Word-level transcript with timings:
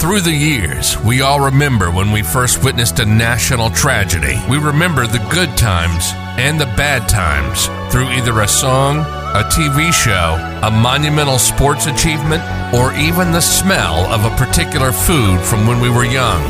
Through 0.00 0.22
the 0.22 0.32
years, 0.32 0.98
we 1.02 1.20
all 1.20 1.40
remember 1.44 1.90
when 1.90 2.10
we 2.10 2.22
first 2.22 2.64
witnessed 2.64 3.00
a 3.00 3.04
national 3.04 3.68
tragedy. 3.68 4.40
We 4.48 4.56
remember 4.56 5.06
the 5.06 5.22
good 5.30 5.54
times 5.58 6.12
and 6.40 6.58
the 6.58 6.64
bad 6.64 7.06
times 7.06 7.66
through 7.92 8.08
either 8.08 8.40
a 8.40 8.48
song, 8.48 9.00
a 9.00 9.44
TV 9.52 9.92
show, 9.92 10.38
a 10.66 10.70
monumental 10.70 11.38
sports 11.38 11.84
achievement, 11.84 12.42
or 12.72 12.94
even 12.94 13.30
the 13.30 13.42
smell 13.42 14.06
of 14.10 14.24
a 14.24 14.34
particular 14.36 14.90
food 14.90 15.38
from 15.38 15.66
when 15.66 15.82
we 15.82 15.90
were 15.90 16.06
young. 16.06 16.42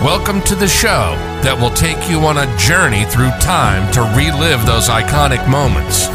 Welcome 0.00 0.40
to 0.44 0.54
the 0.54 0.66
show 0.66 1.12
that 1.44 1.58
will 1.60 1.76
take 1.76 2.08
you 2.08 2.20
on 2.20 2.38
a 2.38 2.56
journey 2.56 3.04
through 3.04 3.36
time 3.38 3.92
to 3.92 4.00
relive 4.16 4.64
those 4.64 4.88
iconic 4.88 5.46
moments. 5.46 6.08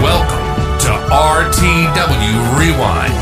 Welcome 0.00 0.41
to 0.82 0.88
RTW 0.88 2.58
Rewind, 2.58 3.12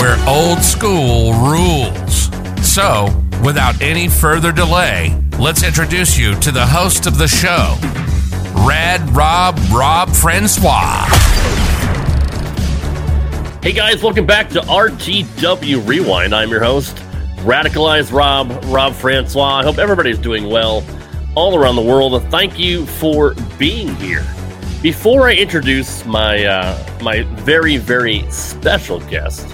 where 0.00 0.16
old 0.28 0.58
school 0.58 1.32
rules. 1.34 2.28
So, 2.68 3.06
without 3.44 3.80
any 3.80 4.08
further 4.08 4.50
delay, 4.50 5.16
let's 5.38 5.62
introduce 5.62 6.18
you 6.18 6.34
to 6.40 6.50
the 6.50 6.66
host 6.66 7.06
of 7.06 7.18
the 7.18 7.28
show, 7.28 7.76
Rad 8.66 9.00
Rob 9.10 9.60
Rob 9.72 10.10
Francois. 10.10 11.06
Hey 13.62 13.72
guys, 13.72 14.02
welcome 14.02 14.26
back 14.26 14.48
to 14.48 14.60
RTW 14.62 15.86
Rewind. 15.86 16.34
I'm 16.34 16.50
your 16.50 16.64
host, 16.64 16.96
Radicalized 17.44 18.12
Rob 18.12 18.50
Rob 18.64 18.92
Francois. 18.94 19.60
I 19.60 19.62
hope 19.62 19.78
everybody's 19.78 20.18
doing 20.18 20.48
well 20.48 20.84
all 21.36 21.56
around 21.56 21.76
the 21.76 21.82
world. 21.82 22.20
Thank 22.24 22.58
you 22.58 22.86
for 22.86 23.36
being 23.56 23.94
here. 23.94 24.26
Before 24.82 25.28
I 25.28 25.34
introduce 25.34 26.04
my 26.04 26.44
uh, 26.44 27.00
my 27.02 27.22
very 27.22 27.76
very 27.76 28.28
special 28.32 28.98
guest, 28.98 29.46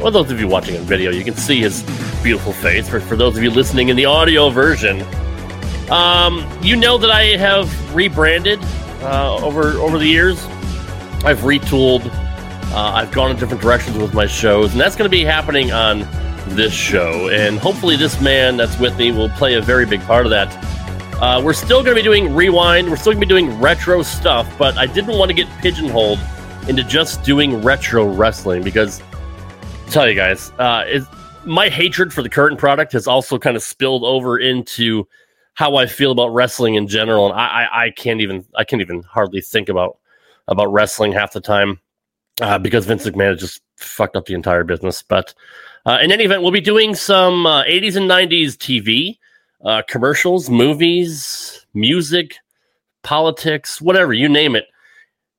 well, 0.00 0.10
those 0.10 0.28
of 0.32 0.40
you 0.40 0.48
watching 0.48 0.76
on 0.76 0.82
video, 0.82 1.12
you 1.12 1.22
can 1.22 1.36
see 1.36 1.60
his 1.60 1.84
beautiful 2.20 2.52
face. 2.52 2.88
For 2.88 2.98
for 2.98 3.14
those 3.14 3.36
of 3.36 3.44
you 3.44 3.50
listening 3.52 3.90
in 3.90 3.96
the 3.96 4.06
audio 4.06 4.50
version, 4.50 5.02
um, 5.88 6.44
you 6.62 6.74
know 6.74 6.98
that 6.98 7.12
I 7.12 7.36
have 7.36 7.94
rebranded 7.94 8.58
uh, 9.02 9.36
over 9.36 9.74
over 9.74 9.98
the 9.98 10.06
years. 10.06 10.44
I've 11.24 11.42
retooled. 11.42 12.04
Uh, 12.72 12.92
I've 12.92 13.12
gone 13.12 13.30
in 13.30 13.36
different 13.36 13.62
directions 13.62 13.96
with 13.98 14.14
my 14.14 14.26
shows, 14.26 14.72
and 14.72 14.80
that's 14.80 14.96
going 14.96 15.08
to 15.08 15.16
be 15.16 15.22
happening 15.22 15.70
on 15.70 16.00
this 16.56 16.72
show. 16.72 17.28
And 17.28 17.56
hopefully, 17.56 17.94
this 17.94 18.20
man 18.20 18.56
that's 18.56 18.76
with 18.80 18.98
me 18.98 19.12
will 19.12 19.28
play 19.28 19.54
a 19.54 19.62
very 19.62 19.86
big 19.86 20.00
part 20.00 20.26
of 20.26 20.30
that. 20.30 20.50
Uh, 21.22 21.40
we're 21.40 21.52
still 21.52 21.84
going 21.84 21.94
to 21.94 22.00
be 22.00 22.02
doing 22.02 22.34
rewind. 22.34 22.90
We're 22.90 22.96
still 22.96 23.12
going 23.12 23.20
to 23.20 23.26
be 23.26 23.28
doing 23.28 23.60
retro 23.60 24.02
stuff, 24.02 24.52
but 24.58 24.76
I 24.76 24.86
didn't 24.86 25.16
want 25.16 25.28
to 25.28 25.34
get 25.34 25.46
pigeonholed 25.60 26.18
into 26.66 26.82
just 26.82 27.22
doing 27.22 27.62
retro 27.62 28.12
wrestling 28.12 28.64
because, 28.64 29.00
I'll 29.62 29.92
tell 29.92 30.08
you 30.08 30.16
guys, 30.16 30.50
uh, 30.58 30.82
it, 30.84 31.04
my 31.44 31.68
hatred 31.68 32.12
for 32.12 32.22
the 32.22 32.28
current 32.28 32.58
product 32.58 32.92
has 32.94 33.06
also 33.06 33.38
kind 33.38 33.54
of 33.54 33.62
spilled 33.62 34.02
over 34.02 34.36
into 34.36 35.06
how 35.54 35.76
I 35.76 35.86
feel 35.86 36.10
about 36.10 36.34
wrestling 36.34 36.74
in 36.74 36.88
general, 36.88 37.30
and 37.30 37.38
I, 37.38 37.46
I, 37.46 37.84
I 37.84 37.90
can't 37.90 38.20
even 38.20 38.44
I 38.56 38.64
can't 38.64 38.82
even 38.82 39.04
hardly 39.04 39.40
think 39.40 39.68
about 39.68 39.98
about 40.48 40.72
wrestling 40.72 41.12
half 41.12 41.34
the 41.34 41.40
time 41.40 41.78
uh, 42.40 42.58
because 42.58 42.84
Vince 42.84 43.06
McMahon 43.06 43.30
has 43.30 43.38
just 43.38 43.60
fucked 43.76 44.16
up 44.16 44.26
the 44.26 44.34
entire 44.34 44.64
business. 44.64 45.04
But 45.04 45.34
uh, 45.86 45.98
in 46.02 46.10
any 46.10 46.24
event, 46.24 46.42
we'll 46.42 46.50
be 46.50 46.60
doing 46.60 46.96
some 46.96 47.46
uh, 47.46 47.62
80s 47.62 47.94
and 47.94 48.10
90s 48.10 48.56
TV 48.56 49.18
uh, 49.64 49.82
commercials, 49.88 50.50
movies, 50.50 51.66
music, 51.74 52.36
politics, 53.02 53.80
whatever 53.80 54.12
you 54.12 54.28
name 54.28 54.56
it. 54.56 54.66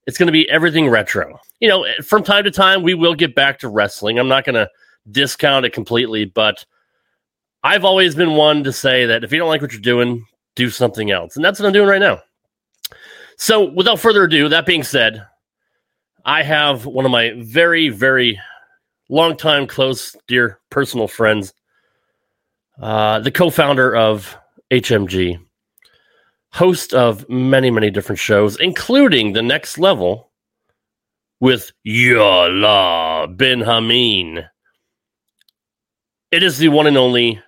It's 0.06 0.18
going 0.18 0.28
to 0.28 0.34
be 0.34 0.50
everything 0.50 0.90
retro. 0.90 1.40
You 1.60 1.70
know, 1.70 1.86
from 2.04 2.24
time 2.24 2.44
to 2.44 2.52
time, 2.52 2.84
we 2.84 2.94
will 2.94 3.16
get 3.16 3.36
back 3.36 3.60
to 3.60 3.70
wrestling. 3.70 4.20
I'm 4.20 4.28
not 4.28 4.44
going 4.44 4.56
to 4.56 4.70
discount 5.12 5.66
it 5.66 5.72
completely, 5.72 6.26
but 6.26 6.66
I've 7.64 7.86
always 7.86 8.16
been 8.16 8.36
one 8.36 8.64
to 8.66 8.74
say 8.74 9.06
that 9.06 9.24
if 9.24 9.32
you 9.32 9.40
don't 9.40 9.48
like 9.48 9.62
what 9.62 9.72
you're 9.72 9.82
doing, 9.82 10.26
do 10.56 10.70
something 10.70 11.12
else. 11.12 11.36
And 11.36 11.44
that's 11.44 11.60
what 11.60 11.66
I'm 11.66 11.74
doing 11.74 11.88
right 11.88 12.02
now. 12.02 12.22
So, 13.38 13.72
without 13.72 14.00
further 14.00 14.24
ado, 14.24 14.50
that 14.50 14.66
being 14.66 14.84
said, 14.84 15.26
I 16.26 16.44
have 16.44 16.86
one 16.86 17.06
of 17.06 17.12
my 17.12 17.34
very, 17.38 17.90
very 17.90 18.40
longtime, 19.10 19.68
close, 19.68 20.16
dear 20.28 20.60
personal 20.70 21.08
friends, 21.08 21.54
uh, 22.82 23.20
the 23.20 23.32
co 23.32 23.50
founder 23.50 23.96
of 23.96 24.36
HMG, 24.72 25.40
host 26.52 26.94
of 26.94 27.28
many, 27.30 27.72
many 27.72 27.90
different 27.90 28.20
shows, 28.20 28.60
including 28.60 29.34
The 29.34 29.42
Next 29.42 29.78
Level 29.78 30.32
with 31.40 31.72
Yala 31.86 33.36
Ben 33.36 33.60
Hameen. 33.60 34.48
It 36.32 36.42
is 36.42 36.58
the 36.58 36.70
one 36.70 36.88
and 36.88 36.98
only 36.98 37.42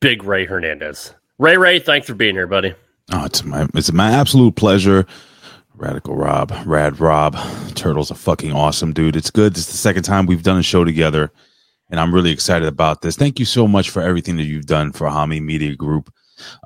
Big 0.00 0.22
Ray 0.22 0.44
Hernandez. 0.44 1.14
Ray 1.38 1.56
Ray, 1.56 1.78
thanks 1.78 2.06
for 2.06 2.14
being 2.14 2.34
here, 2.34 2.46
buddy. 2.46 2.74
Oh, 3.12 3.24
it's 3.24 3.42
my 3.42 3.66
it's 3.74 3.92
my 3.92 4.10
absolute 4.12 4.56
pleasure. 4.56 5.06
Radical 5.74 6.14
Rob, 6.14 6.52
Rad 6.66 7.00
Rob, 7.00 7.36
Turtles 7.74 8.10
are 8.10 8.14
fucking 8.16 8.52
awesome, 8.52 8.92
dude. 8.92 9.16
It's 9.16 9.30
good. 9.30 9.56
It's 9.56 9.66
the 9.66 9.78
second 9.78 10.02
time 10.02 10.26
we've 10.26 10.42
done 10.42 10.58
a 10.58 10.62
show 10.62 10.84
together, 10.84 11.32
and 11.90 12.00
I'm 12.00 12.14
really 12.14 12.30
excited 12.30 12.68
about 12.68 13.02
this. 13.02 13.16
Thank 13.16 13.38
you 13.38 13.44
so 13.44 13.66
much 13.66 13.90
for 13.90 14.00
everything 14.02 14.36
that 14.36 14.44
you've 14.44 14.66
done 14.66 14.92
for 14.92 15.08
Hami 15.08 15.42
Media 15.42 15.74
Group. 15.74 16.12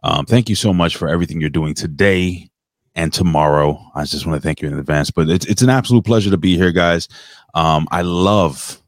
Um, 0.03 0.27
thank 0.27 0.49
you 0.49 0.55
so 0.55 0.73
much 0.73 0.97
for 0.97 1.09
everything 1.09 1.41
you're 1.41 1.51
doing 1.51 1.75
today 1.75 2.49
and 2.95 3.13
tomorrow. 3.13 3.81
I 3.95 4.05
just 4.05 4.27
want 4.27 4.41
to 4.41 4.47
thank 4.47 4.63
you 4.63 4.69
in 4.69 4.79
advance. 4.79 5.11
But 5.11 5.29
it's 5.29 5.47
it's 5.47 5.63
an 5.63 5.71
absolute 5.71 6.05
pleasure 6.05 6.31
to 6.31 6.37
be 6.37 6.57
here, 6.57 6.73
guys. 6.73 7.09
Um, 7.55 7.89
I 7.91 8.03
love 8.03 8.81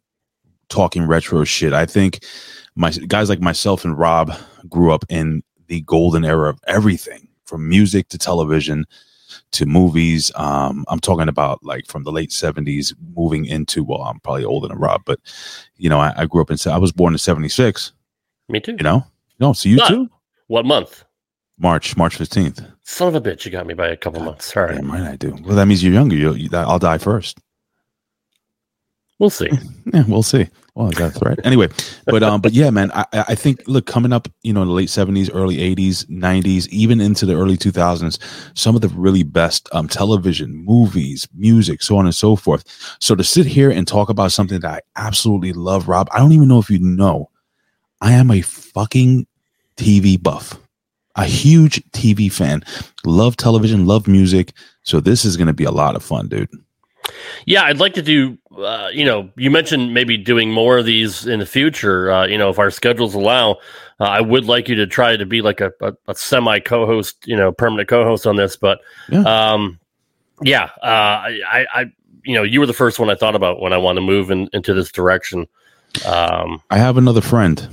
talking 0.69 1.07
retro 1.07 1.45
shit. 1.45 1.73
I 1.73 1.87
think 1.87 2.25
my 2.75 2.91
guys 2.91 3.29
like 3.29 3.41
myself 3.41 3.85
and 3.85 3.99
Rob 3.99 4.33
grew 4.69 4.93
up 4.93 5.05
in 5.09 5.43
the 5.69 5.81
golden 5.83 6.25
era 6.25 6.51
of 6.51 6.61
everything 6.67 7.29
from 7.45 7.69
music 7.69 8.09
to 8.09 8.19
television 8.19 8.85
to 9.53 9.67
movies. 9.67 10.31
Um, 10.37 10.85
I'm 10.89 11.01
talking 11.01 11.29
about 11.29 11.63
like 11.65 11.87
from 11.87 12.05
the 12.05 12.13
late 12.13 12.31
70s 12.31 12.95
moving 13.17 13.45
into, 13.47 13.83
well, 13.85 14.03
I'm 14.03 14.21
probably 14.21 14.45
older 14.45 14.69
than 14.69 14.79
Rob, 14.79 15.03
but 15.05 15.19
you 15.77 15.89
know, 15.89 15.99
I, 15.99 16.13
I 16.17 16.27
grew 16.27 16.41
up 16.43 16.51
in, 16.51 16.59
I 16.71 16.79
was 16.79 16.93
born 16.93 17.15
in 17.15 17.19
76. 17.19 17.93
Me 18.49 18.61
too. 18.61 18.73
You 18.73 18.85
know, 18.85 19.07
no, 19.41 19.53
so 19.53 19.69
you 19.69 19.79
But- 19.79 19.89
too? 19.89 20.09
What 20.49 20.65
month? 20.65 21.05
March, 21.59 21.97
March 21.97 22.19
15th. 22.19 22.71
Son 22.83 23.09
of 23.09 23.15
a 23.15 23.21
bitch, 23.21 23.45
you 23.47 23.51
got 23.51 23.67
me 23.67 23.73
by 23.75 23.89
a 23.89 23.97
couple 23.97 24.21
months. 24.23 24.53
Sorry. 24.53 24.75
Damn 24.77 24.93
right 24.93 25.03
I 25.03 25.17
do. 25.17 25.35
Well, 25.43 25.57
that 25.57 25.65
means 25.67 25.83
you're 25.83 25.93
younger. 25.93 26.15
You'll, 26.15 26.37
you, 26.37 26.51
I'll 26.53 26.79
die 26.79 26.99
first. 26.99 27.39
We'll 29.19 29.31
see. 29.31 29.51
Yeah, 29.95 30.05
we'll 30.09 30.23
see. 30.23 30.49
Well, 30.77 30.91
that's 30.91 31.23
right. 31.23 31.39
Anyway, 31.43 31.69
but 32.05 32.23
um, 32.23 32.43
but 32.43 32.53
yeah, 32.53 32.69
man, 32.69 32.93
I, 32.93 33.07
I 33.13 33.35
think 33.35 33.63
look 33.67 33.87
coming 33.87 34.13
up, 34.13 34.29
you 34.43 34.53
know, 34.53 34.61
in 34.61 34.69
the 34.69 34.75
late 34.75 34.91
seventies, 34.91 35.31
early 35.31 35.59
eighties, 35.59 36.05
nineties, 36.11 36.69
even 36.69 37.01
into 37.01 37.25
the 37.25 37.33
early 37.33 37.57
two 37.57 37.71
thousands, 37.71 38.19
some 38.53 38.75
of 38.75 38.83
the 38.83 38.89
really 38.91 39.23
best 39.23 39.71
um 39.73 39.89
television, 39.89 40.55
movies, 40.55 41.27
music, 41.35 41.83
so 41.83 41.97
on 41.97 42.05
and 42.05 42.15
so 42.15 42.37
forth. 42.37 42.63
So 43.01 43.15
to 43.15 43.25
sit 43.25 43.47
here 43.47 43.71
and 43.71 43.89
talk 43.89 44.11
about 44.11 44.33
something 44.33 44.61
that 44.61 44.71
I 44.71 44.81
absolutely 44.97 45.55
love, 45.55 45.89
Rob, 45.89 46.11
I 46.13 46.19
don't 46.19 46.33
even 46.33 46.47
know 46.47 46.59
if 46.59 46.69
you 46.69 46.79
know, 46.79 47.31
I 48.03 48.13
am 48.13 48.31
a 48.31 48.43
fucking 48.43 49.27
TV 49.79 50.23
buff, 50.23 50.61
a 51.15 51.25
huge 51.25 51.83
TV 51.93 52.31
fan, 52.31 52.63
love 53.07 53.39
television, 53.39 53.87
love 53.87 54.07
music. 54.07 54.53
So 54.83 55.01
this 55.01 55.25
is 55.25 55.39
going 55.39 55.47
to 55.47 55.55
be 55.55 55.65
a 55.65 55.71
lot 55.71 55.97
of 55.97 56.03
fun, 56.03 56.29
dude. 56.29 56.51
Yeah, 57.47 57.65
I'd 57.65 57.79
like 57.79 57.95
to 57.95 58.03
do. 58.03 58.39
Uh, 58.59 58.89
you 58.93 59.05
know, 59.05 59.31
you 59.37 59.51
mentioned 59.51 59.93
maybe 59.93 60.17
doing 60.17 60.51
more 60.51 60.79
of 60.79 60.85
these 60.85 61.27
in 61.27 61.41
the 61.41 61.47
future. 61.47 62.11
Uh, 62.11 62.27
you 62.27 62.39
know, 62.39 62.49
if 62.49 62.59
our 62.59 62.71
schedules 62.71 63.15
allow, 63.15 63.53
uh, 64.01 64.05
I 64.05 64.21
would 64.21 64.47
like 64.47 64.69
you 64.69 64.75
to 64.77 64.87
try 64.87 65.17
to 65.17 65.27
be 65.27 65.43
like 65.43 65.61
a, 65.61 65.73
a, 65.81 65.93
a 66.09 66.15
semi 66.15 66.59
co-host. 66.61 67.17
You 67.27 67.37
know, 67.37 67.53
permanent 67.53 67.89
co-host 67.89 68.27
on 68.27 68.37
this. 68.37 68.57
But 68.57 68.81
Yeah. 69.09 69.23
um, 69.23 69.79
yeah, 70.43 70.65
uh, 70.83 71.27
I, 71.27 71.67
I, 71.73 71.85
you 72.25 72.35
know, 72.35 72.43
you 72.43 72.61
were 72.61 72.67
the 72.67 72.75
first 72.75 72.99
one 72.99 73.09
I 73.09 73.15
thought 73.15 73.35
about 73.35 73.61
when 73.61 73.73
I 73.73 73.79
want 73.79 73.97
to 73.97 74.03
move 74.03 74.31
in, 74.31 74.49
into 74.53 74.75
this 74.75 74.93
direction. 74.93 75.47
Um, 76.05 76.61
I 76.71 76.79
have 76.79 76.97
another 76.99 77.21
friend. 77.21 77.67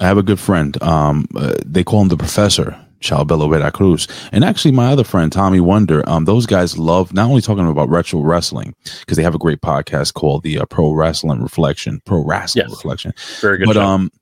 I 0.00 0.06
have 0.06 0.18
a 0.18 0.22
good 0.22 0.40
friend. 0.40 0.82
Um, 0.82 1.26
uh, 1.36 1.54
they 1.64 1.84
call 1.84 2.02
him 2.02 2.08
the 2.08 2.16
professor, 2.16 2.76
Chalbelo 3.00 3.50
Veracruz. 3.50 4.06
And 4.32 4.44
actually, 4.44 4.72
my 4.72 4.92
other 4.92 5.04
friend, 5.04 5.32
Tommy 5.32 5.60
Wonder, 5.60 6.06
um, 6.08 6.24
those 6.26 6.46
guys 6.46 6.78
love 6.78 7.12
not 7.12 7.28
only 7.28 7.40
talking 7.40 7.68
about 7.68 7.88
retro 7.88 8.20
wrestling, 8.20 8.74
because 9.00 9.16
they 9.16 9.22
have 9.22 9.34
a 9.34 9.38
great 9.38 9.60
podcast 9.60 10.14
called 10.14 10.42
the 10.42 10.58
uh, 10.58 10.64
Pro 10.66 10.92
Wrestling 10.92 11.40
Reflection, 11.42 12.00
Pro 12.04 12.24
Wrestling 12.24 12.66
Yes. 12.68 12.70
Reflection. 12.76 13.12
very 13.40 13.58
good. 13.58 13.66
but 13.66 13.74
job. 13.74 13.82
um, 13.82 14.12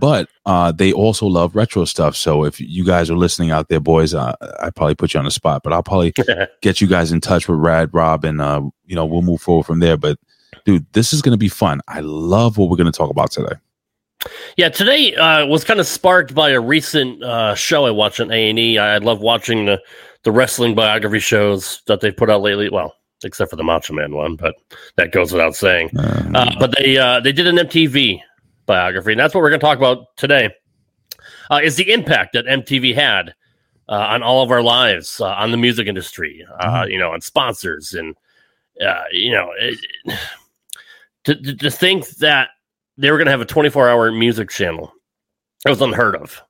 but 0.00 0.28
uh, 0.46 0.72
they 0.72 0.92
also 0.92 1.26
love 1.26 1.54
retro 1.54 1.84
stuff. 1.84 2.16
So 2.16 2.44
if 2.44 2.60
you 2.60 2.84
guys 2.84 3.10
are 3.10 3.16
listening 3.16 3.50
out 3.50 3.68
there, 3.68 3.80
boys, 3.80 4.14
uh, 4.14 4.34
I 4.60 4.70
probably 4.70 4.94
put 4.94 5.14
you 5.14 5.18
on 5.18 5.24
the 5.24 5.30
spot, 5.30 5.62
but 5.62 5.72
I'll 5.72 5.82
probably 5.82 6.12
get 6.62 6.80
you 6.80 6.86
guys 6.86 7.12
in 7.12 7.20
touch 7.20 7.48
with 7.48 7.58
Rad 7.58 7.90
Rob, 7.92 8.24
and 8.24 8.40
uh, 8.40 8.62
you 8.86 8.94
know 8.96 9.06
we'll 9.06 9.22
move 9.22 9.40
forward 9.42 9.66
from 9.66 9.80
there. 9.80 9.96
But 9.96 10.18
dude, 10.64 10.86
this 10.92 11.12
is 11.12 11.22
going 11.22 11.32
to 11.34 11.38
be 11.38 11.48
fun. 11.48 11.80
I 11.88 12.00
love 12.00 12.58
what 12.58 12.68
we're 12.70 12.76
going 12.76 12.90
to 12.90 12.96
talk 12.96 13.10
about 13.10 13.30
today. 13.32 13.54
Yeah, 14.56 14.68
today 14.68 15.14
uh, 15.14 15.46
was 15.46 15.64
kind 15.64 15.80
of 15.80 15.86
sparked 15.86 16.34
by 16.34 16.50
a 16.50 16.60
recent 16.60 17.22
uh, 17.22 17.54
show 17.54 17.86
I 17.86 17.90
watched 17.90 18.20
on 18.20 18.30
A 18.30 18.50
and 18.50 18.58
E. 18.58 18.78
I 18.78 18.98
love 18.98 19.20
watching 19.20 19.66
the 19.66 19.80
the 20.22 20.30
wrestling 20.32 20.74
biography 20.74 21.18
shows 21.20 21.80
that 21.86 22.00
they 22.00 22.10
put 22.10 22.28
out 22.28 22.42
lately. 22.42 22.68
Well, 22.68 22.94
except 23.24 23.50
for 23.50 23.56
the 23.56 23.64
Macho 23.64 23.94
Man 23.94 24.14
one, 24.14 24.36
but 24.36 24.54
that 24.96 25.12
goes 25.12 25.32
without 25.32 25.56
saying. 25.56 25.96
Uh, 25.98 26.30
Uh, 26.34 26.50
but 26.58 26.74
they 26.76 26.98
uh, 26.98 27.20
they 27.20 27.32
did 27.32 27.46
an 27.46 27.56
MTV 27.56 28.20
biography, 28.66 29.12
and 29.12 29.20
that's 29.20 29.34
what 29.34 29.40
we're 29.40 29.48
going 29.50 29.60
to 29.60 29.66
talk 29.66 29.78
about 29.78 30.04
today. 30.16 30.50
Uh, 31.50 31.60
is 31.62 31.76
the 31.76 31.90
impact 31.92 32.34
that 32.34 32.44
MTV 32.46 32.94
had 32.94 33.34
uh, 33.88 33.94
on 34.10 34.22
all 34.22 34.42
of 34.42 34.50
our 34.50 34.62
lives, 34.62 35.20
uh, 35.20 35.26
on 35.26 35.50
the 35.50 35.56
music 35.56 35.86
industry, 35.88 36.46
uh, 36.60 36.82
Mhm. 36.84 36.90
you 36.92 36.98
know, 36.98 37.12
on 37.12 37.20
sponsors, 37.20 37.94
and 37.94 38.14
uh, 38.86 39.02
you 39.12 39.32
know, 39.32 39.50
it, 39.58 39.78
to 41.24 41.34
to 41.56 41.70
think 41.70 42.06
that 42.18 42.50
they 43.00 43.10
were 43.10 43.16
going 43.16 43.26
to 43.26 43.30
have 43.32 43.40
a 43.40 43.46
24 43.46 43.88
hour 43.88 44.12
music 44.12 44.50
channel, 44.50 44.92
that 45.64 45.70
was 45.70 45.80
unheard 45.80 46.16
of. 46.16 46.42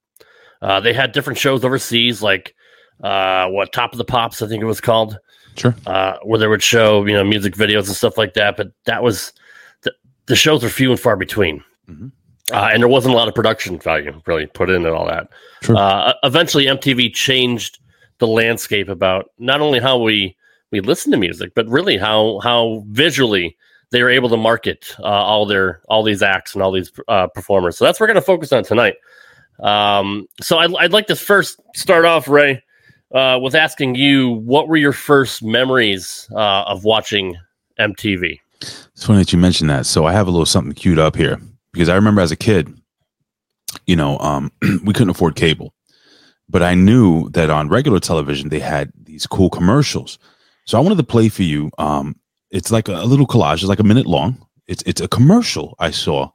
Uh, 0.62 0.81
they 0.81 0.93
had 0.93 1.12
different 1.12 1.38
shows 1.38 1.64
overseas, 1.64 2.23
like 2.23 2.55
uh, 3.02 3.47
what 3.49 3.73
Top 3.73 3.93
of 3.93 3.99
the 3.99 4.05
Pops, 4.05 4.43
I 4.43 4.49
think 4.49 4.62
it 4.62 4.67
was 4.67 4.81
called 4.81 5.19
Sure. 5.56 5.75
uh, 5.87 6.17
where 6.23 6.38
they 6.38 6.47
would 6.47 6.62
show 6.62 7.05
you 7.06 7.12
know 7.14 7.25
music 7.25 7.55
videos 7.55 7.87
and 7.87 7.97
stuff 7.97 8.19
like 8.19 8.35
that. 8.35 8.56
But 8.56 8.69
that 8.85 9.02
was 9.02 9.32
the, 9.82 9.93
the 10.26 10.37
shows 10.37 10.62
were 10.62 10.69
few 10.69 10.91
and 10.91 11.00
far 11.00 11.17
between, 11.17 11.62
Mhm. 11.88 12.12
uh, 12.52 12.69
and 12.73 12.82
there 12.82 12.88
wasn't 12.88 13.14
a 13.14 13.17
lot 13.17 13.29
of 13.29 13.35
production 13.35 13.79
value 13.79 14.20
really 14.26 14.47
put 14.47 14.70
in 14.70 14.85
and 14.87 14.94
all 14.94 15.06
that. 15.06 15.29
Sure. 15.62 15.76
Uh, 15.76 16.12
eventually, 16.25 16.67
MTV 16.67 17.12
changed 17.14 17.79
the 18.19 18.26
landscape 18.26 18.88
about 18.88 19.31
not 19.38 19.61
only 19.61 19.81
how 19.81 19.99
we 19.99 20.37
we 20.73 20.81
listen 20.81 21.11
to 21.12 21.19
music, 21.19 21.52
but 21.56 21.67
really 21.69 21.97
how 21.97 22.38
how 22.44 22.85
visually 22.88 23.56
they 23.90 24.02
were 24.02 24.10
able 24.10 24.28
to 24.28 24.37
market 24.37 24.94
uh, 25.00 25.04
all 25.04 25.46
their 25.46 25.81
all 25.88 26.02
these 26.02 26.22
acts 26.22 26.54
and 26.54 26.62
all 26.62 26.72
these 26.72 26.92
uh, 27.08 27.26
performers. 27.28 27.76
So 27.76 27.84
that's 27.84 27.98
what 27.98 28.04
we're 28.04 28.14
going 28.14 28.22
to 28.22 28.26
focus 28.26 28.52
on 28.52 28.64
tonight. 28.64 28.94
Um, 29.62 30.26
so 30.40 30.58
I'd, 30.58 30.75
I'd 30.76 30.92
like 30.92 31.06
to 31.08 31.16
first 31.16 31.60
start 31.75 32.04
off, 32.04 32.28
Ray, 32.28 32.62
uh, 33.14 33.38
with 33.42 33.54
asking 33.54 33.94
you 33.94 34.31
what 34.31 34.69
were 34.69 34.76
your 34.76 34.92
first 34.92 35.42
memories 35.42 36.28
uh, 36.32 36.64
of 36.66 36.84
watching 36.84 37.37
MTV? 37.78 38.38
It's 38.60 39.06
funny 39.06 39.19
that 39.19 39.32
you 39.32 39.38
mentioned 39.38 39.70
that. 39.70 39.87
So 39.87 40.06
I 40.06 40.12
have 40.12 40.26
a 40.26 40.31
little 40.31 40.46
something 40.46 40.75
queued 40.75 40.98
up 40.98 41.16
here 41.16 41.38
because 41.72 41.88
I 41.88 41.94
remember 41.94 42.20
as 42.20 42.31
a 42.31 42.37
kid, 42.37 42.72
you 43.87 43.96
know, 43.96 44.19
um, 44.19 44.52
we 44.84 44.92
couldn't 44.92 45.10
afford 45.10 45.37
cable, 45.37 45.75
but 46.48 46.62
I 46.62 46.75
knew 46.75 47.28
that 47.31 47.50
on 47.50 47.69
regular 47.69 48.00
television 48.00 48.48
they 48.48 48.60
had 48.60 48.92
these 49.02 49.26
cool 49.26 49.50
commercials. 49.50 50.19
So 50.66 50.78
I 50.78 50.81
wanted 50.82 50.98
to 50.98 51.04
play 51.04 51.28
for 51.28 51.42
you. 51.42 51.70
Um, 51.78 52.19
it's 52.50 52.70
like 52.70 52.88
a, 52.88 52.93
a 52.94 53.05
little 53.06 53.26
collage. 53.26 53.55
It's 53.55 53.64
like 53.64 53.81
a 53.81 53.85
minute 53.85 54.06
long. 54.06 54.47
It's 54.67 54.82
it's 54.87 55.00
a 55.00 55.08
commercial 55.08 55.75
I 55.79 55.91
saw, 55.91 56.31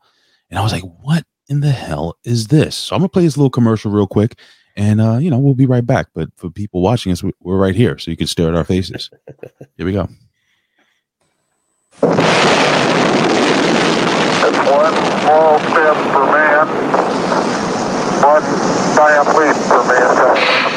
and 0.50 0.60
I 0.60 0.64
was 0.64 0.72
like, 0.72 0.84
"What 1.02 1.24
in 1.48 1.60
the 1.62 1.72
hell 1.72 2.18
is 2.24 2.48
this?" 2.48 2.76
So 2.76 2.96
I'm 2.96 3.00
gonna 3.02 3.10
play 3.10 3.24
this 3.24 3.38
little 3.38 3.50
commercial 3.50 3.92
real 3.92 4.08
quick, 4.08 4.38
and 4.76 5.00
uh, 5.02 5.18
you 5.18 5.30
know 5.30 5.40
we'll 5.40 5.54
be 5.56 5.66
right 5.66 5.86
back. 5.86 6.08
But 6.14 6.30
for 6.36 6.50
people 6.50 6.82
watching 6.82 7.12
us, 7.12 7.24
we- 7.24 7.34
we're 7.42 7.58
right 7.58 7.76
here, 7.76 7.98
so 7.98 8.12
you 8.12 8.18
can 8.18 8.28
stare 8.28 8.50
at 8.50 8.56
our 8.56 8.64
faces. 8.66 9.10
Here 9.78 9.86
we 9.86 9.94
go. 9.94 10.10
It's 14.48 14.58
one 14.70 14.94
small 15.22 15.60
step 15.60 15.96
for 16.12 16.26
man, 16.32 16.68
one 18.22 18.44
giant 18.96 19.28
leap 19.38 19.56
for 19.68 19.84
mankind. 19.88 20.76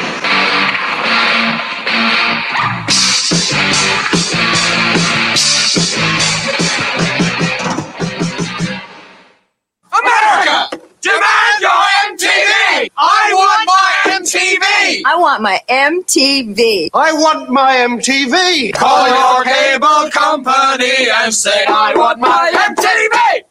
America! 9.93 10.81
Demand 11.03 11.61
your 11.61 11.85
MTV! 12.09 12.91
I 12.97 13.31
want 13.35 13.67
my 13.67 13.93
MTV! 14.17 15.03
I 15.05 15.17
want 15.17 15.43
my 15.43 15.61
MTV. 15.69 16.88
I 16.94 17.12
want 17.12 17.50
my 17.50 17.76
MTV. 17.76 18.73
Call 18.73 19.09
your 19.09 19.44
cable 19.44 20.11
company 20.11 21.11
and 21.23 21.35
say 21.35 21.67
I 21.69 21.93
want 21.94 22.19
my 22.19 22.50
MTV! 22.75 23.44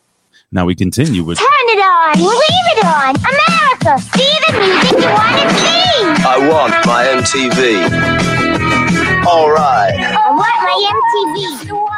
Now 0.52 0.66
we 0.66 0.74
continue 0.74 1.24
with 1.24 1.38
Turn 1.38 1.48
it 1.48 1.80
on. 1.80 2.18
Leave 2.18 2.68
it 2.74 2.84
on. 2.84 3.16
America, 3.16 4.02
see 4.18 4.40
the 4.48 4.54
music 4.58 4.98
you 4.98 5.10
want 5.14 5.38
to 5.38 5.50
see. 5.54 6.02
I 6.26 6.38
want 6.50 6.74
my 6.88 7.06
MTV. 7.14 8.18
All 9.28 9.52
right. 9.52 9.94
I 9.94 10.32
want 10.32 10.58
my 10.64 10.74
MTV. 11.78 11.97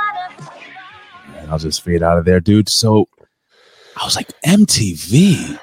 I'll 1.49 1.59
just 1.59 1.81
fade 1.81 2.03
out 2.03 2.17
of 2.17 2.25
there, 2.25 2.39
dude. 2.39 2.69
So 2.69 3.07
I 3.99 4.05
was 4.05 4.15
like, 4.15 4.31
MTV. 4.45 5.59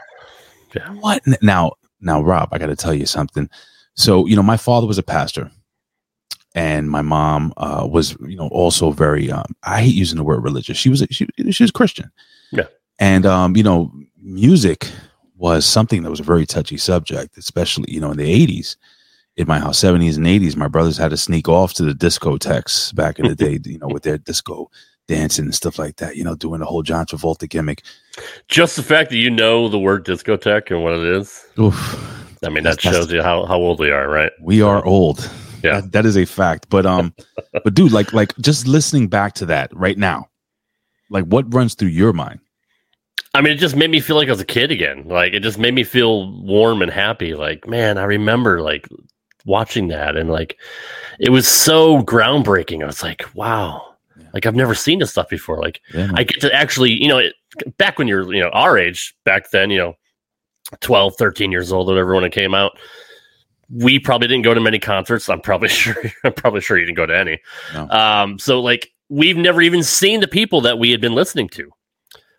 Yeah. 0.75 0.89
What 0.95 1.23
now? 1.43 1.73
Now, 2.01 2.21
Rob, 2.21 2.51
I 2.53 2.59
got 2.59 2.67
to 2.67 2.77
tell 2.77 2.95
you 2.95 3.07
something. 3.07 3.49
So, 3.95 4.27
you 4.27 4.37
know, 4.37 4.43
my 4.43 4.59
father 4.59 4.87
was 4.87 4.99
a 4.99 5.03
pastor, 5.03 5.51
and 6.55 6.91
my 6.91 7.01
mom 7.01 7.55
uh, 7.57 7.87
was, 7.91 8.17
you 8.21 8.37
know, 8.37 8.49
also 8.49 8.91
very. 8.91 9.31
Um, 9.31 9.55
I 9.63 9.83
hate 9.83 9.95
using 9.95 10.19
the 10.19 10.25
word 10.25 10.45
religious. 10.45 10.77
She 10.77 10.91
was 10.91 11.03
a, 11.03 11.07
she, 11.11 11.27
she 11.51 11.63
was 11.63 11.71
Christian. 11.71 12.11
Yeah. 12.53 12.67
and 12.99 13.25
um, 13.27 13.57
you 13.57 13.63
know, 13.63 13.91
music 14.23 14.91
was 15.37 15.65
something 15.65 16.03
that 16.03 16.11
was 16.11 16.21
a 16.21 16.25
very 16.25 16.47
touchy 16.47 16.77
subject, 16.77 17.37
especially 17.39 17.93
you 17.93 18.01
know 18.01 18.11
in 18.11 18.19
the 18.19 18.47
'80s. 18.47 18.77
In 19.39 19.47
my 19.47 19.59
house, 19.59 19.79
70s 19.79 20.17
and 20.17 20.25
80s, 20.25 20.57
my 20.57 20.67
brothers 20.67 20.97
had 20.97 21.11
to 21.11 21.17
sneak 21.19 21.47
off 21.47 21.75
to 21.75 21.85
the 21.85 21.93
discotheques 21.93 22.95
back 22.95 23.19
in 23.19 23.29
the 23.29 23.35
day, 23.35 23.59
you 23.67 23.79
know, 23.79 23.89
with 23.89 24.03
their 24.03 24.17
disco 24.17 24.71
dancing 25.09 25.45
and 25.47 25.55
stuff 25.55 25.79
like 25.79 25.97
that, 25.97 26.17
you 26.17 26.25
know, 26.25 26.35
doing 26.35 26.61
the 26.61 26.67
whole 26.67 26.83
John 26.83 27.07
Travolta 27.07 27.49
gimmick. 27.49 27.83
Just 28.49 28.77
the 28.77 28.83
fact 28.83 29.11
that 29.11 29.17
you 29.17 29.31
know 29.31 29.69
the 29.69 29.79
word 29.79 30.05
discotheque 30.05 30.71
and 30.71 30.83
what 30.83 30.95
it 30.95 31.05
is, 31.05 31.45
Oof, 31.59 32.39
I 32.45 32.49
mean, 32.49 32.65
that 32.65 32.79
That's- 32.81 32.95
shows 32.95 33.13
you 33.13 33.23
how, 33.23 33.47
how 33.47 33.57
old 33.57 33.79
we 33.79 33.91
are, 33.91 34.09
right? 34.09 34.33
we 34.41 34.63
are 34.63 34.85
old. 34.85 35.31
Yeah. 35.63 35.81
That- 35.81 35.93
that 35.93 36.07
is 36.07 36.17
a 36.17 36.25
fact. 36.25 36.69
But 36.69 36.87
um, 36.87 37.15
but 37.65 37.75
dude, 37.75 37.93
like 37.93 38.13
like 38.13 38.37
just 38.39 38.67
listening 38.67 39.09
back 39.09 39.35
to 39.35 39.47
that 39.47 39.75
right 39.77 39.97
now, 39.99 40.29
like 41.11 41.25
what 41.25 41.53
runs 41.53 41.75
through 41.75 41.89
your 41.89 42.13
mind? 42.13 42.41
I 43.35 43.43
mean, 43.43 43.53
it 43.53 43.57
just 43.59 43.77
made 43.77 43.91
me 43.91 44.01
feel 44.01 44.17
like 44.17 44.29
I 44.29 44.31
was 44.31 44.41
a 44.41 44.47
kid 44.47 44.71
again. 44.71 45.09
Like, 45.09 45.35
it 45.35 45.41
just 45.43 45.59
made 45.59 45.75
me 45.75 45.85
feel 45.85 46.33
warm 46.41 46.81
and 46.81 46.91
happy. 46.91 47.35
Like, 47.35 47.69
man, 47.69 47.99
I 47.99 48.05
remember 48.05 48.63
like 48.63 48.89
watching 49.45 49.89
that 49.89 50.17
and 50.17 50.31
like 50.31 50.57
it 51.21 51.29
was 51.31 51.47
so 51.47 52.03
groundbreaking. 52.03 52.83
I 52.83 52.87
was 52.87 53.03
like, 53.03 53.25
wow, 53.35 53.96
like 54.37 54.45
I've 54.45 54.55
never 54.55 54.75
seen 54.75 54.99
this 54.99 55.13
stuff 55.13 55.31
before. 55.31 55.59
Like, 55.63 55.81
Yeah. 55.95 56.11
I 56.15 56.23
get 56.25 56.43
to 56.43 56.53
actually, 56.53 56.91
you 57.03 57.09
know, 57.09 57.17
it, 57.17 57.33
back 57.79 57.99
when 57.99 58.07
you're, 58.07 58.31
you 58.35 58.43
know, 58.43 58.51
our 58.51 58.77
age 58.77 59.15
back 59.25 59.51
then, 59.51 59.71
you 59.71 59.79
know, 59.79 59.95
12, 60.81 61.15
13 61.17 61.51
years 61.51 61.73
old, 61.73 61.87
whatever, 61.87 62.15
when 62.15 62.23
it 62.23 62.33
came 62.33 62.55
out, 62.55 62.79
we 63.71 63.99
probably 63.99 64.29
didn't 64.29 64.45
go 64.45 64.53
to 64.53 64.61
many 64.61 64.79
concerts. 64.79 65.31
I'm 65.31 65.41
probably 65.41 65.69
sure, 65.81 65.97
I'm 66.23 66.35
probably 66.35 66.61
sure 66.61 66.77
you 66.77 66.85
didn't 66.85 66.99
go 66.99 67.07
to 67.07 67.17
any. 67.17 67.41
No. 67.73 67.89
Um, 67.89 68.39
so 68.39 68.61
like 68.61 68.93
we've 69.09 69.39
never 69.39 69.63
even 69.63 69.83
seen 69.83 70.21
the 70.21 70.29
people 70.29 70.61
that 70.61 70.79
we 70.79 70.91
had 70.91 71.01
been 71.01 71.15
listening 71.15 71.49
to. 71.49 71.71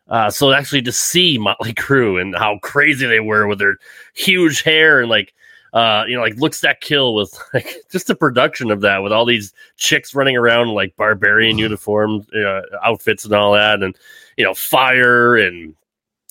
Uh, 0.07 0.29
so 0.29 0.51
actually 0.51 0.83
to 0.83 0.91
see 0.91 1.39
Motley 1.39 1.73
Crue 1.73 2.21
and 2.21 2.35
how 2.35 2.59
crazy 2.61 3.07
they 3.07 3.21
were 3.21 3.47
with 3.47 3.57
their 3.57 3.77
huge 4.13 4.61
hair 4.61 5.01
and 5.01 5.09
like, 5.09 5.33
uh, 5.73 6.03
you 6.07 6.15
know, 6.15 6.21
like 6.21 6.35
looks 6.35 6.61
that 6.61 6.81
kill 6.81 7.15
with 7.15 7.37
like 7.53 7.67
just 7.91 8.07
the 8.07 8.15
production 8.15 8.71
of 8.71 8.81
that 8.81 9.03
with 9.03 9.11
all 9.11 9.25
these 9.25 9.53
chicks 9.77 10.15
running 10.15 10.37
around 10.37 10.69
in, 10.69 10.73
like 10.73 10.95
barbarian 10.95 11.57
uniform 11.57 12.25
uh, 12.35 12.61
outfits 12.83 13.25
and 13.25 13.33
all 13.33 13.53
that, 13.53 13.83
and 13.83 13.97
you 14.37 14.43
know, 14.43 14.53
fire 14.53 15.35
and 15.35 15.75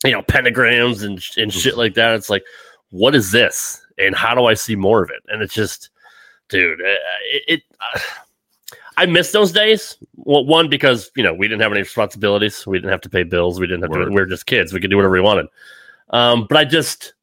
you 0.04 0.12
know 0.12 0.22
pentagrams 0.22 1.04
and 1.04 1.22
and 1.36 1.52
shit 1.52 1.76
like 1.76 1.94
that. 1.94 2.14
It's 2.14 2.30
like, 2.30 2.44
what 2.90 3.14
is 3.14 3.32
this, 3.32 3.84
and 3.98 4.14
how 4.14 4.34
do 4.34 4.46
I 4.46 4.54
see 4.54 4.76
more 4.76 5.02
of 5.02 5.10
it? 5.10 5.22
And 5.28 5.42
it's 5.42 5.54
just, 5.54 5.90
dude, 6.48 6.80
uh, 6.80 6.84
it. 7.32 7.42
it 7.48 7.62
uh, 7.80 8.00
I 8.98 9.04
miss 9.04 9.30
those 9.30 9.52
days. 9.52 9.98
Well, 10.14 10.46
one 10.46 10.70
because 10.70 11.10
you 11.16 11.22
know 11.22 11.34
we 11.34 11.48
didn't 11.48 11.60
have 11.60 11.72
any 11.72 11.82
responsibilities, 11.82 12.66
we 12.66 12.78
didn't 12.78 12.90
have 12.90 13.02
to 13.02 13.10
pay 13.10 13.24
bills, 13.24 13.60
we 13.60 13.66
didn't 13.66 13.82
have 13.82 13.92
to. 13.92 13.98
Word. 13.98 14.08
We 14.08 14.14
were 14.14 14.26
just 14.26 14.46
kids. 14.46 14.72
We 14.72 14.80
could 14.80 14.90
do 14.90 14.96
whatever 14.96 15.12
we 15.12 15.20
wanted. 15.20 15.48
Um, 16.10 16.46
but 16.48 16.56
I 16.56 16.64
just, 16.64 17.14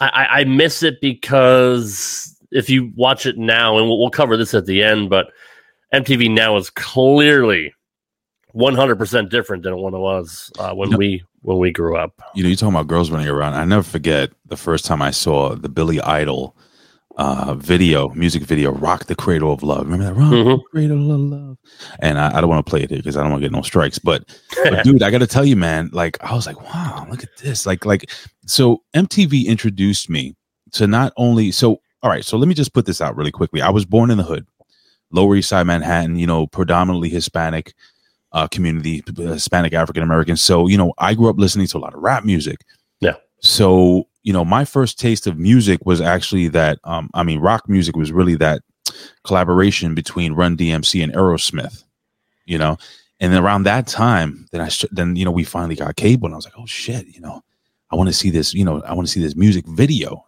I, 0.00 0.26
I 0.40 0.44
miss 0.44 0.82
it 0.82 1.00
because 1.00 2.36
if 2.50 2.68
you 2.68 2.92
watch 2.96 3.26
it 3.26 3.38
now, 3.38 3.78
and 3.78 3.86
we'll, 3.88 3.98
we'll 3.98 4.10
cover 4.10 4.36
this 4.36 4.54
at 4.54 4.66
the 4.66 4.82
end, 4.82 5.08
but 5.10 5.28
MTV 5.92 6.30
now 6.34 6.56
is 6.56 6.70
clearly 6.70 7.72
100% 8.54 9.30
different 9.30 9.62
than 9.62 9.76
what 9.76 9.94
it 9.94 9.98
was 9.98 10.50
uh, 10.58 10.72
when 10.74 10.90
Yep. 10.90 10.98
we 10.98 11.22
when 11.42 11.58
we 11.58 11.70
grew 11.70 11.96
up. 11.96 12.22
you 12.34 12.42
know, 12.42 12.48
you're 12.48 12.56
talking 12.56 12.74
about 12.74 12.86
girls 12.86 13.10
running 13.10 13.28
around. 13.28 13.52
I 13.54 13.64
never 13.66 13.82
forget 13.82 14.30
the 14.46 14.56
first 14.56 14.86
time 14.86 15.02
I 15.02 15.10
saw 15.10 15.54
the 15.54 15.68
Billy 15.68 16.00
Idol 16.00 16.56
uh 17.16 17.54
video, 17.54 18.08
music 18.10 18.42
video, 18.42 18.72
Rock 18.72 19.06
the 19.06 19.14
Cradle 19.14 19.52
of 19.52 19.62
Love. 19.62 19.86
Remember 19.88 20.04
that? 20.06 20.14
Rock 20.14 20.32
Mhm. 20.32 20.56
the 20.58 20.64
Cradle 20.70 21.12
of 21.12 21.20
Love. 21.20 21.58
And 22.00 22.18
I, 22.18 22.36
I 22.36 22.40
don't 22.40 22.50
want 22.50 22.64
to 22.64 22.68
play 22.68 22.82
it 22.82 22.90
here 22.90 22.98
because 22.98 23.16
I 23.16 23.22
don't 23.22 23.30
want 23.30 23.42
to 23.42 23.48
get 23.48 23.54
no 23.54 23.62
strikes. 23.62 23.98
But, 23.98 24.36
but 24.64 24.82
dude, 24.84 25.02
I 25.02 25.10
gotta 25.10 25.26
tell 25.26 25.44
you, 25.44 25.56
man, 25.56 25.90
like 25.92 26.22
I 26.24 26.34
was 26.34 26.46
like, 26.46 26.60
wow, 26.62 27.06
look 27.08 27.22
at 27.22 27.36
this. 27.36 27.66
Like, 27.66 27.84
like 27.84 28.10
so 28.46 28.82
MTV 28.94 29.46
introduced 29.46 30.10
me 30.10 30.34
to 30.72 30.86
not 30.86 31.12
only 31.16 31.50
so 31.52 31.80
all 32.02 32.10
right, 32.10 32.24
so 32.24 32.36
let 32.36 32.48
me 32.48 32.54
just 32.54 32.74
put 32.74 32.84
this 32.84 33.00
out 33.00 33.16
really 33.16 33.30
quickly. 33.30 33.62
I 33.62 33.70
was 33.70 33.86
born 33.86 34.10
in 34.10 34.18
the 34.18 34.24
hood, 34.24 34.46
Lower 35.10 35.36
East 35.36 35.48
Side 35.48 35.66
Manhattan, 35.66 36.16
you 36.16 36.26
know, 36.26 36.46
predominantly 36.46 37.08
Hispanic 37.08 37.72
uh, 38.32 38.46
community, 38.48 39.02
Hispanic 39.16 39.72
African 39.72 40.02
American. 40.02 40.36
So, 40.36 40.66
you 40.66 40.76
know, 40.76 40.92
I 40.98 41.14
grew 41.14 41.30
up 41.30 41.38
listening 41.38 41.66
to 41.68 41.78
a 41.78 41.80
lot 41.80 41.94
of 41.94 42.02
rap 42.02 42.24
music. 42.24 42.58
Yeah. 43.00 43.14
So, 43.40 44.08
you 44.24 44.32
know, 44.32 44.44
my 44.44 44.64
first 44.64 44.98
taste 44.98 45.26
of 45.26 45.38
music 45.38 45.84
was 45.86 46.00
actually 46.00 46.48
that, 46.48 46.78
um, 46.84 47.10
I 47.14 47.22
mean, 47.22 47.40
rock 47.40 47.68
music 47.68 47.94
was 47.94 48.10
really 48.10 48.34
that 48.36 48.62
collaboration 49.22 49.94
between 49.94 50.32
Run 50.32 50.56
DMC 50.56 51.02
and 51.02 51.12
Aerosmith, 51.12 51.84
you 52.46 52.58
know, 52.58 52.76
And 53.20 53.32
then 53.32 53.42
around 53.42 53.62
that 53.62 53.86
time, 53.86 54.46
then 54.50 54.60
I 54.60 54.68
sh- 54.68 54.86
then 54.90 55.14
you 55.16 55.24
know 55.24 55.30
we 55.30 55.44
finally 55.44 55.76
got 55.76 55.96
cable, 55.96 56.26
and 56.26 56.34
I 56.34 56.36
was 56.36 56.44
like, 56.44 56.58
oh 56.58 56.66
shit, 56.66 57.06
you 57.06 57.20
know, 57.20 57.42
I 57.90 57.96
want 57.96 58.08
to 58.08 58.12
see 58.12 58.30
this, 58.30 58.52
you 58.52 58.64
know, 58.64 58.82
I 58.82 58.92
want 58.92 59.06
to 59.06 59.12
see 59.12 59.20
this 59.20 59.36
music 59.36 59.66
video. 59.68 60.24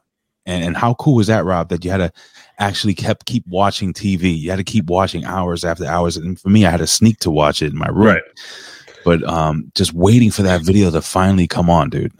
And 0.46 0.64
and 0.64 0.76
how 0.76 0.94
cool 0.94 1.16
was 1.16 1.26
that, 1.26 1.44
Rob? 1.44 1.68
That 1.68 1.84
you 1.84 1.90
had 1.90 1.98
to 1.98 2.12
actually 2.58 2.94
kept 2.94 3.26
keep 3.26 3.44
watching 3.48 3.92
TV. 3.92 4.38
You 4.38 4.50
had 4.50 4.56
to 4.56 4.64
keep 4.64 4.86
watching 4.86 5.24
hours 5.24 5.64
after 5.64 5.84
hours. 5.84 6.16
And 6.16 6.38
for 6.38 6.48
me, 6.48 6.64
I 6.64 6.70
had 6.70 6.78
to 6.78 6.86
sneak 6.86 7.18
to 7.20 7.30
watch 7.30 7.60
it 7.60 7.72
in 7.72 7.78
my 7.78 7.88
room. 7.88 8.06
Right. 8.06 8.22
But 9.04 9.24
um, 9.24 9.70
just 9.74 9.92
waiting 9.92 10.30
for 10.30 10.42
that 10.42 10.62
video 10.62 10.90
to 10.90 11.02
finally 11.02 11.46
come 11.48 11.68
on, 11.68 11.90
dude. 11.90 12.12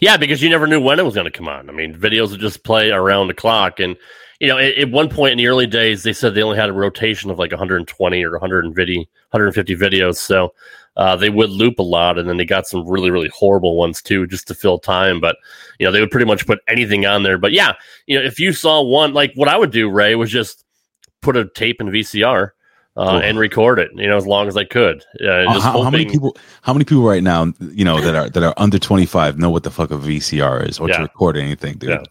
Yeah, 0.00 0.16
because 0.16 0.42
you 0.42 0.50
never 0.50 0.66
knew 0.66 0.80
when 0.80 0.98
it 0.98 1.04
was 1.04 1.14
going 1.14 1.24
to 1.24 1.30
come 1.30 1.48
on. 1.48 1.68
I 1.68 1.72
mean, 1.72 1.94
videos 1.94 2.30
would 2.30 2.40
just 2.40 2.64
play 2.64 2.90
around 2.90 3.28
the 3.28 3.34
clock, 3.34 3.80
and 3.80 3.96
you 4.40 4.48
know, 4.48 4.58
at, 4.58 4.76
at 4.76 4.90
one 4.90 5.08
point 5.08 5.32
in 5.32 5.38
the 5.38 5.46
early 5.46 5.66
days, 5.66 6.02
they 6.02 6.12
said 6.12 6.34
they 6.34 6.42
only 6.42 6.58
had 6.58 6.68
a 6.68 6.74
rotation 6.74 7.30
of 7.30 7.38
like 7.38 7.52
120 7.52 8.24
or 8.24 8.32
150, 8.32 8.96
150 8.98 9.76
videos. 9.76 10.16
So 10.16 10.52
uh, 10.96 11.16
they 11.16 11.30
would 11.30 11.50
loop 11.50 11.78
a 11.78 11.82
lot, 11.82 12.18
and 12.18 12.28
then 12.28 12.36
they 12.36 12.44
got 12.44 12.66
some 12.66 12.86
really, 12.88 13.10
really 13.10 13.30
horrible 13.34 13.76
ones 13.76 14.02
too, 14.02 14.26
just 14.26 14.46
to 14.48 14.54
fill 14.54 14.78
time. 14.78 15.20
But 15.20 15.36
you 15.78 15.86
know, 15.86 15.92
they 15.92 16.00
would 16.00 16.10
pretty 16.10 16.26
much 16.26 16.46
put 16.46 16.60
anything 16.68 17.06
on 17.06 17.22
there. 17.22 17.38
But 17.38 17.52
yeah, 17.52 17.72
you 18.06 18.18
know, 18.18 18.24
if 18.24 18.38
you 18.38 18.52
saw 18.52 18.82
one, 18.82 19.12
like 19.12 19.32
what 19.34 19.48
I 19.48 19.56
would 19.56 19.72
do, 19.72 19.90
Ray, 19.90 20.14
was 20.14 20.30
just 20.30 20.64
put 21.20 21.36
a 21.36 21.48
tape 21.48 21.80
in 21.80 21.88
VCR. 21.88 22.50
Uh, 22.96 23.20
and 23.24 23.40
record 23.40 23.80
it, 23.80 23.90
you 23.96 24.06
know, 24.06 24.16
as 24.16 24.24
long 24.24 24.46
as 24.46 24.56
I 24.56 24.62
could. 24.62 25.04
Uh, 25.20 25.50
how, 25.60 25.82
how 25.82 25.90
many 25.90 26.04
people? 26.04 26.36
How 26.62 26.72
many 26.72 26.84
people 26.84 27.02
right 27.02 27.24
now, 27.24 27.52
you 27.72 27.84
know, 27.84 28.00
that 28.00 28.14
are 28.14 28.30
that 28.30 28.42
are 28.42 28.54
under 28.56 28.78
twenty 28.78 29.04
five 29.04 29.36
know 29.36 29.50
what 29.50 29.64
the 29.64 29.70
fuck 29.72 29.90
a 29.90 29.96
VCR 29.96 30.68
is 30.68 30.78
or 30.78 30.88
Yeah. 30.88 30.98
to 30.98 31.02
record 31.02 31.36
anything, 31.36 31.78
dude? 31.78 31.90
Yeah. 31.90 32.02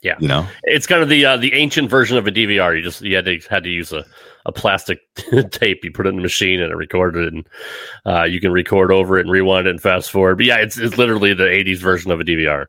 Yeah. 0.00 0.14
You 0.20 0.28
know, 0.28 0.46
It's 0.62 0.86
kind 0.86 1.02
of 1.02 1.08
the 1.08 1.24
uh, 1.24 1.36
the 1.36 1.52
ancient 1.54 1.90
version 1.90 2.16
of 2.16 2.28
a 2.28 2.30
DVR. 2.30 2.76
You 2.76 2.82
just 2.82 3.00
you 3.02 3.16
had 3.16 3.24
to 3.24 3.40
had 3.50 3.64
to 3.64 3.70
use 3.70 3.92
a, 3.92 4.04
a 4.46 4.52
plastic 4.52 5.00
tape. 5.50 5.82
You 5.82 5.90
put 5.90 6.06
it 6.06 6.10
in 6.10 6.16
the 6.16 6.22
machine 6.22 6.60
and 6.60 6.70
it 6.70 6.76
recorded 6.76 7.26
it, 7.26 7.34
and 7.34 7.48
uh, 8.06 8.22
you 8.22 8.40
can 8.40 8.52
record 8.52 8.92
over 8.92 9.18
it 9.18 9.22
and 9.22 9.30
rewind 9.32 9.66
it 9.66 9.70
and 9.70 9.82
fast 9.82 10.12
forward. 10.12 10.36
But 10.36 10.46
yeah, 10.46 10.58
it's 10.58 10.78
it's 10.78 10.96
literally 10.96 11.34
the 11.34 11.42
'80s 11.42 11.78
version 11.78 12.12
of 12.12 12.20
a 12.20 12.24
DVR. 12.24 12.66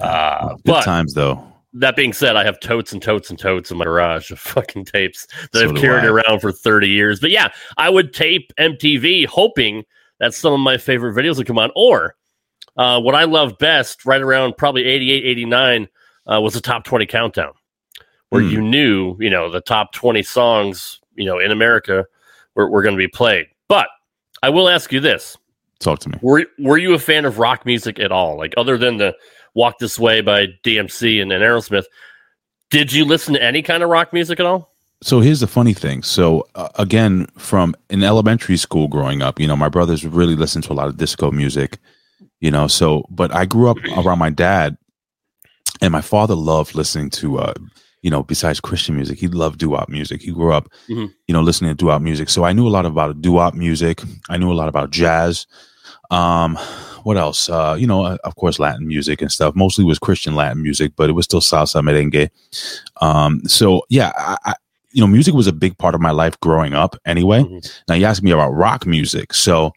Uh, 0.00 0.48
good 0.48 0.62
but 0.64 0.82
times 0.84 1.14
though. 1.14 1.40
That 1.74 1.96
being 1.96 2.12
said, 2.12 2.36
I 2.36 2.44
have 2.44 2.60
totes 2.60 2.92
and 2.92 3.02
totes 3.02 3.30
and 3.30 3.38
totes 3.38 3.70
in 3.70 3.78
my 3.78 3.84
garage 3.84 4.30
of 4.30 4.38
fucking 4.40 4.84
tapes 4.86 5.26
that 5.52 5.58
So 5.60 5.68
I've 5.70 5.76
carried 5.76 6.04
I. 6.04 6.08
around 6.08 6.40
for 6.40 6.52
30 6.52 6.88
years. 6.88 7.20
But 7.20 7.30
yeah, 7.30 7.48
I 7.76 7.90
would 7.90 8.12
tape 8.14 8.52
MTV 8.58 9.26
hoping 9.26 9.84
that 10.20 10.34
some 10.34 10.52
of 10.52 10.60
my 10.60 10.76
favorite 10.78 11.14
videos 11.14 11.36
would 11.38 11.46
come 11.46 11.58
on. 11.58 11.70
Or 11.74 12.14
uh, 12.76 13.00
what 13.00 13.14
I 13.14 13.24
love 13.24 13.58
best, 13.58 14.04
right 14.06 14.20
around 14.20 14.56
probably 14.56 14.84
88, 14.84 15.24
89, 15.24 15.88
uh, 16.32 16.40
was 16.40 16.54
the 16.54 16.60
top 16.60 16.84
20 16.84 17.06
countdown, 17.06 17.52
where 18.30 18.42
Hmm. 18.42 18.48
you 18.50 18.62
knew, 18.62 19.16
you 19.20 19.30
know, 19.30 19.50
the 19.50 19.60
top 19.60 19.92
20 19.92 20.22
songs, 20.22 21.00
you 21.16 21.26
know, 21.26 21.38
in 21.38 21.50
America 21.50 22.06
were, 22.54 22.70
were 22.70 22.82
going 22.82 22.94
to 22.94 22.98
be 22.98 23.08
played. 23.08 23.46
But 23.68 23.88
I 24.42 24.50
will 24.50 24.68
ask 24.68 24.92
you 24.92 25.00
this. 25.00 25.36
Talk 25.80 25.98
to 26.00 26.08
me. 26.08 26.18
Were 26.22 26.46
were 26.60 26.78
you 26.78 26.94
a 26.94 26.98
fan 26.98 27.24
of 27.24 27.38
rock 27.38 27.66
music 27.66 27.98
at 27.98 28.10
all? 28.12 28.38
Like 28.38 28.54
other 28.56 28.78
than 28.78 28.96
the 28.96 29.14
Walk 29.54 29.78
This 29.78 29.98
Way 29.98 30.20
by 30.20 30.46
DMC 30.64 31.20
and, 31.22 31.32
and 31.32 31.42
Aerosmith, 31.42 31.84
did 32.70 32.92
you 32.92 33.04
listen 33.04 33.34
to 33.34 33.42
any 33.42 33.62
kind 33.62 33.82
of 33.82 33.88
rock 33.88 34.12
music 34.12 34.40
at 34.40 34.46
all? 34.46 34.72
So 35.02 35.20
here's 35.20 35.40
the 35.40 35.46
funny 35.46 35.74
thing. 35.74 36.02
So 36.02 36.46
uh, 36.54 36.68
again, 36.76 37.26
from 37.38 37.74
in 37.90 38.02
elementary 38.02 38.56
school 38.56 38.88
growing 38.88 39.22
up, 39.22 39.38
you 39.38 39.46
know, 39.46 39.56
my 39.56 39.68
brothers 39.68 40.04
really 40.04 40.34
listened 40.34 40.64
to 40.64 40.72
a 40.72 40.74
lot 40.74 40.88
of 40.88 40.96
disco 40.96 41.30
music, 41.30 41.78
you 42.40 42.50
know. 42.50 42.66
So, 42.68 43.04
but 43.10 43.34
I 43.34 43.44
grew 43.44 43.68
up 43.70 43.76
around 43.98 44.18
my 44.18 44.30
dad, 44.30 44.76
and 45.82 45.92
my 45.92 46.00
father 46.00 46.34
loved 46.34 46.74
listening 46.74 47.10
to, 47.10 47.38
uh, 47.38 47.52
you 48.00 48.10
know, 48.10 48.22
besides 48.22 48.60
Christian 48.60 48.96
music, 48.96 49.18
he 49.18 49.28
loved 49.28 49.58
doo-wop 49.58 49.88
music. 49.88 50.22
He 50.22 50.30
grew 50.30 50.52
up, 50.52 50.68
Mhm. 50.88 51.12
you 51.26 51.32
know, 51.34 51.42
listening 51.42 51.70
to 51.70 51.74
doo-wop 51.74 52.00
music. 52.00 52.30
So 52.30 52.44
I 52.44 52.52
knew 52.52 52.66
a 52.66 52.70
lot 52.70 52.86
about 52.86 53.20
doo-wop 53.20 53.54
music. 53.54 54.02
I 54.30 54.36
knew 54.38 54.50
a 54.52 54.54
lot 54.54 54.68
about 54.68 54.90
jazz. 54.90 55.46
Um, 56.10 56.56
what 57.04 57.16
else? 57.16 57.48
Uh, 57.48 57.76
you 57.78 57.86
know, 57.86 58.04
uh, 58.04 58.16
of 58.24 58.36
course, 58.36 58.58
Latin 58.58 58.86
music 58.86 59.20
and 59.20 59.30
stuff. 59.30 59.54
Mostly 59.54 59.84
was 59.84 59.98
Christian 59.98 60.34
Latin 60.34 60.62
music, 60.62 60.92
but 60.96 61.10
it 61.10 61.12
was 61.12 61.24
still 61.24 61.40
salsa 61.40 61.82
merengue. 61.82 62.30
Um, 63.00 63.42
so 63.46 63.82
yeah, 63.88 64.12
I, 64.16 64.36
I, 64.44 64.54
you 64.92 65.00
know, 65.00 65.06
music 65.06 65.34
was 65.34 65.46
a 65.46 65.52
big 65.52 65.76
part 65.78 65.94
of 65.94 66.00
my 66.00 66.12
life 66.12 66.38
growing 66.40 66.72
up. 66.74 66.96
Anyway, 67.04 67.40
Mhm. 67.42 67.72
now 67.88 67.94
you 67.94 68.06
asked 68.06 68.22
me 68.22 68.30
about 68.30 68.50
rock 68.50 68.86
music. 68.86 69.34
So, 69.34 69.72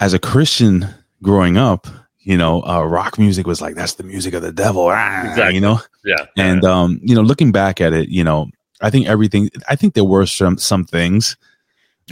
as 0.00 0.12
a 0.14 0.18
Christian 0.18 0.86
growing 1.22 1.56
up, 1.56 1.86
you 2.20 2.36
know, 2.36 2.62
uh, 2.64 2.82
rock 2.84 3.18
music 3.18 3.46
was 3.46 3.60
like 3.60 3.74
that's 3.74 3.94
the 3.94 4.02
music 4.04 4.34
of 4.34 4.42
the 4.42 4.52
devil, 4.52 4.88
ah, 4.92 5.22
Exactly. 5.30 5.54
you 5.54 5.60
know. 5.60 5.80
Yeah, 6.04 6.26
And 6.36 6.62
um, 6.64 7.00
you 7.02 7.14
know, 7.14 7.22
looking 7.22 7.52
back 7.52 7.80
at 7.80 7.92
it, 7.92 8.10
you 8.10 8.22
know, 8.22 8.48
I 8.80 8.90
think 8.90 9.06
everything. 9.08 9.50
I 9.68 9.76
think 9.76 9.94
there 9.94 10.04
were 10.04 10.26
some 10.26 10.56
some 10.58 10.84
things 10.84 11.36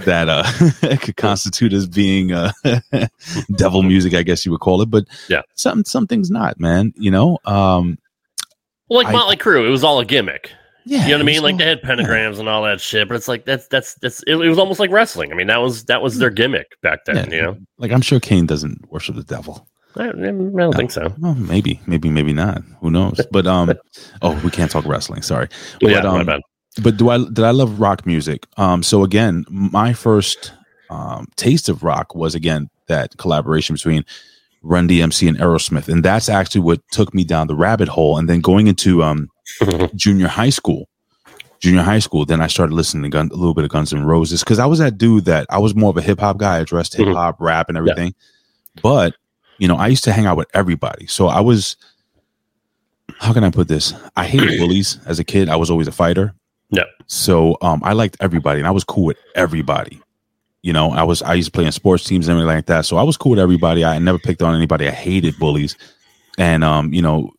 that 0.05 0.29
uh 0.29 0.97
could 1.01 1.17
constitute 1.17 1.73
as 1.73 1.87
being 1.87 2.33
uh 2.33 2.53
devil 3.57 3.83
music, 3.83 4.15
I 4.15 4.23
guess 4.23 4.45
you 4.45 4.53
would 4.53 4.61
call 4.61 4.83
it. 4.83 4.91
But 4.91 5.05
Yeah. 5.29 5.43
some 5.55 5.85
some 5.85 6.07
things 6.07 6.31
not, 6.31 6.61
man. 6.61 6.93
You 6.97 7.11
know, 7.11 7.39
um, 7.45 7.99
well, 8.89 8.99
like 9.03 9.09
I- 9.09 9.13
Motley 9.13 9.37
Crue, 9.37 9.67
it 9.67 9.71
was 9.71 9.83
all 9.85 9.99
a 9.99 10.05
gimmick. 10.05 10.51
yeah, 10.85 11.03
You 11.05 11.09
know 11.11 11.15
what 11.17 11.21
I 11.23 11.25
mean? 11.25 11.43
Like 11.43 11.53
all- 11.55 11.59
they 11.59 11.67
had 11.67 11.83
pentagrams 11.83 12.39
and 12.39 12.49
all 12.49 12.63
that 12.65 12.81
shit, 12.81 13.09
but 13.09 13.15
it's 13.15 13.29
like 13.29 13.45
that's 13.45 13.67
that's 13.69 13.95
that's 13.95 14.23
it, 14.27 14.35
it 14.37 14.49
was 14.49 14.59
almost 14.59 14.79
like 14.81 14.91
wrestling. 14.91 15.33
I 15.33 15.35
mean, 15.35 15.47
that 15.49 15.61
was 15.61 15.85
that 15.87 16.03
was 16.03 16.19
their 16.19 16.31
gimmick 16.31 16.67
back 16.83 17.05
then. 17.07 17.31
Yeah. 17.31 17.37
You 17.37 17.43
know, 17.43 17.57
like 17.79 17.91
I'm 17.93 18.03
sure 18.03 18.21
Kane 18.21 18.47
doesn't 18.47 18.91
worship 18.91 19.17
the 19.17 19.25
devil. 19.25 19.69
I, 19.99 20.09
I 20.09 20.13
don't 20.13 20.75
think 20.77 20.91
so. 20.91 21.15
Well, 21.19 21.35
maybe, 21.37 21.81
maybe, 21.87 22.11
maybe 22.11 22.35
not. 22.35 22.63
Who 22.83 22.91
knows? 22.91 23.19
But 23.31 23.47
um, 23.47 23.73
oh, 24.23 24.39
we 24.45 24.51
can't 24.51 24.71
talk 24.71 24.85
wrestling. 24.85 25.23
Sorry. 25.23 25.49
But 25.81 25.91
yeah, 25.91 26.03
But, 26.03 26.13
my 26.13 26.21
um, 26.21 26.27
bad. 26.27 26.41
But 26.83 26.97
do 26.97 27.09
I 27.09 27.19
did 27.19 27.41
I 27.41 27.51
love 27.51 27.81
rock 27.81 28.07
music? 28.07 28.47
Um, 28.57 28.83
so 28.83 29.03
again, 29.03 29.45
my 29.49 29.93
first 29.93 30.53
um 30.91 31.27
taste 31.37 31.69
of 31.69 31.83
rock 31.83 32.15
was 32.15 32.35
again 32.35 32.69
that 32.87 33.17
collaboration 33.17 33.75
between 33.75 34.05
Run 34.63 34.89
DMC 34.89 35.29
and 35.29 35.39
Aerosmith, 35.39 35.89
and 35.89 36.05
that's 36.05 36.29
actually 36.29 36.61
what 36.61 36.81
took 36.91 37.15
me 37.15 37.25
down 37.25 37.47
the 37.47 37.55
rabbit 37.55 37.89
hole. 37.89 38.19
And 38.19 38.29
then 38.29 38.41
going 38.41 38.67
into 38.67 39.03
um 39.03 39.31
junior 39.95 40.29
high 40.29 40.51
school, 40.51 40.89
junior 41.61 41.83
high 41.83 41.99
school, 41.99 42.25
then 42.25 42.41
I 42.41 42.47
started 42.47 42.75
listening 42.75 43.05
to 43.05 43.09
gun, 43.09 43.31
a 43.33 43.37
little 43.37 43.55
bit 43.55 43.65
of 43.65 43.71
Guns 43.71 43.93
N' 43.93 44.05
Roses 44.05 44.43
because 44.43 44.59
I 44.59 44.67
was 44.67 44.79
that 44.79 44.99
dude 44.99 45.25
that 45.27 45.47
I 45.51 45.59
was 45.59 45.75
more 45.75 45.91
of 45.91 45.97
a 45.97 46.03
hip 46.03 46.21
hop 46.21 46.39
guy. 46.39 46.59
I 46.59 46.65
dressed 46.65 46.95
hip 46.95 47.09
hop, 47.09 47.37
rap, 47.41 47.69
and 47.69 47.79
everything. 47.79 48.15
But 48.83 49.15
you 49.59 49.69
know, 49.69 49.77
I 49.77 49.87
used 49.87 50.05
to 50.05 50.13
hang 50.13 50.27
out 50.27 50.37
with 50.37 50.49
everybody, 50.53 51.07
so 51.07 51.29
I 51.29 51.41
was. 51.41 51.77
How 53.19 53.33
can 53.33 53.45
I 53.45 53.51
put 53.51 53.69
this? 53.69 53.95
I 54.15 54.27
hated 54.27 54.59
bullies 54.59 54.99
as 55.07 55.19
a 55.19 55.25
kid. 55.25 55.49
I 55.49 55.57
was 55.57 55.71
always 55.71 55.89
a 55.89 55.93
fighter. 55.93 56.35
Yeah. 56.71 56.85
So 57.07 57.57
um, 57.63 57.81
I 57.85 57.93
liked 57.93 58.17
everybody, 58.21 58.59
and 58.61 58.67
I 58.67 58.73
was 58.73 58.85
cool 58.85 59.05
with 59.05 59.19
everybody. 59.35 60.01
You 60.63 60.73
know, 60.73 60.91
I 60.91 61.05
was 61.05 61.23
I 61.23 61.35
used 61.35 61.47
to 61.47 61.53
play 61.53 61.65
in 61.65 61.73
sports 61.73 62.05
teams 62.05 62.27
and 62.27 62.37
everything 62.37 62.57
like 62.57 62.67
that. 62.67 62.87
So 62.87 62.97
I 62.97 63.03
was 63.05 63.17
cool 63.17 63.31
with 63.31 63.39
everybody. 63.39 63.85
I 63.85 63.99
never 64.01 64.19
picked 64.19 64.43
on 64.43 64.55
anybody. 64.55 64.89
I 64.89 64.91
hated 64.91 65.39
bullies, 65.39 65.77
and 66.39 66.65
um, 66.65 66.93
you 66.93 67.01
know, 67.01 67.31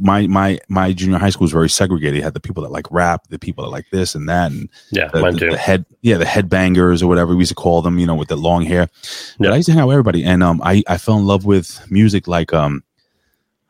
my 0.00 0.28
my 0.28 0.60
my 0.68 0.92
junior 0.92 1.18
high 1.18 1.30
school 1.30 1.46
was 1.46 1.50
very 1.52 1.68
segregated. 1.68 2.20
It 2.20 2.22
had 2.22 2.34
the 2.34 2.40
people 2.40 2.62
that 2.62 2.70
like 2.70 2.86
rap, 2.92 3.22
the 3.30 3.38
people 3.38 3.64
that 3.64 3.70
like 3.70 3.86
this 3.90 4.14
and 4.14 4.28
that, 4.28 4.52
and 4.52 4.68
Yeah, 4.92 5.08
the, 5.08 5.22
the- 5.50 5.56
head 5.56 5.86
yeah 6.02 6.18
the 6.18 6.24
headbangers 6.24 7.02
or 7.02 7.08
whatever 7.08 7.34
we 7.34 7.40
used 7.40 7.48
to 7.48 7.56
call 7.56 7.82
them. 7.82 7.98
You 7.98 8.06
know, 8.06 8.14
with 8.14 8.28
the 8.28 8.36
long 8.36 8.62
hair. 8.64 8.88
But 9.38 9.48
I 9.54 9.56
used 9.56 9.66
to 9.66 9.72
hang 9.72 9.80
out 9.80 9.88
with 9.88 9.94
everybody, 9.94 10.22
and 10.22 10.44
um, 10.44 10.60
I 10.62 10.84
I 10.86 10.98
fell 10.98 11.18
in 11.18 11.26
love 11.26 11.44
with 11.44 11.84
music 11.90 12.28
like 12.28 12.52
um 12.52 12.84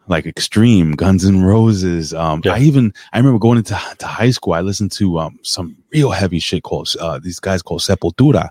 like 0.09 0.27
Extreme, 0.27 0.93
Guns 0.93 1.25
N' 1.25 1.43
Roses. 1.43 2.13
Um, 2.15 2.41
Yeah. 2.45 2.55
I 2.55 2.59
even 2.61 2.93
I 3.13 3.19
remember 3.19 3.39
going 3.39 3.59
into 3.59 3.79
to 3.99 4.07
high 4.07 4.31
school. 4.31 4.53
I 4.55 4.61
listened 4.61 4.93
to 4.93 5.19
um 5.19 5.39
some 5.43 5.77
real 5.93 6.11
heavy 6.11 6.39
shit 6.39 6.63
called 6.63 6.89
uh 7.01 7.19
these 7.19 7.41
guys 7.41 7.63
called 7.63 7.81
Sepultura. 7.81 8.51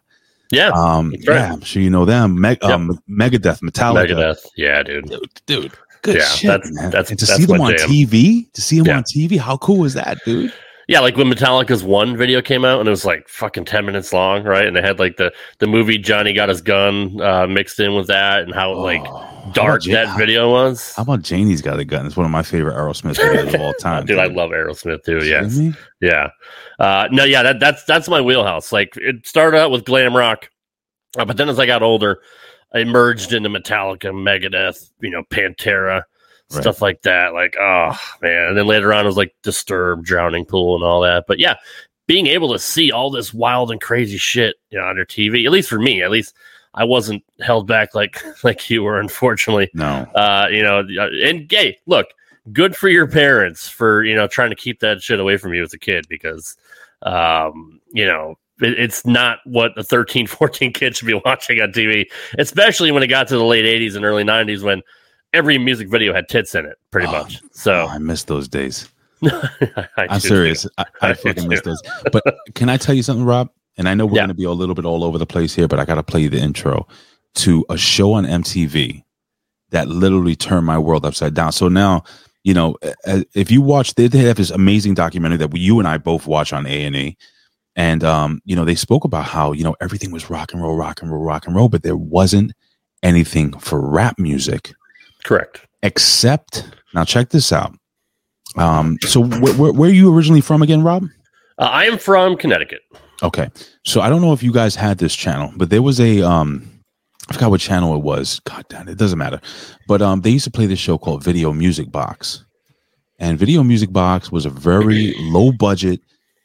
Yeah, 0.51 0.69
Um, 0.69 1.09
right. 1.09 1.23
yeah, 1.35 1.53
I'm 1.53 1.61
sure 1.61 1.81
you 1.81 1.89
know 1.89 2.05
them. 2.05 2.39
Meg, 2.39 2.63
um, 2.63 2.97
Megadeth, 3.09 3.59
Metallica. 3.61 4.07
Megadeth. 4.11 4.45
Yeah, 4.55 4.81
dude. 4.81 5.09
Dude, 5.09 5.29
dude, 5.45 5.71
good 6.03 6.15
Yeah, 6.15 6.25
shit, 6.25 6.47
that's- 6.47 6.71
man. 6.71 6.89
that's- 6.91 7.09
and 7.09 7.19
to 7.19 7.25
that's 7.25 7.37
see 7.37 7.45
them 7.45 7.59
on 7.59 7.75
jam. 7.77 7.89
TV, 7.89 8.47
to 8.53 8.61
see 8.61 8.77
them 8.77 8.87
Yeah. 8.87 8.97
on 8.97 9.03
TV, 9.03 9.37
how 9.37 9.57
cool 9.57 9.83
is 9.83 9.93
that, 9.95 10.19
dude? 10.23 10.53
Yeah, 10.88 11.01
like 11.01 11.17
when 11.17 11.27
Metallica's 11.27 11.84
one 11.84 12.15
video 12.15 12.41
came 12.41 12.63
out 12.63 12.79
and 12.79 12.88
it 12.88 12.91
was 12.91 13.03
like 13.03 13.27
fucking 13.27 13.65
ten 13.65 13.86
minutes 13.86 14.13
long, 14.13 14.44
right? 14.44 14.65
And 14.65 14.74
they 14.75 14.82
had 14.82 15.00
like 15.00 15.17
the 15.17 15.34
the 15.60 15.67
movie 15.67 15.98
Johnny 15.98 16.32
Got 16.32 16.48
His 16.48 16.62
Gun 16.62 17.20
uh, 17.20 17.46
mixed 17.46 17.79
in 17.82 17.94
with 17.94 18.08
that, 18.08 18.44
and 18.44 18.53
how 18.53 18.74
like 18.74 19.01
Oh, 19.06 19.17
how 19.17 19.51
dark 19.53 19.86
Ja- 19.86 20.06
that 20.06 20.17
video 20.17 20.50
was. 20.50 20.94
How 20.96 21.03
about 21.03 21.24
Janie's 21.24 21.62
Got 21.62 21.79
a 21.79 21.84
Gun? 21.86 22.06
It's 22.06 22.15
one 22.15 22.25
of 22.25 22.32
my 22.32 22.41
favorite 22.44 22.75
Aerosmith 22.75 23.15
videos 23.20 23.53
of 23.53 23.60
all 23.60 23.74
time. 23.74 24.06
Dude, 24.08 24.17
I 24.17 24.27
love 24.27 24.51
Aerosmith 24.51 25.03
too. 25.03 25.25
Yes, 25.25 25.60
yeah, 26.00 26.29
uh, 26.79 27.10
no, 27.12 27.25
yeah, 27.25 27.44
that 27.44 27.60
that's 27.60 27.84
that's 27.84 28.08
my 28.08 28.22
wheelhouse. 28.22 28.72
Like 28.72 28.94
it 28.96 29.27
started 29.27 29.58
out 29.60 29.72
with 29.72 29.84
glam 29.84 30.15
rock, 30.15 30.50
uh, 31.17 31.25
but 31.25 31.36
then 31.36 31.50
as 31.50 31.60
I 31.60 31.65
got 31.65 31.84
older, 31.84 32.22
I 32.74 32.86
merged 32.86 33.34
into 33.34 33.50
Metallica, 33.50 34.13
Megadeth, 34.13 34.89
you 35.01 35.10
know, 35.10 35.24
Pantera, 35.32 36.03
Right. 36.51 36.62
stuff 36.62 36.82
like 36.82 37.01
that. 37.01 37.34
Like, 37.34 37.56
oh 37.60 38.00
man, 38.22 38.48
and 38.50 38.58
then 38.58 38.68
later 38.68 38.94
on 38.94 39.04
it 39.04 39.08
was 39.08 39.18
like 39.18 39.36
Disturbed, 39.44 40.06
Drowning 40.06 40.46
Pool, 40.46 40.75
and 40.75 40.84
all 40.84 41.01
that. 41.01 41.25
But 41.27 41.39
yeah, 41.39 41.56
being 42.08 42.27
able 42.27 42.54
to 42.54 42.60
see 42.60 42.92
all 42.92 43.12
this 43.12 43.34
wild 43.34 43.70
and 43.70 43.82
crazy 43.82 44.18
shit, 44.18 44.56
you 44.70 44.77
know, 44.80 44.86
on 44.86 44.96
your 44.96 45.06
TV, 45.06 45.46
at 45.46 45.51
least 45.51 45.68
for 45.70 45.77
me, 45.80 46.01
at 46.01 46.10
least 46.10 46.34
I 46.74 46.86
wasn't 46.86 47.22
held 47.42 47.68
back 47.68 47.94
like 47.94 48.24
like 48.44 48.70
you 48.70 48.82
were, 48.84 48.98
unfortunately 49.00 49.70
No. 49.74 50.06
uh, 50.16 50.48
you 50.50 50.63
know, 50.63 50.88
and 51.24 51.50
gay. 51.50 51.77
Look, 51.86 52.08
good 52.54 52.77
for 52.77 52.88
your 52.88 53.08
parents 53.08 53.68
for 53.68 54.06
you 54.06 54.16
know 54.16 54.27
trying 54.27 54.50
to 54.51 54.56
keep 54.56 54.80
that 54.80 55.01
shit 55.01 55.20
away 55.20 55.36
from 55.36 55.54
you 55.54 55.63
as 55.63 55.74
a 55.74 55.77
kid 55.80 56.06
because, 56.08 56.56
um, 57.01 57.82
you 57.92 58.06
know, 58.06 58.36
it, 58.62 58.80
it's 58.80 59.06
not 59.06 59.39
what 59.46 59.77
a 59.77 59.84
13, 59.84 60.27
14 60.27 60.72
kid 60.72 60.96
should 60.96 61.08
be 61.08 61.13
watching 61.25 61.60
on 61.62 61.74
TV, 61.74 62.06
especially 62.38 62.92
when 62.94 63.04
it 63.04 63.08
got 63.08 63.27
to 63.27 63.36
the 63.38 63.44
late 63.44 63.66
80s 63.66 63.98
and 63.98 64.06
early 64.06 64.24
90s 64.24 64.63
when 64.63 64.82
every 65.34 65.57
music 65.57 65.89
video 65.89 66.13
had 66.13 66.27
tits 66.29 66.55
in 66.55 66.65
it, 66.65 66.77
pretty 66.91 67.07
Oh, 67.07 67.12
much. 67.24 67.41
So 67.51 67.74
Oh, 67.74 67.88
I 67.88 67.98
miss 67.98 68.24
those 68.24 68.48
days. 68.48 68.89
I 69.24 69.88
I'm 69.98 70.19
serious. 70.19 70.63
too. 70.63 70.69
I, 70.77 70.86
I 71.01 71.10
I 71.10 71.13
fucking 71.13 71.48
miss 71.48 71.62
those. 71.62 71.81
But 72.12 72.24
can 72.55 72.69
I 72.69 72.77
tell 72.77 72.96
you 72.96 73.03
something, 73.03 73.25
Rob? 73.25 73.50
And 73.77 73.88
I 73.89 73.93
know 73.93 74.05
we're 74.05 74.15
Yeah. 74.15 74.22
going 74.22 74.29
to 74.29 74.34
be 74.36 74.43
a 74.46 74.51
little 74.51 74.75
bit 74.75 74.86
all 74.86 75.03
over 75.03 75.17
the 75.17 75.25
place 75.25 75.53
here, 75.53 75.67
but 75.67 75.79
I 75.79 75.86
got 75.86 75.96
to 75.96 76.03
play 76.03 76.22
you 76.22 76.29
the 76.29 76.39
intro 76.39 76.88
to 77.36 77.65
a 77.69 77.77
show 77.77 78.13
on 78.13 78.25
MTV 78.25 79.03
that 79.72 79.88
literally 79.88 80.36
turned 80.36 80.65
my 80.65 80.77
world 80.79 81.05
upside 81.05 81.34
down. 81.34 81.51
So 81.51 81.67
now, 81.67 82.03
you 82.43 82.53
know, 82.53 82.77
if 83.36 83.51
you 83.51 83.62
watch, 83.62 83.96
they, 83.96 84.07
they 84.07 84.19
have 84.19 84.38
this 84.38 84.50
amazing 84.51 84.93
documentary 84.93 85.38
that 85.38 85.51
we, 85.51 85.60
you 85.60 85.79
and 85.79 85.88
I 85.88 85.98
both 85.98 86.25
watch 86.25 86.53
on 86.53 86.65
A 86.65 86.86
and 86.86 86.96
E, 86.96 87.17
and 87.75 88.03
um, 88.03 88.41
you 88.46 88.55
know, 88.55 88.63
they 88.65 88.74
spoke 88.75 89.03
about 89.03 89.25
how 89.25 89.51
you 89.51 89.63
know 89.63 89.75
everything 89.81 90.12
was 90.12 90.29
rock 90.29 90.53
and 90.53 90.62
roll, 90.62 90.75
rock 90.75 91.01
and 91.01 91.12
roll, 91.12 91.22
rock 91.24 91.46
and 91.46 91.55
roll, 91.55 91.67
but 91.69 91.84
there 91.84 91.98
wasn't 91.98 92.53
anything 93.03 93.51
for 93.60 93.86
rap 93.88 94.17
music 94.17 94.74
Correct. 95.27 95.62
except 95.84 96.63
now. 96.93 97.03
Check 97.03 97.29
this 97.29 97.51
out. 97.51 97.74
Um, 98.55 98.98
so 99.01 99.24
wh- 99.24 99.55
wh- 99.55 99.75
where 99.77 99.89
are 99.89 99.93
you 99.93 100.13
originally 100.15 100.41
from 100.41 100.62
again, 100.62 100.81
Rob? 100.84 101.03
Uh, 101.60 101.63
I 101.63 101.86
am 101.86 101.98
from 101.98 102.38
Connecticut. 102.38 102.81
Okay. 103.22 103.50
So 103.84 104.01
I 104.01 104.10
don't 104.10 104.22
know 104.22 104.34
if 104.34 104.41
you 104.41 104.53
guys 104.53 104.75
had 104.75 104.98
this 105.00 105.15
channel, 105.15 105.51
but 105.57 105.69
there 105.69 105.81
was 105.81 106.00
a 106.00 106.22
um 106.22 106.67
I 107.29 107.34
forgot 107.34 107.50
what 107.51 107.60
channel 107.60 107.93
it 107.96 108.03
was. 108.03 108.39
God 108.46 108.63
damn 108.69 108.88
it, 108.88 108.93
it 108.93 108.98
doesn't 108.98 109.19
matter. 109.19 109.41
But 109.88 110.01
um 110.01 110.22
they 110.22 110.29
used 110.29 110.46
to 110.46 110.51
play 110.51 110.65
this 110.65 110.79
show 110.79 110.98
called 110.98 111.24
Video 111.24 111.51
Music 111.51 111.91
Box. 111.91 112.46
And 113.19 113.38
Video 113.38 113.63
Music 113.63 113.91
Box 113.91 114.31
was 114.31 114.46
a 114.46 114.50
very 114.51 115.13
low 115.17 115.51
budget 115.51 116.00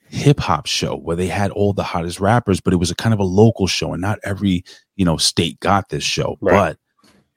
hip 0.09 0.41
hop 0.41 0.67
show 0.67 0.97
where 0.97 1.17
they 1.17 1.27
had 1.29 1.51
all 1.53 1.73
the 1.73 1.83
hottest 1.83 2.19
rappers, 2.21 2.61
but 2.61 2.73
it 2.73 2.77
was 2.77 2.91
a 2.91 2.95
kind 2.95 3.13
of 3.15 3.21
a 3.21 3.25
local 3.25 3.67
show 3.67 3.93
and 3.93 4.01
not 4.03 4.19
every, 4.25 4.65
you 4.97 5.05
know, 5.05 5.17
state 5.19 5.61
got 5.61 5.89
this 5.91 6.05
show. 6.05 6.37
Right. 6.41 6.55
But 6.55 6.79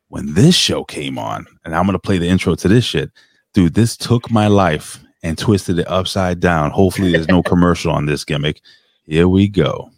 when 0.09 0.33
this 0.33 0.55
show 0.55 0.83
came 0.83 1.17
on, 1.17 1.45
and 1.63 1.75
I'm 1.75 1.85
gonna 1.85 1.99
play 1.99 2.17
the 2.17 2.27
intro 2.27 2.55
to 2.55 2.67
this 2.67 2.85
shit, 2.85 3.11
dude, 3.53 3.73
this 3.73 3.97
took 3.97 4.29
my 4.31 4.47
life 4.47 4.99
and 5.23 5.37
twisted 5.37 5.79
it 5.79 5.87
upside 5.87 6.39
down. 6.39 6.71
Hopefully 6.71 7.11
there's 7.11 7.27
no 7.27 7.41
commercial 7.43 7.91
on 7.91 8.05
this 8.05 8.23
gimmick. 8.23 8.61
Here 9.03 9.27
we 9.27 9.47
go. 9.47 9.89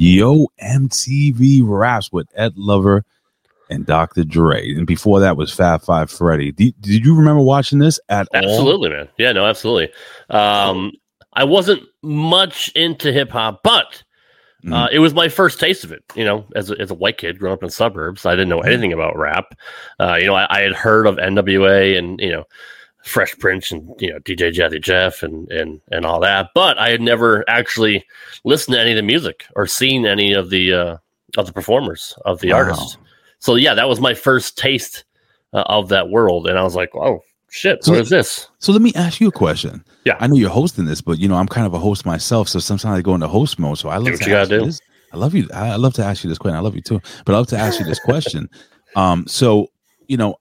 Yo 0.00 0.46
MTV 0.62 1.60
Raps 1.62 2.10
with 2.10 2.26
Ed 2.34 2.54
Lover 2.56 3.04
and 3.68 3.84
Dr. 3.84 4.24
Dre. 4.24 4.72
And 4.72 4.86
before 4.86 5.20
that 5.20 5.36
was 5.36 5.52
Fab 5.52 5.82
Five 5.82 6.10
Freddy. 6.10 6.52
Did, 6.52 6.74
did 6.80 7.04
you 7.04 7.14
remember 7.14 7.42
watching 7.42 7.80
this 7.80 8.00
at 8.08 8.26
all? 8.32 8.42
Absolutely, 8.42 8.88
man. 8.88 9.10
Yeah, 9.18 9.32
no, 9.32 9.44
absolutely. 9.44 9.92
Um, 10.30 10.92
I 11.34 11.44
wasn't 11.44 11.82
much 12.02 12.70
into 12.74 13.12
hip 13.12 13.28
hop, 13.28 13.60
but 13.62 14.02
uh, 14.72 14.88
it 14.90 15.00
was 15.00 15.12
my 15.12 15.28
first 15.28 15.60
taste 15.60 15.84
of 15.84 15.92
it. 15.92 16.02
You 16.14 16.24
know, 16.24 16.46
as 16.56 16.70
a, 16.70 16.80
as 16.80 16.90
a 16.90 16.94
white 16.94 17.18
kid 17.18 17.38
growing 17.38 17.52
up 17.52 17.62
in 17.62 17.66
the 17.66 17.72
suburbs, 17.72 18.24
I 18.24 18.30
didn't 18.32 18.48
know 18.48 18.60
anything 18.60 18.94
about 18.94 19.18
rap. 19.18 19.54
Uh, 19.98 20.16
you 20.18 20.26
know, 20.26 20.34
I, 20.34 20.46
I 20.48 20.60
had 20.62 20.72
heard 20.72 21.06
of 21.06 21.16
NWA 21.16 21.98
and 21.98 22.18
you 22.20 22.32
know, 22.32 22.44
Fresh 23.04 23.38
Prince 23.38 23.70
and 23.72 23.88
you 23.98 24.12
know 24.12 24.18
DJ 24.20 24.52
Jazzy 24.52 24.80
Jeff 24.82 25.22
and 25.22 25.50
and 25.50 25.80
and 25.90 26.04
all 26.04 26.20
that, 26.20 26.50
but 26.54 26.78
I 26.78 26.90
had 26.90 27.00
never 27.00 27.44
actually 27.48 28.04
listened 28.44 28.74
to 28.74 28.80
any 28.80 28.90
of 28.92 28.96
the 28.96 29.02
music 29.02 29.44
or 29.56 29.66
seen 29.66 30.04
any 30.06 30.32
of 30.34 30.50
the 30.50 30.72
uh, 30.72 30.96
of 31.38 31.46
the 31.46 31.52
performers 31.52 32.14
of 32.24 32.40
the 32.40 32.50
Wow. 32.52 32.58
artists. 32.58 32.96
So 33.38 33.54
yeah, 33.54 33.74
that 33.74 33.88
was 33.88 34.00
my 34.00 34.12
first 34.14 34.58
taste 34.58 35.04
uh, 35.54 35.62
of 35.66 35.88
that 35.88 36.10
world, 36.10 36.46
and 36.46 36.58
I 36.58 36.62
was 36.62 36.74
like, 36.76 36.90
oh 36.94 37.20
shit, 37.50 37.82
So- 37.84 37.92
what 37.92 38.00
is 38.02 38.10
this? 38.10 38.48
So 38.58 38.72
let 38.72 38.82
me 38.82 38.92
ask 38.94 39.20
you 39.20 39.28
a 39.28 39.32
question. 39.32 39.82
Yeah. 40.04 40.16
I 40.20 40.26
know 40.26 40.34
you're 40.36 40.50
hosting 40.50 40.84
this, 40.84 41.00
but 41.00 41.18
you 41.18 41.26
know, 41.28 41.36
I'm 41.36 41.48
kind 41.48 41.66
of 41.66 41.74
a 41.74 41.78
host 41.78 42.04
myself. 42.06 42.48
So 42.48 42.58
sometimes 42.58 42.98
I 42.98 43.02
go 43.02 43.14
into 43.14 43.28
host 43.28 43.58
mode. 43.58 43.78
So 43.78 43.88
I 43.88 43.96
love 43.96 44.12
what 44.12 44.20
you 44.20 44.32
gotta 44.32 44.58
do. 44.58 44.66
this. 44.66 44.80
I 45.12 45.16
love 45.16 45.34
you. 45.34 45.48
I 45.52 45.76
love 45.76 45.94
to 45.94 46.04
ask 46.04 46.22
you 46.22 46.28
this 46.30 46.38
question. 46.38 46.56
I 46.56 46.60
love 46.60 46.74
you 46.76 46.82
too. 46.82 47.00
But 47.24 47.34
I 47.34 47.38
love 47.38 47.48
to 47.48 47.58
ask 47.58 47.78
you 47.80 47.86
this 47.86 47.98
question. 48.00 48.48
Um, 48.96 49.24
so 49.28 49.68
you 50.08 50.16
know, 50.16 50.34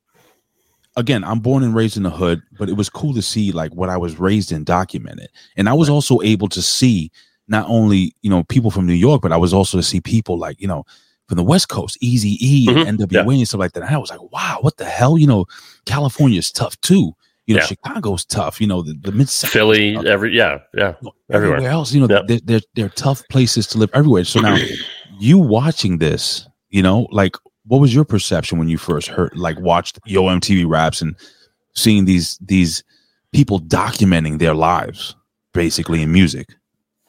again, 0.99 1.23
I'm 1.23 1.39
born 1.39 1.63
and 1.63 1.73
raised 1.73 1.97
in 1.97 2.03
the 2.03 2.09
hood, 2.09 2.41
but 2.59 2.69
it 2.69 2.73
was 2.73 2.89
cool 2.89 3.13
to 3.13 3.21
see 3.21 3.51
like 3.51 3.73
what 3.73 3.89
I 3.89 3.97
was 3.97 4.19
raised 4.19 4.51
in 4.51 4.63
documented. 4.63 5.29
And 5.57 5.67
I 5.69 5.73
was 5.73 5.89
also 5.89 6.21
able 6.21 6.47
to 6.49 6.61
see 6.61 7.11
not 7.47 7.65
only, 7.67 8.13
you 8.21 8.29
know, 8.29 8.43
people 8.43 8.69
from 8.69 8.85
New 8.85 8.93
York, 8.93 9.21
but 9.21 9.31
I 9.31 9.37
was 9.37 9.53
also 9.53 9.77
to 9.77 9.83
see 9.83 9.99
people 10.01 10.37
like, 10.37 10.61
you 10.61 10.67
know, 10.67 10.85
from 11.27 11.37
the 11.37 11.43
West 11.43 11.69
Coast, 11.69 11.97
Easy 12.01 12.37
E 12.39 12.67
Mhm. 12.67 12.87
and 12.87 12.99
NWA 12.99 13.37
and 13.37 13.47
stuff 13.47 13.59
like 13.59 13.73
that. 13.73 13.83
And 13.83 13.95
I 13.95 13.97
was 13.97 14.09
like, 14.11 14.21
wow, 14.31 14.59
what 14.61 14.77
the 14.77 14.85
hell? 14.85 15.17
You 15.17 15.27
know, 15.27 15.45
California's 15.85 16.51
tough 16.51 16.79
too. 16.81 17.13
You 17.47 17.55
know, 17.55 17.61
Yeah. 17.61 17.67
Chicago's 17.67 18.25
tough. 18.25 18.61
You 18.61 18.67
know, 18.67 18.81
the, 18.83 18.93
the 18.93 19.11
mid 19.11 19.29
Philly, 19.29 19.95
every 20.07 20.35
yeah, 20.35 20.59
yeah, 20.75 20.93
everywhere. 21.31 21.57
everywhere. 21.57 21.71
else. 21.71 21.91
You 21.93 22.01
know, 22.01 22.07
Yep. 22.09 22.27
they're, 22.27 22.39
they're 22.45 22.61
they're 22.75 22.89
tough 22.89 23.23
places 23.29 23.65
to 23.67 23.77
live 23.79 23.89
everywhere. 23.93 24.23
So 24.25 24.39
now, 24.41 24.57
you 25.19 25.37
watching 25.39 25.97
this, 25.97 26.47
you 26.69 26.81
know, 26.83 27.07
like 27.11 27.35
what 27.69 27.79
was 27.79 27.93
your 27.93 28.03
perception 28.03 28.57
when 28.57 28.67
you 28.67 28.79
first 28.79 29.07
heard, 29.07 29.35
like, 29.37 29.59
watched 29.59 29.99
Yo 30.05 30.23
MTV 30.23 30.67
Raps 30.67 31.01
and 31.01 31.15
seeing 31.75 32.05
these 32.05 32.37
these 32.41 32.83
people 33.31 33.59
documenting 33.59 34.39
their 34.39 34.55
lives, 34.55 35.15
basically 35.53 36.01
in 36.01 36.11
music? 36.11 36.55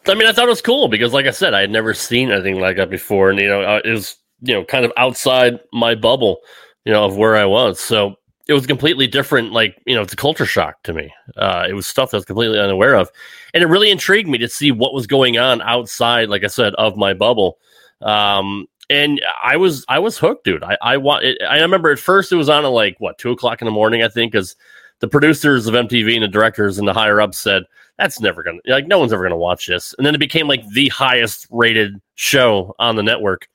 I 0.07 0.15
mean, 0.15 0.29
I 0.29 0.33
thought 0.33 0.47
it 0.47 0.51
was 0.51 0.61
cool 0.61 0.89
because, 0.89 1.15
like 1.15 1.27
I 1.27 1.31
said, 1.31 1.55
I 1.55 1.63
had 1.63 1.71
never 1.71 1.95
seen 1.95 2.31
anything 2.31 2.61
like 2.61 2.77
that 2.77 2.91
before, 2.91 3.31
and 3.31 3.39
you 3.39 3.49
know, 3.49 3.81
it 3.83 3.91
was 3.91 4.17
you 4.43 4.53
know 4.53 4.65
kind 4.65 4.85
of 4.85 4.93
outside 4.99 5.61
my 5.73 5.95
bubble, 5.95 6.41
you 6.85 6.93
know, 6.93 7.05
of 7.07 7.17
where 7.17 7.37
I 7.37 7.47
was. 7.47 7.81
So 7.81 8.17
it 8.47 8.53
was 8.53 8.67
completely 8.67 9.07
different. 9.07 9.53
Like 9.53 9.81
you 9.87 9.95
know, 9.95 10.03
it's 10.03 10.13
a 10.13 10.17
culture 10.17 10.47
shock 10.47 10.83
to 10.83 10.93
me. 10.93 11.11
Uh, 11.39 11.67
it 11.71 11.73
was 11.73 11.87
stuff 11.87 12.11
that 12.11 12.19
I 12.19 12.19
was 12.19 12.27
completely 12.27 12.61
unaware 12.61 12.97
of, 12.97 13.11
and 13.55 13.63
it 13.63 13.67
really 13.67 13.91
intrigued 13.91 14.29
me 14.29 14.37
to 14.37 14.49
see 14.49 14.73
what 14.73 14.93
was 14.93 15.07
going 15.07 15.39
on 15.39 15.63
outside, 15.63 16.29
like 16.29 16.45
I 16.45 16.49
said, 16.49 16.75
of 16.75 16.99
my 16.99 17.15
bubble. 17.15 17.57
Um, 18.03 18.67
and 18.91 19.23
I 19.43 19.57
was 19.57 19.85
I 19.89 20.01
was 20.01 20.19
hooked, 20.19 20.45
dude. 20.45 20.65
I 20.65 20.77
I 20.83 20.97
want. 20.97 21.25
I 21.49 21.61
remember 21.61 21.91
at 21.91 21.99
first 21.99 22.33
it 22.33 22.37
was 22.37 22.49
on 22.49 22.65
at 22.65 22.69
like 22.69 22.97
what 22.99 23.17
two 23.17 23.31
o'clock 23.31 23.63
in 23.63 23.67
the 23.67 23.71
morning, 23.73 24.03
I 24.03 24.09
think, 24.09 24.33
because 24.33 24.57
the 24.99 25.09
producers 25.09 25.67
of 25.67 25.75
MTV 25.75 26.15
and 26.15 26.25
the 26.25 26.29
directors 26.29 26.77
and 26.77 26.87
the 26.87 26.93
higher 26.93 27.21
ups 27.21 27.39
said 27.39 27.63
that's 27.97 28.21
never 28.21 28.43
gonna 28.43 28.59
like 28.67 28.89
no 28.89 28.99
one's 28.99 29.13
ever 29.13 29.23
gonna 29.23 29.37
watch 29.37 29.67
this, 29.67 29.95
and 29.97 30.05
then 30.05 30.15
it 30.15 30.19
became 30.19 30.49
like 30.49 30.67
the 30.71 30.89
highest 30.89 31.47
rated 31.51 32.01
show 32.17 32.75
on 32.81 32.97
the 32.97 33.03
network. 33.03 33.49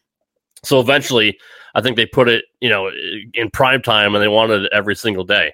So 0.63 0.79
eventually, 0.79 1.37
I 1.75 1.81
think 1.81 1.97
they 1.97 2.05
put 2.05 2.29
it, 2.29 2.45
you 2.61 2.69
know, 2.69 2.89
in 3.33 3.51
prime 3.51 3.81
time, 3.81 4.15
and 4.15 4.23
they 4.23 4.29
wanted 4.29 4.63
it 4.63 4.71
every 4.73 4.95
single 4.95 5.25
day. 5.25 5.53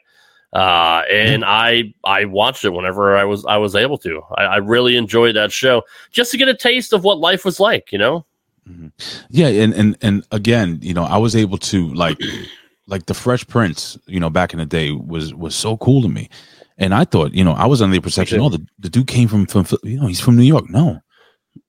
Uh, 0.54 1.04
and 1.10 1.44
I 1.44 1.94
I 2.04 2.26
watched 2.26 2.66
it 2.66 2.70
whenever 2.70 3.18
I 3.18 3.24
was 3.24 3.44
I 3.46 3.58
was 3.58 3.76
able 3.76 3.98
to. 4.00 4.22
I, 4.38 4.44
I 4.44 4.58
really 4.58 4.96
enjoyed 4.96 5.36
that 5.38 5.52
show 5.52 5.82
just 6.12 6.32
to 6.32 6.38
get 6.38 6.50
a 6.50 6.56
taste 6.56 6.94
of 6.94 7.04
what 7.04 7.18
life 7.18 7.44
was 7.46 7.60
like, 7.60 7.92
you 7.92 7.98
know. 7.98 8.26
Yeah, 9.30 9.48
and 9.48 9.74
and 9.74 9.98
and 10.02 10.26
again, 10.32 10.80
you 10.82 10.94
know, 10.94 11.04
I 11.04 11.18
was 11.18 11.36
able 11.36 11.58
to 11.60 11.94
like 11.94 12.18
like 12.88 13.06
the 13.06 13.14
Fresh 13.14 13.48
Prince, 13.48 13.98
you 14.08 14.20
know, 14.20 14.30
back 14.30 14.54
in 14.54 14.60
the 14.60 14.66
day 14.66 14.92
was 14.92 15.34
was 15.34 15.56
so 15.56 15.78
cool 15.78 16.02
to 16.02 16.10
me. 16.10 16.30
And 16.78 16.94
I 16.96 17.06
thought, 17.06 17.34
you 17.34 17.44
know, 17.44 17.54
I 17.54 17.68
was 17.68 17.82
under 17.82 17.96
the 17.96 18.02
perception, 18.02 18.40
oh, 18.40 18.50
the, 18.50 18.66
the 18.80 18.90
dude 18.90 19.06
came 19.06 19.28
from, 19.28 19.46
from, 19.46 19.66
you 19.84 20.00
know, 20.00 20.08
he's 20.08 20.20
from 20.20 20.36
New 20.36 20.44
York. 20.44 20.68
No, 20.70 21.00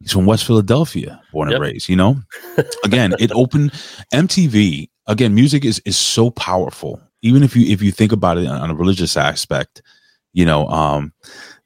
he's 0.00 0.12
from 0.12 0.24
West 0.24 0.46
Philadelphia, 0.46 1.20
born 1.32 1.50
Yep. 1.50 1.56
and 1.56 1.62
raised, 1.62 1.88
you 1.90 1.96
know? 1.96 2.16
again, 2.84 3.14
it 3.18 3.30
opened 3.32 3.72
MTV. 4.14 4.88
Again, 5.08 5.34
music 5.34 5.66
is, 5.66 5.82
is 5.84 5.98
so 5.98 6.30
powerful. 6.30 6.98
Even 7.20 7.42
if 7.42 7.54
you, 7.54 7.70
if 7.70 7.82
you 7.82 7.92
think 7.92 8.10
about 8.12 8.38
it 8.38 8.46
on 8.46 8.70
a 8.70 8.74
religious 8.74 9.16
aspect, 9.16 9.82
you 10.32 10.46
know, 10.46 10.66
um, 10.68 11.12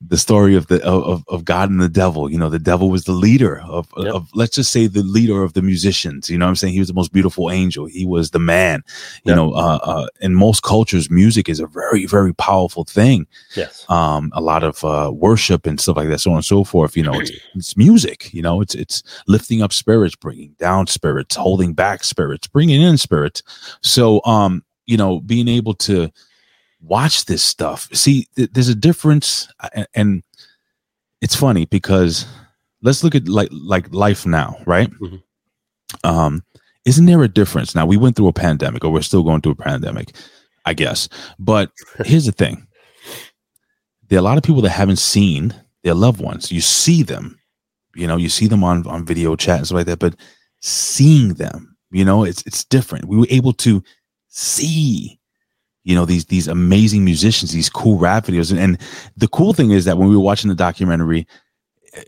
the 0.02 0.18
story 0.18 0.54
of 0.54 0.66
the 0.66 0.84
of, 0.84 1.24
of 1.28 1.44
God 1.44 1.70
and 1.70 1.80
the 1.80 1.88
devil. 1.88 2.30
You 2.30 2.36
know, 2.38 2.50
the 2.50 2.58
devil 2.58 2.90
was 2.90 3.04
the 3.04 3.12
leader 3.12 3.62
of, 3.62 3.88
Yep. 3.96 4.14
of 4.14 4.28
let's 4.34 4.54
just 4.56 4.70
say 4.70 4.86
the 4.86 5.02
leader 5.02 5.42
of 5.42 5.54
the 5.54 5.62
musicians. 5.62 6.28
You 6.28 6.36
know 6.36 6.44
what 6.44 6.50
I'm 6.50 6.56
saying? 6.56 6.74
He 6.74 6.78
was 6.80 6.88
the 6.88 6.94
most 6.94 7.14
beautiful 7.14 7.50
angel. 7.50 7.86
He 7.86 8.04
was 8.04 8.30
the 8.30 8.38
man. 8.38 8.82
You 9.24 9.30
Yep. 9.30 9.36
know, 9.36 9.52
uh, 9.54 9.78
uh, 9.82 10.06
in 10.20 10.34
most 10.34 10.62
cultures, 10.62 11.10
music 11.10 11.48
is 11.48 11.60
a 11.60 11.66
very, 11.66 12.04
very 12.04 12.34
powerful 12.34 12.84
thing. 12.84 13.26
Yes. 13.56 13.86
Um, 13.88 14.30
a 14.34 14.42
lot 14.42 14.62
of 14.62 14.84
uh, 14.84 15.10
worship 15.14 15.66
and 15.66 15.80
stuff 15.80 15.96
like 15.96 16.08
that, 16.08 16.20
so 16.20 16.30
on 16.30 16.36
and 16.36 16.44
so 16.44 16.62
forth. 16.62 16.94
You 16.94 17.02
know, 17.04 17.18
it's, 17.18 17.30
it's 17.54 17.76
music. 17.76 18.32
You 18.34 18.42
know, 18.42 18.60
it's 18.60 18.74
it's 18.74 19.02
lifting 19.26 19.62
up 19.62 19.72
spirits, 19.72 20.14
bringing 20.14 20.54
down 20.58 20.88
spirits, 20.88 21.36
holding 21.36 21.72
back 21.72 22.04
spirits, 22.04 22.46
bringing 22.46 22.82
in 22.82 22.98
spirits. 22.98 23.42
So, 23.82 24.20
um, 24.26 24.62
you 24.84 24.98
know, 24.98 25.20
being 25.20 25.48
able 25.48 25.72
to 25.74 26.10
watch 26.80 27.24
this 27.26 27.42
stuff. 27.42 27.88
See, 27.92 28.26
th- 28.36 28.50
there's 28.52 28.68
a 28.68 28.74
difference, 28.74 29.48
and, 29.74 29.86
and 29.94 30.22
it's 31.20 31.34
funny 31.34 31.66
because 31.66 32.26
let's 32.82 33.02
look 33.02 33.14
at 33.14 33.28
like 33.28 33.48
like 33.52 33.92
life 33.92 34.26
now, 34.26 34.56
right? 34.66 34.90
Mhm. 34.90 35.22
Um, 36.04 36.44
isn't 36.84 37.06
there 37.06 37.22
a 37.22 37.28
difference 37.28 37.74
now? 37.74 37.86
We 37.86 37.96
went 37.96 38.16
through 38.16 38.28
a 38.28 38.32
pandemic, 38.32 38.84
or 38.84 38.90
we're 38.90 39.02
still 39.02 39.22
going 39.22 39.40
through 39.40 39.52
a 39.52 39.56
pandemic. 39.56 40.14
I 40.64 40.74
guess. 40.74 41.08
But 41.38 41.70
here's 42.04 42.26
the 42.26 42.32
thing: 42.32 42.66
there 44.08 44.18
are 44.18 44.20
a 44.20 44.24
lot 44.24 44.36
of 44.36 44.44
people 44.44 44.62
that 44.62 44.70
haven't 44.70 44.96
seen 44.98 45.54
their 45.84 45.94
loved 45.94 46.20
ones. 46.20 46.50
You 46.52 46.60
see 46.60 47.02
them, 47.02 47.38
you 47.94 48.06
know, 48.06 48.16
you 48.16 48.28
see 48.28 48.46
them 48.46 48.64
on 48.64 48.86
on 48.86 49.04
video 49.06 49.36
chat 49.36 49.58
and 49.58 49.66
stuff 49.66 49.76
like 49.76 49.86
that, 49.86 49.98
but 49.98 50.16
seeing 50.60 51.34
them, 51.34 51.76
you 51.90 52.04
know, 52.04 52.24
it's 52.24 52.42
it's 52.46 52.64
different. 52.64 53.06
We 53.06 53.16
were 53.16 53.26
able 53.30 53.52
to 53.54 53.82
see 54.28 55.18
you 55.86 55.94
know 55.94 56.04
these 56.04 56.26
these 56.26 56.48
amazing 56.48 57.04
musicians 57.04 57.52
these 57.52 57.70
cool 57.70 57.96
rap 57.96 58.26
videos 58.26 58.50
and, 58.50 58.60
and 58.60 58.78
the 59.16 59.28
cool 59.28 59.54
thing 59.54 59.70
is 59.70 59.84
that 59.84 59.96
when 59.96 60.08
we 60.08 60.16
were 60.16 60.22
watching 60.22 60.48
the 60.48 60.54
documentary 60.54 61.26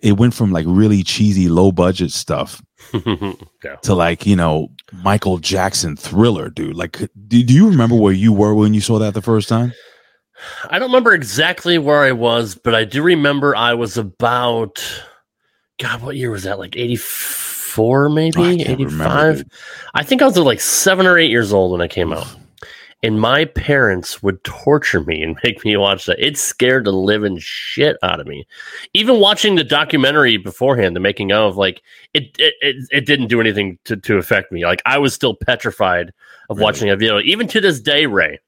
it 0.02 0.18
went 0.18 0.34
from 0.34 0.52
like 0.52 0.66
really 0.68 1.02
cheesy 1.02 1.48
low 1.48 1.72
budget 1.72 2.10
stuff 2.10 2.60
yeah. 3.04 3.76
to 3.82 3.94
like 3.94 4.26
you 4.26 4.36
know 4.36 4.68
michael 4.92 5.38
jackson 5.38 5.96
thriller 5.96 6.50
dude 6.50 6.76
like 6.76 6.98
do, 7.28 7.42
do 7.42 7.54
you 7.54 7.70
remember 7.70 7.94
where 7.94 8.12
you 8.12 8.32
were 8.32 8.54
when 8.54 8.74
you 8.74 8.80
saw 8.80 8.98
that 8.98 9.14
the 9.14 9.22
first 9.22 9.48
time 9.48 9.72
I 10.70 10.78
don't 10.78 10.90
remember 10.90 11.14
exactly 11.14 11.78
where 11.78 12.04
I 12.04 12.12
was, 12.12 12.54
but 12.54 12.72
I 12.72 12.84
do 12.84 13.02
remember 13.02 13.56
I 13.56 13.74
was 13.74 13.98
about 13.98 14.80
God, 15.80 16.00
what 16.00 16.14
year 16.14 16.30
was 16.30 16.44
that? 16.44 16.60
Like 16.60 16.76
84 16.76 18.08
maybe? 18.08 18.40
I 18.40 18.64
can't 18.64 18.78
remember, 18.78 19.04
85? 19.04 19.36
dude. 19.38 19.50
I 19.94 20.04
think 20.04 20.22
I 20.22 20.26
was 20.26 20.38
like 20.38 20.60
7 20.60 21.06
or 21.06 21.18
8 21.18 21.28
years 21.28 21.52
old 21.52 21.72
when 21.72 21.80
it 21.80 21.90
came 21.90 22.12
out. 22.12 22.28
And 23.02 23.20
my 23.20 23.44
parents 23.44 24.24
would 24.24 24.42
torture 24.42 25.00
me 25.02 25.22
and 25.22 25.38
make 25.44 25.64
me 25.64 25.76
watch 25.76 26.06
that. 26.06 26.18
It 26.18 26.36
scared 26.36 26.84
the 26.84 26.92
living 26.92 27.38
shit 27.38 27.96
out 28.02 28.18
of 28.18 28.26
me. 28.26 28.46
Even 28.92 29.20
watching 29.20 29.54
the 29.54 29.62
documentary 29.64 30.36
beforehand, 30.36 30.96
the 30.96 31.00
making 31.00 31.30
of, 31.32 31.56
like 31.56 31.80
it 32.14 32.24
it, 32.38 32.54
it, 32.60 32.76
it 32.90 33.06
didn't 33.06 33.28
do 33.28 33.40
anything 33.40 33.78
to, 33.84 33.96
to 33.96 34.16
affect 34.18 34.50
me. 34.50 34.64
Like 34.64 34.82
I 34.84 34.98
was 34.98 35.14
still 35.14 35.34
petrified 35.34 36.12
of 36.50 36.56
Really? 36.56 36.64
watching 36.64 36.90
a 36.90 36.96
video. 36.96 37.20
Even 37.20 37.46
to 37.48 37.60
this 37.60 37.80
day, 37.80 38.06
Ray, 38.06 38.40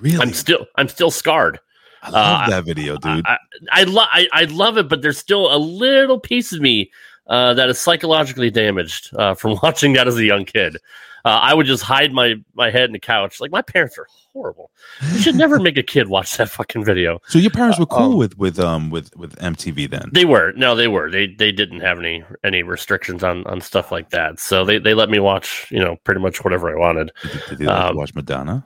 really 0.00 0.18
I'm 0.18 0.32
still 0.32 0.66
I'm 0.76 0.88
still 0.88 1.10
scarred. 1.12 1.60
i 2.02 2.10
love 2.10 2.48
uh, 2.48 2.50
that 2.50 2.64
video 2.64 2.96
dude 2.96 3.24
I 3.26 3.38
I, 3.70 3.84
lo- 3.84 4.10
I 4.12 4.28
I 4.32 4.44
love 4.46 4.76
it, 4.76 4.88
but 4.88 5.02
there's 5.02 5.18
still 5.18 5.54
a 5.54 5.58
little 5.58 6.18
piece 6.18 6.52
of 6.52 6.60
me 6.60 6.90
uh, 7.28 7.54
that 7.54 7.68
is 7.68 7.78
psychologically 7.78 8.50
damaged 8.50 9.14
uh, 9.16 9.34
from 9.34 9.56
watching 9.62 9.92
that 9.94 10.08
as 10.08 10.16
a 10.16 10.24
young 10.24 10.44
kid. 10.44 10.78
Uh, 11.26 11.38
I 11.42 11.54
would 11.54 11.64
just 11.66 11.82
hide 11.82 12.12
my 12.12 12.34
my 12.54 12.70
head 12.70 12.84
in 12.84 12.92
the 12.92 12.98
couch. 12.98 13.40
Like 13.40 13.50
my 13.50 13.62
parents 13.62 13.96
are 13.96 14.06
horrible. 14.32 14.70
You 15.12 15.20
should 15.20 15.36
never 15.36 15.58
make 15.58 15.78
a 15.78 15.82
kid 15.82 16.08
watch 16.08 16.36
that 16.36 16.50
fucking 16.50 16.84
video. 16.84 17.20
so 17.28 17.38
your 17.38 17.50
parents 17.50 17.78
were 17.78 17.86
cool 17.86 18.12
um, 18.12 18.16
with 18.18 18.36
with 18.36 18.58
um 18.60 18.90
with 18.90 19.14
with 19.16 19.34
mtv 19.36 19.88
then 19.88 20.10
They 20.12 20.26
were 20.26 20.52
no, 20.52 20.74
they 20.74 20.88
were. 20.88 21.10
They 21.10 21.28
they 21.28 21.50
didn't 21.50 21.80
have 21.80 21.98
any 21.98 22.22
any 22.44 22.62
restrictions 22.62 23.24
on 23.24 23.46
on 23.46 23.60
stuff 23.62 23.90
like 23.90 24.10
that. 24.10 24.38
So 24.38 24.64
they 24.66 24.78
they 24.78 24.92
let 24.92 25.08
me 25.08 25.18
watch 25.18 25.66
you 25.70 25.78
know 25.78 25.96
pretty 26.04 26.20
much 26.20 26.44
whatever 26.44 26.70
I 26.70 26.78
wanted. 26.78 27.10
did, 27.22 27.30
they- 27.32 27.46
did 27.50 27.58
they 27.58 27.66
um, 27.66 27.96
watch 27.96 28.14
madonna 28.14 28.64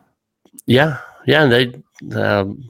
Yeah, 0.67 0.99
yeah. 1.27 1.45
And 1.45 1.53
they 1.53 2.21
um, 2.21 2.69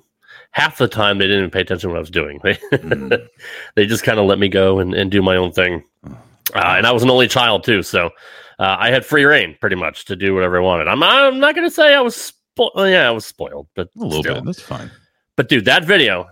half 0.50 0.76
the 0.76 0.88
time 0.88 1.16
they 1.16 1.24
didn't 1.26 1.38
even 1.38 1.50
pay 1.50 1.60
attention 1.60 1.88
to 1.88 1.92
what 1.94 1.96
I 1.96 2.00
was 2.00 2.10
doing. 2.10 2.40
They 2.42 2.54
Mm. 2.72 3.26
they 3.74 3.86
just 3.86 4.02
kind 4.04 4.18
of 4.18 4.26
let 4.26 4.38
me 4.38 4.48
go 4.48 4.80
and, 4.80 4.92
and 4.94 5.10
do 5.10 5.22
my 5.22 5.36
own 5.36 5.52
thing. 5.52 5.82
Oh. 6.06 6.10
Uh, 6.54 6.74
and 6.76 6.86
I 6.86 6.92
was 6.92 7.02
an 7.02 7.10
only 7.10 7.28
child 7.28 7.64
too, 7.64 7.82
so 7.82 8.10
uh, 8.58 8.76
I 8.78 8.90
had 8.90 9.04
free 9.04 9.24
reign 9.24 9.56
pretty 9.60 9.76
much 9.76 10.04
to 10.06 10.16
do 10.16 10.34
whatever 10.34 10.58
I 10.58 10.60
wanted. 10.60 10.88
I'm 10.88 11.02
I'm 11.02 11.38
not 11.40 11.54
gonna 11.54 11.70
say 11.70 11.94
I 11.94 12.00
was 12.00 12.16
spoiled. 12.16 12.72
Yeah, 12.76 13.06
I 13.08 13.10
was 13.10 13.24
spoiled, 13.26 13.68
but 13.76 13.88
a 13.96 14.00
little 14.04 14.22
still. 14.22 14.34
bit 14.36 14.44
that's 14.44 14.60
fine 14.62 14.90
But 15.36 15.48
dude, 15.48 15.64
that 15.66 15.84
video 15.84 16.26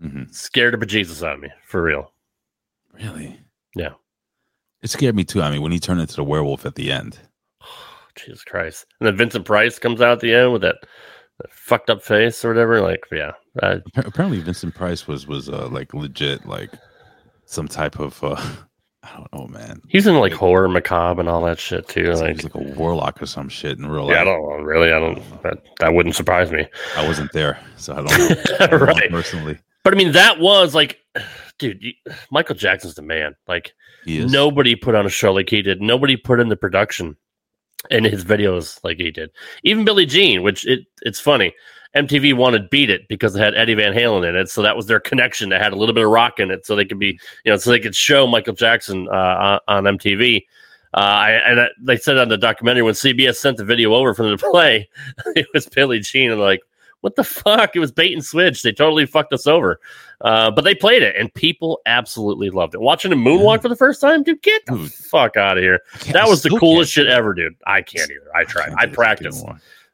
hmm 0.00 0.24
scared 0.30 0.74
the 0.78 0.84
bejesus 0.84 1.26
out 1.26 1.34
of 1.36 1.40
me 1.40 1.48
for 1.66 1.82
real. 1.82 2.12
really 2.94 3.38
Yeah. 3.76 3.90
it 4.82 4.90
scared 4.90 5.14
me 5.14 5.22
too 5.24 5.40
i 5.42 5.50
mean 5.50 5.62
when 5.62 5.70
he 5.72 5.78
turned 5.78 6.00
into 6.00 6.16
the 6.16 6.24
werewolf 6.24 6.66
at 6.66 6.74
the 6.74 6.90
end 6.90 7.18
Jesus 8.16 8.44
Christ! 8.44 8.86
And 9.00 9.06
then 9.06 9.16
Vincent 9.16 9.44
Price 9.46 9.78
comes 9.78 10.00
out 10.02 10.12
at 10.12 10.20
the 10.20 10.34
end 10.34 10.52
with 10.52 10.60
that, 10.62 10.76
that 11.38 11.50
fucked 11.52 11.88
up 11.88 12.02
face 12.02 12.44
or 12.44 12.48
whatever. 12.48 12.80
Like, 12.82 13.00
yeah, 13.10 13.32
uh, 13.62 13.78
apparently 13.96 14.40
vincent 14.40 14.74
price 14.74 15.06
was 15.08 15.26
was 15.26 15.48
uh 15.48 15.68
like 15.68 15.94
legit 15.94 16.44
like 16.44 16.70
some 17.46 17.66
type 17.68 17.98
of 17.98 18.22
uh 18.22 18.36
i 19.02 19.16
don't 19.16 19.32
know 19.32 19.46
man 19.48 19.80
he's 19.88 20.06
in 20.06 20.16
like 20.16 20.32
horror 20.32 20.68
macabre 20.68 21.20
and 21.20 21.28
all 21.28 21.42
that 21.42 21.58
shit 21.58 21.88
too. 21.88 22.12
Like 22.12 22.36
He's 22.36 22.44
Like, 22.44 22.54
a 22.54 22.58
warlock 22.74 23.20
or 23.20 23.26
some 23.26 23.48
shit 23.48 23.78
in 23.78 23.86
real 23.86 24.06
life. 24.06 24.14
yeah, 24.14 24.20
I 24.22 24.24
don't 24.24 24.42
know, 24.48 24.64
really. 24.64 24.92
I 24.92 24.98
don't. 24.98 25.18
Uh, 25.18 25.38
that, 25.42 25.58
that 25.80 25.94
wouldn't 25.94 26.14
surprise 26.14 26.50
me. 26.52 26.66
I 26.96 27.06
wasn't 27.06 27.32
there, 27.32 27.58
so 27.76 27.94
I 27.94 27.96
don't 27.96 28.06
know, 28.30 28.56
I 28.60 28.66
don't 28.68 28.80
know 28.80 29.08
personally. 29.10 29.58
But 29.84 29.94
I 29.94 29.96
mean, 29.96 30.12
that 30.12 30.38
was 30.38 30.74
like, 30.74 30.98
dude, 31.58 31.82
you, 31.82 31.92
Michael 32.30 32.54
Jackson's 32.54 32.94
the 32.94 33.02
man. 33.02 33.34
Like, 33.48 33.72
nobody 34.30 34.76
put 34.76 34.94
on 34.94 35.04
a 35.06 35.10
show 35.10 35.32
like 35.32 35.50
he 35.50 35.62
did. 35.62 35.80
Nobody 35.82 36.16
put 36.16 36.38
in 36.40 36.48
the 36.48 36.56
production 36.56 37.16
in 37.90 38.04
his 38.04 38.24
videos 38.24 38.78
like 38.84 38.98
he 38.98 39.10
did. 39.10 39.30
Even 39.64 39.84
Billie 39.84 40.06
Jean, 40.06 40.42
which 40.42 40.64
it 40.66 40.86
it's 41.02 41.20
funny. 41.20 41.52
MTV 41.94 42.34
wanted 42.34 42.70
Beat 42.70 42.90
It 42.90 43.06
because 43.08 43.36
it 43.36 43.40
had 43.40 43.54
Eddie 43.54 43.74
Van 43.74 43.92
Halen 43.92 44.28
in 44.28 44.34
it, 44.34 44.48
so 44.48 44.62
that 44.62 44.76
was 44.76 44.86
their 44.86 45.00
connection. 45.00 45.50
That 45.50 45.60
had 45.60 45.72
a 45.72 45.76
little 45.76 45.94
bit 45.94 46.04
of 46.04 46.10
rock 46.10 46.40
in 46.40 46.50
it, 46.50 46.64
so 46.64 46.74
they 46.74 46.84
could 46.84 46.98
be, 46.98 47.18
you 47.44 47.52
know, 47.52 47.56
so 47.56 47.70
they 47.70 47.80
could 47.80 47.94
show 47.94 48.26
Michael 48.26 48.54
Jackson 48.54 49.08
uh, 49.08 49.60
on, 49.68 49.86
on 49.86 49.98
MTV. 49.98 50.46
Uh, 50.94 50.98
I, 51.00 51.30
and 51.30 51.58
uh, 51.58 51.68
they 51.80 51.96
said 51.96 52.18
on 52.18 52.28
the 52.28 52.36
documentary 52.36 52.82
when 52.82 52.94
CBS 52.94 53.36
sent 53.36 53.56
the 53.56 53.64
video 53.64 53.94
over 53.94 54.14
for 54.14 54.24
them 54.24 54.36
to 54.36 54.50
play, 54.50 54.88
it 55.36 55.46
was 55.54 55.66
Billie 55.66 56.00
Jean, 56.00 56.30
and 56.30 56.40
like, 56.40 56.60
what 57.02 57.16
the 57.16 57.24
fuck? 57.24 57.74
It 57.74 57.80
was 57.80 57.90
bait 57.90 58.12
and 58.12 58.24
switch. 58.24 58.62
They 58.62 58.72
totally 58.72 59.06
fucked 59.06 59.32
us 59.32 59.46
over. 59.46 59.80
Uh, 60.20 60.52
but 60.52 60.62
they 60.62 60.74
played 60.74 61.02
it, 61.02 61.16
and 61.16 61.34
people 61.34 61.80
absolutely 61.84 62.48
loved 62.48 62.74
it. 62.74 62.80
Watching 62.80 63.10
him 63.10 63.24
moonwalk 63.24 63.60
for 63.60 63.68
the 63.68 63.76
first 63.76 64.00
time, 64.00 64.22
dude, 64.22 64.40
get 64.42 64.64
the 64.66 64.76
Dude. 64.76 64.92
fuck 64.92 65.36
out 65.36 65.58
of 65.58 65.64
here. 65.64 65.80
That 66.12 66.28
was 66.28 66.42
the 66.42 66.50
coolest 66.60 66.92
shit 66.92 67.08
ever, 67.08 67.34
dude. 67.34 67.56
I 67.66 67.82
can't 67.82 68.08
either. 68.08 68.30
I 68.36 68.44
tried. 68.44 68.68
can't 68.68 68.80
I 68.80 68.86
practiced. 68.86 69.44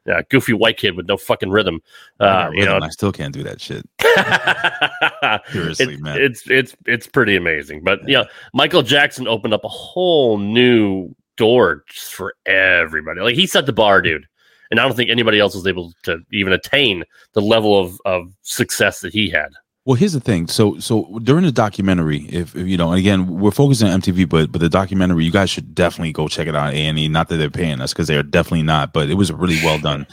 Yeah, 0.09 0.21
goofy 0.27 0.53
white 0.53 0.77
kid 0.77 0.97
with 0.97 1.07
no 1.07 1.17
fucking 1.17 1.51
rhythm. 1.51 1.81
Uh, 2.19 2.45
got 2.45 2.53
you 2.55 2.65
know, 2.65 2.79
I 2.81 2.89
still 2.89 3.11
can't 3.11 3.31
do 3.31 3.43
that 3.43 3.61
shit. 3.61 3.87
Seriously, 5.53 5.93
It- 5.93 6.01
man. 6.01 6.19
It's 6.19 6.49
it's 6.49 6.75
it's 6.87 7.05
pretty 7.05 7.35
amazing. 7.35 7.83
But 7.83 7.99
yeah, 8.09 8.23
Michael 8.55 8.81
Jackson 8.81 9.27
opened 9.27 9.53
up 9.53 9.63
a 9.63 9.69
whole 9.69 10.39
new 10.39 11.13
door 11.37 11.83
just 11.87 12.15
for 12.15 12.33
everybody. 12.47 13.21
Like 13.21 13.35
he 13.35 13.45
set 13.45 13.67
the 13.67 13.73
bar, 13.73 14.01
dude. 14.01 14.25
And 14.71 14.79
I 14.79 14.83
don't 14.83 14.95
think 14.95 15.11
anybody 15.11 15.39
else 15.39 15.53
was 15.53 15.67
able 15.67 15.93
to 16.03 16.19
even 16.31 16.53
attain 16.53 17.03
the 17.33 17.41
level 17.41 17.79
of, 17.79 17.99
of 18.05 18.33
success 18.41 18.99
that 19.01 19.13
he 19.13 19.29
had. 19.29 19.49
Well, 19.89 19.95
here's 19.95 20.13
the 20.13 20.19
thing. 20.19 20.45
So, 20.45 20.77
so 20.77 21.17
during 21.23 21.43
the 21.45 21.51
documentary, 21.51 22.19
if, 22.29 22.55
if 22.55 22.67
you 22.67 22.77
know, 22.77 22.93
again, 22.93 23.25
we're 23.25 23.49
focusing 23.49 23.89
on 23.89 23.99
MTV, 24.01 24.29
but 24.29 24.51
but 24.51 24.61
the 24.61 24.69
documentary, 24.69 25.25
you 25.25 25.31
guys 25.31 25.49
should 25.49 25.73
definitely 25.73 26.11
go 26.11 26.27
check 26.27 26.45
it 26.47 26.53
out. 26.55 26.75
A 26.75 26.77
and 26.77 26.99
E. 26.99 27.07
Not 27.07 27.27
that 27.29 27.37
they're 27.37 27.49
paying 27.49 27.81
us 27.81 27.91
because 27.91 28.07
they 28.07 28.15
are 28.15 28.21
definitely 28.21 28.61
not, 28.61 28.93
but 28.93 29.09
it 29.09 29.15
was 29.15 29.31
really 29.31 29.57
well 29.63 29.79
done. 29.79 30.05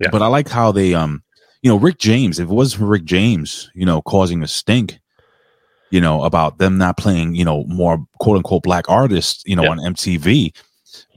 Yeah. 0.00 0.08
But 0.10 0.22
I 0.22 0.26
like 0.26 0.48
how 0.48 0.72
they, 0.72 0.94
um, 0.94 1.22
you 1.62 1.70
know, 1.70 1.76
Rick 1.76 1.98
James. 1.98 2.40
If 2.40 2.50
it 2.50 2.52
wasn't 2.52 2.80
for 2.80 2.86
Rick 2.86 3.04
James, 3.04 3.70
you 3.72 3.86
know, 3.86 4.02
causing 4.02 4.42
a 4.42 4.48
stink, 4.48 4.98
you 5.92 6.00
know, 6.00 6.24
about 6.24 6.58
them 6.58 6.76
not 6.76 6.96
playing, 6.96 7.36
you 7.36 7.44
know, 7.44 7.62
more 7.68 8.04
quote 8.18 8.36
unquote 8.36 8.64
black 8.64 8.86
artists, 8.88 9.44
you 9.46 9.54
know, 9.54 9.62
Yeah. 9.62 9.70
on 9.70 9.78
MTV. 9.78 10.52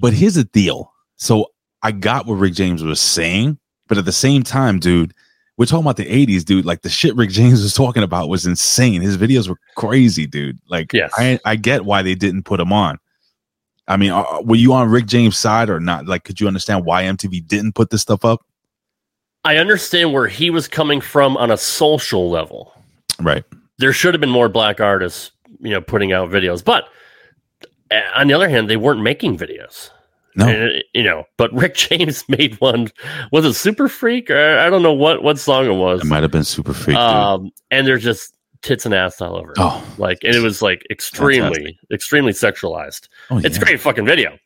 But 0.02 0.14
here's 0.14 0.36
the 0.36 0.44
deal. 0.44 0.94
So 1.16 1.48
I 1.82 1.92
got 1.92 2.28
what 2.28 2.36
Rick 2.36 2.54
James 2.54 2.84
was 2.84 3.00
saying, 3.00 3.58
but 3.88 3.98
at 3.98 4.06
the 4.06 4.12
same 4.12 4.44
time, 4.44 4.78
dude, 4.78 5.16
we're 5.58 5.66
talking 5.66 5.86
about 5.86 5.98
the 5.98 6.06
80s, 6.06 6.44
dude. 6.44 6.66
Like 6.66 6.82
the 6.82 6.90
shit 6.90 7.16
Rick 7.16 7.30
James 7.30 7.62
was 7.62 7.74
talking 7.74 8.04
about 8.04 8.30
was 8.30 8.46
insane. 8.46 9.02
His 9.02 9.18
videos 9.18 9.48
were 9.48 9.60
crazy, 9.76 10.26
dude. 10.26 10.60
Like, 10.68 10.92
Yes. 10.94 11.12
I, 11.18 11.40
I 11.46 11.56
get 11.56 11.86
why 11.86 12.02
they 12.02 12.16
didn't 12.16 12.44
put 12.44 12.60
him 12.60 12.74
on. 12.74 13.00
I 13.88 13.98
mean, 13.98 14.12
uh, 14.12 14.42
were 14.42 14.56
you 14.56 14.74
on 14.74 14.90
Rick 14.90 15.08
James' 15.08 15.38
side 15.38 15.70
or 15.70 15.80
not? 15.80 16.08
Like, 16.08 16.24
could 16.24 16.40
you 16.40 16.48
understand 16.48 16.86
why 16.86 17.04
MTV 17.04 17.46
didn't 17.48 17.74
put 17.74 17.90
this 17.90 18.02
stuff 18.02 18.24
up? 18.24 18.46
I 19.44 19.58
understand 19.58 20.14
where 20.14 20.28
he 20.28 20.50
was 20.50 20.68
coming 20.68 21.02
from 21.02 21.36
on 21.36 21.52
a 21.52 21.58
social 21.58 22.30
level. 22.30 22.74
Right. 23.20 23.44
There 23.78 23.92
should 23.92 24.14
have 24.14 24.22
been 24.22 24.30
more 24.30 24.48
black 24.48 24.80
artists, 24.80 25.32
you 25.60 25.72
know, 25.72 25.82
putting 25.82 26.14
out 26.14 26.30
videos. 26.30 26.64
But 26.64 26.86
uh, 27.92 28.00
on 28.16 28.28
the 28.28 28.34
other 28.34 28.48
hand, 28.48 28.70
they 28.70 28.78
weren't 28.78 29.02
making 29.02 29.38
videos. 29.38 29.90
No. 30.36 30.48
And, 30.48 30.84
you 30.94 31.04
know, 31.04 31.26
but 31.38 31.54
Rick 31.54 31.76
James 31.90 32.28
made 32.28 32.60
one. 32.60 32.90
Was 33.32 33.46
it 33.46 33.54
Super 33.54 33.88
Freak? 33.88 34.30
Or 34.32 34.58
I 34.60 34.70
don't 34.70 34.82
know 34.84 34.94
what 34.94 35.24
what 35.24 35.38
song 35.40 35.66
it 35.66 35.76
was. 35.76 36.02
It 36.02 36.08
might 36.08 36.24
have 36.24 36.32
been 36.32 36.44
super 36.44 36.74
freak, 36.74 36.98
um, 36.98 37.52
and 37.72 37.86
there's 37.86 38.04
just 38.04 38.36
tits 38.62 38.86
and 38.86 38.94
ass 38.96 39.22
all 39.22 39.36
over. 39.36 39.52
it. 39.52 39.58
oh, 39.60 39.86
Like, 39.98 40.20
and 40.24 40.34
it 40.36 40.40
was 40.42 40.62
like 40.62 40.84
extremely, 40.90 41.50
Fantastic. 41.50 41.92
extremely 41.92 42.32
sexualized. 42.32 43.10
oh, 43.30 43.40
It's 43.44 43.58
a 43.58 43.60
great 43.60 43.80
fucking 43.80 44.06
video. 44.06 44.38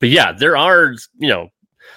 But 0.00 0.08
yeah, 0.10 0.32
there 0.32 0.56
are, 0.56 0.94
you 1.18 1.28
know, 1.28 1.48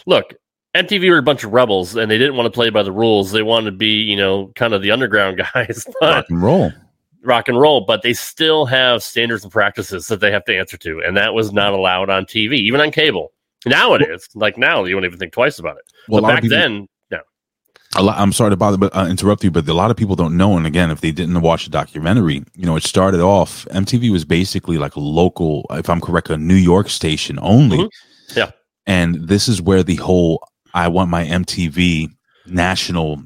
look, 0.06 0.36
MTV 0.76 1.10
were 1.10 1.18
a 1.18 1.24
bunch 1.24 1.44
of 1.44 1.52
rebels 1.52 1.96
and 1.96 2.10
they 2.12 2.18
didn't 2.18 2.36
want 2.38 2.46
to 2.46 2.52
play 2.52 2.70
by 2.70 2.84
the 2.84 2.92
rules. 2.92 3.32
They 3.32 3.42
wanted 3.44 3.72
to 3.72 3.78
be, 3.78 3.88
you 4.02 4.16
know, 4.16 4.52
kind 4.56 4.74
of 4.74 4.82
the 4.82 4.92
underground 4.92 5.42
guys, 5.54 5.86
rock 6.02 6.26
and 6.30 6.42
roll. 6.42 6.72
rock 7.24 7.48
and 7.48 7.60
roll, 7.60 7.82
but 7.86 8.04
they 8.04 8.14
still 8.14 8.66
have 8.66 9.02
standards 9.04 9.44
and 9.44 9.52
practices 9.52 10.08
that 10.08 10.20
they 10.20 10.32
have 10.32 10.46
to 10.46 10.56
answer 10.58 10.78
to. 10.78 11.02
And 11.06 11.18
that 11.18 11.34
was 11.34 11.52
not 11.54 11.74
allowed 11.74 12.10
on 12.10 12.26
TV, 12.26 12.54
even 12.54 12.82
on 12.82 12.92
cable. 12.92 13.33
Now 13.66 13.94
it 13.94 14.02
is. 14.02 14.28
Like 14.36 14.58
now, 14.58 14.84
you 14.86 14.96
won't 14.96 15.06
even 15.06 15.20
think 15.20 15.34
twice 15.34 15.60
about 15.60 15.78
it. 15.78 15.84
Well, 16.10 16.22
but 16.22 16.28
back 16.30 16.42
people- 16.42 16.58
then, 16.58 16.88
no. 17.12 17.20
a 17.96 18.04
lot, 18.04 18.18
I'm 18.20 18.34
sorry 18.34 18.50
to 18.52 18.58
bother, 18.58 18.78
but 18.78 18.96
uh, 18.96 19.08
interrupt 19.10 19.44
you, 19.44 19.52
but 19.52 19.68
a 19.68 19.74
lot 19.74 19.92
of 19.92 19.98
people 19.98 20.16
don't 20.16 20.36
know. 20.36 20.58
And 20.58 20.66
again, 20.68 20.92
if 20.92 21.02
they 21.02 21.12
didn't 21.12 21.42
watch 21.42 21.66
the 21.66 21.72
documentary, 21.72 22.44
you 22.56 22.66
know, 22.66 22.76
it 22.76 22.84
started 22.84 23.22
off. 23.22 23.66
MTV 23.72 24.12
was 24.12 24.26
basically 24.26 24.78
like 24.78 24.96
a 24.96 25.00
local, 25.00 25.66
if 25.72 25.90
I'm 25.90 26.02
correct, 26.02 26.30
a 26.30 26.38
New 26.38 26.56
York 26.56 26.90
station 26.90 27.40
only. 27.42 27.78
Mhm. 27.78 27.90
Yeah. 28.36 28.52
And 28.86 29.28
this 29.28 29.48
is 29.48 29.62
where 29.62 29.84
the 29.84 29.96
whole 29.96 30.44
"I 30.74 30.88
want 30.90 31.10
my 31.10 31.24
MTV" 31.26 32.10
national 32.48 33.24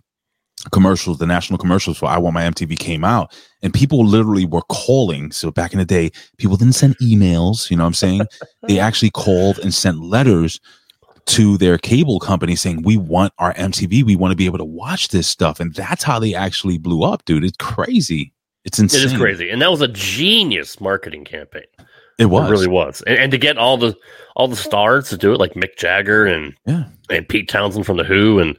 commercials, 0.71 1.17
the 1.17 1.25
national 1.25 1.57
commercials 1.57 1.97
for 1.97 2.07
I 2.07 2.17
Want 2.17 2.33
My 2.33 2.43
MTV 2.43 2.77
came 2.77 3.03
out, 3.03 3.35
and 3.61 3.73
people 3.73 4.05
literally 4.05 4.45
were 4.45 4.63
calling. 4.69 5.31
So 5.31 5.51
back 5.51 5.73
in 5.73 5.79
the 5.79 5.85
day, 5.85 6.11
people 6.37 6.57
didn't 6.57 6.75
send 6.75 6.97
emails, 6.97 7.69
you 7.69 7.77
know 7.77 7.83
what 7.83 7.87
I'm 7.87 7.93
saying? 7.93 8.21
they 8.67 8.79
actually 8.87 9.11
called 9.11 9.59
and 9.59 9.73
sent 9.73 9.99
letters 10.01 10.59
to 11.27 11.57
their 11.57 11.77
cable 11.77 12.19
company 12.19 12.55
saying, 12.55 12.81
We 12.83 12.97
want 12.97 13.33
our 13.37 13.53
MTV, 13.53 14.03
we 14.03 14.15
want 14.15 14.31
to 14.31 14.37
be 14.37 14.45
able 14.45 14.57
to 14.57 14.65
watch 14.65 15.09
this 15.09 15.27
stuff. 15.27 15.59
And 15.59 15.73
that's 15.73 16.03
how 16.03 16.19
they 16.19 16.33
actually 16.33 16.77
blew 16.77 17.03
up, 17.03 17.25
dude. 17.25 17.43
It's 17.43 17.57
crazy. 17.57 18.33
It's 18.63 18.79
insane. 18.79 19.01
It 19.01 19.05
is 19.05 19.17
crazy, 19.17 19.49
and 19.49 19.61
that 19.61 19.71
was 19.71 19.81
a 19.81 19.87
genius 19.87 20.81
marketing 20.81 21.23
campaign. 21.23 21.63
It 22.17 22.25
was. 22.25 22.47
It 22.47 22.51
really 22.51 22.67
was, 22.67 23.01
and, 23.05 23.17
and 23.17 23.31
to 23.31 23.37
get 23.37 23.57
all 23.57 23.77
the 23.77 23.95
all 24.35 24.47
the 24.47 24.55
stars 24.55 25.09
to 25.09 25.17
do 25.17 25.33
it, 25.33 25.39
like 25.39 25.53
Mick 25.53 25.77
Jagger 25.77 26.25
and 26.25 26.53
Yeah. 26.65 26.85
and 27.09 27.27
Pete 27.27 27.47
Townshend 27.47 27.85
from 27.85 27.97
the 27.97 28.03
Who, 28.03 28.39
and 28.39 28.57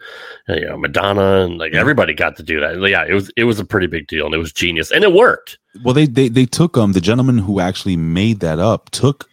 uh, 0.49 0.55
you 0.55 0.67
know 0.67 0.77
Madonna, 0.77 1.45
and 1.45 1.59
like 1.59 1.75
everybody 1.75 2.15
got 2.15 2.37
to 2.37 2.43
do 2.43 2.61
that. 2.61 2.79
Yeah, 2.89 3.05
it 3.07 3.15
was 3.15 3.31
it 3.37 3.45
was 3.45 3.59
a 3.59 3.65
pretty 3.65 3.87
big 3.89 4.07
deal, 4.07 4.27
and 4.27 4.35
it 4.35 4.39
was 4.39 4.53
genius, 4.53 4.93
and 4.93 5.03
it 5.03 5.13
worked. 5.13 5.59
Well, 5.83 5.95
they 5.95 6.07
they 6.07 6.29
they 6.29 6.47
took 6.47 6.77
um 6.79 6.93
the 6.93 7.01
gentleman 7.01 7.39
who 7.39 7.59
actually 7.61 7.97
made 7.97 8.41
that 8.41 8.59
up 8.61 8.91
took 8.91 9.29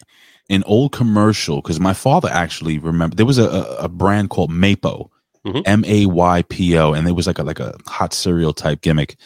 an 0.49 0.63
old 0.65 0.91
commercial 0.91 1.61
because 1.61 1.79
my 1.79 1.93
father 1.93 2.29
actually 2.31 2.77
remember 2.79 3.15
there 3.15 3.25
was 3.25 3.37
a 3.39 3.47
a, 3.79 3.87
brand 3.89 4.29
called 4.31 4.51
Maypo, 4.51 5.09
Mhm. 5.45 5.61
M 5.65 5.85
A 5.85 6.05
Y 6.07 6.41
P 6.49 6.77
O, 6.79 6.93
and 6.93 7.07
it 7.07 7.11
was 7.13 7.27
like 7.27 7.37
a 7.39 7.43
like 7.43 7.59
a 7.59 7.75
hot 7.85 8.13
cereal 8.13 8.53
type 8.53 8.81
gimmick. 8.81 9.17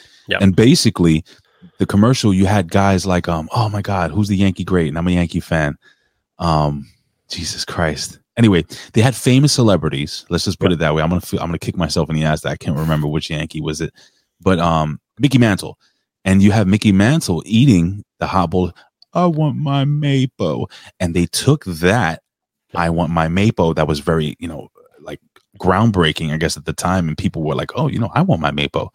And 0.42 0.56
basically, 0.56 1.26
the 1.80 1.86
commercial 1.86 2.34
you 2.34 2.46
had 2.46 2.70
guys 2.70 3.06
like 3.06 3.28
um 3.28 3.50
oh 3.54 3.70
my 3.70 3.82
god 3.82 4.12
who's 4.12 4.28
the 4.28 4.38
Yankee 4.38 4.64
great 4.64 4.90
and 4.90 4.98
I'm 4.98 5.08
a 5.08 5.12
Yankee 5.12 5.40
fan, 5.40 5.78
um 6.38 6.88
Jesus 7.30 7.64
Christ. 7.66 8.20
Anyway, 8.38 8.66
they 8.94 9.02
had 9.02 9.16
famous 9.16 9.54
celebrities. 9.54 10.26
Let's 10.30 10.46
just 10.46 10.60
put 10.60 10.72
it 10.72 10.80
that 10.80 10.96
way. 10.96 11.02
I'm 11.02 11.10
gonna 11.10 11.22
feel, 11.22 11.40
I'm 11.40 11.48
gonna 11.48 11.60
kick 11.60 11.78
myself 11.78 12.10
in 12.10 12.16
the 12.16 12.24
ass 12.24 12.42
that 12.42 12.52
I 12.52 12.58
can't 12.58 12.78
remember 12.78 13.08
which 13.08 13.30
Yankee 13.30 13.62
was 13.62 13.82
it, 13.82 13.94
but 14.42 14.60
um 14.60 15.00
Mickey 15.20 15.38
Mantle, 15.38 15.78
and 16.26 16.42
you 16.42 16.52
have 16.52 16.68
Mickey 16.68 16.92
Mantle 16.92 17.44
eating 17.46 18.04
the 18.20 18.28
hot 18.28 18.52
bowl. 18.52 18.72
I 19.14 19.26
want 19.26 19.58
my 19.58 19.86
Maypo, 19.86 20.70
and 21.00 21.16
they 21.16 21.26
took 21.26 21.66
that. 21.66 22.22
I 22.76 22.90
want 22.90 23.12
my 23.12 23.28
Maypo. 23.28 23.76
That 23.76 23.88
was 23.88 24.00
very 24.00 24.36
you 24.40 24.48
know 24.48 24.70
like 25.02 25.20
groundbreaking, 25.60 26.32
I 26.32 26.38
guess 26.38 26.58
at 26.58 26.66
the 26.66 26.74
time, 26.74 27.08
and 27.08 27.18
people 27.18 27.44
were 27.44 27.56
like, 27.56 27.72
oh, 27.76 27.88
you 27.88 28.00
know, 28.00 28.12
I 28.14 28.22
want 28.22 28.42
my 28.42 28.52
Maypo. 28.52 28.90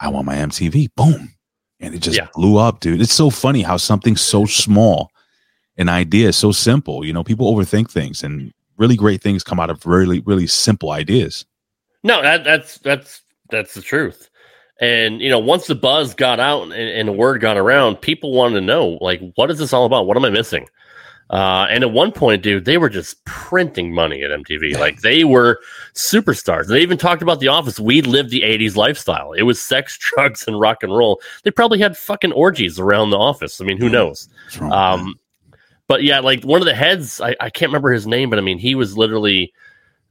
I 0.00 0.08
want 0.08 0.26
my 0.26 0.36
MTV. 0.36 0.88
Boom, 0.96 1.34
and 1.80 1.94
it 1.94 2.00
just 2.00 2.16
Yeah. 2.16 2.28
blew 2.34 2.58
up, 2.58 2.80
dude. 2.80 3.00
It's 3.00 3.12
so 3.12 3.30
funny 3.30 3.62
how 3.62 3.76
something 3.76 4.16
so 4.16 4.44
small, 4.46 5.10
an 5.78 5.88
idea 5.88 6.32
so 6.32 6.52
simple. 6.52 7.04
You 7.04 7.12
know, 7.12 7.24
people 7.24 7.54
overthink 7.54 7.90
things, 7.90 8.22
and 8.22 8.52
really 8.76 8.96
great 8.96 9.22
things 9.22 9.42
come 9.44 9.60
out 9.60 9.70
of 9.70 9.84
really 9.86 10.20
really 10.20 10.46
simple 10.46 10.90
ideas. 10.90 11.44
No, 12.02 12.22
that 12.22 12.44
that's 12.44 12.78
that's 12.78 13.22
that's 13.50 13.74
the 13.74 13.82
truth. 13.82 14.28
And 14.80 15.20
you 15.20 15.28
know, 15.28 15.38
once 15.38 15.66
the 15.66 15.74
buzz 15.74 16.14
got 16.14 16.40
out 16.40 16.62
and, 16.62 16.72
and 16.72 17.08
the 17.08 17.12
word 17.12 17.40
got 17.40 17.58
around, 17.58 17.96
people 17.96 18.32
wanted 18.32 18.54
to 18.60 18.66
know, 18.66 18.96
like, 19.02 19.20
what 19.34 19.50
is 19.50 19.58
this 19.58 19.72
all 19.74 19.84
about? 19.84 20.06
What 20.06 20.16
am 20.16 20.24
I 20.24 20.30
missing? 20.30 20.66
Uh, 21.30 21.64
and 21.70 21.84
at 21.84 21.92
one 21.92 22.10
point, 22.10 22.42
dude, 22.42 22.64
they 22.64 22.76
were 22.76 22.88
just 22.88 23.24
printing 23.24 23.94
money 23.94 24.24
at 24.24 24.32
MTV. 24.32 24.76
Like 24.78 25.00
they 25.00 25.22
were 25.22 25.60
superstars. 25.94 26.66
They 26.66 26.80
even 26.80 26.98
talked 26.98 27.22
about 27.22 27.38
The 27.38 27.46
Office. 27.46 27.78
We 27.78 28.02
lived 28.02 28.30
the 28.30 28.42
'80s 28.42 28.74
lifestyle. 28.74 29.32
It 29.32 29.42
was 29.42 29.62
sex, 29.62 29.96
drugs, 30.00 30.44
and 30.48 30.58
rock 30.58 30.82
and 30.82 30.94
roll. 30.94 31.20
They 31.44 31.52
probably 31.52 31.78
had 31.78 31.96
fucking 31.96 32.32
orgies 32.32 32.80
around 32.80 33.10
the 33.10 33.18
office. 33.18 33.60
I 33.60 33.64
mean, 33.64 33.78
who 33.78 33.88
knows? 33.88 34.28
With 34.46 34.70
that? 34.70 34.72
Um, 34.72 35.20
but 35.86 36.02
yeah, 36.02 36.18
like 36.18 36.42
one 36.42 36.60
of 36.60 36.66
the 36.66 36.74
heads, 36.74 37.20
I, 37.20 37.36
I 37.40 37.50
can't 37.50 37.70
remember 37.70 37.92
his 37.92 38.06
name, 38.08 38.28
but 38.28 38.38
I 38.38 38.42
mean, 38.42 38.58
he 38.58 38.74
was 38.74 38.96
literally 38.96 39.52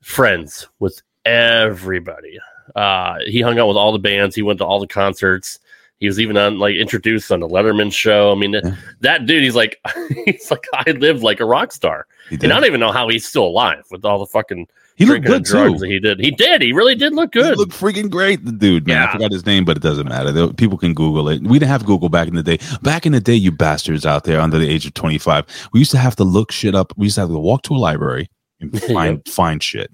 friends 0.01 0.67
with 0.79 1.01
everybody. 1.25 2.39
Uh, 2.75 3.15
he 3.25 3.41
hung 3.41 3.59
out 3.59 3.67
with 3.67 3.77
all 3.77 3.91
the 3.91 3.99
bands. 3.99 4.35
He 4.35 4.41
went 4.41 4.59
to 4.59 4.65
all 4.65 4.79
the 4.79 4.87
concerts. 4.87 5.59
He 5.99 6.07
was 6.07 6.19
even 6.19 6.37
on 6.37 6.59
like 6.59 6.75
introduced 6.75 7.31
on 7.31 7.41
the 7.41 7.47
Letterman 7.47 7.91
show. 7.91 8.31
I 8.31 8.35
mean, 8.35 8.53
Yeah. 8.53 8.75
that 9.01 9.25
dude, 9.25 9.43
he's 9.43 9.55
like, 9.55 9.79
he's 10.25 10.49
like, 10.49 10.65
I 10.73 10.91
lived 10.91 11.21
like 11.23 11.39
a 11.41 11.45
rock 11.45 11.71
star, 11.73 12.07
and. 12.29 12.43
I 12.45 12.47
don't 12.47 12.65
even 12.65 12.79
know 12.79 12.91
how 12.91 13.09
he's 13.09 13.27
still 13.27 13.45
alive 13.45 13.83
with 13.91 14.05
all 14.05 14.17
the 14.19 14.25
fucking 14.25 14.67
He 14.95 15.05
looked 15.05 15.25
good 15.25 15.45
too. 15.45 15.73
he 15.79 15.99
did. 15.99 16.19
He 16.21 16.31
did. 16.31 16.61
He 16.61 16.71
really 16.71 16.95
did 16.95 17.13
look 17.13 17.33
He 17.33 17.41
good. 17.41 17.57
looked 17.57 17.73
freaking 17.73 18.09
great, 18.09 18.45
the 18.45 18.51
dude, 18.53 18.87
man. 18.87 18.97
I 18.97 19.01
Yeah. 19.05 19.11
forgot 19.11 19.31
his 19.33 19.45
name, 19.45 19.65
but 19.65 19.75
it 19.77 19.83
doesn't 19.83 20.07
matter. 20.07 20.53
People 20.53 20.77
can 20.77 20.93
Google 20.93 21.27
it. 21.29 21.41
We 21.43 21.59
didn't 21.59 21.69
have 21.71 21.85
Google 21.85 22.07
back 22.09 22.27
in 22.29 22.35
the 22.35 22.43
day. 22.43 22.59
Back 22.81 23.05
in 23.05 23.11
the 23.11 23.19
day, 23.19 23.35
you 23.35 23.51
bastards 23.51 24.05
out 24.05 24.23
there 24.23 24.39
under 24.39 24.57
the 24.57 24.69
age 24.69 24.85
of 24.85 24.93
25, 24.93 25.45
we 25.73 25.79
used 25.79 25.91
to 25.91 25.97
have 25.97 26.15
to 26.17 26.23
look 26.23 26.51
shit 26.53 26.75
up. 26.75 26.93
We 26.97 27.07
used 27.07 27.15
to 27.15 27.21
have 27.21 27.29
to 27.29 27.37
walk 27.39 27.63
to 27.63 27.73
a 27.73 27.77
library 27.77 28.29
and 28.61 28.81
find 28.93 29.21
find 29.27 29.61
shit. 29.61 29.91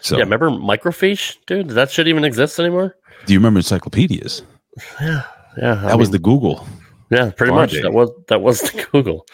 So, 0.00 0.16
yeah, 0.16 0.24
remember 0.24 0.50
microfiche, 0.50 1.36
dude? 1.46 1.68
Does 1.68 1.74
that 1.76 1.90
shit 1.92 2.08
even 2.08 2.24
exist 2.24 2.58
anymore? 2.58 2.96
do 3.26 3.32
you 3.32 3.38
remember 3.38 3.58
encyclopedias? 3.58 4.42
Yeah, 5.00 5.22
yeah. 5.56 5.74
That 5.76 5.98
was 5.98 6.10
the 6.10 6.18
Google. 6.18 6.66
Yeah, 7.10 7.30
pretty 7.30 7.52
much. 7.52 7.72
That 7.72 7.92
was 7.92 8.10
that 8.28 8.42
was 8.42 8.60
the 8.62 8.84
Google. 8.92 9.26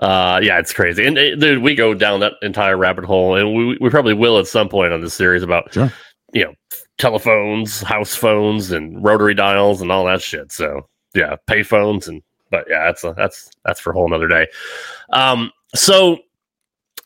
Uh, 0.00 0.40
yeah, 0.42 0.58
it's 0.58 0.72
crazy, 0.72 1.06
and 1.06 1.16
uh, 1.16 1.36
dude, 1.36 1.62
we 1.62 1.74
go 1.76 1.94
down 1.94 2.20
that 2.20 2.32
entire 2.42 2.76
rabbit 2.76 3.04
hole, 3.04 3.36
and 3.36 3.54
we 3.54 3.78
we 3.80 3.88
probably 3.88 4.14
will 4.14 4.38
at 4.38 4.48
some 4.48 4.68
point 4.68 4.92
on 4.92 5.00
this 5.00 5.14
series 5.14 5.42
about 5.44 5.72
Sure. 5.72 5.92
you 6.32 6.44
know 6.44 6.54
telephones, 6.98 7.82
house 7.82 8.14
phones, 8.16 8.72
and 8.72 9.02
rotary 9.04 9.34
dials, 9.34 9.80
and 9.80 9.92
all 9.92 10.06
that 10.06 10.20
shit. 10.22 10.50
So 10.50 10.88
yeah, 11.14 11.36
pay 11.46 11.62
phones, 11.62 12.08
and 12.08 12.20
but 12.50 12.64
yeah, 12.68 12.86
that's 12.86 13.04
a, 13.04 13.14
that's 13.16 13.48
that's 13.64 13.78
for 13.78 13.90
a 13.90 13.92
whole 13.94 14.06
another 14.06 14.26
day. 14.28 14.48
Um, 15.12 15.52
so 15.74 16.18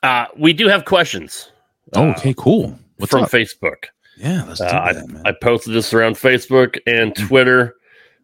uh, 0.02 0.26
we 0.38 0.54
do 0.54 0.68
have 0.68 0.86
questions. 0.86 1.50
Oh, 1.92 2.08
uh, 2.08 2.12
okay, 2.12 2.34
cool. 2.38 2.78
What's 2.96 3.10
from 3.10 3.24
up? 3.24 3.30
Facebook. 3.30 3.84
yeah, 4.16 4.42
let's 4.48 4.60
do 4.60 4.64
Uh, 4.66 4.92
that, 4.94 5.06
man. 5.08 5.22
I 5.26 5.32
posted 5.32 5.74
this 5.74 5.92
around 5.92 6.14
Facebook 6.14 6.78
and 6.86 7.14
Twitter. 7.14 7.74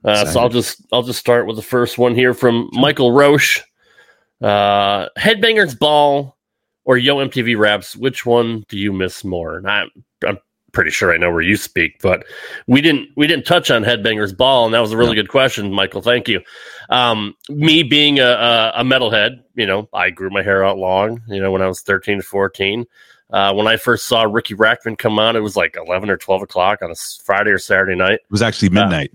Uh, 0.05 0.25
so 0.25 0.41
I'll 0.41 0.49
just 0.49 0.83
I'll 0.93 1.03
just 1.03 1.19
start 1.19 1.47
with 1.47 1.57
the 1.57 1.63
first 1.63 1.99
one 1.99 2.15
here 2.15 2.33
from 2.35 2.69
Michael 2.73 3.13
Roche. 3.13 3.63
Uh, 4.41 5.09
Headbangers 5.19 5.79
Ball 5.79 6.37
or 6.85 6.97
Yo 6.97 7.17
MTV 7.17 7.59
Raps? 7.59 7.95
Which 7.97 8.25
one 8.25 8.65
do 8.69 8.79
you 8.79 8.93
miss 8.93 9.23
more? 9.25 9.59
And 9.59 9.69
I, 9.69 9.85
I'm 10.27 10.39
pretty 10.73 10.91
sure 10.91 11.13
I 11.13 11.19
know 11.19 11.31
where 11.31 11.43
you 11.43 11.57
speak, 11.57 12.01
but 12.01 12.25
we 12.67 12.81
didn't 12.81 13.09
we 13.17 13.27
didn't 13.27 13.45
touch 13.45 13.71
on 13.71 13.83
Headbangers 13.85 14.35
Ball, 14.37 14.65
and 14.65 14.73
that 14.75 14.81
was 14.81 14.93
a 14.93 14.97
really 14.97 15.17
No. 15.17 15.23
good 15.23 15.29
question, 15.29 15.73
Michael. 15.73 16.01
Thank 16.01 16.29
you. 16.29 16.41
Um, 16.89 17.35
me 17.51 17.83
being 17.83 18.19
a, 18.19 18.25
a, 18.31 18.73
a 18.77 18.85
metalhead, 18.85 19.43
you 19.55 19.67
know, 19.67 19.89
I 19.93 20.09
grew 20.11 20.31
my 20.31 20.43
hair 20.43 20.65
out 20.65 20.79
long. 20.79 21.21
You 21.29 21.41
know, 21.43 21.53
when 21.53 21.61
I 21.63 21.67
was 21.67 21.83
13 21.83 22.19
to 22.19 22.25
14. 22.25 22.87
Uh, 23.33 23.53
when 23.55 23.69
I 23.69 23.77
first 23.77 24.07
saw 24.07 24.23
Riki 24.23 24.55
Rachtman 24.55 24.99
come 24.99 25.21
on, 25.21 25.37
it 25.37 25.41
was 25.41 25.55
like 25.57 25.77
11 25.77 26.11
or 26.11 26.17
12 26.17 26.43
o'clock 26.43 26.83
on 26.83 26.91
a 26.91 26.97
Friday 26.97 27.51
or 27.51 27.59
Saturday 27.59 27.95
night. 27.95 28.15
it 28.15 28.21
was 28.29 28.43
actually 28.43 28.71
midnight. 28.71 29.13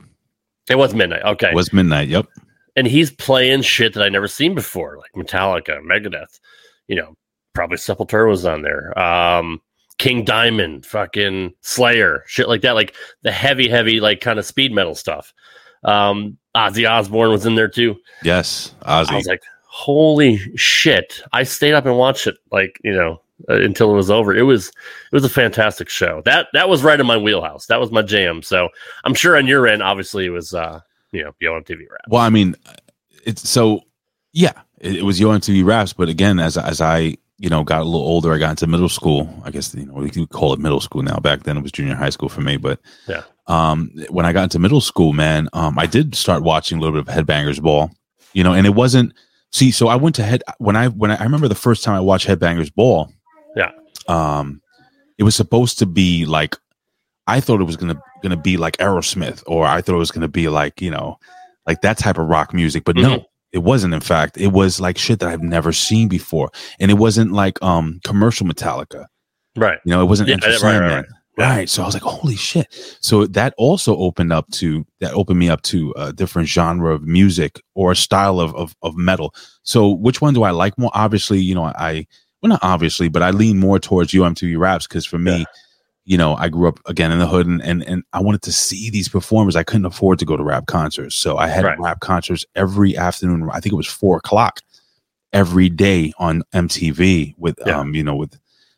It 0.70 0.76
was 0.78 0.94
midnight. 0.94 1.24
Okay. 1.24 1.50
It 1.50 1.56
was 1.56 1.72
midnight. 1.74 2.08
Yep. 2.08 2.28
and 2.76 2.88
he's 2.88 3.12
playing 3.12 3.62
shit 3.62 3.94
that 3.94 4.04
I 4.04 4.10
never 4.10 4.28
seen 4.28 4.56
before, 4.56 4.98
like 4.98 5.12
Metallica, 5.14 5.80
Megadeth. 5.82 6.40
You 6.88 6.96
know, 6.98 7.16
probably 7.54 7.78
Sepultura 7.78 8.30
was 8.30 8.46
on 8.46 8.62
there. 8.62 8.98
Um, 9.00 9.62
King 9.98 10.26
Diamond, 10.26 10.86
fucking 10.86 11.54
Slayer, 11.62 12.24
shit 12.28 12.50
like 12.50 12.62
that. 12.62 12.76
Like 12.76 12.96
the 13.22 13.32
heavy, 13.32 13.70
heavy, 13.70 14.00
like 14.00 14.20
kind 14.22 14.40
of 14.40 14.46
speed 14.46 14.74
metal 14.74 14.96
stuff. 14.96 15.34
Um, 15.84 16.38
Ozzy 16.56 16.90
Osbourne 16.90 17.32
was 17.32 17.46
in 17.46 17.56
there 17.56 17.70
too. 17.70 17.96
Yes. 18.24 18.74
Ozzy. 18.82 19.12
I 19.12 19.16
was 19.16 19.26
like, 19.26 19.42
holy 19.68 20.38
shit! 20.58 21.22
I 21.32 21.44
stayed 21.44 21.74
up 21.74 21.86
and 21.86 21.98
watched 21.98 22.28
it, 22.28 22.36
like 22.52 22.80
you 22.84 22.94
know, 22.94 23.22
uh, 23.50 23.56
until 23.62 23.92
it 23.92 23.96
was 23.96 24.10
over. 24.10 24.36
It 24.36 24.44
was 24.44 24.70
it 24.70 24.74
was 25.14 25.24
a 25.26 25.30
fantastic 25.30 25.90
show. 25.90 26.22
That 26.26 26.48
that 26.54 26.70
was 26.70 26.84
right 26.84 27.00
in 27.00 27.06
my 27.06 27.18
wheelhouse. 27.18 27.66
That 27.68 27.80
was 27.80 27.92
my 27.92 28.02
jam. 28.02 28.42
So 28.42 28.70
I'm 29.04 29.14
sure 29.14 29.38
on 29.38 29.48
your 29.48 29.68
end, 29.68 29.82
obviously, 29.84 30.26
it 30.26 30.30
was 30.30 30.54
uh, 30.54 30.82
you 31.12 31.24
know, 31.24 31.34
Yo 31.40 31.60
MTV 31.60 31.80
rap. 31.90 32.02
Well, 32.10 32.22
I 32.22 32.30
mean, 32.30 32.56
it's 33.26 33.48
so 33.50 33.82
yeah, 34.34 34.54
it, 34.80 34.98
it 34.98 35.04
was 35.04 35.20
Yo 35.20 35.30
MTV 35.30 35.66
Raps, 35.66 35.94
but 35.94 36.10
again, 36.10 36.40
as 36.40 36.58
as 36.58 36.82
I 36.82 37.16
you 37.38 37.50
know 37.50 37.64
got 37.64 37.82
a 37.82 37.86
little 37.86 38.08
older, 38.08 38.34
I 38.34 38.38
got 38.38 38.52
into 38.52 38.68
middle 38.68 38.90
school. 38.90 39.30
I 39.44 39.52
guess 39.52 39.74
you 39.76 39.86
know 39.86 39.94
we 39.94 40.10
could 40.10 40.30
call 40.30 40.54
it 40.54 40.60
middle 40.60 40.80
school 40.82 41.04
now. 41.04 41.18
Back 41.18 41.44
then, 41.44 41.58
it 41.58 41.62
was 41.64 41.72
junior 41.72 41.96
high 41.96 42.10
school 42.10 42.30
for 42.30 42.42
me. 42.42 42.58
But 42.58 42.80
Yeah. 43.08 43.24
um, 43.48 43.92
when 44.10 44.26
I 44.26 44.32
got 44.34 44.44
into 44.44 44.60
middle 44.60 44.82
school, 44.82 45.14
man, 45.14 45.50
um, 45.54 45.78
I 45.78 45.86
did 45.86 46.16
start 46.16 46.44
watching 46.44 46.78
a 46.78 46.82
little 46.82 47.02
bit 47.02 47.08
of 47.10 47.26
Headbangers 47.26 47.62
Ball. 47.62 47.92
You 48.34 48.44
know, 48.44 48.54
and 48.54 48.66
it 48.66 48.76
wasn't. 48.76 49.14
See, 49.52 49.72
so 49.72 49.88
I 49.88 49.96
went 49.96 50.16
to 50.16 50.24
head 50.24 50.44
when 50.58 50.76
I 50.76 50.88
when 50.90 51.12
I, 51.12 51.16
I 51.16 51.24
remember 51.24 51.48
the 51.48 51.56
first 51.56 51.84
time 51.84 51.96
I 51.96 52.02
watched 52.02 52.28
Headbangers 52.28 52.74
Ball. 52.74 53.10
Yeah. 53.56 53.72
Um, 54.08 54.62
it 55.18 55.24
was 55.24 55.36
supposed 55.36 55.80
to 55.80 55.86
be 55.86 56.26
like 56.26 56.56
I 57.28 57.40
thought 57.40 57.62
it 57.62 57.66
was 57.66 57.78
gonna 57.78 58.02
gonna 58.22 58.38
be 58.38 58.58
like 58.58 58.78
Aerosmith, 58.78 59.44
or 59.48 59.66
I 59.66 59.82
thought 59.82 59.96
it 59.96 60.00
was 60.00 60.12
gonna 60.12 60.28
be 60.28 60.48
like 60.50 60.82
you 60.82 60.92
know, 60.92 61.18
like 61.66 61.82
that 61.82 61.98
type 61.98 62.18
of 62.18 62.28
rock 62.28 62.54
music. 62.54 62.84
But 62.84 62.96
no, 62.96 63.26
it 63.52 63.60
wasn't. 63.60 63.94
In 63.94 64.02
fact, 64.02 64.38
it 64.38 64.48
was 64.48 64.80
like 64.80 64.98
shit 64.98 65.20
that 65.20 65.30
I've 65.30 65.42
never 65.42 65.72
seen 65.72 66.08
before, 66.08 66.52
and 66.80 66.92
it 66.92 66.96
wasn't 66.96 67.32
like 67.32 67.62
um 67.64 68.00
commercial 68.04 68.46
Metallica. 68.46 69.06
Right. 69.56 69.80
You 69.86 69.92
know, 69.92 70.02
it 70.02 70.06
wasn't 70.06 70.30
Yeah, 70.30 70.38
right, 70.44 70.64
right, 70.64 70.80
right. 70.80 71.06
Right. 71.38 71.70
So 71.70 71.84
I 71.84 71.86
was 71.86 71.96
like, 71.96 72.04
holy 72.04 72.38
shit. 72.38 72.68
So 73.02 73.26
that 73.28 73.54
also 73.58 73.98
opened 73.98 74.32
up 74.32 74.50
to 74.52 74.86
that 75.02 75.14
opened 75.14 75.40
me 75.40 75.50
up 75.50 75.62
to 75.64 75.94
a 75.98 76.14
different 76.14 76.48
genre 76.48 76.94
of 76.94 77.04
music 77.04 77.62
or 77.74 77.92
a 77.92 77.96
style 77.96 78.40
of, 78.40 78.56
of, 78.56 78.74
of 78.82 78.96
metal. 78.96 79.34
So 79.64 79.90
which 79.90 80.22
one 80.22 80.34
do 80.34 80.44
I 80.44 80.52
like 80.52 80.78
more? 80.78 80.92
Obviously, 80.94 81.40
you 81.40 81.54
know, 81.54 81.66
I 81.66 82.08
well 82.46 82.50
not 82.50 82.64
obviously, 82.64 83.08
but 83.10 83.24
I 83.24 83.32
lean 83.32 83.58
more 83.60 83.80
towards 83.80 84.14
Yo 84.14 84.22
MTV 84.24 84.58
raps 84.60 84.86
because 84.88 85.04
for 85.06 85.18
me, 85.18 85.46
you 86.06 86.16
know, 86.16 86.36
I 86.36 86.48
grew 86.50 86.68
up 86.68 86.80
again 86.86 87.12
in 87.12 87.18
the 87.18 87.26
hood 87.26 87.48
and, 87.48 87.60
and, 87.64 87.82
and 87.88 88.04
I 88.14 88.22
wanted 88.22 88.44
to 88.44 88.52
see 88.52 88.92
these 88.92 89.10
performers. 89.10 89.56
I 89.56 89.64
couldn't 89.64 89.88
afford 89.88 90.20
to 90.20 90.26
go 90.26 90.38
to 90.38 90.44
rap 90.44 90.68
concerts. 90.68 91.16
So 91.16 91.38
I 91.38 91.48
had 91.48 91.66
Right. 91.66 91.80
rap 91.80 92.02
concerts 92.02 92.46
every 92.56 92.96
afternoon. 92.96 93.50
I 93.52 93.60
think 93.60 93.74
it 93.74 93.78
was 93.78 93.88
four 93.88 94.18
o'clock 94.18 94.62
every 95.34 95.70
day 95.70 96.14
on 96.20 96.44
MTV 96.54 97.34
with, 97.40 97.58
Yeah. 97.66 97.80
um, 97.80 97.96
you 97.96 98.04
know, 98.04 98.16
with 98.16 98.38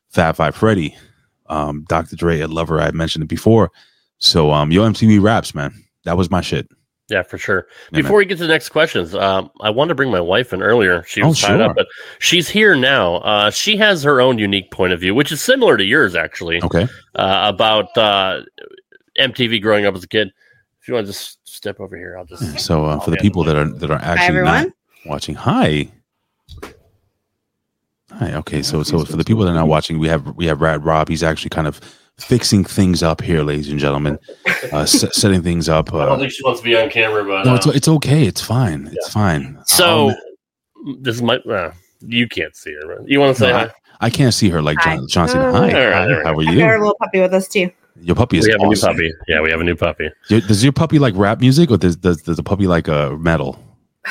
Fab 0.09 0.37
Five 0.37 0.55
Freddy, 0.55 0.95
um, 1.47 1.85
Dr. 1.89 2.15
Dre, 2.15 2.39
Ed 2.39 2.49
Lover. 2.51 2.79
I 2.79 2.85
had 2.85 2.95
mentioned 2.95 3.23
it 3.23 3.27
before. 3.27 3.69
So, 4.19 4.53
um, 4.53 4.71
yo, 4.71 4.83
MTV 4.83 5.19
raps, 5.21 5.53
man. 5.53 5.73
That 6.05 6.15
was 6.15 6.31
my 6.31 6.39
shit. 6.39 6.69
Yeah, 7.09 7.23
for 7.23 7.37
sure. 7.37 7.67
Yeah, 7.91 8.01
Before 8.01 8.17
we 8.17 8.25
get 8.25 8.37
to 8.37 8.43
the 8.43 8.49
next 8.49 8.69
questions, 8.69 9.15
um, 9.15 9.49
I 9.61 9.69
wanted 9.69 9.89
to 9.89 9.95
bring 9.95 10.11
my 10.11 10.19
wife 10.19 10.51
in 10.51 10.61
earlier. 10.61 11.03
She 11.03 11.23
was 11.23 11.41
Oh, 11.41 11.47
tied 11.47 11.57
sure. 11.57 11.69
up, 11.69 11.75
but 11.77 11.87
she's 12.19 12.49
here 12.49 12.75
now. 12.75 13.15
Uh, 13.17 13.49
she 13.49 13.77
has 13.77 14.03
her 14.03 14.19
own 14.19 14.37
unique 14.37 14.71
point 14.71 14.91
of 14.91 14.99
view, 14.99 15.15
which 15.15 15.31
is 15.31 15.41
similar 15.41 15.77
to 15.77 15.85
yours, 15.85 16.15
actually, 16.15 16.61
Okay. 16.63 16.85
uh, 17.15 17.45
about 17.53 17.97
uh, 17.97 18.41
MTV 19.17 19.61
growing 19.61 19.85
up 19.85 19.95
as 19.95 20.03
a 20.03 20.07
kid. 20.07 20.33
If 20.81 20.87
you 20.89 20.95
want 20.95 21.07
to 21.07 21.13
just 21.13 21.39
step 21.47 21.79
over 21.79 21.95
here, 21.95 22.17
I'll 22.17 22.25
just. 22.25 22.59
So, 22.59 22.85
uh, 22.85 22.99
for 22.99 23.11
the 23.11 23.17
people 23.17 23.43
that 23.45 23.55
are 23.55 23.65
that 23.69 23.89
are 23.89 24.01
actually 24.01 24.27
everyone. 24.39 24.63
not 24.63 24.71
watching, 25.05 25.35
hi, 25.35 25.89
hi. 28.11 28.33
Okay, 28.35 28.61
so 28.61 28.83
so 28.83 29.03
for 29.05 29.15
the 29.17 29.23
people 29.23 29.43
that 29.45 29.51
are 29.51 29.55
not 29.55 29.67
watching, 29.67 29.99
we 29.99 30.07
have 30.07 30.35
we 30.35 30.45
have 30.45 30.61
Rad 30.61 30.83
Rob. 30.83 31.07
He's 31.09 31.23
actually 31.23 31.49
kind 31.49 31.67
of 31.67 31.79
fixing 32.19 32.63
things 32.63 33.03
up 33.03 33.21
here, 33.21 33.43
ladies 33.43 33.69
and 33.69 33.79
gentlemen, 33.79 34.17
uh, 34.73 34.79
s- 34.79 35.05
setting 35.17 35.41
things 35.43 35.69
up. 35.69 35.89
it. 35.89 35.95
I 35.95 36.05
don't 36.05 36.15
Uh, 36.15 36.19
think 36.19 36.31
she 36.31 36.43
wants 36.43 36.59
to 36.61 36.63
be 36.65 36.75
on 36.75 36.89
camera, 36.89 37.23
but 37.23 37.45
no, 37.45 37.55
it's 37.55 37.67
uh, 37.67 37.71
it's 37.73 37.87
okay. 37.87 38.25
It's 38.25 38.41
fine. 38.41 38.89
It's 38.91 39.09
fine. 39.09 39.59
so. 39.65 40.09
Um, 40.09 40.15
this 41.01 41.15
is 41.15 41.21
my. 41.21 41.37
Uh, 41.37 41.71
you 42.01 42.27
can't 42.27 42.55
see 42.55 42.73
her. 42.73 42.97
But 42.97 43.09
you 43.09 43.19
want 43.19 43.35
to 43.35 43.39
say 43.43 43.49
No, 43.51 43.57
hi? 43.57 43.71
I 43.99 44.09
can't 44.11 44.33
see 44.33 44.49
her 44.49 44.61
like 44.61 44.77
John, 44.83 44.99
Hi. 44.99 45.03
John 45.09 45.27
Cena. 45.27 45.43
Uh, 45.45 45.51
Hi, 45.51 45.57
All 45.57 45.61
right, 45.63 45.73
hi, 45.73 46.05
there 46.07 46.23
how 46.23 46.33
are 46.33 46.41
I've 46.41 46.55
got 46.57 46.63
our 46.69 46.79
little 46.79 46.95
puppy 47.01 47.19
with 47.19 47.33
us 47.33 47.47
too. 47.47 47.71
Your 47.99 48.15
puppy 48.15 48.37
is 48.37 48.45
We 48.45 48.51
have 48.51 48.61
a 48.61 48.65
new 48.65 48.71
awesome. 48.73 48.91
puppy. 48.93 49.11
Yeah, 49.27 49.41
we 49.41 49.49
have 49.49 49.59
a 49.59 49.63
new 49.63 49.75
puppy. 49.75 50.09
Your- 50.29 50.41
Does 50.41 50.63
your 50.63 50.71
puppy 50.71 50.99
like 50.99 51.15
rap 51.17 51.39
music, 51.39 51.71
or 51.71 51.77
does 51.77 51.95
does, 51.95 52.21
does 52.21 52.37
the 52.37 52.43
puppy 52.43 52.67
like 52.67 52.87
uh, 52.87 53.11
metal? 53.17 53.57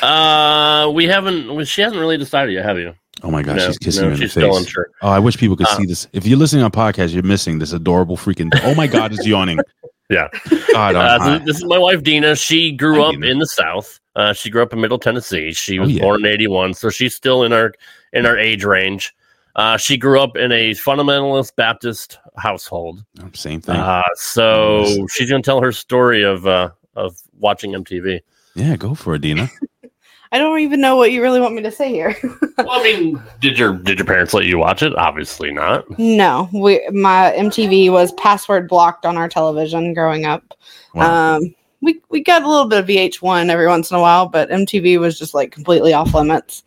Uh, 0.03 0.91
we 0.93 1.07
haven't. 1.07 1.65
She 1.67 1.81
hasn't 1.83 2.01
really 2.01 2.19
decided 2.19 2.53
yet, 2.53 2.65
have 2.65 2.79
you? 2.79 2.95
Oh 3.23 3.31
my 3.31 3.43
gosh, 3.43 3.57
no, 3.57 3.67
she's 3.69 3.79
kissing 3.79 4.03
no, 4.03 4.09
you 4.09 4.15
in 4.15 4.21
the 4.21 4.29
face. 4.29 4.75
Oh, 5.03 5.09
I 5.09 5.19
wish 5.19 5.39
people 5.39 5.57
could 5.57 5.67
Uh, 5.67 5.77
see 5.77 5.87
this. 5.87 6.07
If 6.13 6.27
you're 6.27 6.39
listening 6.39 6.63
on 6.65 6.71
podcast, 6.71 7.15
you're 7.15 7.23
missing 7.23 7.59
this 7.59 7.73
adorable 7.73 8.17
freaking. 8.17 8.51
Oh 8.63 8.75
my 8.75 8.87
God, 8.87 9.13
it's 9.13 9.27
yawning. 9.27 9.59
Yeah. 10.09 10.29
God, 10.73 10.95
Uh, 10.95 11.19
so 11.39 11.45
this 11.45 11.57
is 11.57 11.65
my 11.65 11.79
wife 11.79 12.05
Dina. 12.05 12.37
She 12.37 12.71
grew 12.71 13.03
Hi, 13.03 13.09
up 13.09 13.15
in 13.25 13.41
the 13.41 13.47
South. 13.47 13.99
Uh, 14.15 14.33
she 14.33 14.51
grew 14.51 14.63
up 14.63 14.73
in 14.73 14.81
Middle 14.81 15.01
Tennessee. 15.01 15.53
She 15.53 15.81
Oh, 15.81 15.83
was 15.83 15.91
yeah. 15.95 16.03
born 16.03 16.21
in 16.21 16.27
'81, 16.31 16.75
so 16.75 16.91
she's 16.91 17.17
still 17.17 17.43
in 17.43 17.53
our 17.53 17.73
in 18.13 18.25
our 18.25 18.39
age 18.39 18.63
range. 18.65 19.13
Uh, 19.57 19.77
she 19.77 19.97
grew 19.97 20.21
up 20.21 20.37
in 20.37 20.53
a 20.53 20.71
fundamentalist 20.75 21.57
Baptist 21.57 22.19
household. 22.37 23.05
Same 23.33 23.61
thing. 23.61 23.75
Uh, 23.75 24.05
so 24.15 24.85
she's 25.11 25.29
going 25.29 25.43
to 25.43 25.45
tell 25.45 25.61
her 25.61 25.73
story 25.73 26.23
of 26.23 26.47
uh, 26.47 26.71
of 26.95 27.17
watching 27.41 27.73
MTV. 27.73 28.21
yeah, 28.55 28.77
go 28.77 28.95
for 28.95 29.17
it, 29.17 29.23
Dina. 29.23 29.51
I 30.33 30.39
don't 30.39 30.59
even 30.59 30.81
know 30.81 30.97
what 30.97 31.13
you 31.13 31.23
really 31.23 31.41
want 31.41 31.55
me 31.55 31.63
to 31.63 31.71
say 31.71 31.91
here. 31.91 32.17
well, 32.59 32.71
I 32.71 32.83
mean, 32.83 33.23
did 33.41 33.59
your 33.59 33.75
did 33.75 33.99
your 33.99 34.07
parents 34.07 34.35
let 34.35 34.47
you 34.47 34.59
watch 34.59 34.83
it? 34.83 34.95
Obviously 34.97 35.53
not. 35.53 35.87
no, 35.99 36.49
we 36.53 36.87
my 36.91 37.35
MTV 37.37 37.91
was 37.91 38.13
password 38.13 38.69
blocked 38.69 39.07
on 39.07 39.17
our 39.17 39.29
television 39.29 39.95
growing 39.95 40.25
up. 40.25 40.55
Wow. 40.95 41.37
Um, 41.37 41.55
we 41.81 42.01
we 42.11 42.23
got 42.23 42.43
a 42.43 42.49
little 42.49 42.67
bit 42.67 42.81
of 42.81 42.87
VH1 42.87 43.51
every 43.51 43.67
once 43.67 43.91
in 43.91 43.97
a 43.97 44.01
while, 44.01 44.27
but 44.27 44.51
MTV 44.51 44.99
was 44.99 45.19
just 45.19 45.35
like 45.35 45.53
completely 45.53 45.93
off 45.93 46.15
limits. 46.15 46.65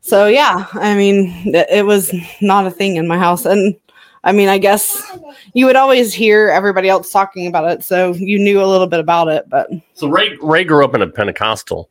So 0.00 0.26
yeah, 0.26 0.66
I 0.74 0.94
mean, 0.94 1.54
it, 1.54 1.66
it 1.70 1.86
was 1.86 2.12
not 2.40 2.66
a 2.66 2.70
thing 2.70 2.96
in 2.96 3.06
my 3.06 3.18
house, 3.18 3.46
and 3.46 3.74
I 4.24 4.32
mean, 4.32 4.48
I 4.48 4.58
guess 4.58 5.02
you 5.52 5.66
would 5.66 5.76
always 5.76 6.12
hear 6.12 6.48
everybody 6.48 6.88
else 6.88 7.12
talking 7.12 7.46
about 7.46 7.70
it, 7.70 7.84
so 7.84 8.14
you 8.14 8.38
knew 8.38 8.62
a 8.62 8.66
little 8.66 8.86
bit 8.86 9.00
about 9.00 9.28
it. 9.28 9.48
But 9.48 9.70
So 9.94 10.08
Ray 10.08 10.36
Ray 10.42 10.64
grew 10.64 10.84
up 10.84 10.94
in 10.94 11.02
a 11.02 11.06
Pentecostal 11.06 11.88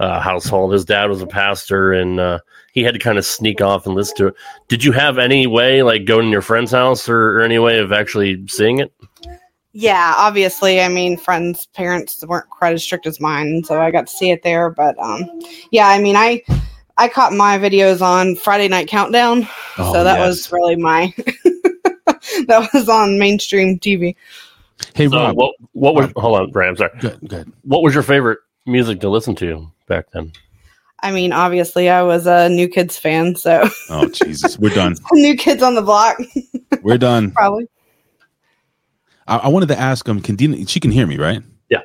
uh, 0.00 0.20
household. 0.20 0.72
His 0.72 0.84
dad 0.84 1.06
was 1.06 1.22
a 1.22 1.26
pastor, 1.26 1.92
and 1.92 2.18
uh, 2.20 2.38
he 2.72 2.82
had 2.82 2.94
to 2.94 3.00
kind 3.00 3.18
of 3.18 3.24
sneak 3.24 3.60
off 3.60 3.86
and 3.86 3.94
listen 3.94 4.16
to 4.18 4.26
it. 4.28 4.34
Did 4.68 4.84
you 4.84 4.92
have 4.92 5.18
any 5.18 5.46
way, 5.46 5.82
like 5.82 6.04
going 6.04 6.26
to 6.26 6.30
your 6.30 6.42
friend's 6.42 6.72
house, 6.72 7.08
or, 7.08 7.38
or 7.38 7.42
any 7.42 7.58
way 7.58 7.78
of 7.78 7.92
actually 7.92 8.46
seeing 8.48 8.78
it? 8.80 8.92
yeah, 9.76 10.14
obviously, 10.16 10.80
I 10.80 10.88
mean, 10.88 11.16
friends' 11.16 11.66
parents 11.74 12.24
weren't 12.26 12.48
quite 12.48 12.74
as 12.74 12.82
strict 12.84 13.06
as 13.06 13.20
mine, 13.20 13.64
so 13.64 13.80
I 13.80 13.90
got 13.90 14.06
to 14.06 14.12
see 14.12 14.30
it 14.30 14.42
there. 14.44 14.70
But 14.70 14.96
um, 14.98 15.28
yeah, 15.72 15.88
I 15.88 15.98
mean, 16.00 16.14
I 16.16 16.42
I 16.96 17.08
caught 17.08 17.32
my 17.32 17.58
videos 17.58 18.00
on 18.00 18.36
Friday 18.36 18.68
Night 18.68 18.86
Countdown, 18.88 19.48
Oh, 19.78 19.92
so 19.92 20.04
that 20.04 20.18
yes. 20.18 20.26
was 20.28 20.52
really 20.52 20.76
my 20.76 21.12
that 22.46 22.68
was 22.72 22.88
on 22.88 23.18
mainstream 23.18 23.78
TV. 23.80 24.14
Hey, 24.94 25.08
So 25.08 25.16
Rob. 25.16 25.36
what 25.36 25.54
what 25.72 25.94
was 25.94 26.12
hold 26.16 26.38
on, 26.38 26.52
Ray, 26.52 26.68
I'm 26.68 26.76
sorry. 26.76 26.90
Good, 27.00 27.18
good. 27.28 27.52
What 27.62 27.82
was 27.82 27.94
your 27.94 28.02
favorite 28.04 28.38
music 28.66 29.00
to 29.00 29.08
listen 29.08 29.34
to 29.36 29.70
back 29.88 30.06
then? 30.12 30.32
I 31.00 31.12
mean, 31.12 31.32
obviously, 31.32 31.90
I 31.90 32.02
was 32.02 32.26
a 32.26 32.48
New 32.48 32.68
Kids 32.68 32.96
fan, 32.96 33.36
so 33.36 33.68
Oh 33.90 34.08
Jesus, 34.08 34.58
we're 34.58 34.74
done. 34.74 34.94
New 35.12 35.36
Kids 35.36 35.62
on 35.62 35.74
the 35.74 35.82
Block, 35.82 36.16
We're 36.82 36.98
done. 36.98 37.30
probably. 37.32 37.66
I, 39.26 39.38
I 39.38 39.48
wanted 39.48 39.68
to 39.68 39.78
ask 39.78 40.06
him. 40.06 40.20
Can 40.20 40.36
Dina? 40.36 40.66
She 40.66 40.80
can 40.80 40.90
hear 40.90 41.06
me, 41.06 41.18
right? 41.18 41.42
Yeah. 41.70 41.78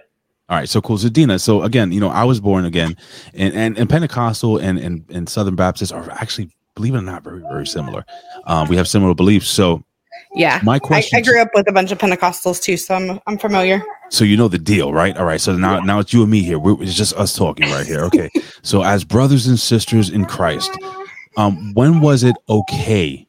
All 0.50 0.58
right. 0.58 0.68
So 0.70 0.82
cool. 0.82 0.98
So 0.98 1.10
Dina. 1.10 1.39
So 1.39 1.63
again, 1.63 1.92
you 1.92 2.00
know, 2.00 2.10
I 2.10 2.24
was 2.24 2.39
born 2.39 2.65
again, 2.65 2.96
and 3.34 3.54
and, 3.54 3.78
and 3.78 3.89
Pentecostal 3.89 4.58
and, 4.58 4.78
and 4.80 5.06
and 5.10 5.28
Southern 5.28 5.56
Baptists 5.56 5.92
are 5.92 6.10
actually, 6.12 6.50
believe 6.76 6.96
it 6.96 7.00
or 7.00 7.02
not, 7.02 7.24
very 7.24 7.42
very 7.42 7.68
similar. 7.68 8.06
Um, 8.46 8.68
we 8.68 8.76
have 8.78 8.88
similar 8.88 9.13
beliefs. 9.13 9.50
So 9.50 9.84
Yeah, 10.36 10.60
my 10.63 10.76
I, 10.76 10.80
question. 10.80 11.18
I 11.18 11.22
grew 11.22 11.42
up 11.42 11.50
with 11.56 11.68
a 11.68 11.72
bunch 11.72 11.92
of 11.92 11.98
Pentecostals 11.98 12.62
too, 12.62 12.78
so 12.78 12.96
I'm 12.96 13.20
I'm 13.26 13.38
familiar. 13.38 13.84
So 14.10 14.24
you 14.24 14.38
know 14.38 14.48
the 14.48 14.58
deal, 14.58 14.94
right? 14.94 15.15
All 15.18 15.26
right. 15.26 15.39
So 15.39 15.56
now, 15.56 15.80
now 15.80 16.00
it's 16.00 16.13
you 16.13 16.22
and 16.24 16.32
me 16.32 16.42
here. 16.42 16.60
We're, 16.60 16.82
it's 16.82 16.96
just 16.96 17.15
us 17.15 17.36
talking 17.36 17.70
right 17.72 17.86
here. 17.86 18.02
Okay. 18.02 18.30
so 18.63 18.84
as 18.84 19.04
brothers 19.04 19.48
and 19.48 19.60
sisters 19.60 20.10
in 20.10 20.26
Christ, 20.26 20.72
um, 21.38 21.74
when 21.74 22.02
was 22.02 22.24
it 22.24 22.36
okay? 22.50 23.28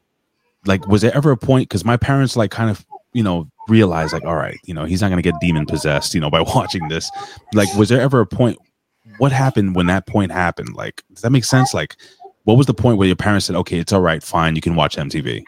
Like, 0.65 0.87
was 0.87 1.01
there 1.01 1.15
ever 1.15 1.31
a 1.31 1.37
point? 1.37 1.69
Because 1.69 1.85
my 1.85 1.97
parents, 1.97 2.35
like, 2.35 2.51
kind 2.51 2.69
of, 2.69 2.85
you 3.13 3.23
know, 3.23 3.47
realized, 3.67 4.13
like, 4.13 4.25
all 4.25 4.35
right, 4.35 4.57
you 4.65 4.73
know, 4.73 4.85
he's 4.85 5.01
not 5.01 5.09
going 5.09 5.21
to 5.21 5.31
get 5.31 5.39
demon 5.39 5.65
possessed, 5.65 6.13
you 6.13 6.19
know, 6.19 6.29
by 6.29 6.41
watching 6.55 6.87
this. 6.87 7.09
Like, 7.53 7.73
was 7.75 7.89
there 7.89 8.01
ever 8.01 8.19
a 8.19 8.25
point? 8.25 8.57
What 9.17 9.31
happened 9.31 9.75
when 9.75 9.87
that 9.87 10.07
point 10.07 10.31
happened? 10.31 10.73
Like, 10.73 11.03
does 11.11 11.21
that 11.21 11.31
make 11.31 11.45
sense? 11.45 11.73
Like, 11.73 11.95
what 12.43 12.57
was 12.57 12.67
the 12.67 12.73
point 12.73 12.97
where 12.97 13.07
your 13.07 13.15
parents 13.15 13.45
said, 13.45 13.55
okay, 13.55 13.77
it's 13.77 13.93
all 13.93 14.01
right, 14.01 14.21
fine, 14.23 14.55
you 14.55 14.61
can 14.61 14.75
watch 14.75 14.95
MTV? 14.95 15.43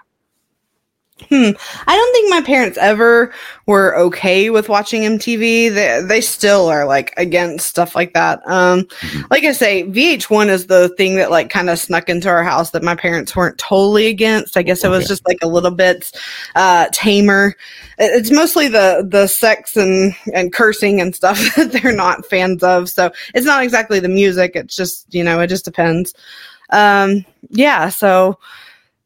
Hmm. 1.29 1.51
I 1.87 1.95
don't 1.95 2.13
think 2.13 2.29
my 2.29 2.41
parents 2.41 2.77
ever 2.79 3.33
were 3.65 3.95
okay 3.97 4.49
with 4.49 4.69
watching 4.69 5.03
MTV. 5.03 5.73
They 5.73 6.01
they 6.05 6.21
still 6.21 6.67
are 6.67 6.85
like 6.85 7.13
against 7.17 7.67
stuff 7.67 7.95
like 7.95 8.13
that. 8.13 8.41
Um, 8.45 8.83
Mhm. 9.01 9.29
like 9.31 9.43
I 9.43 9.51
say, 9.51 9.83
VH1 9.83 10.49
is 10.49 10.67
the 10.67 10.89
thing 10.97 11.15
that 11.15 11.31
like 11.31 11.49
kind 11.49 11.69
of 11.69 11.79
snuck 11.79 12.09
into 12.09 12.29
our 12.29 12.43
house 12.43 12.71
that 12.71 12.83
my 12.83 12.95
parents 12.95 13.35
weren't 13.35 13.57
totally 13.57 14.07
against. 14.07 14.57
I 14.57 14.61
guess 14.63 14.83
it 14.83 14.89
was 14.89 15.03
Okay. 15.05 15.07
just 15.09 15.27
like 15.27 15.37
a 15.41 15.47
little 15.47 15.71
bit 15.71 16.11
uh, 16.55 16.87
tamer. 16.91 17.55
It's 17.99 18.31
mostly 18.31 18.67
the 18.67 19.05
the 19.09 19.27
sex 19.27 19.75
and 19.77 20.15
and 20.33 20.51
cursing 20.51 20.99
and 20.99 21.15
stuff 21.15 21.39
that 21.55 21.71
they're 21.71 21.95
not 21.95 22.25
fans 22.25 22.63
of. 22.63 22.89
So 22.89 23.11
it's 23.33 23.45
not 23.45 23.63
exactly 23.63 23.99
the 23.99 24.09
music. 24.09 24.51
It's 24.55 24.75
just 24.75 25.05
you 25.13 25.23
know 25.23 25.39
it 25.39 25.47
just 25.47 25.65
depends. 25.65 26.13
Um, 26.71 27.23
yeah. 27.49 27.89
So 27.89 28.39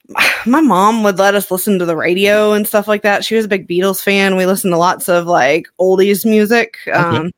my 0.45 0.61
mom 0.61 1.03
would 1.03 1.17
let 1.19 1.35
us 1.35 1.51
listen 1.51 1.79
to 1.79 1.85
the 1.85 1.95
radio 1.95 2.53
and 2.53 2.67
stuff 2.67 2.87
like 2.87 3.01
that. 3.03 3.25
She 3.25 3.35
was 3.35 3.45
a 3.45 3.49
big 3.49 3.67
Beatles 3.67 4.01
fan. 4.03 4.35
We 4.37 4.45
listened 4.45 4.71
to 4.73 4.77
lots 4.77 5.09
of 5.09 5.25
like 5.27 5.67
oldies 5.79 6.25
music. 6.25 6.77
Um, 6.93 7.31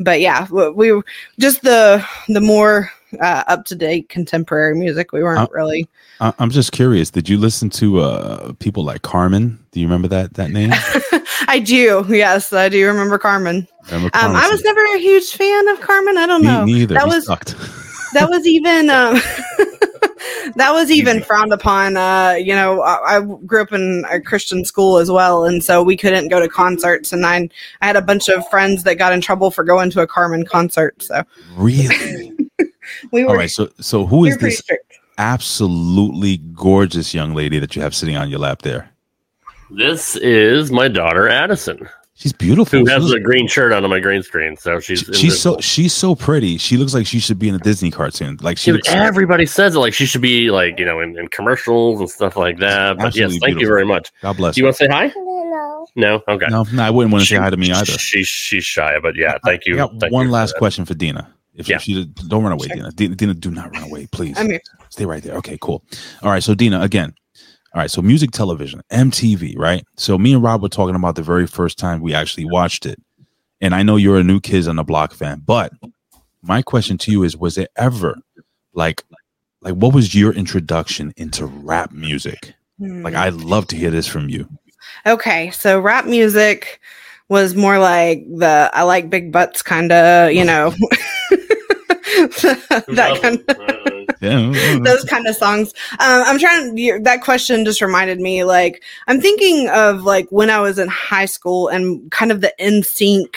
but 0.00 0.20
yeah, 0.20 0.46
we, 0.50 0.70
we 0.70 0.92
were- 0.92 1.04
just 1.38 1.62
the 1.62 2.04
the 2.28 2.40
more 2.40 2.90
uh, 3.20 3.44
up 3.46 3.64
to 3.66 3.74
date 3.74 4.08
contemporary 4.08 4.74
music. 4.76 5.12
We 5.12 5.22
weren't 5.22 5.38
Uh, 5.40 5.46
really. 5.52 5.88
I, 6.20 6.32
I'm 6.38 6.50
just 6.50 6.72
curious. 6.72 7.10
Did 7.10 7.28
you 7.28 7.38
listen 7.38 7.70
to 7.70 8.00
uh, 8.00 8.52
people 8.54 8.84
like 8.84 9.02
Carmen? 9.02 9.58
Do 9.70 9.80
you 9.80 9.86
remember 9.86 10.08
that 10.08 10.34
that 10.34 10.50
name? 10.50 10.70
I 11.48 11.58
do. 11.60 12.04
Yes, 12.08 12.52
I 12.52 12.68
do 12.68 12.84
remember 12.86 13.18
Carmen. 13.18 13.68
Remember 13.86 14.06
Um, 14.06 14.10
Carmen? 14.32 14.36
I 14.36 14.48
was 14.48 14.64
never 14.64 14.82
a 14.82 14.98
huge 14.98 15.30
fan 15.32 15.68
of 15.68 15.80
Carmen. 15.80 16.16
I 16.18 16.26
don't 16.26 16.40
Me, 16.42 16.48
know. 16.48 16.64
neither. 16.64 16.94
That 16.94 17.04
He 17.06 17.14
was 17.14 17.26
sucked. 17.26 17.54
that 18.14 18.28
was 18.28 18.46
even 18.46 18.90
um, 18.90 19.20
that 20.56 20.72
was 20.72 20.90
even 20.90 21.22
frowned 21.22 21.52
upon. 21.52 21.96
Uh, 21.96 22.36
you 22.38 22.54
know, 22.54 22.80
I, 22.82 23.16
I 23.16 23.20
grew 23.20 23.62
up 23.62 23.72
in 23.72 24.04
a 24.10 24.20
Christian 24.20 24.64
school 24.64 24.98
as 24.98 25.10
well, 25.10 25.44
and 25.44 25.62
so 25.62 25.82
we 25.82 25.96
couldn't 25.96 26.28
go 26.28 26.40
to 26.40 26.48
concerts. 26.48 27.12
And 27.12 27.26
I, 27.26 27.48
I 27.80 27.86
had 27.86 27.96
a 27.96 28.02
bunch 28.02 28.28
of 28.28 28.46
friends 28.48 28.84
that 28.84 28.96
got 28.96 29.12
in 29.12 29.20
trouble 29.20 29.50
for 29.50 29.64
going 29.64 29.90
to 29.90 30.00
a 30.00 30.06
Carmen 30.06 30.44
concert. 30.44 31.02
So 31.02 31.22
really? 31.56 32.36
we 33.12 33.24
were, 33.24 33.30
All 33.30 33.36
right. 33.36 33.50
So 33.50 33.68
so 33.80 34.06
who 34.06 34.20
we 34.20 34.30
is 34.30 34.38
this 34.38 34.62
absolutely 35.18 36.38
gorgeous 36.38 37.14
young 37.14 37.34
lady 37.34 37.58
that 37.58 37.74
you 37.74 37.82
have 37.82 37.94
sitting 37.94 38.16
on 38.16 38.30
your 38.30 38.38
lap 38.38 38.62
there? 38.62 38.90
This 39.70 40.16
is 40.16 40.70
my 40.70 40.88
daughter 40.88 41.28
Addison, 41.28 41.88
She's 42.18 42.32
beautiful. 42.32 42.78
who 42.80 42.86
She 42.86 42.92
has 42.92 43.04
looks- 43.04 43.14
a 43.14 43.20
green 43.20 43.46
shirt 43.46 43.72
on 43.72 43.88
my 43.90 44.00
green 44.00 44.22
screen. 44.22 44.56
So 44.56 44.80
she's 44.80 45.00
she- 45.00 45.12
she's 45.12 45.38
so 45.38 45.60
she's 45.60 45.92
so 45.92 46.14
pretty. 46.14 46.56
She 46.56 46.78
looks 46.78 46.94
like 46.94 47.06
she 47.06 47.18
should 47.20 47.38
be 47.38 47.48
in 47.50 47.54
a 47.54 47.58
Disney 47.58 47.90
cartoon. 47.90 48.38
Like 48.40 48.56
she 48.56 48.70
Dude, 48.70 48.76
looks 48.78 48.88
everybody 48.88 49.44
says 49.44 49.74
it 49.74 49.78
like 49.78 49.92
she 49.92 50.06
should 50.06 50.22
be 50.22 50.50
like 50.50 50.78
you 50.78 50.86
know 50.86 51.00
in, 51.00 51.18
in 51.18 51.28
commercials 51.28 52.00
and 52.00 52.08
stuff 52.08 52.36
like 52.36 52.58
that. 52.60 52.96
But 52.96 53.14
yes, 53.14 53.24
Absolutely 53.24 53.38
thank 53.40 53.60
you 53.60 53.66
very 53.66 53.84
much. 53.84 54.10
God 54.22 54.36
bless 54.38 54.54
Do 54.54 54.62
you 54.62 54.64
want 54.64 54.76
to 54.78 54.84
say 54.84 54.88
hi? 54.90 55.08
Hello. 55.08 55.86
No, 55.94 56.22
okay. 56.26 56.46
No, 56.48 56.64
no, 56.72 56.82
I 56.82 56.90
wouldn't 56.90 57.12
want 57.12 57.22
to 57.24 57.28
say 57.28 57.36
hi 57.36 57.50
to 57.50 57.56
me 57.56 57.70
either. 57.70 57.84
She's 57.84 58.26
she's 58.26 58.64
shy, 58.64 58.98
but 59.00 59.14
yeah, 59.14 59.36
thank 59.44 59.66
you. 59.66 59.74
I 59.74 59.78
got 59.78 60.00
Thank 60.00 60.12
one 60.12 60.26
you 60.26 60.32
last 60.32 60.54
that. 60.54 60.58
question 60.58 60.84
for 60.86 60.94
Dina. 60.94 61.28
If 61.54 61.68
Yeah. 61.68 61.78
she 61.78 62.04
don't 62.28 62.42
run 62.42 62.52
away, 62.52 62.68
Dina. 62.68 62.90
Dina. 62.92 63.14
Dina, 63.14 63.34
do 63.34 63.50
not 63.50 63.72
run 63.74 63.84
away, 63.84 64.06
please. 64.10 64.36
I'm 64.38 64.48
here. 64.50 64.60
Stay 64.90 65.04
right 65.06 65.22
there. 65.22 65.34
Okay, 65.36 65.56
cool. 65.60 65.82
All 66.22 66.30
right, 66.30 66.42
so 66.42 66.54
Dina, 66.54 66.80
again. 66.80 67.14
All 67.76 67.82
right, 67.82 67.90
so 67.90 68.00
music 68.00 68.30
television, 68.30 68.80
MTV, 68.90 69.58
right? 69.58 69.84
So 69.98 70.16
me 70.16 70.32
and 70.32 70.42
Rob 70.42 70.62
were 70.62 70.68
talking 70.70 70.94
about 70.94 71.14
the 71.14 71.22
very 71.22 71.46
first 71.46 71.78
time 71.78 72.00
we 72.00 72.14
actually 72.14 72.46
watched 72.46 72.86
it. 72.86 72.98
And 73.60 73.74
I 73.74 73.82
know 73.82 73.96
you're 73.96 74.16
a 74.16 74.24
new 74.24 74.40
Kids 74.40 74.66
on 74.66 74.76
the 74.76 74.82
Block 74.82 75.12
fan, 75.12 75.42
but 75.44 75.74
my 76.40 76.62
question 76.62 76.96
to 76.96 77.12
you 77.12 77.22
is 77.22 77.36
was 77.36 77.58
it 77.58 77.70
ever 77.76 78.16
like 78.72 79.04
like 79.60 79.74
what 79.74 79.92
was 79.92 80.14
your 80.14 80.32
introduction 80.32 81.12
into 81.18 81.44
rap 81.44 81.92
music? 81.92 82.54
Like 82.78 83.12
Hmm. 83.12 83.20
I'd 83.20 83.34
love 83.34 83.66
to 83.66 83.76
hear 83.76 83.90
this 83.90 84.06
from 84.06 84.30
you. 84.30 84.48
Okay, 85.04 85.50
so 85.50 85.78
rap 85.78 86.06
music 86.06 86.80
was 87.28 87.54
more 87.54 87.78
like 87.78 88.24
the 88.26 88.70
I 88.72 88.84
like 88.84 89.10
big 89.10 89.30
butts 89.30 89.60
kind 89.60 89.92
of, 89.92 90.32
you 90.32 90.46
know, 90.46 90.72
that 92.06 93.18
kind 93.22 93.44
of 93.48 94.16
Yeah. 94.20 94.78
those 94.82 95.04
kind 95.04 95.26
of 95.26 95.36
songs. 95.36 95.72
Um, 95.92 95.98
I'm 96.26 96.38
trying. 96.38 97.02
That 97.02 97.20
question 97.22 97.64
just 97.64 97.82
reminded 97.82 98.18
me. 98.20 98.44
Like 98.44 98.82
I'm 99.08 99.20
thinking 99.20 99.68
of 99.68 100.02
like 100.04 100.26
when 100.30 100.48
I 100.50 100.60
was 100.60 100.78
in 100.78 100.88
high 100.88 101.26
school 101.26 101.68
and 101.68 102.10
kind 102.10 102.32
of 102.32 102.40
the 102.40 102.52
NSYNC 102.60 103.34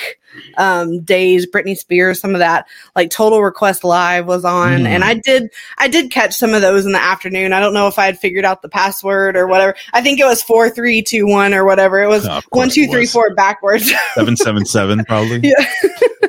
um, 0.57 1.01
days, 1.01 1.47
Britney 1.47 1.75
Spears, 1.77 2.19
some 2.19 2.33
of 2.35 2.39
that. 2.39 2.67
Like 2.95 3.09
Total 3.09 3.41
Request 3.43 3.83
Live 3.83 4.25
was 4.27 4.45
on, 4.45 4.81
Mm. 4.81 4.87
and 4.87 5.03
I 5.03 5.15
did 5.15 5.49
I 5.79 5.87
did 5.87 6.11
catch 6.11 6.33
some 6.35 6.53
of 6.53 6.61
those 6.61 6.85
in 6.85 6.91
the 6.93 7.01
afternoon. 7.01 7.51
I 7.51 7.59
don't 7.59 7.73
know 7.73 7.87
if 7.87 7.97
I 7.99 8.05
had 8.05 8.17
figured 8.19 8.45
out 8.45 8.61
the 8.61 8.69
password 8.69 9.35
or 9.35 9.47
whatever. 9.47 9.75
I 9.93 10.01
think 10.01 10.19
it 10.19 10.25
was 10.25 10.41
four 10.43 10.69
three 10.69 11.01
two 11.01 11.25
one 11.27 11.53
or 11.53 11.65
whatever. 11.65 12.01
It 12.01 12.07
was 12.07 12.25
Oh, 12.27 12.37
of 12.37 12.45
one 12.51 12.69
two 12.69 12.87
three 12.87 13.05
four 13.07 13.33
backwards. 13.35 13.89
777 14.13 15.03
probably. 15.05 15.39
Yeah. 15.43 15.65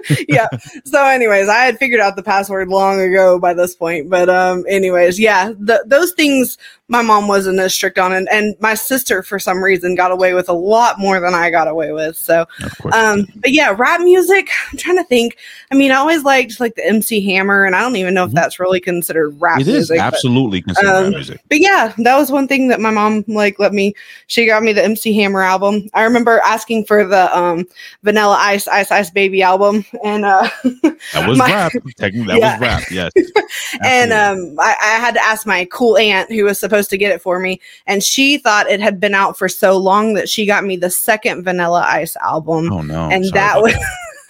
yeah. 0.28 0.48
So, 0.84 1.05
anyways, 1.05 1.48
I 1.48 1.64
had 1.64 1.78
figured 1.78 2.01
out 2.01 2.16
the 2.16 2.22
password 2.22 2.68
long 2.68 3.01
ago 3.01 3.38
by 3.38 3.55
this 3.55 3.74
point. 3.74 4.11
But, 4.11 4.28
um, 4.28 4.64
anyways, 4.68 5.18
yeah, 5.18 5.53
the, 5.59 5.82
those 5.86 6.12
things 6.12 6.59
my 6.91 7.01
mom 7.03 7.28
wasn't 7.28 7.59
as 7.61 7.72
strict 7.72 7.99
on, 7.99 8.12
it. 8.12 8.26
and 8.30 8.55
my 8.61 8.74
sister 8.74 9.22
for 9.22 9.38
some 9.38 9.62
reason 9.64 9.95
got 9.95 10.11
away 10.11 10.34
with 10.34 10.49
a 10.49 10.53
lot 10.53 10.99
more 10.99 11.20
than 11.20 11.32
I 11.34 11.49
got 11.51 11.68
away 11.68 11.93
with. 11.93 12.16
So, 12.16 12.45
um, 12.93 13.26
but 13.36 13.53
yeah, 13.53 13.74
rap 13.78 14.01
music. 14.03 14.49
I'm 14.70 14.76
trying 14.78 14.97
to 14.99 15.05
think. 15.05 15.36
I 15.70 15.74
mean, 15.76 15.93
I 15.93 15.97
always 15.97 16.24
liked 16.24 16.61
like 16.61 16.74
the 16.74 16.86
MC 16.86 17.24
Hammer, 17.32 17.64
and 17.64 17.74
I 17.74 17.80
don't 17.80 17.97
even 17.97 18.12
know 18.12 18.24
if 18.24 18.32
that's 18.32 18.61
really 18.61 18.80
considered 18.80 19.41
rap 19.41 19.61
Mm-hmm. 19.61 19.68
it 19.68 19.68
is 19.68 19.74
music. 19.91 19.99
but- 19.99 20.05
absolutely 20.14 20.62
considered 20.62 20.88
um, 20.91 21.05
rap 21.05 21.12
music. 21.12 21.41
but 21.49 21.61
yeah, 21.61 21.95
that 21.99 22.16
was 22.18 22.30
one 22.30 22.47
thing 22.49 22.68
that 22.68 22.80
my 22.80 22.91
mom 22.91 23.24
like 23.28 23.59
let 23.59 23.72
me. 23.72 23.95
She 24.26 24.47
got 24.47 24.62
me 24.62 24.72
the 24.72 24.84
MC 24.84 25.12
Hammer 25.14 25.43
album. 25.43 25.88
I 25.95 26.03
remember 26.03 26.41
asking 26.45 26.84
for 26.86 27.05
the 27.07 27.36
um, 27.36 27.66
Vanilla 28.03 28.36
Ice 28.38 28.66
Ice 28.68 28.91
Ice 28.91 29.11
Baby 29.11 29.43
album, 29.43 29.84
and 30.05 30.24
uh, 30.24 30.49
That 31.12 31.28
was 31.28 31.38
my- 31.38 31.47
rap. 31.51 31.72
Technically, 31.97 32.26
that 32.26 32.38
Yeah. 32.41 32.53
was 32.59 32.61
rap. 32.61 32.82
Yes. 32.91 33.12
and 33.84 34.12
um, 34.12 34.57
I, 34.59 34.74
I 34.80 34.99
had 34.99 35.14
to 35.14 35.22
ask 35.24 35.47
my 35.47 35.66
cool 35.70 35.97
aunt 35.97 36.30
who 36.30 36.45
was 36.45 36.59
supposed 36.59 36.79
to 36.88 36.98
get 36.98 37.12
it 37.12 37.20
for 37.22 37.38
me, 37.38 37.60
and 37.86 38.02
she 38.02 38.38
thought 38.38 38.68
it 38.70 38.80
had 38.80 39.00
been 39.00 39.14
out 39.14 39.36
for 39.38 39.48
so 39.48 39.76
long 39.76 40.14
that 40.14 40.28
she 40.28 40.46
got 40.46 40.64
me 40.64 40.76
the 40.76 40.90
second 40.90 41.44
Vanilla 41.44 41.82
Ice 41.86 42.16
album, 42.16 42.72
oh 42.72 42.82
no. 42.82 43.08
and 43.10 43.24
Sorry 43.26 43.38
that 43.40 43.62
was 43.62 43.74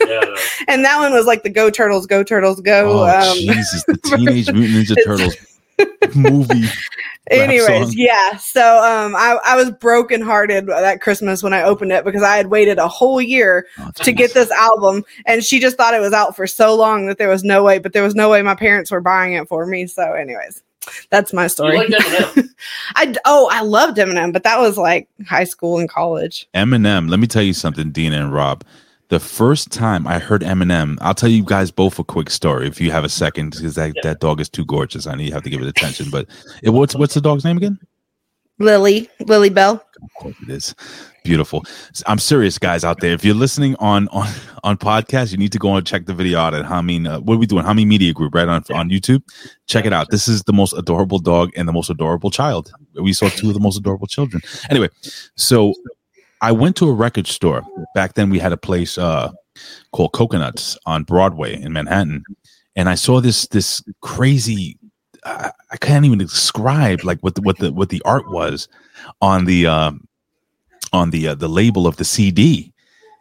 Yeah. 0.07 0.37
and 0.69 0.85
that 0.85 0.99
one 0.99 1.13
was 1.13 1.27
like 1.27 1.43
the 1.43 1.51
Go 1.51 1.71
Turtles, 1.71 2.07
Go 2.07 2.23
Turtles, 2.23 2.61
Go. 2.61 3.03
Oh 3.05 3.31
um, 3.31 3.37
Jesus! 3.37 3.85
The 3.85 3.97
Teenage 4.17 4.51
Mutant 4.53 4.87
Ninja 4.87 4.97
It's- 4.97 5.05
Turtles 5.07 5.37
movie. 6.15 6.67
Anyways, 7.31 7.67
song. 7.89 7.93
yeah. 7.95 8.37
So 8.39 8.61
um, 8.83 9.15
I, 9.15 9.39
I 9.45 9.55
was 9.57 9.71
brokenhearted 9.71 10.67
that 10.67 11.01
Christmas 11.01 11.43
when 11.45 11.55
I 11.55 11.63
opened 11.63 11.93
it 11.93 12.05
because 12.05 12.23
I 12.25 12.37
had 12.37 12.49
waited 12.49 12.79
a 12.79 12.89
whole 12.89 13.21
year 13.21 13.67
Oh, 13.79 13.91
to 13.97 14.11
get 14.13 14.35
this 14.35 14.51
album, 14.51 15.05
and 15.27 15.45
she 15.45 15.61
just 15.61 15.77
thought 15.77 15.95
it 15.95 16.01
was 16.01 16.13
out 16.13 16.35
for 16.35 16.47
so 16.47 16.75
long 16.75 17.07
that 17.07 17.19
there 17.19 17.29
was 17.29 17.45
no 17.45 17.63
way. 17.63 17.79
But 17.79 17.93
there 17.93 18.03
was 18.03 18.15
no 18.17 18.29
way 18.31 18.43
my 18.43 18.57
parents 18.57 18.91
were 18.91 19.01
buying 19.01 19.35
it 19.35 19.47
for 19.49 19.65
me. 19.65 19.87
So, 19.87 20.13
anyways, 20.13 20.63
that's 21.11 21.33
my 21.33 21.45
You 21.45 21.49
story. 21.49 21.77
like 21.77 21.89
Eminem? 21.89 22.49
I 22.97 23.07
d- 23.07 23.19
oh, 23.25 23.49
I 23.53 23.63
loved 23.63 23.97
Eminem, 23.99 24.33
but 24.33 24.43
that 24.45 24.59
was 24.59 24.79
like 24.79 25.09
high 25.27 25.45
school 25.45 25.79
and 25.79 25.89
college. 25.89 26.49
Eminem. 26.55 27.09
Let 27.11 27.21
me 27.21 27.27
tell 27.27 27.43
you 27.43 27.53
something, 27.53 27.91
Dina 27.91 28.17
and 28.23 28.33
Rob. 28.33 28.65
The 29.09 29.21
first 29.21 29.73
time 29.73 30.07
I 30.07 30.21
heard 30.21 30.43
Eminem, 30.43 30.97
I'll 31.01 31.15
tell 31.15 31.29
you 31.29 31.43
guys 31.45 31.71
both 31.73 31.99
a 31.99 32.05
quick 32.05 32.31
story 32.31 32.69
if 32.69 32.81
you 32.81 32.93
have 32.93 33.03
a 33.03 33.09
second, 33.09 33.51
because 33.57 33.75
that, 33.75 33.95
that 34.05 34.21
dog 34.21 34.41
is 34.41 34.49
too 34.49 34.65
gorgeous. 34.65 35.07
I 35.09 35.15
know 35.17 35.23
you 35.25 35.33
have 35.33 35.43
to 35.43 35.51
give 35.51 35.61
it 35.61 35.67
attention. 35.67 36.11
But 36.11 36.27
it, 36.63 36.71
what's 36.71 36.95
what's 36.95 37.15
the 37.15 37.21
dog's 37.21 37.45
name 37.45 37.57
again? 37.57 37.79
Lily, 38.61 39.09
Lily 39.27 39.49
Bell. 39.49 39.83
Of 40.03 40.11
course 40.19 40.37
it 40.43 40.51
is. 40.51 40.75
Beautiful. 41.25 41.65
I'm 42.07 42.19
serious, 42.19 42.59
guys 42.59 42.85
out 42.85 43.01
there. 43.01 43.13
If 43.13 43.25
you're 43.25 43.35
listening 43.35 43.75
on 43.77 44.09
on 44.09 44.29
on 44.65 44.77
podcast, 44.77 45.33
you 45.33 45.39
need 45.39 45.53
to 45.53 45.59
go 45.59 45.75
and 45.75 45.87
check 45.87 46.07
the 46.07 46.15
video 46.15 46.39
out 46.39 46.55
at 46.55 46.65
Hami. 46.65 47.07
Uh, 47.07 47.21
what 47.21 47.35
are 47.35 47.39
we 47.39 47.47
doing? 47.47 47.65
Hami 47.65 47.87
Media 47.87 48.13
Group, 48.13 48.35
right 48.35 48.49
on 48.49 48.63
on 48.73 48.91
YouTube. 48.91 49.23
Check 49.67 49.87
it 49.87 49.93
out. 49.93 50.11
This 50.11 50.29
is 50.29 50.43
the 50.43 50.53
most 50.53 50.73
adorable 50.75 51.19
dog 51.19 51.51
and 51.57 51.67
the 51.67 51.73
most 51.73 51.91
adorable 51.91 52.31
child. 52.31 52.73
We 52.95 53.13
saw 53.13 53.29
two 53.29 53.49
of 53.49 53.55
the 53.55 53.61
most 53.61 53.79
adorable 53.79 54.07
children. 54.07 54.43
Anyway, 54.71 54.89
so 55.37 55.75
I 56.41 56.53
went 56.53 56.77
to 56.77 56.89
a 56.89 56.93
record 56.93 57.27
store 57.27 57.63
back 57.95 58.15
then. 58.15 58.31
We 58.31 58.39
had 58.39 58.53
a 58.53 58.59
place 58.59 58.97
uh, 58.97 59.31
called 59.93 60.13
Coconuts 60.13 60.79
on 60.87 61.05
Broadway 61.05 61.61
in 61.61 61.73
Manhattan, 61.73 62.25
and 62.77 62.89
I 62.89 62.95
saw 62.95 63.21
this 63.21 63.47
this 63.49 63.83
crazy. 64.01 64.79
I, 65.25 65.51
I 65.71 65.77
can't 65.77 66.05
even 66.05 66.19
describe 66.19 67.05
like 67.05 67.21
what 67.21 67.35
the, 67.35 67.43
what 67.43 67.59
the 67.59 67.73
what 67.73 67.89
the 67.89 68.03
art 68.05 68.31
was 68.31 68.69
on 69.21 69.45
the 69.45 69.67
um, 69.67 70.07
on 70.93 71.11
the 71.11 71.29
uh, 71.29 71.35
the 71.35 71.49
label 71.49 71.87
of 71.87 71.97
the 71.97 72.05
CD, 72.05 72.73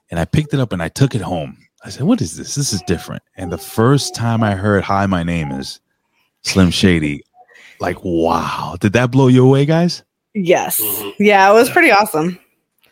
and 0.09 0.19
I 0.19 0.25
picked 0.25 0.53
it 0.53 0.59
up 0.59 0.73
and 0.73 0.81
I 0.81 0.89
took 0.89 1.15
it 1.15 1.21
home. 1.21 1.57
I 1.83 1.89
said, 1.89 2.03
"What 2.03 2.21
is 2.21 2.37
this? 2.37 2.55
This 2.55 2.73
is 2.73 2.81
different." 2.83 3.23
And 3.35 3.51
the 3.51 3.57
first 3.57 4.15
time 4.15 4.43
I 4.43 4.55
heard 4.55 4.83
"Hi, 4.83 5.05
my 5.05 5.23
name 5.23 5.51
is 5.51 5.79
Slim 6.43 6.71
Shady," 6.71 7.23
like, 7.79 8.03
wow, 8.03 8.75
did 8.79 8.93
that 8.93 9.11
blow 9.11 9.27
you 9.27 9.45
away, 9.45 9.65
guys? 9.65 10.03
Yes. 10.33 10.79
Mhm. 10.79 11.13
Yeah, 11.19 11.49
it 11.49 11.53
was 11.53 11.69
pretty 11.69 11.91
awesome. 11.91 12.39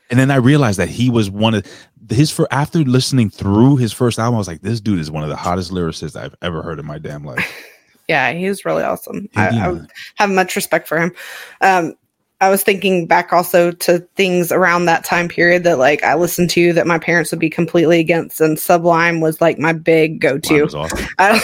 And 0.09 0.19
then 0.19 0.31
I 0.31 0.37
realized 0.37 0.79
that 0.79 0.89
he 0.89 1.09
was 1.09 1.29
one 1.29 1.53
of 1.53 1.65
his 2.09 2.31
for 2.31 2.47
after 2.51 2.79
listening 2.79 3.29
through 3.29 3.77
his 3.77 3.91
first 3.91 4.19
album, 4.19 4.35
I 4.35 4.37
was 4.37 4.47
like, 4.47 4.61
this 4.61 4.79
dude 4.79 4.99
is 4.99 5.11
one 5.11 5.23
of 5.23 5.29
the 5.29 5.35
hottest 5.35 5.71
lyricists 5.71 6.15
I've 6.15 6.35
ever 6.41 6.61
heard 6.61 6.79
in 6.79 6.85
my 6.85 6.97
damn 6.97 7.23
life. 7.23 7.65
Yeah, 8.07 8.31
he 8.31 8.47
was 8.47 8.65
really 8.65 8.83
awesome. 8.83 9.29
I. 9.35 9.49
I 9.49 9.85
have 10.15 10.29
much 10.29 10.55
respect 10.55 10.87
for 10.87 10.97
him. 10.97 11.13
Um, 11.61 11.93
I 12.39 12.49
was 12.49 12.61
thinking 12.61 13.07
back 13.07 13.33
also 13.33 13.71
to 13.71 13.99
things 14.15 14.51
around 14.51 14.85
that 14.85 15.03
time 15.03 15.27
period 15.27 15.63
that 15.63 15.79
like 15.79 16.03
I 16.03 16.13
listened 16.13 16.51
to 16.51 16.71
that 16.73 16.85
my 16.85 16.99
parents 16.99 17.31
would 17.31 17.39
be 17.39 17.49
completely 17.49 17.99
against, 17.99 18.39
and 18.39 18.59
Sublime 18.59 19.21
was 19.21 19.41
like 19.41 19.57
my 19.57 19.73
big 19.73 20.21
go 20.21 20.37
to. 20.37 20.63
awesome. 20.65 21.07
I, 21.17 21.41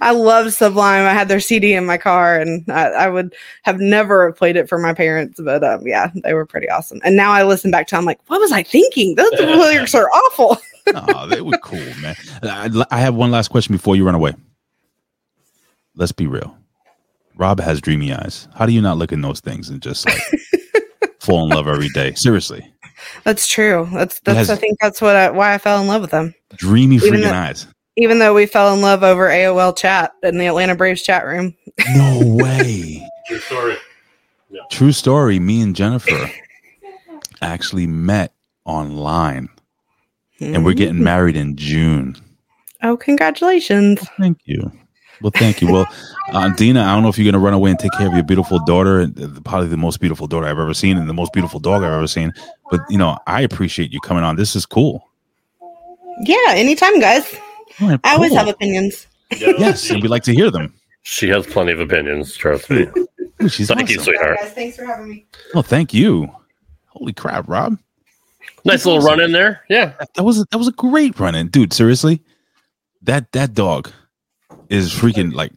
I 0.00 0.10
loved 0.10 0.54
Sublime. 0.54 1.06
I 1.06 1.12
had 1.12 1.28
their 1.28 1.38
CD 1.38 1.74
in 1.74 1.86
my 1.86 1.98
car, 1.98 2.40
and 2.40 2.64
I, 2.68 2.88
I 2.88 3.08
would 3.08 3.34
have 3.62 3.78
never 3.78 4.32
played 4.32 4.56
it 4.56 4.68
for 4.68 4.76
my 4.76 4.92
parents, 4.92 5.40
but 5.40 5.62
um, 5.62 5.86
yeah, 5.86 6.10
they 6.24 6.34
were 6.34 6.46
pretty 6.46 6.68
awesome. 6.68 7.00
And 7.04 7.16
now 7.16 7.30
I 7.30 7.44
listen 7.44 7.70
back 7.70 7.86
to, 7.88 7.96
I'm 7.96 8.04
like, 8.04 8.18
what 8.26 8.40
was 8.40 8.50
I 8.50 8.64
thinking? 8.64 9.14
Those 9.14 9.32
lyrics 9.38 9.94
are 9.94 10.08
awful. 10.08 10.58
oh, 10.94 11.28
they 11.28 11.40
were 11.40 11.58
cool, 11.58 11.78
man. 12.00 12.16
I, 12.42 12.84
I 12.90 12.98
have 12.98 13.14
one 13.14 13.30
last 13.30 13.48
question 13.48 13.72
before 13.72 13.94
you 13.94 14.04
run 14.04 14.16
away. 14.16 14.34
Let's 15.94 16.12
be 16.12 16.26
real. 16.26 16.56
Rob 17.36 17.60
has 17.60 17.80
dreamy 17.80 18.12
eyes. 18.12 18.48
How 18.54 18.66
do 18.66 18.72
you 18.72 18.80
not 18.82 18.98
look 18.98 19.12
in 19.12 19.20
those 19.20 19.40
things 19.40 19.68
and 19.68 19.82
just 19.82 20.06
like 20.06 20.22
fall 21.20 21.44
in 21.44 21.56
love 21.56 21.66
every 21.68 21.88
day? 21.90 22.12
Seriously, 22.14 22.72
That's 23.24 23.46
true. 23.48 23.88
That's 23.92 24.20
that's. 24.20 24.50
I 24.50 24.56
think 24.56 24.78
that's 24.80 25.00
what 25.00 25.16
I, 25.16 25.30
why 25.30 25.54
I 25.54 25.58
fell 25.58 25.80
in 25.80 25.86
love 25.88 26.02
with 26.02 26.10
them. 26.10 26.34
dreamy 26.56 26.96
Even 26.96 27.14
freaking 27.14 27.22
though- 27.22 27.32
eyes. 27.32 27.66
Even 27.96 28.18
though 28.18 28.32
we 28.32 28.46
fell 28.46 28.72
in 28.72 28.80
love 28.80 29.02
over 29.02 29.28
AOL 29.28 29.76
chat 29.76 30.12
in 30.22 30.38
the 30.38 30.46
Atlanta 30.46 30.74
Braves 30.74 31.02
chat 31.02 31.26
room. 31.26 31.54
No 31.94 32.20
way. 32.22 33.06
True 33.26 33.38
story. 33.38 33.76
True 34.70 34.92
story. 34.92 35.38
Me 35.38 35.60
and 35.60 35.76
Jennifer 35.76 36.30
actually 37.42 37.86
met 37.86 38.32
online, 38.64 39.50
and 40.40 40.64
we're 40.64 40.72
getting 40.72 40.96
mm. 40.96 41.02
married 41.02 41.36
in 41.36 41.54
June. 41.56 42.16
Oh, 42.82 42.96
congratulations! 42.96 44.00
Thank 44.18 44.38
you. 44.46 44.72
Well, 45.22 45.32
thank 45.34 45.60
you. 45.60 45.72
Well, 45.72 45.86
uh, 46.32 46.48
Dina, 46.50 46.82
I 46.82 46.92
don't 46.94 47.02
know 47.02 47.08
if 47.08 47.18
you're 47.18 47.24
going 47.24 47.40
to 47.40 47.44
run 47.44 47.54
away 47.54 47.70
and 47.70 47.78
take 47.78 47.92
care 47.92 48.06
of 48.06 48.14
your 48.14 48.22
beautiful 48.22 48.58
daughter, 48.64 49.00
and 49.00 49.18
uh, 49.20 49.40
probably 49.42 49.68
the 49.68 49.76
most 49.76 50.00
beautiful 50.00 50.26
daughter 50.26 50.46
I've 50.46 50.58
ever 50.58 50.74
seen, 50.74 50.96
and 50.96 51.08
the 51.08 51.14
most 51.14 51.32
beautiful 51.32 51.60
dog 51.60 51.82
I've 51.82 51.92
ever 51.92 52.06
seen. 52.06 52.32
But 52.70 52.80
you 52.88 52.98
know, 52.98 53.18
I 53.26 53.40
appreciate 53.42 53.92
you 53.92 54.00
coming 54.00 54.24
on. 54.24 54.36
This 54.36 54.56
is 54.56 54.66
cool. 54.66 55.08
Yeah, 56.20 56.36
anytime, 56.48 57.00
guys. 57.00 57.34
All 57.80 57.88
right, 57.88 58.00
I 58.04 58.14
always 58.14 58.34
have 58.34 58.48
opinions. 58.48 59.06
yes, 59.30 59.90
and 59.90 60.02
we 60.02 60.08
like 60.08 60.24
to 60.24 60.34
hear 60.34 60.50
them. 60.50 60.74
She 61.04 61.28
has 61.30 61.46
plenty 61.46 61.72
of 61.72 61.80
opinions, 61.80 62.36
trust 62.36 62.70
me. 62.70 62.86
Ooh, 63.42 63.48
she's 63.48 63.68
Thank 63.68 63.88
you, 63.88 63.96
awesome. 63.96 64.12
sweetheart. 64.14 64.38
guys, 64.40 64.52
thanks 64.52 64.76
for 64.76 64.84
having 64.84 65.08
me. 65.08 65.26
Oh, 65.54 65.62
thank 65.62 65.92
you. 65.92 66.28
Holy 66.86 67.12
crap, 67.12 67.48
Rob! 67.48 67.78
Nice 68.64 68.86
little 68.86 69.00
run 69.00 69.20
in 69.20 69.32
there. 69.32 69.62
Yeah. 69.68 69.94
That 70.14 70.22
was 70.22 70.44
that 70.44 70.58
was 70.58 70.68
a 70.68 70.72
great 70.72 71.18
run 71.18 71.34
in, 71.34 71.48
dude. 71.48 71.72
Seriously, 71.72 72.22
that 73.02 73.32
that 73.32 73.54
dog 73.54 73.90
is 74.72 74.92
freaking 74.92 75.32
like 75.34 75.52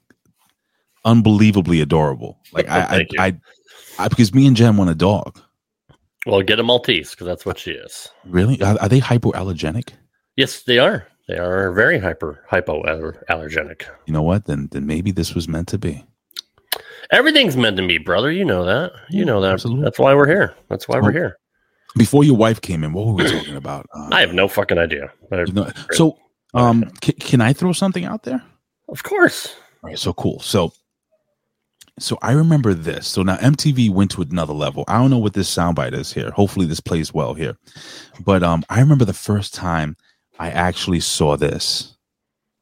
unbelievably 1.06 1.82
adorable. 1.82 2.40
Like 2.52 2.70
I 2.70 2.80
I, 3.20 3.26
I, 3.28 3.38
I 4.00 4.08
because 4.08 4.34
me 4.34 4.46
and 4.48 4.56
Jen 4.56 4.78
want 4.78 4.90
a 4.90 4.96
dog. 4.96 5.40
Well, 6.26 6.42
get 6.42 6.60
a 6.60 6.64
Maltese 6.64 7.12
because 7.12 7.28
that's 7.28 7.46
what 7.46 7.60
she 7.60 7.72
is. 7.72 8.10
Really? 8.26 8.62
Are, 8.62 8.78
are 8.82 8.90
they 8.90 9.00
hypoallergenic? 9.00 9.90
Yes, 10.36 10.64
they 10.64 10.80
are. 10.80 11.08
They 11.28 11.38
are 11.38 11.72
very 11.72 11.98
hyper 12.00 12.44
hypoallergenic. 12.52 13.84
You 14.06 14.14
know 14.14 14.24
what? 14.24 14.46
Then 14.46 14.68
then 14.72 14.86
maybe 14.86 15.12
this 15.12 15.34
was 15.34 15.48
meant 15.48 15.68
to 15.70 15.78
be. 15.78 16.04
Everything's 17.12 17.56
meant 17.56 17.78
to 17.78 17.88
be, 17.88 18.00
brother. 18.00 18.32
You 18.32 18.46
know 18.46 18.66
that. 18.66 18.92
You 19.10 19.26
know 19.26 19.40
that. 19.42 19.54
absolutely. 19.54 19.84
That's 19.84 20.00
why 20.00 20.16
we're 20.16 20.28
here. 20.28 20.56
That's 20.70 20.88
why 20.88 21.00
we're 21.00 21.12
here. 21.12 21.38
Before 21.98 22.24
your 22.24 22.36
wife 22.36 22.60
came 22.62 22.84
in, 22.84 22.92
what 22.94 23.06
were 23.06 23.14
we 23.14 23.30
talking 23.30 23.56
about? 23.56 23.86
Uh, 23.96 24.10
I 24.12 24.20
have 24.22 24.34
no 24.34 24.48
fucking 24.48 24.78
idea. 24.78 25.14
You 25.32 25.46
know- 25.54 25.72
so, 25.92 26.18
um, 26.54 26.92
c- 27.04 27.14
can 27.14 27.40
I 27.42 27.54
throw 27.54 27.72
something 27.74 28.04
out 28.06 28.24
there? 28.24 28.44
Of 28.88 29.04
course. 29.04 29.56
All 29.84 29.90
right, 29.90 30.00
so 30.00 30.14
cool. 30.14 30.40
So, 30.40 30.74
so 32.00 32.18
I 32.22 32.32
remember 32.34 32.74
this. 32.74 33.08
So 33.08 33.24
now 33.24 33.38
MTV 33.38 33.90
went 33.90 34.12
to 34.12 34.22
another 34.22 34.54
level. 34.54 34.84
I 34.88 34.98
don't 35.00 35.10
know 35.10 35.18
what 35.18 35.34
this 35.34 35.54
soundbite 35.54 35.94
is 35.94 36.12
here. 36.12 36.32
Hopefully, 36.32 36.66
this 36.66 36.80
plays 36.80 37.14
well 37.14 37.34
here. 37.34 37.58
But 38.20 38.44
um, 38.44 38.64
I 38.70 38.80
remember 38.80 39.06
the 39.06 39.14
first 39.14 39.54
time 39.54 39.96
I 40.40 40.50
actually 40.50 41.00
saw 41.00 41.38
this. 41.38 41.98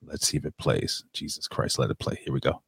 Let's 0.05 0.27
see 0.27 0.37
if 0.37 0.45
it 0.45 0.57
plays. 0.57 1.03
Jesus 1.13 1.47
Christ, 1.47 1.79
let 1.79 1.89
it 1.89 1.97
play. 1.99 2.19
Here 2.23 2.33
we 2.33 2.39
go. 2.39 2.61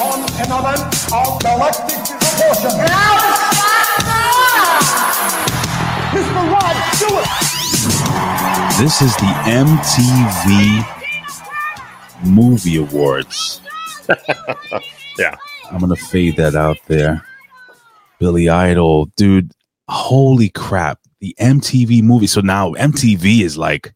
on 0.00 0.20
an 0.22 0.52
event 0.52 1.12
of 1.12 1.40
galactic 1.40 1.98
proportion. 2.04 2.70
Mr. 6.16 6.50
Rod 6.50 6.76
Stewart. 6.94 7.28
This 8.78 9.02
is 9.02 9.14
the 9.16 9.32
MTV 9.46 10.84
Movie 12.24 12.76
Awards. 12.78 13.60
Yeah. 15.18 15.34
I'm 15.72 15.80
gonna 15.80 15.96
fade 15.96 16.36
that 16.36 16.54
out 16.54 16.76
there. 16.88 17.24
Billy 18.20 18.50
Idol, 18.50 19.06
dude. 19.16 19.50
Holy 19.88 20.50
crap. 20.50 21.00
The 21.20 21.34
MTV 21.40 22.02
movie. 22.02 22.26
So 22.26 22.42
now 22.42 22.72
MTV 22.74 23.40
is 23.40 23.56
like 23.56 23.94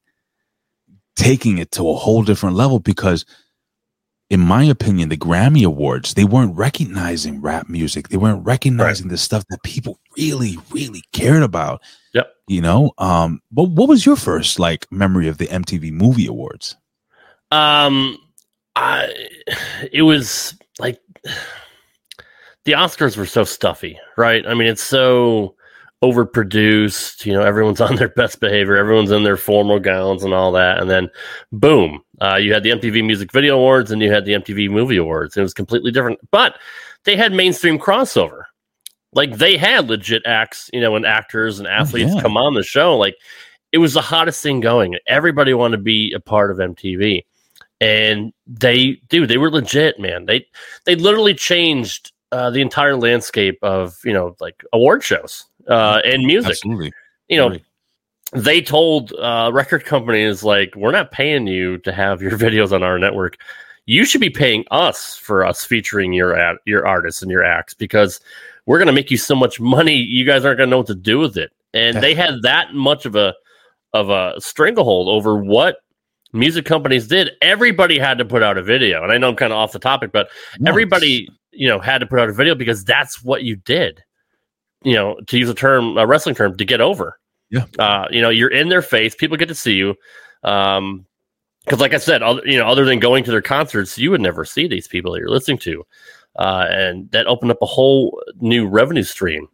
taking 1.14 1.58
it 1.58 1.70
to 1.72 1.88
a 1.90 1.94
whole 1.94 2.22
different 2.22 2.56
level 2.56 2.78
because 2.78 3.26
in 4.30 4.40
my 4.40 4.64
opinion, 4.64 5.08
the 5.10 5.16
Grammy 5.16 5.64
Awards, 5.64 6.14
they 6.14 6.24
weren't 6.24 6.56
recognizing 6.56 7.40
rap 7.40 7.68
music. 7.68 8.08
They 8.08 8.16
weren't 8.16 8.44
recognizing 8.44 9.08
the 9.08 9.18
stuff 9.18 9.44
that 9.50 9.62
people 9.64 9.98
really, 10.20 10.58
really 10.70 11.02
cared 11.12 11.42
about. 11.42 11.82
Yep. 12.14 12.32
You 12.48 12.60
know? 12.60 12.92
Um, 12.98 13.40
but 13.50 13.64
what 13.64 13.88
was 13.88 14.04
your 14.04 14.16
first 14.16 14.58
like 14.58 14.86
memory 14.90 15.28
of 15.28 15.38
the 15.38 15.46
MTV 15.46 15.92
Movie 15.92 16.26
Awards? 16.26 16.76
Um, 17.50 18.16
I 18.76 19.12
it 19.92 20.02
was 20.02 20.54
like 20.78 21.00
the 22.64 22.72
Oscars 22.72 23.16
were 23.16 23.26
so 23.26 23.44
stuffy, 23.44 23.98
right? 24.16 24.46
I 24.46 24.54
mean, 24.54 24.68
it's 24.68 24.82
so 24.82 25.56
overproduced. 26.02 27.26
You 27.26 27.32
know, 27.32 27.42
everyone's 27.42 27.80
on 27.80 27.96
their 27.96 28.08
best 28.08 28.40
behavior, 28.40 28.76
everyone's 28.76 29.10
in 29.10 29.24
their 29.24 29.36
formal 29.36 29.80
gowns 29.80 30.22
and 30.22 30.32
all 30.32 30.52
that, 30.52 30.78
and 30.78 30.88
then 30.88 31.10
boom, 31.50 32.02
uh, 32.20 32.36
you 32.36 32.52
had 32.52 32.62
the 32.62 32.70
MTV 32.70 33.04
Music 33.04 33.32
Video 33.32 33.56
Awards 33.56 33.90
and 33.90 34.00
you 34.02 34.12
had 34.12 34.24
the 34.24 34.32
MTV 34.32 34.70
Movie 34.70 34.98
Awards. 34.98 35.36
It 35.36 35.42
was 35.42 35.54
completely 35.54 35.90
different, 35.90 36.20
but 36.30 36.56
they 37.04 37.16
had 37.16 37.32
mainstream 37.32 37.78
crossover. 37.78 38.44
Like 39.12 39.36
they 39.36 39.56
had 39.56 39.88
legit 39.88 40.22
acts, 40.24 40.70
you 40.72 40.80
know, 40.80 40.94
and 40.96 41.04
actors 41.04 41.58
and 41.58 41.66
athletes 41.66 42.12
yeah. 42.14 42.22
come 42.22 42.36
on 42.36 42.54
the 42.54 42.62
show. 42.62 42.96
Like 42.96 43.16
it 43.72 43.78
was 43.78 43.94
the 43.94 44.00
hottest 44.00 44.42
thing 44.42 44.60
going. 44.60 44.96
Everybody 45.06 45.54
wanted 45.54 45.78
to 45.78 45.82
be 45.82 46.12
a 46.12 46.20
part 46.20 46.50
of 46.50 46.58
MTV 46.58 47.24
and 47.80 48.32
they 48.46 49.00
dude 49.08 49.28
they 49.28 49.38
were 49.38 49.50
legit 49.50 49.98
man 49.98 50.26
they 50.26 50.46
they 50.84 50.94
literally 50.94 51.34
changed 51.34 52.12
uh, 52.32 52.50
the 52.50 52.60
entire 52.60 52.96
landscape 52.96 53.58
of 53.62 53.98
you 54.04 54.12
know 54.12 54.36
like 54.40 54.62
award 54.72 55.02
shows 55.02 55.46
uh, 55.68 56.00
and 56.04 56.24
music 56.24 56.52
Absolutely. 56.52 56.92
you 57.28 57.36
know 57.36 57.56
they 58.32 58.60
told 58.60 59.12
uh, 59.14 59.50
record 59.52 59.84
companies 59.84 60.44
like 60.44 60.72
we're 60.76 60.92
not 60.92 61.10
paying 61.10 61.46
you 61.46 61.78
to 61.78 61.92
have 61.92 62.22
your 62.22 62.32
videos 62.38 62.72
on 62.72 62.82
our 62.82 62.98
network 62.98 63.38
you 63.86 64.04
should 64.04 64.20
be 64.20 64.30
paying 64.30 64.64
us 64.70 65.16
for 65.16 65.44
us 65.44 65.64
featuring 65.64 66.12
your 66.12 66.36
ad, 66.36 66.56
your 66.64 66.86
artists 66.86 67.22
and 67.22 67.30
your 67.30 67.42
acts 67.42 67.74
because 67.74 68.20
we're 68.70 68.78
going 68.78 68.86
to 68.86 68.92
make 68.92 69.10
you 69.10 69.16
so 69.16 69.34
much 69.34 69.58
money 69.58 69.96
you 69.96 70.24
guys 70.24 70.44
aren't 70.44 70.58
going 70.58 70.68
to 70.68 70.70
know 70.70 70.76
what 70.76 70.86
to 70.86 70.94
do 70.94 71.18
with 71.18 71.36
it. 71.36 71.50
And 71.74 71.96
they 71.96 72.14
had 72.24 72.42
that 72.42 72.72
much 72.72 73.04
of 73.04 73.16
a 73.16 73.34
of 73.92 74.10
a 74.10 74.40
stranglehold 74.40 75.08
over 75.08 75.36
what 75.36 75.78
music 76.32 76.66
companies 76.66 77.08
did. 77.08 77.32
Everybody 77.42 77.98
had 77.98 78.16
to 78.18 78.24
put 78.24 78.44
out 78.44 78.56
a 78.56 78.62
video 78.62 79.02
and 79.02 79.10
i 79.10 79.18
know 79.18 79.28
i'm 79.28 79.34
kind 79.34 79.52
of 79.52 79.58
off 79.58 79.72
the 79.72 79.80
topic 79.80 80.12
but 80.12 80.28
No, 80.60 80.70
everybody 80.70 81.28
you 81.50 81.66
know 81.66 81.80
had 81.80 81.98
to 81.98 82.06
put 82.06 82.20
out 82.20 82.28
a 82.28 82.32
video 82.32 82.54
because 82.54 82.84
that's 82.84 83.24
what 83.24 83.42
you 83.42 83.56
did 83.56 84.04
you 84.84 84.94
know 84.94 85.18
to 85.26 85.36
use 85.36 85.48
a 85.48 85.54
term 85.54 85.98
a 85.98 86.06
wrestling 86.06 86.36
term 86.36 86.56
to 86.56 86.64
get 86.64 86.80
over. 86.80 87.18
Yeah. 87.50 87.64
uh 87.80 88.06
you 88.12 88.20
know 88.22 88.30
you're 88.30 88.52
in 88.52 88.68
their 88.68 88.82
face 88.82 89.16
people 89.16 89.36
get 89.36 89.48
to 89.48 89.54
see 89.56 89.74
you 89.74 89.96
um 90.44 91.04
because 91.64 91.80
like 91.80 91.92
i 91.92 91.98
said 91.98 92.22
other, 92.22 92.42
you 92.44 92.56
know 92.56 92.68
other 92.68 92.84
than 92.84 93.00
going 93.00 93.24
to 93.24 93.32
their 93.32 93.42
concerts 93.42 93.98
you 93.98 94.12
would 94.12 94.20
never 94.20 94.44
see 94.44 94.68
these 94.68 94.86
people 94.86 95.10
that 95.10 95.18
you're 95.18 95.28
listening 95.28 95.58
to 95.58 95.84
uh 96.36 96.66
and 96.68 97.10
that 97.10 97.26
opened 97.26 97.50
up 97.50 97.58
a 97.62 97.66
whole 97.66 98.22
new 98.40 98.66
revenue 98.66 99.02
stream 99.02 99.48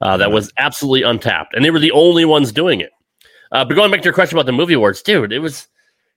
uh, 0.00 0.16
that 0.16 0.30
was 0.30 0.52
absolutely 0.58 1.02
untapped. 1.02 1.54
And 1.54 1.64
they 1.64 1.70
were 1.70 1.78
the 1.78 1.92
only 1.92 2.24
ones 2.24 2.52
doing 2.52 2.80
it. 2.80 2.90
Uh 3.52 3.64
but 3.64 3.74
going 3.74 3.90
back 3.90 4.00
to 4.00 4.04
your 4.04 4.14
question 4.14 4.36
about 4.36 4.46
the 4.46 4.52
movie 4.52 4.74
awards 4.74 5.02
dude 5.02 5.32
it 5.32 5.38
was 5.38 5.68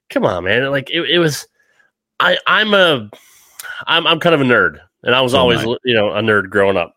come 0.10 0.26
on 0.26 0.44
man. 0.44 0.70
Like 0.72 0.90
it, 0.90 1.02
it 1.10 1.20
was 1.20 1.48
i 2.20 2.38
i'm 2.48 2.74
a 2.74 3.10
i'm 3.86 4.08
i'm 4.08 4.20
kind 4.20 4.36
of 4.36 4.42
a 4.42 4.46
nerd. 4.46 4.80
And 5.04 5.14
i 5.14 5.22
was 5.22 5.34
am 5.34 5.42
always 5.42 5.60
I. 5.60 5.76
you 5.84 5.94
know 5.94 6.12
a 6.12 6.22
nerd 6.22 6.50
growing 6.50 6.78
up. 6.78 6.96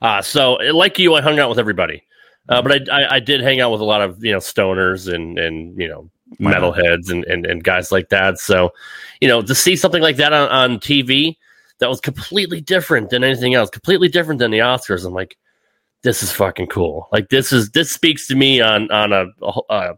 Uh 0.00 0.22
so 0.22 0.54
like 0.54 0.98
you 0.98 1.14
i 1.14 1.20
hung 1.20 1.38
out 1.38 1.48
with 1.48 1.58
everybody. 1.58 2.04
Uh, 2.48 2.60
but 2.60 2.90
I, 2.90 3.02
I 3.02 3.14
i 3.14 3.20
did 3.20 3.40
hang 3.40 3.60
out 3.60 3.70
with 3.70 3.80
a 3.80 3.84
lot 3.84 4.02
of 4.02 4.22
you 4.24 4.32
know 4.32 4.38
stoners 4.38 5.12
and 5.12 5.38
and 5.38 5.80
you 5.80 5.88
know 5.88 6.10
metalheads 6.40 7.10
and, 7.10 7.24
and 7.24 7.46
and 7.46 7.62
guys 7.62 7.92
like 7.92 8.08
that. 8.08 8.38
So 8.38 8.72
you 9.20 9.28
know 9.28 9.42
to 9.42 9.54
see 9.54 9.76
something 9.76 10.02
like 10.02 10.16
that 10.16 10.32
on, 10.32 10.48
on 10.48 10.78
tv 10.78 11.36
that 11.82 11.90
was 11.90 12.00
completely 12.00 12.60
different 12.60 13.10
than 13.10 13.22
anything 13.22 13.52
else 13.54 13.68
completely 13.68 14.08
different 14.08 14.38
than 14.38 14.50
the 14.50 14.58
oscars 14.58 15.04
i'm 15.04 15.12
like 15.12 15.36
this 16.02 16.22
is 16.22 16.32
fucking 16.32 16.66
cool 16.66 17.08
like 17.12 17.28
this 17.28 17.52
is 17.52 17.70
this 17.72 17.90
speaks 17.92 18.26
to 18.26 18.34
me 18.34 18.60
on 18.60 18.90
on 18.90 19.12
a, 19.12 19.26
a, 19.42 19.52
a 19.70 19.94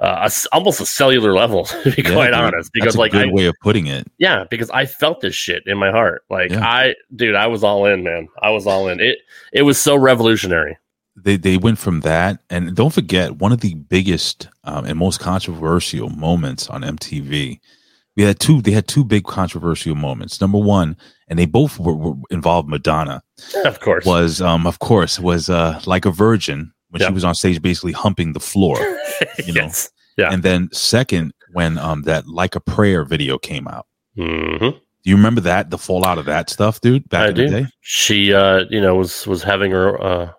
uh, 0.00 0.20
a 0.20 0.24
s- 0.26 0.46
almost 0.52 0.80
a 0.80 0.86
cellular 0.86 1.32
level, 1.32 1.64
to 1.82 1.90
be 1.90 2.02
Yeah, 2.02 2.12
quite 2.14 2.26
dude. 2.26 2.34
honest. 2.34 2.70
Because 2.72 2.94
a 2.94 2.98
like 3.00 3.10
good 3.10 3.30
I, 3.30 3.32
way 3.32 3.46
of 3.46 3.54
putting 3.60 3.88
it. 3.88 4.06
yeah, 4.18 4.44
because 4.48 4.70
I 4.70 4.86
felt 4.86 5.20
this 5.22 5.34
shit 5.34 5.64
in 5.66 5.76
my 5.76 5.90
heart. 5.90 6.22
Like 6.30 6.52
Yeah. 6.52 6.64
I, 6.64 6.94
dude, 7.16 7.34
I 7.34 7.48
was 7.48 7.64
all 7.64 7.84
in, 7.84 8.04
man. 8.04 8.28
I 8.40 8.50
was 8.50 8.64
all 8.64 8.86
in. 8.86 9.00
It 9.00 9.18
it 9.52 9.62
was 9.62 9.76
so 9.76 9.96
revolutionary. 9.96 10.78
They 11.16 11.36
they 11.36 11.56
went 11.56 11.78
from 11.80 12.02
that, 12.02 12.40
and 12.48 12.76
don't 12.76 12.92
forget 12.94 13.38
one 13.38 13.50
of 13.50 13.58
the 13.60 13.74
biggest 13.74 14.46
um, 14.62 14.84
and 14.84 14.96
most 14.96 15.18
controversial 15.18 16.10
moments 16.10 16.70
on 16.70 16.82
MTV. 16.82 17.58
We 18.18 18.24
had 18.24 18.40
two. 18.40 18.60
They 18.60 18.72
had 18.72 18.88
two 18.88 19.04
big 19.04 19.24
controversial 19.24 19.94
moments. 19.94 20.40
Number 20.40 20.58
one, 20.58 20.96
and 21.28 21.38
they 21.38 21.46
both 21.46 21.78
were, 21.78 21.94
were 21.94 22.14
involved 22.30 22.68
Madonna. 22.68 23.22
Of 23.64 23.78
course. 23.80 24.04
Was 24.04 24.42
um 24.42 24.66
of 24.66 24.80
course 24.80 25.20
was 25.20 25.48
uh 25.48 25.80
like 25.86 26.04
a 26.04 26.10
virgin 26.10 26.72
when 26.90 27.00
Yeah. 27.00 27.06
she 27.08 27.14
was 27.14 27.24
on 27.24 27.34
stage 27.36 27.62
basically 27.62 27.92
humping 27.92 28.32
the 28.32 28.40
floor. 28.40 28.76
you 29.46 29.52
know. 29.54 29.62
yes. 29.62 29.88
Yeah. 30.16 30.32
And 30.32 30.42
then 30.42 30.68
second, 30.72 31.32
when 31.52 31.78
um 31.78 32.02
that 32.02 32.26
like 32.26 32.56
a 32.56 32.60
prayer 32.60 33.04
video 33.04 33.38
came 33.38 33.68
out. 33.68 33.86
hmm 34.16 34.56
Do 34.58 34.74
you 35.04 35.14
remember 35.16 35.40
that 35.42 35.70
the 35.70 35.78
fallout 35.78 36.18
of 36.18 36.24
that 36.24 36.50
stuff, 36.50 36.80
dude? 36.80 37.08
Back 37.08 37.22
I 37.26 37.28
in 37.28 37.34
do. 37.36 37.48
the 37.50 37.60
day. 37.62 37.66
She, 37.82 38.34
uh, 38.34 38.64
you 38.68 38.80
know, 38.80 38.96
was 38.96 39.28
was 39.28 39.44
having 39.44 39.70
her 39.70 40.02
uh, 40.02 40.32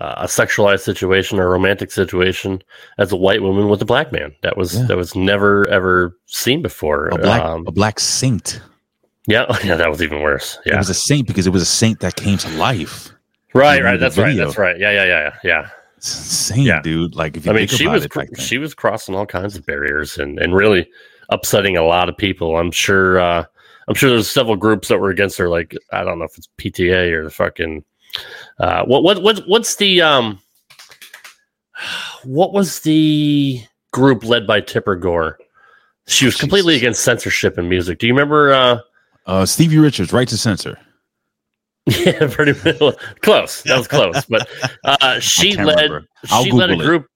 uh, 0.00 0.14
a 0.18 0.26
sexualized 0.26 0.80
situation 0.80 1.38
or 1.38 1.46
a 1.46 1.50
romantic 1.50 1.90
situation 1.90 2.62
as 2.98 3.10
a 3.12 3.16
white 3.16 3.42
woman 3.42 3.68
with 3.68 3.82
a 3.82 3.84
black 3.84 4.12
man. 4.12 4.34
That 4.42 4.56
was 4.56 4.76
Yeah. 4.78 4.86
that 4.86 4.96
was 4.96 5.14
never 5.14 5.68
ever 5.68 6.16
seen 6.26 6.62
before. 6.62 7.08
A 7.08 7.18
black 7.18 7.42
Um, 7.42 7.64
a 7.66 7.72
black 7.72 7.98
saint. 8.00 8.60
yeah, 9.26 9.44
yeah, 9.64 9.76
that 9.76 9.90
was 9.90 10.02
even 10.02 10.20
worse. 10.22 10.58
Yeah, 10.64 10.74
It 10.74 10.78
was 10.78 10.90
a 10.90 10.94
saint 10.94 11.26
because 11.26 11.46
it 11.46 11.52
was 11.52 11.62
a 11.62 11.66
saint 11.66 12.00
that 12.00 12.16
came 12.16 12.38
to 12.38 12.48
life. 12.50 13.10
right, 13.54 13.82
right. 13.82 13.98
That's 13.98 14.16
right. 14.18 14.36
That's 14.36 14.56
right. 14.58 14.78
Yeah, 14.78 14.90
yeah, 14.92 15.04
yeah, 15.04 15.34
yeah. 15.44 15.70
It's 15.96 16.16
insane, 16.16 16.64
Yeah. 16.66 16.80
dude. 16.82 17.16
Like 17.16 17.36
if 17.36 17.44
you 17.44 17.50
I 17.52 17.54
mean, 17.56 17.66
she 17.66 17.88
was 17.88 18.04
it, 18.04 18.12
she 18.38 18.58
was 18.58 18.72
crossing 18.74 19.14
all 19.16 19.26
kinds 19.26 19.56
of 19.56 19.66
barriers 19.66 20.16
and 20.18 20.38
and 20.38 20.54
really 20.54 20.88
upsetting 21.30 21.76
a 21.76 21.82
lot 21.82 22.08
of 22.08 22.16
people. 22.16 22.56
I'm 22.56 22.70
sure. 22.70 23.18
Uh, 23.18 23.44
I'm 23.88 23.94
sure 23.94 24.10
there's 24.10 24.30
several 24.30 24.54
groups 24.56 24.88
that 24.88 24.98
were 25.00 25.10
against 25.10 25.38
her. 25.38 25.48
Like 25.48 25.74
I 25.92 26.04
don't 26.04 26.18
know 26.20 26.24
if 26.26 26.36
it's 26.38 26.48
PTA 26.58 27.10
or 27.12 27.24
the 27.24 27.30
fucking 27.30 27.84
uh, 28.58 28.84
what 28.84 29.02
what 29.02 29.22
what 29.22 29.40
what's 29.46 29.76
the 29.76 30.00
um 30.02 30.40
what 32.24 32.52
was 32.52 32.80
the 32.80 33.62
group 33.92 34.24
led 34.24 34.46
by 34.46 34.60
Tipper 34.60 34.96
Gore? 34.96 35.38
She 36.06 36.24
was 36.24 36.36
completely 36.36 36.74
Jesus. 36.74 36.82
against 36.82 37.04
censorship 37.04 37.58
in 37.58 37.68
music. 37.68 37.98
Do 37.98 38.06
you 38.06 38.14
remember? 38.14 38.52
Uh, 38.52 38.78
uh, 39.26 39.44
Stevie 39.46 39.78
Richards, 39.78 40.12
right 40.12 40.26
to 40.28 40.38
censor. 40.38 40.78
yeah, 41.86 42.28
pretty 42.30 42.52
close. 43.22 43.62
That 43.62 43.78
was 43.78 43.88
close, 43.88 44.24
but 44.26 44.48
uh, 44.84 45.20
she 45.20 45.56
led 45.56 45.90
she 46.42 46.50
led 46.50 46.70
a 46.70 46.72
Google 46.74 46.80
it. 46.82 46.84
group. 46.84 47.06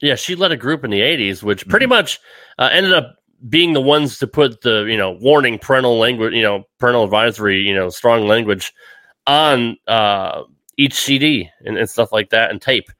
Yeah, 0.00 0.14
she 0.14 0.34
led 0.34 0.52
a 0.52 0.56
group 0.56 0.84
in 0.84 0.90
the 0.90 1.00
'80s, 1.00 1.42
which 1.42 1.66
pretty 1.68 1.86
Mm-hmm. 1.86 1.90
much 1.90 2.20
uh, 2.58 2.68
ended 2.72 2.92
up 2.92 3.16
being 3.48 3.72
the 3.72 3.80
ones 3.80 4.18
to 4.18 4.26
put 4.26 4.60
the 4.62 4.84
you 4.84 4.96
know 4.96 5.12
warning 5.12 5.58
parental 5.58 5.98
language, 5.98 6.32
you 6.34 6.42
know 6.42 6.64
parental 6.78 7.04
advisory, 7.04 7.60
you 7.60 7.74
know 7.74 7.88
strong 7.90 8.26
language 8.26 8.72
on 9.28 9.76
uh, 9.86 10.42
each 10.76 10.94
CD 10.94 11.48
and, 11.64 11.76
and 11.76 11.88
stuff 11.88 12.10
like 12.10 12.30
that 12.30 12.50
and 12.50 12.60
tape. 12.60 12.90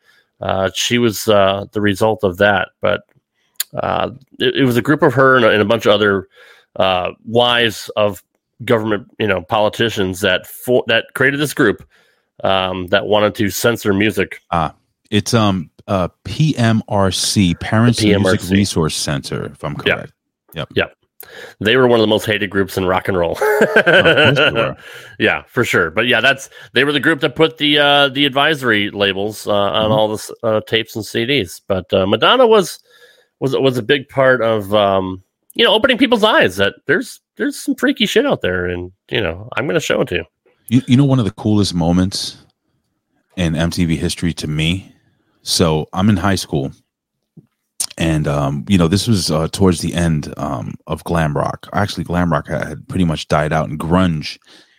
Uh, 0.41 0.71
she 0.75 0.99
was 0.99 1.27
uh, 1.27 1.65
the 1.73 1.81
result 1.81 2.23
of 2.23 2.37
that, 2.37 2.69
but 2.81 3.03
uh, 3.75 4.11
it, 4.39 4.57
it 4.57 4.65
was 4.65 4.77
a 4.77 4.83
group 4.83 5.03
of 5.03 5.15
her 5.15 5.37
and 5.37 5.45
a, 5.45 5.51
and 5.51 5.61
a 5.61 5.65
bunch 5.65 5.87
of 5.87 5.93
other 5.93 6.29
uh, 6.77 7.11
wives 7.25 7.91
of 7.97 8.23
government, 8.65 9.09
you 9.19 9.27
know, 9.27 9.43
politicians 9.43 10.21
that 10.21 10.47
for, 10.47 10.85
that 10.87 11.07
created 11.15 11.41
this 11.41 11.55
group 11.55 11.85
um, 12.45 12.87
that 12.89 13.07
wanted 13.07 13.35
to 13.35 13.51
censor 13.51 13.93
music. 13.93 14.41
Ah, 14.51 14.75
it's 15.11 15.35
um 15.35 15.71
uh 15.89 16.09
PMRC 16.25 17.59
Parents 17.59 17.99
The 17.99 18.17
Music 18.17 18.51
Resource 18.51 18.95
Center, 18.95 19.47
if 19.47 19.65
I'm 19.65 19.75
correct. 19.75 20.13
Yep. 20.55 20.69
Yep. 20.75 20.98
They 21.61 21.77
were 21.77 21.89
one 21.89 21.99
of 21.99 22.03
the 22.03 22.09
most 22.09 22.27
hated 22.27 22.49
groups 22.51 22.77
in 22.77 22.85
rock 22.87 23.09
and 23.09 23.17
roll. 23.17 23.35
course 23.37 24.77
yeah, 25.19 25.43
for 25.49 25.65
sure. 25.65 25.91
But 25.91 26.07
yeah, 26.07 26.21
that's 26.21 26.49
they 26.75 26.85
were 26.85 26.93
the 26.93 27.01
group 27.01 27.21
that 27.21 27.35
put 27.35 27.59
the 27.59 27.79
uh, 27.79 28.09
the 28.09 28.25
advisory 28.25 28.91
labels 28.91 29.47
uh, 29.47 29.53
on 29.53 29.85
Mm-hmm. 29.85 29.93
all 29.93 30.09
the 30.17 30.35
uh, 30.45 30.61
tapes 30.67 30.95
and 30.95 31.05
CDs. 31.05 31.61
But 31.67 31.93
uh, 31.93 32.07
Madonna 32.07 32.47
was 32.47 32.79
was 33.41 33.57
was 33.57 33.77
a 33.79 33.83
big 33.83 34.09
part 34.09 34.43
of 34.43 34.73
um, 34.75 35.23
you 35.55 35.65
know 35.65 35.73
opening 35.75 35.99
people's 35.99 36.25
eyes 36.25 36.57
that 36.57 36.75
there's 36.87 37.21
there's 37.37 37.59
some 37.59 37.75
freaky 37.75 38.07
shit 38.07 38.25
out 38.27 38.41
there, 38.41 38.67
and 38.67 38.93
you 39.11 39.21
know 39.21 39.49
I'm 39.57 39.67
going 39.67 39.75
to 39.75 39.81
show 39.81 40.01
it 40.01 40.09
to 40.09 40.15
you. 40.17 40.25
You, 40.69 40.83
you 40.87 40.97
know 40.97 41.05
one 41.05 41.19
of 41.19 41.25
the 41.25 41.33
coolest 41.33 41.75
moments 41.75 42.37
in 43.37 43.55
MTV 43.55 43.97
history 43.97 44.33
to 44.35 44.47
me. 44.47 44.95
So 45.43 45.89
I'm 45.93 46.09
in 46.11 46.17
high 46.17 46.35
school, 46.37 46.73
and 47.99 48.27
um, 48.27 48.65
you 48.69 48.79
know 48.79 48.89
this 48.89 49.07
was 49.07 49.31
uh, 49.31 49.49
towards 49.49 49.81
the 49.81 49.93
end 49.95 50.33
um, 50.39 50.75
of 50.87 51.05
glam 51.05 51.37
rock. 51.37 51.69
Actually, 51.75 52.05
glam 52.05 52.33
rock 52.33 52.49
had, 52.49 52.87
pretty 52.89 53.05
much 53.05 53.29
died 53.29 53.53
out, 53.53 53.69
and 53.69 53.79
grunge 53.79 54.39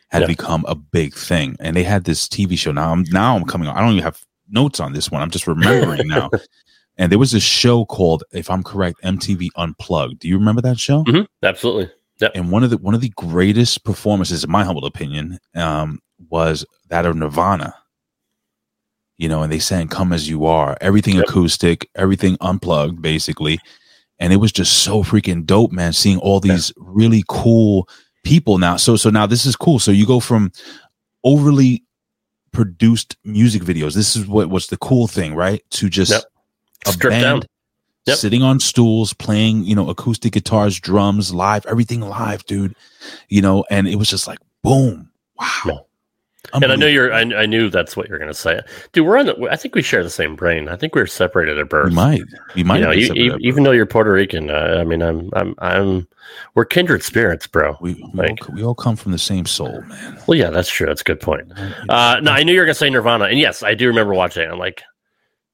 had 0.10 0.22
Yeah. 0.24 0.28
become 0.28 0.66
a 0.68 0.74
big 0.76 1.14
thing. 1.14 1.56
And 1.60 1.76
they 1.76 1.84
had 1.84 2.06
this 2.06 2.28
TV 2.28 2.58
show. 2.58 2.72
Now 2.72 2.92
I'm 2.92 3.04
now 3.12 3.36
I'm 3.36 3.46
coming. 3.46 3.68
on. 3.68 3.78
I 3.78 3.82
don't 3.82 3.92
even 3.92 4.04
have 4.04 4.20
notes 4.50 4.80
on 4.80 4.94
this 4.94 5.12
one. 5.12 5.22
I'm 5.22 5.30
just 5.30 5.46
remembering 5.48 6.08
now. 6.08 6.30
And 7.02 7.10
there 7.10 7.18
was 7.20 7.34
a 7.34 7.40
show 7.40 7.86
called, 7.86 8.26
if 8.34 8.50
I'm 8.50 8.62
correct, 8.62 9.02
MTV 9.06 9.48
Unplugged. 9.56 10.20
Do 10.20 10.28
you 10.28 10.38
remember 10.38 10.62
that 10.64 10.78
show? 10.78 11.04
hmm 11.08 11.22
Absolutely. 11.44 11.90
and 12.36 12.52
one 12.52 12.62
of 12.62 12.72
the 12.72 12.78
one 12.78 12.94
of 12.94 13.00
the 13.00 13.14
greatest 13.16 13.86
performances, 13.86 14.44
in 14.44 14.52
my 14.52 14.66
humble 14.66 14.86
opinion, 14.86 15.40
um, 15.56 16.00
was 16.30 16.66
that 16.90 17.06
of 17.06 17.16
Nirvana. 17.16 17.74
You 19.20 19.30
know, 19.30 19.44
and 19.44 19.52
they 19.52 19.60
sang 19.60 19.88
"Come 19.90 20.14
as 20.14 20.28
You 20.28 20.46
Are," 20.48 20.76
everything 20.82 21.16
Yep. 21.18 21.26
acoustic, 21.28 21.88
everything 21.96 22.38
unplugged, 22.42 23.02
basically, 23.02 23.60
and 24.18 24.34
it 24.34 24.38
was 24.38 24.52
just 24.52 24.80
so 24.80 25.04
freaking 25.04 25.46
dope, 25.46 25.72
man. 25.72 25.94
Seeing 25.94 26.18
all 26.20 26.40
these 26.40 26.72
really 26.78 27.24
cool 27.28 27.88
people 28.24 28.58
now. 28.58 28.78
So, 28.78 28.96
so 28.96 29.10
now 29.12 29.26
this 29.28 29.46
is 29.46 29.56
cool. 29.56 29.78
So 29.78 29.92
you 29.92 30.06
go 30.08 30.20
from 30.20 30.52
overly 31.24 31.84
produced 32.52 33.18
music 33.24 33.62
videos. 33.64 33.94
This 33.94 34.16
is 34.16 34.26
what 34.26 34.50
was 34.50 34.68
the 34.68 34.78
cool 34.78 35.08
thing, 35.08 35.36
right? 35.36 35.64
To 35.72 35.90
just 35.90 36.12
Yep. 36.12 36.24
a 36.88 36.92
Stripped 36.94 37.22
band. 37.22 37.48
Yep. 38.08 38.18
sitting 38.18 38.42
on 38.42 38.60
stools, 38.60 39.14
playing, 39.14 39.66
you 39.66 39.76
know, 39.76 39.88
acoustic 39.90 40.32
guitars, 40.34 40.80
drums, 40.80 41.32
live, 41.34 41.64
everything 41.68 42.02
live, 42.02 42.44
dude. 42.46 42.74
You 43.28 43.42
know, 43.42 43.66
and 43.70 43.88
it 43.88 43.98
was 43.98 44.10
just 44.10 44.26
like 44.26 44.40
boom, 44.64 45.10
wow. 45.38 45.48
Yeah. 45.66 45.78
And 46.54 46.66
I 46.72 46.76
know 46.76 46.88
you're. 46.88 47.14
I, 47.14 47.20
I 47.22 47.46
knew 47.46 47.70
that's 47.70 47.98
what 47.98 48.08
you're 48.08 48.18
going 48.18 48.32
to 48.32 48.38
say, 48.38 48.62
dude. 48.94 49.06
We're 49.06 49.18
on. 49.18 49.26
The, 49.28 49.50
I 49.52 49.56
think 49.58 49.76
we 49.76 49.82
share 49.82 50.04
the 50.04 50.10
same 50.10 50.36
brain. 50.36 50.70
I 50.70 50.78
think 50.78 50.96
we're 50.96 51.06
separated 51.06 51.60
at 51.60 51.68
birth. 51.70 51.90
We 51.90 51.96
might, 51.96 52.22
we 52.56 52.64
might. 52.64 52.78
you 52.80 52.86
know, 52.86 52.92
you, 52.92 53.06
separate 53.08 53.42
even 53.42 53.64
though 53.64 53.72
you're 53.72 53.86
Puerto 53.86 54.12
Rican, 54.12 54.50
uh, 54.50 54.78
I 54.80 54.84
mean, 54.86 55.02
I'm, 55.04 55.30
I'm, 55.34 55.54
I'm, 55.60 56.08
we're 56.56 56.64
kindred 56.66 57.04
spirits, 57.04 57.46
bro. 57.46 57.76
we 57.82 57.94
we, 57.96 58.10
like- 58.14 58.50
all, 58.50 58.56
we 58.56 58.64
all 58.64 58.74
come 58.74 58.96
from 58.96 59.12
the 59.12 59.18
same 59.20 59.46
soul, 59.46 59.82
man. 59.82 60.18
Well, 60.28 60.38
yeah, 60.38 60.50
that's 60.50 60.70
true. 60.70 60.88
That's 60.88 61.02
a 61.02 61.04
good 61.04 61.20
point. 61.20 61.52
Uh, 61.90 62.20
no, 62.24 62.32
I 62.32 62.44
knew 62.44 62.54
you 62.54 62.60
were 62.60 62.66
gonna 62.66 62.74
say 62.74 62.90
Nirvana, 62.90 63.26
and 63.26 63.38
yes, 63.38 63.62
I 63.62 63.74
do 63.76 63.88
remember 63.88 64.14
watching 64.14 64.44
it. 64.44 64.50
I'm 64.52 64.58
like, 64.60 64.82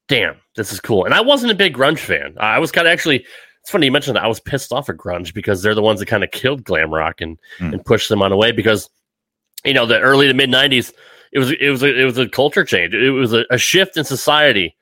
damn, 0.08 0.36
this 0.56 0.72
is 0.72 0.80
cool. 0.80 1.04
And 1.06 1.14
I 1.16 1.22
wasn't 1.22 1.52
a 1.52 1.56
big 1.56 1.76
grunge 1.76 2.00
fan. 2.00 2.36
I 2.40 2.60
was 2.60 2.72
kind 2.72 2.88
of 2.88 2.92
actually. 2.94 3.26
It's 3.62 3.72
funny 3.72 3.88
you 3.88 3.92
mentioned 3.92 4.16
that. 4.18 4.24
I 4.24 4.28
was 4.28 4.40
pissed 4.40 4.72
off 4.72 4.88
at 4.90 4.98
grunge 4.98 5.34
because 5.34 5.64
they're 5.64 5.74
the 5.74 5.82
ones 5.82 6.00
that 6.00 6.06
kind 6.06 6.24
of 6.24 6.30
killed 6.30 6.64
glam 6.64 6.94
rock 6.94 7.22
and 7.22 7.40
Mm. 7.60 7.74
and 7.74 7.86
pushed 7.86 8.10
them 8.10 8.22
on 8.22 8.32
away 8.32 8.52
because 8.52 8.88
you 9.66 9.74
know 9.74 9.86
the 9.86 10.00
early 10.00 10.28
to 10.28 10.34
mid 10.34 10.50
'90s. 10.50 10.94
It 11.32 11.40
was 11.40 11.52
it 11.52 11.70
was 11.70 11.84
a, 11.84 12.00
it 12.00 12.06
was 12.06 12.18
a 12.18 12.30
culture 12.30 12.64
change. 12.64 12.94
It 12.94 13.12
was 13.12 13.34
a, 13.34 13.46
a 13.50 13.58
shift 13.58 13.98
in 13.98 14.06
society 14.06 14.76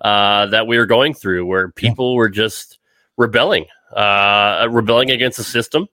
uh, 0.00 0.46
that 0.46 0.66
we 0.66 0.78
were 0.78 0.86
going 0.86 1.14
through, 1.14 1.46
where 1.46 1.68
people 1.68 2.14
were 2.14 2.28
just 2.28 2.78
rebelling, 3.16 3.66
uh, 3.94 4.66
rebelling 4.70 5.10
against 5.10 5.36
the 5.36 5.44
system, 5.44 5.86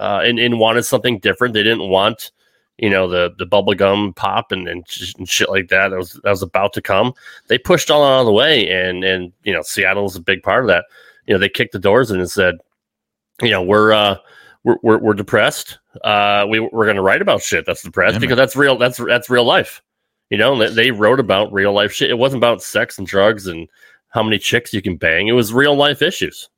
uh, 0.00 0.22
and, 0.24 0.38
and 0.38 0.58
wanted 0.58 0.84
something 0.84 1.18
different. 1.18 1.54
They 1.54 1.62
didn't 1.62 1.88
want, 1.88 2.32
you 2.78 2.90
know, 2.90 3.08
the 3.08 3.34
the 3.38 3.46
bubblegum 3.46 4.16
pop 4.16 4.52
and, 4.52 4.66
and, 4.66 4.88
sh- 4.88 5.14
and 5.18 5.28
shit 5.28 5.50
like 5.50 5.68
that 5.68 5.88
that 5.88 5.96
was 5.98 6.18
that 6.24 6.30
was 6.30 6.42
about 6.42 6.72
to 6.72 6.82
come. 6.82 7.12
They 7.48 7.58
pushed 7.58 7.90
all 7.90 8.04
out 8.04 8.20
of 8.20 8.26
the 8.26 8.32
way, 8.32 8.68
and 8.68 9.04
and 9.04 9.32
you 9.44 9.52
know, 9.52 9.62
Seattle 9.62 10.04
was 10.04 10.16
a 10.16 10.20
big 10.20 10.42
part 10.42 10.64
of 10.64 10.68
that. 10.68 10.86
You 11.26 11.34
know, 11.34 11.38
they 11.38 11.48
kicked 11.48 11.72
the 11.72 11.78
doors 11.78 12.10
in 12.10 12.18
and 12.18 12.30
said, 12.30 12.56
you 13.40 13.50
know, 13.50 13.62
we're 13.62 13.92
uh, 13.92 14.16
we're, 14.64 14.76
we're, 14.82 14.98
we're 14.98 15.14
depressed. 15.14 15.78
Uh, 16.04 16.46
we 16.48 16.60
we're 16.60 16.84
going 16.84 16.96
to 16.96 17.02
write 17.02 17.22
about 17.22 17.42
shit 17.42 17.66
that's 17.66 17.82
depressed 17.82 18.14
Yeah, 18.14 18.20
because 18.20 18.36
that's 18.36 18.56
real. 18.56 18.78
That's 18.78 18.98
that's 18.98 19.28
real 19.28 19.44
life. 19.44 19.82
You 20.30 20.38
know, 20.38 20.56
they, 20.56 20.72
they 20.72 20.90
wrote 20.90 21.20
about 21.20 21.52
real 21.52 21.72
life 21.72 21.92
shit. 21.92 22.10
It 22.10 22.18
wasn't 22.18 22.40
about 22.40 22.62
sex 22.62 22.96
and 22.98 23.06
drugs 23.06 23.46
and 23.46 23.68
how 24.08 24.22
many 24.22 24.38
chicks 24.38 24.72
you 24.72 24.80
can 24.80 24.96
bang. 24.96 25.28
It 25.28 25.32
was 25.32 25.52
real 25.52 25.74
life 25.74 26.00
issues. 26.00 26.48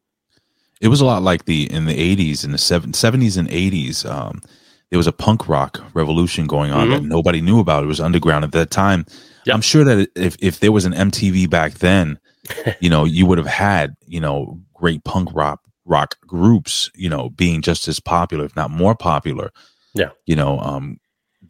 It 0.81 0.89
was 0.89 1.01
a 1.01 1.05
lot 1.05 1.23
like 1.23 1.47
the 1.47 1.73
in 1.73 1.87
the 1.87 1.99
eighties, 1.99 2.45
in 2.45 2.53
the 2.53 2.59
seventies 2.59 3.37
and 3.37 3.49
eighties. 3.49 4.05
Um, 4.05 4.43
there 4.91 4.99
was 4.99 5.07
a 5.07 5.13
punk 5.13 5.49
rock 5.49 5.83
revolution 5.95 6.47
going 6.47 6.71
on 6.71 6.91
that 6.91 7.03
nobody 7.03 7.41
knew 7.41 7.59
about. 7.59 7.83
It 7.83 7.89
was 7.89 8.01
underground 8.01 8.45
at 8.45 8.53
that 8.53 8.71
time. 8.71 9.07
Yep. 9.47 9.55
I'm 9.55 9.61
sure 9.61 9.83
that 9.85 10.09
if 10.15 10.37
if 10.41 10.61
there 10.61 10.73
was 10.73 10.85
an 10.85 10.93
MTV 10.93 11.49
back 11.49 11.75
then, 11.75 12.19
you 12.81 12.91
know, 12.91 13.05
you 13.05 13.27
would 13.27 13.39
have 13.39 13.47
had 13.47 13.97
you 14.07 14.21
know 14.21 14.61
great 14.75 15.03
punk 15.05 15.31
rock 15.33 15.61
rock 15.85 16.17
groups, 16.27 16.91
you 16.95 17.09
know, 17.09 17.31
being 17.31 17.63
just 17.63 17.89
as 17.89 18.01
popular, 18.01 18.45
if 18.45 18.57
not 18.57 18.71
more 18.71 18.95
popular. 18.95 19.51
Yeah. 19.95 20.11
you 20.27 20.35
know, 20.35 20.59
um, 20.59 20.99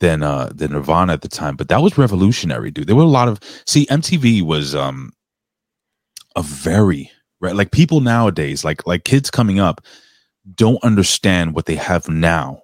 than 0.00 0.22
uh 0.22 0.50
than 0.54 0.72
Nirvana 0.72 1.12
at 1.12 1.22
the 1.22 1.28
time. 1.28 1.56
But 1.56 1.68
that 1.68 1.80
was 1.80 1.96
revolutionary, 1.96 2.70
dude. 2.70 2.88
There 2.88 2.96
were 2.96 3.02
a 3.02 3.06
lot 3.06 3.28
of 3.28 3.38
see 3.66 3.86
MTV 3.86 4.42
was 4.42 4.74
um 4.74 5.12
a 6.36 6.42
very 6.42 7.10
right 7.40 7.54
like 7.54 7.70
people 7.70 8.00
nowadays 8.00 8.64
like 8.64 8.86
like 8.86 9.04
kids 9.04 9.30
coming 9.30 9.60
up 9.60 9.80
don't 10.54 10.82
understand 10.82 11.54
what 11.54 11.66
they 11.66 11.76
have 11.76 12.08
now 12.08 12.60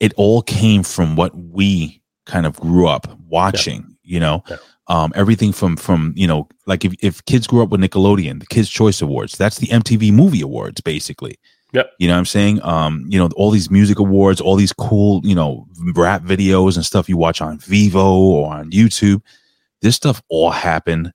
it 0.00 0.12
all 0.16 0.42
came 0.42 0.82
from 0.82 1.14
what 1.16 1.34
we 1.36 2.02
kind 2.26 2.44
of 2.44 2.58
grew 2.60 2.86
up 2.88 3.06
watching 3.28 3.96
you 4.02 4.18
know 4.20 4.42
Yeah. 4.48 4.56
Um 4.90 5.12
everything 5.14 5.52
from 5.52 5.76
from 5.76 6.12
you 6.16 6.26
know 6.26 6.46
like 6.66 6.84
if, 6.84 6.92
if 7.02 7.24
kids 7.24 7.46
grew 7.46 7.62
up 7.62 7.70
with 7.70 7.80
nickelodeon 7.80 8.40
the 8.40 8.46
kids 8.46 8.68
choice 8.68 9.00
awards 9.00 9.38
that's 9.38 9.56
the 9.58 9.68
mtv 9.68 10.12
movie 10.12 10.42
awards 10.42 10.80
basically 10.82 11.38
Yep. 11.72 11.92
you 12.00 12.08
know 12.08 12.14
what 12.14 12.18
i'm 12.18 12.24
saying 12.26 12.60
um 12.64 13.06
you 13.08 13.16
know 13.16 13.30
all 13.36 13.52
these 13.52 13.70
music 13.70 14.00
awards 14.00 14.40
all 14.40 14.56
these 14.56 14.72
cool 14.72 15.20
you 15.22 15.36
know 15.36 15.66
rap 15.94 16.22
videos 16.24 16.74
and 16.74 16.84
stuff 16.84 17.08
you 17.08 17.16
watch 17.16 17.40
on 17.40 17.58
Vevo 17.58 17.94
or 18.04 18.52
on 18.52 18.72
youtube 18.72 19.22
this 19.80 19.94
stuff 19.94 20.20
all 20.28 20.50
happened 20.50 21.12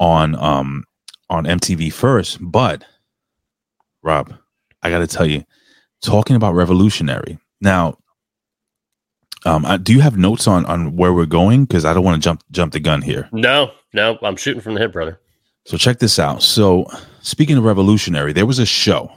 on 0.00 0.34
um 0.36 0.84
on 1.32 1.44
MTV 1.44 1.90
first, 1.92 2.38
but 2.40 2.84
Rob, 4.02 4.34
I 4.82 4.90
got 4.90 4.98
to 4.98 5.06
tell 5.06 5.24
you, 5.26 5.44
talking 6.02 6.36
about 6.36 6.54
revolutionary. 6.54 7.38
Now, 7.62 7.96
um, 9.44 9.64
uh, 9.64 9.76
do 9.76 9.92
you 9.92 10.00
have 10.00 10.16
notes 10.16 10.46
on 10.46 10.64
on 10.66 10.96
where 10.96 11.12
we're 11.12 11.26
going? 11.26 11.64
Because 11.64 11.84
I 11.84 11.94
don't 11.94 12.04
want 12.04 12.22
to 12.22 12.26
jump 12.26 12.42
jump 12.50 12.72
the 12.72 12.80
gun 12.80 13.02
here. 13.02 13.28
No, 13.32 13.72
no, 13.92 14.18
I'm 14.22 14.36
shooting 14.36 14.60
from 14.60 14.74
the 14.74 14.80
hip, 14.80 14.92
brother. 14.92 15.20
So 15.64 15.76
check 15.76 15.98
this 15.98 16.18
out. 16.18 16.42
So 16.42 16.86
speaking 17.20 17.56
of 17.56 17.64
revolutionary, 17.64 18.32
there 18.32 18.46
was 18.46 18.58
a 18.58 18.66
show 18.66 19.12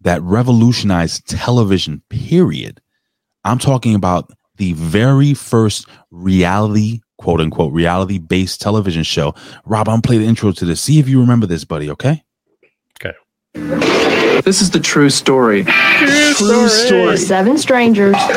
that 0.00 0.22
revolutionized 0.22 1.28
television. 1.28 2.02
Period. 2.08 2.80
I'm 3.44 3.58
talking 3.58 3.94
about 3.94 4.30
the 4.56 4.72
very 4.74 5.34
first 5.34 5.86
reality, 6.10 7.00
quote 7.18 7.40
unquote, 7.40 7.72
reality 7.72 8.18
based 8.18 8.60
television 8.60 9.02
show. 9.02 9.34
Rob, 9.64 9.88
I'm 9.88 9.94
gonna 9.94 10.02
play 10.02 10.18
the 10.18 10.26
intro 10.26 10.52
to 10.52 10.64
this. 10.64 10.80
See 10.80 10.98
if 10.98 11.08
you 11.08 11.20
remember 11.20 11.46
this, 11.46 11.64
buddy. 11.64 11.90
Okay. 11.90 12.22
This 13.54 14.60
is 14.62 14.70
the 14.70 14.80
true 14.80 15.10
story. 15.10 15.64
True 15.64 16.68
story. 16.68 17.16
Seven 17.16 17.58
strangers 17.58 18.14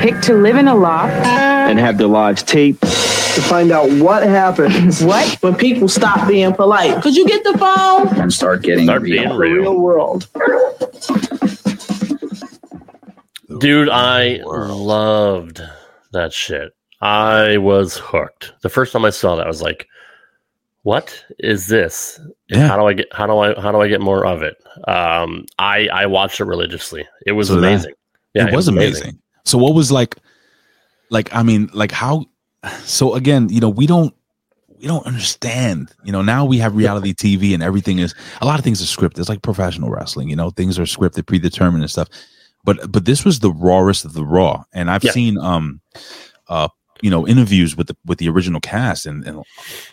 picked 0.00 0.22
to 0.24 0.34
live 0.34 0.56
in 0.56 0.68
a 0.68 0.74
loft. 0.74 1.12
and 1.14 1.78
have 1.78 1.98
their 1.98 2.06
lives 2.08 2.42
taped. 2.42 2.82
to 2.82 3.40
find 3.42 3.70
out 3.72 3.90
what 3.92 4.22
happens 4.22 5.02
What? 5.04 5.38
when 5.42 5.54
people 5.56 5.88
stop 5.88 6.28
being 6.28 6.52
polite. 6.54 7.02
Could 7.02 7.16
you 7.16 7.26
get 7.26 7.42
the 7.44 7.56
phone? 7.58 8.08
and 8.20 8.32
start 8.32 8.62
getting 8.62 8.84
Start 8.86 9.02
real. 9.02 9.16
being 9.22 9.28
The 9.30 9.36
real. 9.36 9.62
real 9.62 9.80
world. 9.80 10.28
Dude, 13.60 13.88
I 13.88 14.40
loved 14.44 15.60
that 16.12 16.32
shit. 16.32 16.72
I 17.00 17.58
was 17.58 17.96
hooked. 17.98 18.52
The 18.62 18.68
first 18.68 18.92
time 18.92 19.04
I 19.04 19.10
saw 19.10 19.36
that, 19.36 19.44
I 19.46 19.48
was 19.48 19.62
like, 19.62 19.86
"What 20.84 21.22
is 21.38 21.66
this? 21.66 22.18
Yeah. 22.48 22.68
How 22.68 22.76
do 22.78 22.86
I 22.86 22.92
get? 22.94 23.08
How 23.12 23.26
do 23.26 23.36
I? 23.38 23.60
How 23.60 23.72
do 23.72 23.80
I 23.82 23.88
get 23.88 24.00
more 24.00 24.24
of 24.24 24.40
it?" 24.42 24.56
Um, 24.88 25.44
I 25.58 25.88
I 25.88 26.06
watched 26.06 26.40
it 26.40 26.44
religiously. 26.44 27.04
It 27.26 27.32
was 27.32 27.48
So 27.48 27.54
that- 27.56 27.66
amazing. 27.66 27.94
Yeah, 28.34 28.46
it 28.48 28.54
was 28.54 28.68
amazing. 28.68 29.18
So 29.44 29.58
what 29.58 29.74
was 29.74 29.92
like 29.92 30.16
like 31.10 31.34
I 31.34 31.42
mean, 31.42 31.68
like 31.74 31.92
how? 31.92 32.24
So 32.84 33.14
again, 33.14 33.48
you 33.50 33.60
know, 33.60 33.68
we 33.68 33.86
don't 33.86 34.14
we 34.80 34.86
don't 34.86 35.06
understand. 35.06 35.90
You 36.04 36.12
know, 36.12 36.22
now 36.22 36.44
we 36.44 36.58
have 36.58 36.74
reality 36.76 37.12
TV 37.14 37.54
and 37.54 37.62
everything 37.62 37.98
is 37.98 38.14
a 38.40 38.46
lot 38.46 38.58
of 38.58 38.64
things 38.64 38.80
are 38.82 38.86
scripted. 38.86 39.18
It's 39.18 39.28
like 39.28 39.42
professional 39.42 39.90
wrestling. 39.90 40.28
You 40.30 40.36
know, 40.36 40.50
things 40.50 40.78
are 40.78 40.84
scripted, 40.84 41.26
predetermined 41.26 41.82
and 41.82 41.90
stuff. 41.90 42.08
But 42.64 42.90
but 42.90 43.04
this 43.04 43.24
was 43.24 43.40
the 43.40 43.52
rawest 43.52 44.04
of 44.04 44.14
the 44.14 44.24
raw, 44.24 44.64
and 44.72 44.90
I've 44.90 45.04
Yeah. 45.04 45.12
seen 45.12 45.38
um 45.38 45.80
uh 46.48 46.68
you 47.02 47.10
know 47.10 47.26
interviews 47.26 47.76
with 47.76 47.88
the 47.88 47.96
with 48.06 48.18
the 48.18 48.28
original 48.28 48.60
cast 48.60 49.06
and, 49.06 49.26
and 49.26 49.42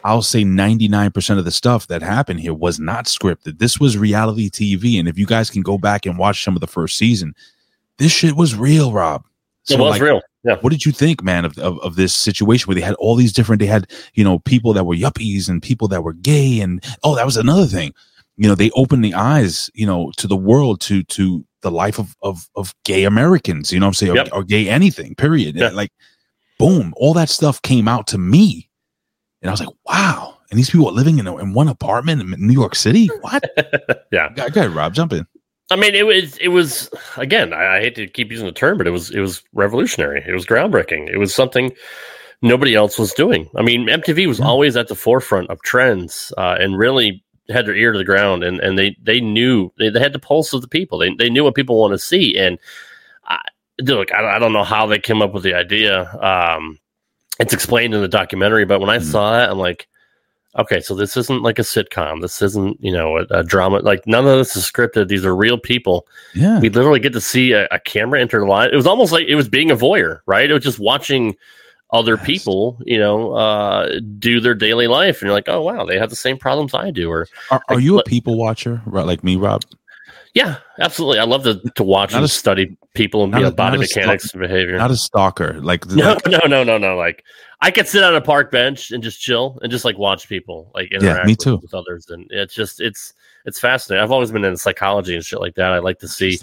I'll 0.03 0.21
say 0.21 0.43
99% 0.43 1.37
of 1.37 1.45
the 1.45 1.51
stuff 1.51 1.87
that 1.87 2.01
happened 2.01 2.39
here 2.39 2.53
was 2.53 2.79
not 2.79 3.05
scripted. 3.05 3.59
This 3.59 3.79
was 3.79 3.97
reality 3.97 4.49
TV 4.49 4.99
and 4.99 5.07
if 5.07 5.17
you 5.17 5.25
guys 5.25 5.49
can 5.49 5.61
go 5.61 5.77
back 5.77 6.05
and 6.05 6.17
watch 6.17 6.43
some 6.43 6.55
of 6.55 6.61
the 6.61 6.67
first 6.67 6.97
season, 6.97 7.33
this 7.97 8.11
shit 8.11 8.35
was 8.35 8.55
real, 8.55 8.91
Rob. 8.93 9.23
it 9.69 9.79
was 9.79 9.91
like, 9.91 10.01
real. 10.01 10.21
Yeah. 10.43 10.55
what 10.61 10.71
did 10.71 10.85
you 10.85 10.91
think, 10.91 11.23
man, 11.23 11.45
of, 11.45 11.57
of 11.59 11.77
of 11.79 11.95
this 11.95 12.15
situation 12.15 12.67
where 12.67 12.75
they 12.75 12.81
had 12.81 12.95
all 12.95 13.15
these 13.15 13.31
different? 13.33 13.59
They 13.59 13.67
had 13.67 13.85
you 14.15 14.23
know 14.23 14.39
people 14.39 14.73
that 14.73 14.85
were 14.85 14.95
yuppies 14.95 15.47
and 15.47 15.61
people 15.61 15.87
that 15.89 16.03
were 16.03 16.13
gay, 16.13 16.59
and 16.61 16.83
oh, 17.03 17.15
that 17.15 17.25
was 17.25 17.37
another 17.37 17.67
thing. 17.67 17.93
You 18.37 18.47
know, 18.49 18.55
they 18.55 18.71
opened 18.71 19.05
the 19.05 19.13
eyes, 19.13 19.69
you 19.75 19.85
know, 19.85 20.11
to 20.17 20.25
the 20.25 20.35
world, 20.35 20.81
to 20.81 21.03
to 21.03 21.45
the 21.61 21.69
life 21.69 21.99
of 21.99 22.15
of 22.23 22.49
of 22.55 22.73
gay 22.85 23.03
Americans. 23.03 23.71
You 23.71 23.79
know, 23.79 23.85
what 23.85 23.89
I'm 23.89 23.93
saying, 23.93 24.15
Yep. 24.15 24.29
or, 24.31 24.37
or 24.37 24.43
gay 24.43 24.67
anything. 24.67 25.13
Period. 25.13 25.55
Yeah. 25.55 25.69
Like, 25.69 25.91
boom, 26.61 26.93
all 26.97 27.13
that 27.13 27.29
stuff 27.29 27.61
came 27.61 27.87
out 27.87 28.07
to 28.07 28.17
me, 28.17 28.69
and 29.41 29.49
I 29.49 29.53
was 29.53 29.59
like, 29.59 29.75
wow. 29.85 30.37
And 30.49 30.57
these 30.57 30.69
people 30.69 30.87
are 30.87 30.93
living 30.93 31.17
in, 31.17 31.27
a, 31.27 31.37
in 31.37 31.53
one 31.53 31.69
apartment 31.69 32.21
in 32.21 32.35
New 32.45 32.53
York 32.53 32.75
City. 32.75 33.07
What? 33.21 33.43
Yeah. 34.11 34.27
Go 34.35 34.43
ahead, 34.43 34.71
Rob, 34.71 34.93
jump 34.93 35.13
in. 35.13 35.25
I 35.71 35.77
mean, 35.77 35.95
it 35.95 36.05
was 36.05 36.35
it 36.39 36.49
was 36.49 36.89
again. 37.15 37.53
I, 37.53 37.77
I 37.77 37.79
hate 37.79 37.95
to 37.95 38.07
keep 38.07 38.29
using 38.29 38.45
the 38.45 38.51
term, 38.51 38.77
but 38.77 38.87
it 38.87 38.91
was 38.91 39.09
it 39.09 39.21
was 39.21 39.41
revolutionary. 39.53 40.21
It 40.27 40.33
was 40.33 40.45
groundbreaking. 40.45 41.09
It 41.09 41.17
was 41.17 41.33
something 41.33 41.71
nobody 42.41 42.75
else 42.75 42.99
was 42.99 43.13
doing. 43.13 43.49
I 43.55 43.61
mean, 43.61 43.87
MTV 43.87 44.27
was 44.27 44.41
always 44.41 44.75
at 44.75 44.89
the 44.89 44.95
forefront 44.95 45.49
of 45.49 45.61
trends 45.61 46.33
uh, 46.37 46.57
and 46.59 46.77
really 46.77 47.23
had 47.47 47.65
their 47.65 47.75
ear 47.75 47.93
to 47.93 47.97
the 47.97 48.03
ground, 48.03 48.43
and, 48.43 48.59
and 48.59 48.77
they 48.77 48.97
they 49.01 49.21
knew 49.21 49.71
they, 49.77 49.89
they 49.89 50.01
had 50.01 50.11
the 50.11 50.19
pulse 50.19 50.51
of 50.51 50.61
the 50.61 50.67
people. 50.67 50.97
They 50.97 51.13
they 51.15 51.29
knew 51.29 51.45
what 51.45 51.55
people 51.55 51.79
want 51.79 51.93
to 51.93 51.99
see, 51.99 52.37
and 52.37 52.59
look, 53.79 54.13
I, 54.13 54.35
I 54.35 54.39
don't 54.39 54.53
know 54.53 54.63
how 54.63 54.85
they 54.85 54.99
came 54.99 55.21
up 55.21 55.33
with 55.33 55.43
the 55.43 55.53
idea. 55.53 56.11
Um, 56.21 56.79
it's 57.39 57.53
explained 57.53 57.93
in 57.93 58.01
the 58.01 58.07
documentary, 58.07 58.65
but 58.65 58.79
when 58.79 58.89
I 58.89 58.99
saw 58.99 59.41
it, 59.41 59.49
I'm 59.49 59.57
like, 59.57 59.87
okay, 60.59 60.81
so 60.81 60.93
this 60.93 61.15
isn't 61.17 61.43
like 61.43 61.59
a 61.59 61.63
sitcom. 61.63 62.21
This 62.21 62.41
isn't, 62.41 62.77
you 62.83 62.91
know, 62.91 63.17
a, 63.17 63.21
a 63.29 63.43
drama. 63.43 63.79
Like 63.79 64.05
none 64.05 64.27
of 64.27 64.37
this 64.37 64.55
is 64.55 64.69
scripted. 64.69 65.07
These 65.07 65.25
are 65.25 65.35
real 65.35 65.57
people. 65.57 66.05
Yeah. 66.35 66.59
We 66.59 66.69
literally 66.69 66.99
get 66.99 67.13
to 67.13 67.21
see 67.21 67.53
a, 67.53 67.67
a 67.71 67.79
camera 67.79 68.21
enter 68.21 68.39
the 68.39 68.45
line. 68.45 68.69
It 68.71 68.75
was 68.75 68.87
almost 68.87 69.11
like 69.11 69.27
it 69.27 69.35
was 69.35 69.49
being 69.49 69.71
a 69.71 69.75
voyeur, 69.75 70.19
right? 70.25 70.49
It 70.49 70.53
was 70.53 70.63
just 70.63 70.79
watching 70.79 71.35
other 71.93 72.15
people, 72.15 72.79
you 72.85 72.97
know, 72.97 73.33
uh, 73.33 73.99
do 74.17 74.39
their 74.39 74.53
daily 74.55 74.87
life, 74.87 75.17
and 75.17 75.27
you're 75.27 75.33
like, 75.33 75.49
oh 75.49 75.61
wow, 75.61 75.85
they 75.85 75.97
have 75.97 76.09
the 76.09 76.15
same 76.15 76.37
problems 76.37 76.73
I 76.73 76.89
do. 76.89 77.09
Or 77.09 77.27
Are, 77.49 77.61
are 77.67 77.75
like, 77.75 77.83
you 77.83 77.99
a 77.99 78.03
people 78.03 78.37
watcher, 78.37 78.81
right? 78.85 79.05
Like 79.05 79.23
me, 79.23 79.35
Rob? 79.35 79.63
Yeah, 80.33 80.57
absolutely. 80.79 81.19
I 81.19 81.23
love 81.25 81.43
to 81.43 81.55
to 81.75 81.83
watch 81.83 82.11
Not 82.11 82.17
and 82.17 82.25
a- 82.25 82.29
study 82.29 82.77
people 82.93 83.23
and 83.23 83.33
you 83.33 83.45
a- 83.45 83.51
body 83.51 83.77
not 83.77 83.83
a 83.83 83.87
stalk- 83.87 84.01
mechanics 84.03 84.31
and 84.33 84.41
behavior. 84.41 84.77
Not 84.77 84.91
a 84.91 84.95
stalker. 84.97 85.59
Like, 85.61 85.85
no, 85.87 86.13
like- 86.13 86.25
no, 86.27 86.39
no, 86.47 86.63
no, 86.63 86.77
no. 86.77 86.95
Like 86.97 87.23
I 87.61 87.71
could 87.71 87.87
sit 87.87 88.03
on 88.03 88.15
a 88.15 88.21
park 88.21 88.51
bench 88.51 88.91
and 88.91 89.03
just 89.03 89.19
chill 89.21 89.59
and 89.61 89.71
just 89.71 89.85
like 89.85 89.97
watch 89.97 90.27
people 90.27 90.71
like 90.73 90.91
interact 90.91 91.25
me 91.25 91.31
with- 91.33 91.39
too. 91.39 91.57
With, 91.57 91.73
others, 91.73 92.09
and 92.09 92.25
it's 92.31 92.53
just 92.53 92.79
it's 92.81 93.13
it's 93.45 93.59
fascinating. 93.59 94.03
I've 94.03 94.11
always 94.11 94.31
been 94.31 94.43
in 94.45 94.55
psychology 94.57 95.15
and 95.15 95.25
shit 95.25 95.39
like 95.39 95.55
that. 95.55 95.71
I 95.71 95.79
like 95.79 95.99
to 95.99 96.07
see. 96.07 96.37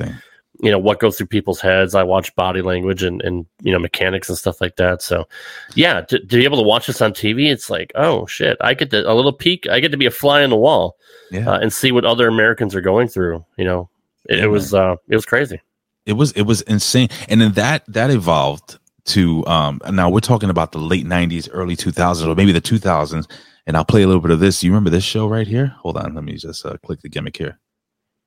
You 0.60 0.70
know 0.70 0.78
what 0.78 0.98
goes 1.00 1.16
through 1.16 1.26
people's 1.28 1.60
heads. 1.60 1.94
I 1.94 2.02
watch 2.02 2.34
body 2.34 2.62
language 2.62 3.02
and 3.02 3.22
and 3.22 3.46
you 3.62 3.72
know 3.72 3.78
mechanics 3.78 4.28
and 4.28 4.36
stuff 4.38 4.60
like 4.60 4.76
that. 4.76 5.02
So 5.02 5.28
yeah, 5.74 6.00
to, 6.02 6.18
to 6.18 6.26
be 6.36 6.44
able 6.44 6.56
to 6.58 6.62
watch 6.64 6.86
this 6.86 7.00
on 7.00 7.12
TV, 7.12 7.50
it's 7.50 7.70
like 7.70 7.92
oh 7.94 8.26
shit, 8.26 8.56
I 8.60 8.74
get 8.74 8.90
to 8.90 9.10
a 9.10 9.14
little 9.14 9.32
peek. 9.32 9.68
I 9.68 9.80
get 9.80 9.90
to 9.92 9.96
be 9.98 10.06
a 10.06 10.10
fly 10.10 10.42
on 10.42 10.50
the 10.50 10.56
wall 10.56 10.96
Yeah. 11.30 11.48
uh, 11.50 11.58
and 11.58 11.72
see 11.72 11.92
what 11.92 12.04
other 12.04 12.26
Americans 12.28 12.74
are 12.74 12.80
going 12.80 13.08
through. 13.08 13.44
You 13.56 13.64
know, 13.64 13.88
it, 14.28 14.38
Yeah, 14.38 14.44
it 14.44 14.48
was 14.48 14.74
uh 14.74 14.96
it 15.08 15.14
was 15.14 15.26
crazy. 15.26 15.60
it 16.06 16.14
was 16.14 16.32
it 16.32 16.42
was 16.42 16.62
insane 16.62 17.08
and 17.28 17.40
then 17.40 17.52
that 17.52 17.84
that 17.86 18.10
evolved 18.10 18.78
to 19.06 19.46
um 19.46 19.80
now 19.92 20.10
we're 20.10 20.20
talking 20.20 20.50
about 20.50 20.72
the 20.72 20.78
late 20.78 21.06
90s 21.06 21.48
early 21.52 21.76
2000s 21.76 22.26
or 22.26 22.34
maybe 22.34 22.52
the 22.52 22.60
2000s 22.60 23.26
and 23.66 23.74
i'll 23.76 23.84
play 23.84 24.02
a 24.02 24.06
little 24.06 24.20
bit 24.20 24.30
of 24.30 24.38
this 24.40 24.62
you 24.62 24.70
remember 24.70 24.90
this 24.90 25.02
show 25.04 25.26
right 25.26 25.46
here 25.46 25.68
hold 25.80 25.96
on 25.96 26.14
let 26.14 26.24
me 26.24 26.34
just 26.36 26.66
uh, 26.66 26.76
click 26.84 27.00
the 27.00 27.08
gimmick 27.08 27.36
here 27.38 27.58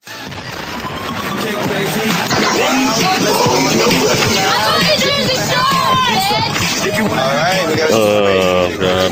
Alright, 0.07 0.29
we 0.29 0.39
got 0.41 0.50
Oh 7.93 8.77
god. 8.79 9.11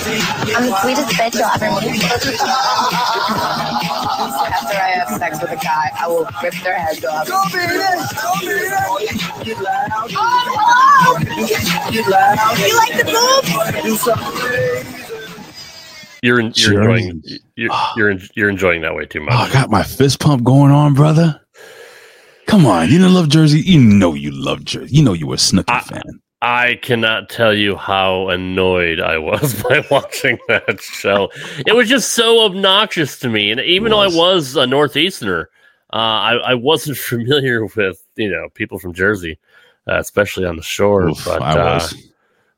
I'm 0.55 0.65
the 0.65 0.75
sweetest 0.81 1.09
bitch 1.15 1.35
you'll 1.35 1.49
ever 1.53 1.69
meet. 1.91 2.03
After 4.51 4.77
I 4.77 4.89
have 4.95 5.09
sex 5.17 5.41
with 5.41 5.51
a 5.51 5.55
guy, 5.57 5.91
I 5.99 6.07
will 6.07 6.25
rip 6.41 6.53
their 6.63 6.79
heads 6.79 7.03
off. 7.05 7.27
Go, 7.27 7.43
baby! 7.51 7.73
Go, 7.75 8.37
You 12.61 12.75
like 12.77 12.95
the 12.97 13.05
boobs? 13.05 14.07
You're 16.21 16.41
you're 16.41 16.53
Sure 16.53 16.81
enjoying 16.81 17.23
you're 17.55 17.71
you're, 17.95 18.17
you're 18.35 18.49
enjoying 18.49 18.81
that 18.81 18.93
way 18.93 19.05
too 19.05 19.21
much. 19.21 19.33
oh 19.33 19.37
i 19.37 19.49
got 19.53 19.69
my 19.69 19.83
fist 19.83 20.19
pump 20.19 20.43
going 20.43 20.69
on 20.71 20.93
brother 20.93 21.38
come 22.49 22.65
on 22.65 22.87
you 22.89 22.97
didn't 22.97 23.13
love 23.13 23.29
jersey 23.29 23.59
you 23.61 23.79
know 23.79 24.13
you 24.13 24.31
love 24.31 24.63
jersey 24.65 24.95
you 24.95 25.03
know 25.03 25.13
you 25.13 25.27
were 25.27 25.35
a 25.35 25.37
snooki 25.37 25.65
I- 25.69 25.81
fan 25.81 26.01
I 26.41 26.79
cannot 26.81 27.29
tell 27.29 27.53
you 27.53 27.75
how 27.75 28.29
annoyed 28.29 29.01
I 29.01 29.17
was 29.17 29.61
by 29.69 29.85
watching 29.91 30.37
that 30.47 30.79
show. 30.79 31.29
It 31.67 31.75
was 31.75 31.89
just 31.89 32.13
so 32.13 32.45
obnoxious 32.45 33.19
to 33.19 33.27
me, 33.29 33.51
and 33.51 33.59
even 33.59 33.91
though 33.91 33.99
I 33.99 34.07
was. 34.07 34.55
a 34.55 34.65
northeasterner, 34.65 35.49
uh, 35.91 35.95
I, 35.97 36.33
I 36.35 36.53
wasn't 36.53 36.97
familiar 37.11 37.65
with 37.75 38.01
you 38.15 38.31
know 38.31 38.47
people 38.53 38.79
from 38.79 38.93
Jersey, 38.93 39.37
uh, 39.89 39.97
especially 39.97 40.45
on 40.45 40.55
the 40.55 40.61
shore. 40.63 41.09
Oof, 41.09 41.25
but 41.25 41.41
i 41.41 41.59
uh, 41.59 41.73
was 41.73 42.07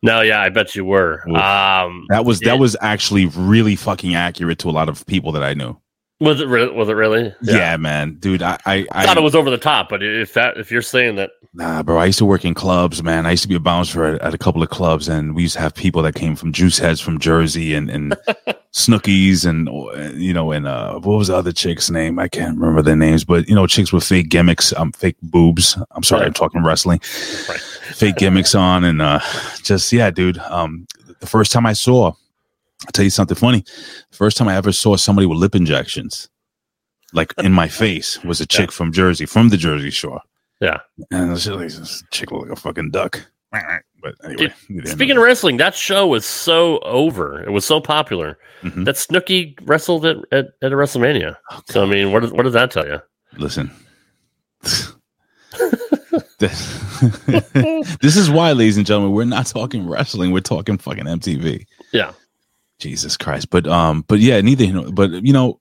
no, 0.04 0.22
yeah, 0.22 0.44
I 0.44 0.50
bet 0.50 0.76
you 0.76 0.86
were. 0.86 1.28
Um, 1.36 2.06
that 2.10 2.24
was 2.24 2.39
that 2.42 2.58
it- 2.58 2.60
was 2.60 2.78
actually 2.82 3.26
really 3.26 3.76
fucking 3.76 4.14
accurate 4.14 4.60
to 4.60 4.70
a 4.70 4.76
lot 4.80 4.89
of 4.89 5.04
people 5.08 5.32
that 5.32 5.42
i 5.42 5.56
knew 5.56 5.76
was 6.22 6.40
it? 6.40 6.48
Re- 6.48 6.72
was 6.72 6.88
it 6.88 6.94
really? 6.94 7.34
yeah, 7.42 7.76
man 7.78 8.16
dude 8.16 8.42
i 8.42 8.58
i, 8.66 8.88
I 8.92 9.06
thought 9.06 9.18
it 9.18 9.24
was 9.24 9.36
over 9.36 9.50
the 9.50 9.58
top, 9.58 9.90
but 9.90 10.02
if 10.02 10.34
that 10.34 10.58
if 10.58 10.72
you're 10.72 10.82
saying 10.82 11.16
that, 11.16 11.32
Nah, 11.54 11.84
bro. 11.84 11.98
I 11.98 12.06
used 12.06 12.20
to 12.20 12.26
work 12.26 12.46
in 12.46 12.54
clubs, 12.54 13.04
man. 13.04 13.26
I 13.26 13.32
used 13.32 13.44
to 13.44 13.50
be 13.50 13.56
a 13.56 13.60
bouncer 13.60 14.06
at, 14.06 14.22
at 14.22 14.34
a 14.34 14.38
couple 14.38 14.64
of 14.64 14.70
clubs, 14.70 15.10
and 15.10 15.36
we 15.36 15.42
used 15.42 15.56
to 15.56 15.60
have 15.60 15.74
people 15.74 16.02
that 16.04 16.16
came 16.16 16.38
from 16.38 16.54
Juice 16.54 16.78
Heads 16.78 17.02
from 17.02 17.20
Jersey 17.20 17.74
and 17.74 17.90
and 17.90 18.12
Snookies 18.72 19.46
and 19.46 19.68
you 20.22 20.34
know 20.34 20.54
and 20.54 20.66
uh, 20.66 20.98
what 21.00 21.18
was 21.18 21.28
the 21.28 21.36
other 21.36 21.52
chick's 21.52 21.90
name? 21.90 22.20
I 22.20 22.30
can't 22.30 22.58
remember 22.58 22.82
their 22.82 22.96
names, 22.96 23.26
but 23.26 23.50
you 23.50 23.56
know, 23.56 23.68
chicks 23.68 23.92
with 23.92 24.06
fake 24.06 24.30
gimmicks, 24.30 24.72
um, 24.78 24.94
fake 24.94 25.18
boobs. 25.22 25.78
I'm 25.92 26.04
sorry, 26.04 26.26
I'm 26.26 26.34
talking 26.34 26.64
wrestling. 26.64 27.02
Right. 27.50 27.60
Fake 27.60 28.16
gimmicks 28.16 28.56
on, 28.56 28.86
and 28.86 29.02
uh, 29.02 29.20
just 29.62 29.92
yeah, 29.92 30.10
dude. 30.10 30.38
Um, 30.38 30.88
the 31.20 31.28
first 31.28 31.52
time 31.52 31.66
I 31.66 31.74
saw, 31.74 32.14
I'll 32.86 32.92
tell 32.94 33.04
you 33.06 33.12
something 33.12 33.38
funny. 33.38 33.64
First 34.12 34.38
time 34.38 34.48
I 34.48 34.56
ever 34.56 34.72
saw 34.72 34.96
somebody 34.96 35.26
with 35.28 35.38
lip 35.38 35.56
injections, 35.56 36.30
like 37.14 37.34
in 37.38 37.52
my 37.54 37.68
face, 37.84 38.24
was 38.24 38.42
a 38.42 38.48
chick 38.48 38.72
from 38.72 38.92
Jersey, 38.92 39.26
from 39.26 39.50
the 39.50 39.58
Jersey 39.58 39.92
Shore. 39.92 40.22
yeah. 40.62 40.80
And 41.12 41.36
just 41.36 41.48
like 41.48 41.70
this 41.70 42.04
chick 42.12 42.32
looked 42.32 42.50
like 42.50 42.58
a 42.58 42.62
fucking 42.62 42.92
duck. 42.92 43.22
But 44.02 44.16
anyway, 44.24 44.54
Dude, 44.70 44.88
Speaking 44.88 45.18
of 45.18 45.22
wrestling, 45.24 45.58
that 45.58 45.76
show 45.76 46.08
was 46.08 46.26
so 46.26 46.80
over. 46.80 47.44
It 47.44 47.52
was 47.52 47.66
so 47.66 47.80
popular 47.82 48.40
Mhm. 48.64 48.86
that 48.86 48.96
Snooki 48.96 49.56
wrestled 49.64 50.06
at, 50.06 50.18
at, 50.32 50.46
at 50.62 50.72
a 50.72 50.76
WrestleMania. 50.76 51.36
so 51.70 51.84
I 51.84 51.86
mean, 51.86 52.12
what, 52.12 52.24
what 52.32 52.44
does 52.44 52.54
that 52.54 52.72
tell 52.72 52.88
you? 52.88 53.00
listen, 53.38 53.70
this 56.40 58.16
is 58.16 58.30
why, 58.30 58.52
ladies 58.54 58.78
and 58.78 58.86
gentlemen, 58.86 59.12
we're 59.12 59.26
not 59.26 59.46
talking 59.48 59.88
wrestling. 59.88 60.32
We're 60.32 60.40
talking 60.42 60.78
fucking 60.78 61.06
MTV. 61.06 61.66
Yeah. 61.94 62.12
Jesus 62.82 63.16
Christ. 63.16 63.50
But 63.50 63.68
um, 63.68 64.04
but 64.08 64.20
yeah, 64.20 64.42
neither 64.42 64.66
you 64.66 64.74
know, 64.74 64.92
but 64.92 65.12
you 65.26 65.32
know, 65.32 65.60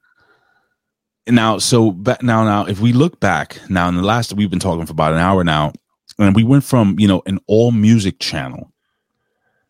now 1.29 1.59
so 1.59 1.93
back 1.93 2.23
now 2.23 2.43
now 2.45 2.64
if 2.64 2.81
we 2.81 2.93
look 2.93 3.21
back 3.21 3.61
now 3.68 3.89
in 3.89 3.97
the 3.97 4.03
last 4.03 4.33
we've 4.33 4.51
been 4.51 4.59
talking 4.59 4.87
for 4.87 4.93
about 4.93 5.12
an 5.12 5.21
hour 5.21 5.45
now, 5.45 5.73
and 6.18 6.35
we 6.35 6.45
went 6.45 6.64
from 6.64 6.99
you 6.99 7.07
know 7.07 7.23
an 7.27 7.39
all 7.47 7.71
music 7.71 8.18
channel, 8.18 8.73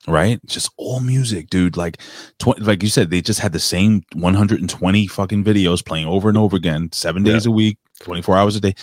right? 0.06 0.40
Just 0.46 0.70
all 0.76 1.00
music, 1.00 1.50
dude. 1.50 1.76
Like 1.76 1.98
tw- 2.38 2.60
like 2.60 2.82
you 2.82 2.88
said, 2.88 3.10
they 3.10 3.20
just 3.20 3.40
had 3.40 3.52
the 3.52 3.60
same 3.60 4.02
120 4.14 5.06
fucking 5.08 5.44
videos 5.44 5.84
playing 5.84 6.06
over 6.06 6.28
and 6.28 6.38
over 6.38 6.56
again, 6.56 6.90
seven 6.92 7.22
days 7.22 7.46
a 7.46 7.50
week, 7.50 7.78
24 8.00 8.36
hours 8.36 8.56
a 8.56 8.60
day. 8.60 8.74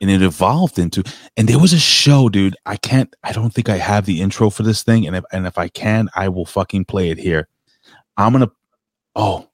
And 0.00 0.10
it 0.10 0.22
evolved 0.22 0.78
into, 0.78 1.02
and 1.36 1.48
there 1.48 1.58
was 1.58 1.72
a 1.72 1.78
show, 1.78 2.28
dude. 2.28 2.56
I 2.66 2.76
can't, 2.76 3.14
I 3.22 3.32
don't 3.32 3.54
think 3.54 3.70
I 3.70 3.78
have 3.78 4.04
the 4.04 4.20
intro 4.20 4.50
for 4.50 4.62
this 4.62 4.82
thing. 4.82 5.06
And 5.06 5.16
if, 5.16 5.24
and 5.32 5.46
if 5.46 5.56
I 5.56 5.68
can, 5.68 6.10
I 6.14 6.28
will 6.28 6.44
fucking 6.44 6.84
play 6.86 7.10
it 7.10 7.16
here. 7.16 7.48
I'm 8.16 8.32
gonna, 8.32 8.50
oh, 9.16 9.48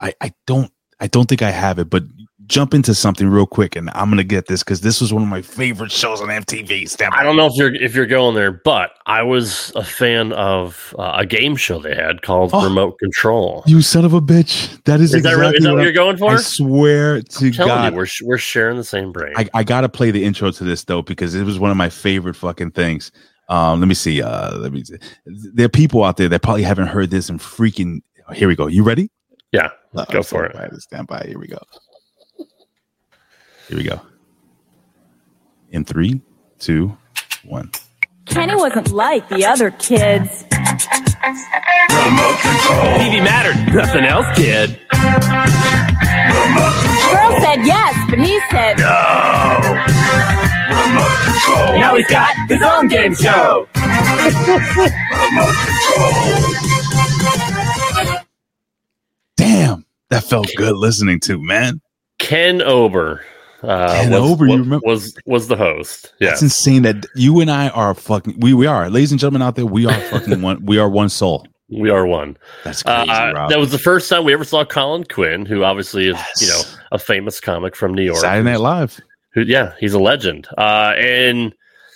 I, 0.00 0.14
I 0.20 0.32
don't, 0.46 0.70
I 1.00 1.06
don't 1.06 1.28
think 1.28 1.42
I 1.42 1.50
have 1.50 1.78
it, 1.78 1.90
but 1.90 2.04
jump 2.46 2.74
into 2.74 2.94
something 2.94 3.28
real 3.28 3.46
quick, 3.46 3.74
and 3.74 3.88
I'm 3.94 4.10
gonna 4.10 4.22
get 4.24 4.46
this 4.46 4.62
because 4.62 4.82
this 4.82 5.00
was 5.00 5.12
one 5.12 5.22
of 5.22 5.28
my 5.28 5.40
favorite 5.42 5.90
shows 5.90 6.20
on 6.20 6.28
MTV. 6.28 6.88
Stand 6.88 7.14
I 7.14 7.22
don't 7.22 7.36
know 7.36 7.46
if 7.46 7.54
you're 7.54 7.74
if 7.74 7.94
you're 7.94 8.06
going 8.06 8.34
there, 8.34 8.52
but 8.52 8.90
I 9.06 9.22
was 9.22 9.72
a 9.76 9.84
fan 9.84 10.32
of 10.34 10.94
uh, 10.98 11.14
a 11.18 11.26
game 11.26 11.56
show 11.56 11.78
they 11.78 11.94
had 11.94 12.22
called 12.22 12.50
Oh. 12.52 12.62
Remote 12.64 12.98
Control. 12.98 13.62
You 13.66 13.80
son 13.82 14.04
of 14.04 14.12
a 14.12 14.20
bitch! 14.20 14.82
That 14.84 15.00
is, 15.00 15.14
Is 15.14 15.22
that, 15.22 15.30
exactly 15.32 15.56
is 15.58 15.64
that 15.64 15.72
what 15.72 15.80
I- 15.80 15.84
you're 15.84 15.92
going 15.92 16.16
for? 16.16 16.32
I 16.32 16.36
swear 16.36 17.22
to 17.22 17.50
God, 17.50 17.92
you, 17.92 17.96
we're 17.96 18.06
we're 18.24 18.38
sharing 18.38 18.76
the 18.76 18.84
same 18.84 19.10
brain. 19.12 19.32
I, 19.36 19.48
I 19.54 19.64
gotta 19.64 19.88
play 19.88 20.10
the 20.10 20.22
intro 20.24 20.50
to 20.50 20.64
this 20.64 20.84
though 20.84 21.02
because 21.02 21.34
it 21.34 21.44
was 21.44 21.58
one 21.58 21.70
of 21.70 21.76
my 21.76 21.88
favorite 21.88 22.36
fucking 22.36 22.72
things. 22.72 23.10
Um, 23.48 23.80
let 23.80 23.86
me 23.88 23.94
see. 23.94 24.22
Uh, 24.22 24.56
let 24.56 24.72
me. 24.72 24.84
See. 24.84 24.96
There 25.26 25.66
are 25.66 25.70
people 25.70 26.02
out 26.04 26.16
there 26.16 26.28
that 26.28 26.42
probably 26.42 26.62
haven't 26.62 26.86
heard 26.88 27.10
this 27.10 27.28
and 27.28 27.38
freaking. 27.40 28.00
Here 28.32 28.48
we 28.48 28.56
go. 28.56 28.66
You 28.68 28.82
ready? 28.84 29.10
yeah, 29.52 29.68
Uh, 29.94 30.04
go 30.06 30.22
for 30.22 30.46
it. 30.46 30.52
Stand 30.56 30.70
by, 30.70 30.76
stand 30.78 31.06
by. 31.06 31.24
Here 31.28 31.38
we 31.38 31.46
go. 31.46 31.58
Here 33.68 33.76
we 33.76 33.82
go. 33.84 34.00
In 35.70 35.84
three, 35.84 36.20
two, 36.58 36.96
one. 37.44 37.70
Kenny 38.26 38.54
wasn't 38.56 38.90
like 38.92 39.28
the 39.28 39.44
other 39.44 39.70
kids. 39.72 40.44
TV 42.94 43.22
mattered. 43.22 43.74
Nothing 43.74 44.04
else 44.04 44.26
did. 44.36 44.78
Girl 47.12 47.40
said 47.40 47.64
yes, 47.66 47.94
but 48.10 48.18
he 48.18 48.40
said 48.50 48.78
Now 50.70 51.94
he's 51.96 52.06
got 52.06 52.34
his 52.48 52.62
own 52.62 52.88
game 52.88 53.14
show. 53.14 53.68
Damn, 59.36 59.84
that 60.10 60.24
felt 60.24 60.48
good 60.56 60.76
listening 60.76 61.20
to 61.20 61.38
man. 61.42 61.80
Ken 62.18 62.62
Ober. 62.62 63.24
Uh, 63.62 63.92
Ken 63.94 64.10
was, 64.10 64.20
Ober, 64.20 64.46
you 64.46 64.56
remember- 64.58 64.86
was 64.86 65.16
was 65.26 65.48
the 65.48 65.56
host. 65.56 66.12
Yeah, 66.20 66.32
It's 66.32 66.42
insane 66.42 66.82
that 66.82 67.06
you 67.14 67.40
and 67.40 67.50
I 67.50 67.68
are 67.70 67.94
fucking. 67.94 68.38
We 68.38 68.52
we 68.54 68.66
are, 68.66 68.90
ladies 68.90 69.10
and 69.10 69.18
gentlemen 69.20 69.42
out 69.42 69.56
there. 69.56 69.66
We 69.66 69.86
are 69.86 69.98
fucking 70.10 70.42
one. 70.42 70.64
We 70.66 70.78
are 70.78 70.88
one 70.88 71.08
soul. 71.08 71.46
we 71.70 71.88
are 71.90 72.06
one. 72.06 72.36
That's 72.62 72.82
crazy, 72.82 73.08
Uh, 73.10 73.32
Rob. 73.32 73.50
that 73.50 73.58
was 73.58 73.72
the 73.72 73.78
first 73.78 74.08
time 74.10 74.24
we 74.24 74.32
ever 74.34 74.44
saw 74.44 74.64
Colin 74.64 75.04
Quinn, 75.04 75.46
who 75.46 75.64
obviously 75.64 76.08
is 76.08 76.18
you 76.40 76.48
know 76.48 76.60
a 76.92 76.98
famous 76.98 77.40
comic 77.40 77.74
from 77.74 77.94
New 77.94 78.02
York. 78.04 78.18
Saturday 78.18 78.50
Night 78.50 78.60
Live. 78.60 79.00
Who, 79.34 79.42
yeah, 79.42 79.74
he's 79.78 79.94
a 79.94 79.98
legend. 80.00 80.48
Uh, 80.56 80.94
and 80.96 81.54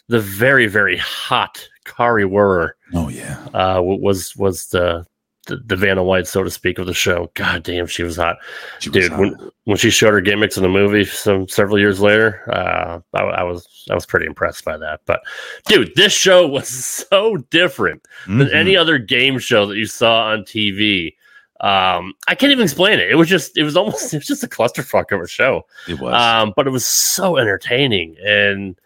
the 0.08 0.20
very 0.20 0.66
very 0.66 0.96
hot 0.96 1.66
Kari 1.84 2.24
Wuhrer 2.24 2.70
Oh 2.94 3.08
yeah. 3.08 3.38
uh, 3.54 3.80
was 3.82 4.34
was 4.36 4.66
the, 4.68 5.06
the 5.46 5.56
the 5.66 5.76
Vanna 5.76 6.02
White, 6.02 6.26
so 6.26 6.42
to 6.42 6.50
speak, 6.50 6.78
of 6.78 6.86
the 6.86 6.94
show. 6.94 7.30
God 7.34 7.62
damn, 7.62 7.86
she 7.86 8.02
was 8.02 8.16
hot, 8.16 8.36
She 8.80 8.90
was 8.90 8.94
dude. 9.04 9.10
hot. 9.12 9.20
When 9.20 9.50
when 9.64 9.76
she 9.76 9.90
showed 9.90 10.12
her 10.14 10.20
gimmicks 10.20 10.56
in 10.56 10.62
the 10.62 10.68
movie 10.68 11.04
some 11.04 11.46
several 11.48 11.78
years 11.78 12.00
later, 12.00 12.42
uh, 12.52 13.00
I, 13.14 13.20
I 13.22 13.42
was 13.44 13.66
I 13.90 13.94
was 13.94 14.04
pretty 14.06 14.26
impressed 14.26 14.64
by 14.64 14.76
that. 14.78 15.00
But 15.06 15.20
dude, 15.66 15.92
this 15.94 16.12
show 16.12 16.46
was 16.46 16.68
so 17.10 17.36
different 17.50 18.02
than 18.26 18.38
Mhm. 18.48 18.54
any 18.54 18.76
other 18.76 18.98
game 18.98 19.38
show 19.38 19.66
that 19.66 19.76
you 19.76 19.86
saw 19.86 20.28
on 20.32 20.42
TV. 20.42 21.14
Um, 21.60 22.14
I 22.28 22.36
can't 22.36 22.52
even 22.52 22.62
explain 22.64 23.00
it. 23.00 23.10
It 23.10 23.16
was 23.16 23.28
just 23.28 23.56
it 23.56 23.64
was 23.64 23.76
almost 23.76 24.14
it 24.14 24.18
was 24.18 24.26
just 24.26 24.44
a 24.44 24.48
clusterfuck 24.48 25.12
of 25.12 25.20
a 25.20 25.28
show. 25.28 25.66
It 25.88 25.98
was. 25.98 26.14
Um, 26.14 26.52
but 26.56 26.66
it 26.66 26.70
was 26.70 26.86
so 26.86 27.36
entertaining, 27.36 28.16
and 28.24 28.78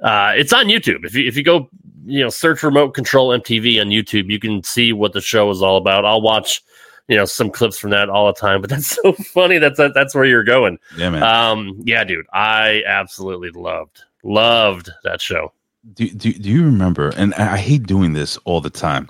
uh, 0.00 0.32
it's 0.36 0.52
on 0.52 0.66
YouTube. 0.66 1.04
If 1.04 1.14
you 1.14 1.26
if 1.26 1.36
you 1.36 1.42
go, 1.42 1.68
you 2.04 2.20
know, 2.20 2.30
search 2.30 2.62
remote 2.62 2.94
control 2.94 3.28
MTV 3.38 3.80
on 3.80 3.88
YouTube, 3.88 4.30
you 4.30 4.38
can 4.38 4.62
see 4.62 4.92
what 4.92 5.12
the 5.12 5.20
show 5.20 5.50
is 5.50 5.62
all 5.62 5.76
about. 5.76 6.04
I'll 6.04 6.22
watch, 6.22 6.62
you 7.08 7.16
know, 7.16 7.24
some 7.24 7.50
clips 7.50 7.78
from 7.78 7.90
that 7.90 8.08
all 8.08 8.26
the 8.26 8.38
time. 8.38 8.60
But 8.60 8.70
that's 8.70 8.86
so 8.86 9.12
funny. 9.12 9.58
That's 9.58 9.78
that, 9.78 9.92
that's 9.94 10.14
where 10.14 10.24
you're 10.24 10.44
going. 10.44 10.78
yeah, 10.96 11.10
man. 11.10 11.22
Um, 11.22 11.80
yeah, 11.84 12.04
dude, 12.04 12.26
I 12.32 12.82
absolutely 12.86 13.50
loved 13.50 14.02
loved 14.22 14.90
that 15.04 15.20
show. 15.20 15.52
do, 15.92 16.08
do 16.08 16.32
do 16.32 16.48
you 16.50 16.64
remember? 16.64 17.10
And 17.16 17.34
I 17.34 17.52
I 17.54 17.56
hate 17.58 17.86
doing 17.86 18.14
this 18.14 18.38
all 18.44 18.60
the 18.60 18.70
time, 18.70 19.08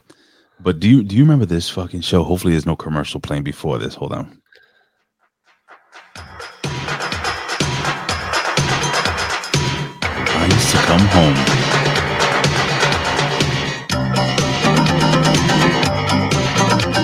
but 0.61 0.81
do 0.81 0.89
you 0.89 1.03
do 1.03 1.17
you 1.17 1.23
remember 1.23 1.47
this 1.47 1.69
fucking 1.69 2.01
show? 2.03 2.23
Hopefully, 2.23 2.53
there's 2.53 2.67
no 2.67 2.77
commercial 2.77 3.21
playing 3.21 3.43
before 3.43 3.79
this. 3.79 3.95
Hold 3.95 4.13
on. 4.13 4.41
I 10.37 10.47
used 10.51 10.71
to 10.71 10.77
come 10.79 11.01
home. 11.09 11.35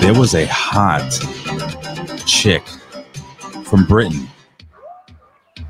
There 0.01 0.15
was 0.15 0.35
a 0.35 0.47
hot 0.47 1.11
chick 2.27 2.63
from 3.65 3.85
Britain. 3.87 4.29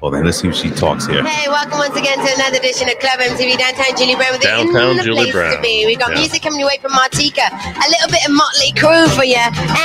Well, 0.01 0.11
then 0.11 0.25
let's 0.25 0.39
see 0.41 0.49
if 0.49 0.55
she 0.55 0.71
talks 0.71 1.07
here. 1.07 1.23
Hey, 1.23 1.47
welcome 1.49 1.77
once 1.79 1.95
again 1.95 2.17
to 2.17 2.35
another 2.35 2.57
edition 2.57 2.89
of 2.89 2.99
Club 3.01 3.21
MTV 3.21 3.59
Downtown 3.59 3.97
Julie 3.99 4.15
Brown 4.17 4.33
with 4.33 4.41
Downtown 4.41 4.97
the 4.97 5.03
Julie 5.03 5.25
place 5.25 5.33
Brown. 5.35 5.57
to 5.57 5.61
be. 5.61 5.85
We've 5.85 5.99
got 5.99 6.13
Yeah. 6.13 6.21
music 6.21 6.41
coming 6.41 6.59
your 6.59 6.69
way 6.69 6.79
from 6.81 6.93
Martika, 6.93 7.45
a 7.53 7.89
little 7.91 8.09
bit 8.09 8.25
of 8.25 8.33
Motley 8.33 8.73
Crue 8.73 9.09
for 9.15 9.25
you, 9.25 9.37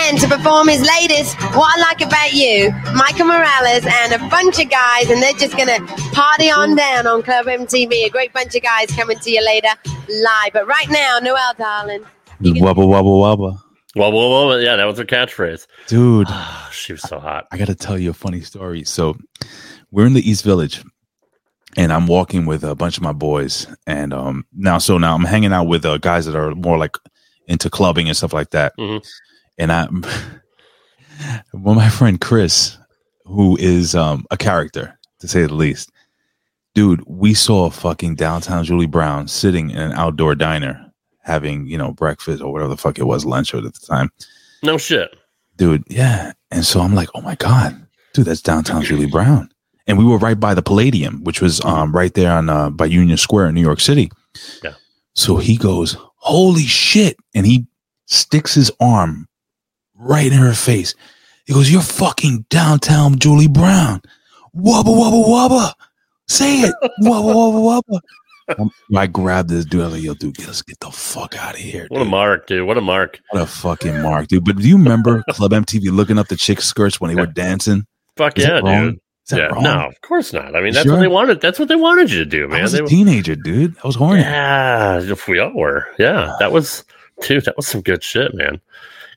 and 0.08 0.18
to 0.22 0.28
perform 0.30 0.70
his 0.70 0.88
latest 0.88 1.36
"What 1.54 1.68
I 1.78 1.82
Like 1.82 2.00
About 2.02 2.32
You," 2.32 2.72
Michael 2.96 3.26
Morales 3.26 3.86
and 3.86 4.14
a 4.14 4.20
bunch 4.30 4.58
of 4.58 4.70
guys, 4.70 5.10
and 5.10 5.22
they're 5.22 5.34
just 5.34 5.58
gonna 5.58 5.80
party 6.14 6.50
on 6.50 6.76
down 6.78 7.08
on 7.08 7.22
Club 7.22 7.48
MTV. 7.48 8.06
A 8.06 8.10
great 8.10 8.32
bunch 8.32 8.56
of 8.56 8.62
guys 8.64 8.88
coming 8.96 9.20
to 9.20 9.30
you 9.30 9.44
later 9.44 9.72
live. 10.08 10.54
But 10.54 10.66
right 10.66 10.90
now, 10.90 11.20
Noel, 11.22 11.54
darling. 11.60 12.06
Wubba 12.42 12.88
wubba 12.88 13.04
wubba. 13.04 13.60
Well, 13.98 14.12
well, 14.14 14.48
well, 14.48 14.62
yeah, 14.62 14.78
that 14.78 14.86
was 14.86 14.98
her 14.98 15.06
catchphrase. 15.06 15.68
Dude, 15.88 16.28
ah, 16.30 16.70
She 16.72 16.94
was 16.94 17.02
so 17.02 17.20
hot. 17.20 17.48
I 17.52 17.58
got 17.58 17.68
to 17.68 17.76
tell 17.76 17.98
you 17.98 18.10
a 18.10 18.14
funny 18.14 18.42
story. 18.42 18.84
So, 18.84 19.16
we're 19.96 20.06
in 20.06 20.14
the 20.14 20.30
East 20.30 20.44
Village, 20.44 20.84
and 21.78 21.94
I'm 21.94 22.06
walking 22.06 22.46
with 22.46 22.66
a 22.66 22.76
bunch 22.76 22.98
of 22.98 23.04
my 23.04 23.14
boys. 23.14 23.66
And 23.88 24.14
um, 24.14 24.46
now, 24.54 24.78
so 24.78 24.98
now 24.98 25.16
I'm 25.16 25.24
hanging 25.24 25.54
out 25.54 25.68
with 25.68 25.86
uh, 25.86 25.98
guys 26.00 26.26
that 26.26 26.36
are 26.36 26.54
more 26.54 26.78
like 26.78 26.98
into 27.48 27.70
clubbing 27.70 28.08
and 28.10 28.18
stuff 28.18 28.34
like 28.34 28.50
that. 28.50 28.74
Mhm. 28.78 29.02
And 29.58 29.72
I'm, 29.72 30.04
well, 31.54 31.76
my 31.76 31.90
friend 31.90 32.20
Chris, 32.20 32.78
who 33.24 33.56
is 33.58 33.96
um, 33.96 34.26
a 34.32 34.38
character 34.38 35.00
to 35.20 35.28
say 35.30 35.44
the 35.44 35.54
least, 35.54 35.92
dude, 36.74 37.02
we 37.08 37.34
saw 37.34 37.70
fucking 37.70 38.16
downtown 38.16 38.66
Julie 38.66 38.88
Brown 38.88 39.30
sitting 39.30 39.70
in 39.70 39.78
an 39.78 39.94
outdoor 39.94 40.36
diner 40.36 40.82
having 41.22 41.66
you 41.68 41.78
know 41.78 41.92
breakfast 41.92 42.42
or 42.44 42.52
whatever 42.52 42.70
the 42.70 42.78
fuck 42.78 43.00
it 43.00 43.06
was, 43.08 43.26
lunch 43.26 43.56
at 43.56 43.64
the 43.64 43.72
time 43.72 44.12
No 44.62 44.78
shit. 44.78 45.16
dude 45.56 45.84
yeah 45.90 46.34
and 46.52 46.64
so 46.64 46.82
i'm 46.82 46.94
like 46.94 47.10
oh 47.16 47.22
my 47.22 47.34
god 47.34 47.88
dude 48.14 48.26
that's 48.26 48.44
downtown 48.44 48.84
julie 48.84 49.08
brown 49.08 49.50
and 49.88 49.98
we 49.98 50.04
were 50.06 50.18
right 50.18 50.40
by 50.40 50.54
the 50.54 50.62
palladium 50.62 51.24
which 51.24 51.42
was 51.42 51.64
um 51.66 51.92
right 51.96 52.14
there 52.14 52.32
on 52.32 52.50
uh 52.50 52.70
by 52.70 52.86
union 52.86 53.18
square 53.18 53.48
in 53.48 53.56
new 53.56 53.62
york 53.62 53.80
city 53.80 54.12
Yeah. 54.64 54.74
so 55.14 55.38
he 55.38 55.58
goes 55.58 55.98
holy 56.18 56.64
shit 56.66 57.18
and 57.34 57.46
he 57.46 57.66
sticks 58.06 58.54
his 58.56 58.72
arm 58.80 59.28
right 59.96 60.32
in 60.32 60.38
her 60.40 60.54
face 60.54 60.94
he 61.46 61.54
goes 61.54 61.72
you're 61.72 61.82
fucking 61.82 62.46
downtown 62.50 63.20
julie 63.20 63.48
brown 63.48 64.02
wubba 64.56 64.86
wubba 64.86 65.26
wubba 65.26 65.74
say 66.28 66.62
it 66.62 66.74
wubba 67.02 67.34
wubba 67.34 67.82
wubba 67.90 68.00
I 68.96 69.08
grabbed 69.08 69.50
this 69.50 69.66
dude. 69.66 69.82
I 69.82 69.86
was 69.86 69.94
like, 69.96 70.04
"Yo, 70.04 70.14
dude, 70.14 70.38
let's 70.46 70.62
get 70.62 70.80
the 70.80 70.92
fuck 70.92 71.36
out 71.36 71.56
of 71.56 71.60
here." 71.60 71.88
What 71.90 72.04
a 72.04 72.06
mark, 72.06 72.46
dude. 72.46 72.68
What 72.68 72.78
a 72.78 72.82
mark. 72.82 73.20
What 73.32 73.42
a 73.42 73.48
fucking 73.48 74.04
mark, 74.04 74.28
dude. 74.28 74.46
But 74.46 74.58
do 74.58 74.70
you 74.70 74.78
remember 74.78 75.24
Club 75.32 75.50
MTV 75.52 75.92
looking 75.92 76.20
up 76.20 76.28
the 76.28 76.36
chick 76.36 76.62
skirts 76.62 77.02
when 77.02 77.10
they 77.10 77.20
were 77.20 77.26
dancing? 77.44 77.88
Fuck 78.18 78.38
Is 78.38 78.46
yeah, 78.46 78.62
dude. 78.62 79.00
Yeah, 79.32 79.46
wrong? 79.48 79.64
no, 79.64 79.88
of 79.88 80.02
course 80.02 80.34
not. 80.34 80.56
I 80.56 80.62
mean, 80.62 80.74
that's 80.74 80.88
what 80.90 81.00
they 81.00 81.08
wanted. 81.08 81.42
That's 81.42 81.58
what 81.58 81.68
they 81.68 81.76
wanted 81.76 82.12
you 82.12 82.20
to 82.20 82.26
do, 82.26 82.46
I 82.46 82.48
man. 82.48 82.62
was 82.64 82.72
They 82.74 82.80
a 82.80 82.86
teenager, 82.88 83.36
dude. 83.36 83.76
I 83.84 83.88
was 83.88 83.96
horny. 83.96 84.22
Yeah, 84.22 85.02
if 85.02 85.28
we 85.28 85.40
all 85.40 85.54
were. 85.54 85.88
Yeah, 85.98 86.36
that 86.40 86.52
was, 86.52 86.84
dude, 87.22 87.46
that 87.46 87.58
was 87.58 87.68
some 87.68 87.82
good 87.82 88.04
shit, 88.04 88.34
man. 88.36 88.62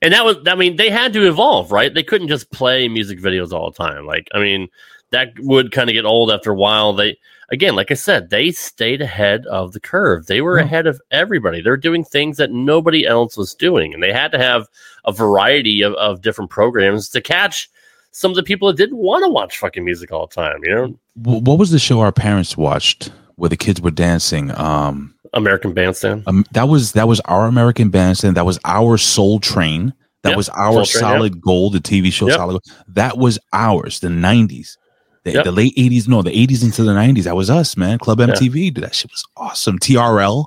And 0.00 0.14
that 0.14 0.24
was, 0.24 0.36
I 0.46 0.54
mean, 0.54 0.76
they 0.76 0.90
had 0.90 1.12
to 1.14 1.26
evolve, 1.26 1.72
right? 1.72 1.92
They 1.92 2.02
couldn't 2.04 2.28
just 2.28 2.50
play 2.50 2.88
music 2.88 3.18
videos 3.20 3.52
all 3.52 3.70
the 3.70 3.76
time. 3.76 4.06
Like, 4.06 4.28
I 4.32 4.38
mean, 4.38 4.68
that 5.10 5.32
would 5.40 5.72
kind 5.72 5.90
of 5.90 5.94
get 5.94 6.04
old 6.04 6.30
after 6.30 6.52
a 6.52 6.56
while. 6.56 6.92
They, 6.92 7.18
again, 7.50 7.74
like 7.74 7.90
I 7.90 7.94
said, 7.94 8.30
they 8.30 8.50
stayed 8.52 9.02
ahead 9.02 9.44
of 9.46 9.72
the 9.72 9.80
curve. 9.80 10.26
They 10.26 10.40
were 10.40 10.58
Yeah. 10.58 10.64
ahead 10.64 10.86
of 10.86 11.00
everybody. 11.10 11.60
They're 11.60 11.76
doing 11.76 12.04
things 12.04 12.36
that 12.36 12.52
nobody 12.52 13.06
else 13.06 13.36
was 13.36 13.54
doing. 13.54 13.92
And 13.92 14.02
they 14.02 14.12
had 14.12 14.30
to 14.32 14.38
have 14.38 14.68
a 15.04 15.12
variety 15.12 15.82
of, 15.82 15.94
of 15.94 16.22
different 16.22 16.50
programs 16.50 17.08
to 17.10 17.20
catch 17.20 17.68
some 18.12 18.30
of 18.30 18.36
the 18.36 18.42
people 18.42 18.68
that 18.68 18.76
didn't 18.76 18.96
want 18.96 19.24
to 19.24 19.28
watch 19.30 19.58
fucking 19.58 19.84
music 19.84 20.10
all 20.12 20.26
the 20.26 20.34
time, 20.34 20.60
you 20.64 20.74
know? 20.74 20.98
What 21.16 21.58
was 21.58 21.70
the 21.70 21.78
show 21.78 22.00
our 22.00 22.12
parents 22.12 22.56
watched 22.56 23.10
where 23.36 23.50
the 23.50 23.56
kids 23.56 23.80
were 23.80 23.90
dancing? 23.90 24.50
Um, 24.58 25.14
American 25.34 25.74
Bandstand. 25.74 26.24
um 26.26 26.44
that 26.52 26.68
was 26.68 26.92
that 26.92 27.06
was 27.06 27.20
our 27.20 27.46
American 27.46 27.90
Bandstand. 27.90 28.36
That 28.36 28.46
was 28.46 28.58
our 28.64 28.96
Soul 28.96 29.40
Train. 29.40 29.92
That 30.22 30.30
Yep, 30.30 30.36
was 30.38 30.48
our 30.48 30.72
Soul 30.72 30.84
Train, 30.86 31.00
Solid 31.00 31.40
Gold, 31.40 31.74
the 31.74 31.80
TV 31.80 32.10
show 32.12 32.26
Yep. 32.28 32.36
Solid 32.36 32.52
Gold. 32.52 32.64
That 32.88 33.18
was 33.18 33.38
ours. 33.52 34.00
The 34.00 34.08
nineties. 34.10 34.78
The, 35.24 35.32
Yep. 35.34 35.44
the 35.44 35.52
late 35.52 35.74
eighties, 35.76 36.08
no, 36.08 36.22
the 36.22 36.36
eighties 36.36 36.62
into 36.64 36.82
the 36.82 36.94
nineties. 36.94 37.24
That 37.26 37.36
was 37.36 37.50
us, 37.50 37.76
man. 37.76 37.98
Club 37.98 38.18
MTV, 38.20 38.72
dude. 38.74 38.82
That 38.84 38.94
shit 38.94 39.10
was 39.10 39.24
awesome. 39.36 39.78
TRL. 39.78 40.46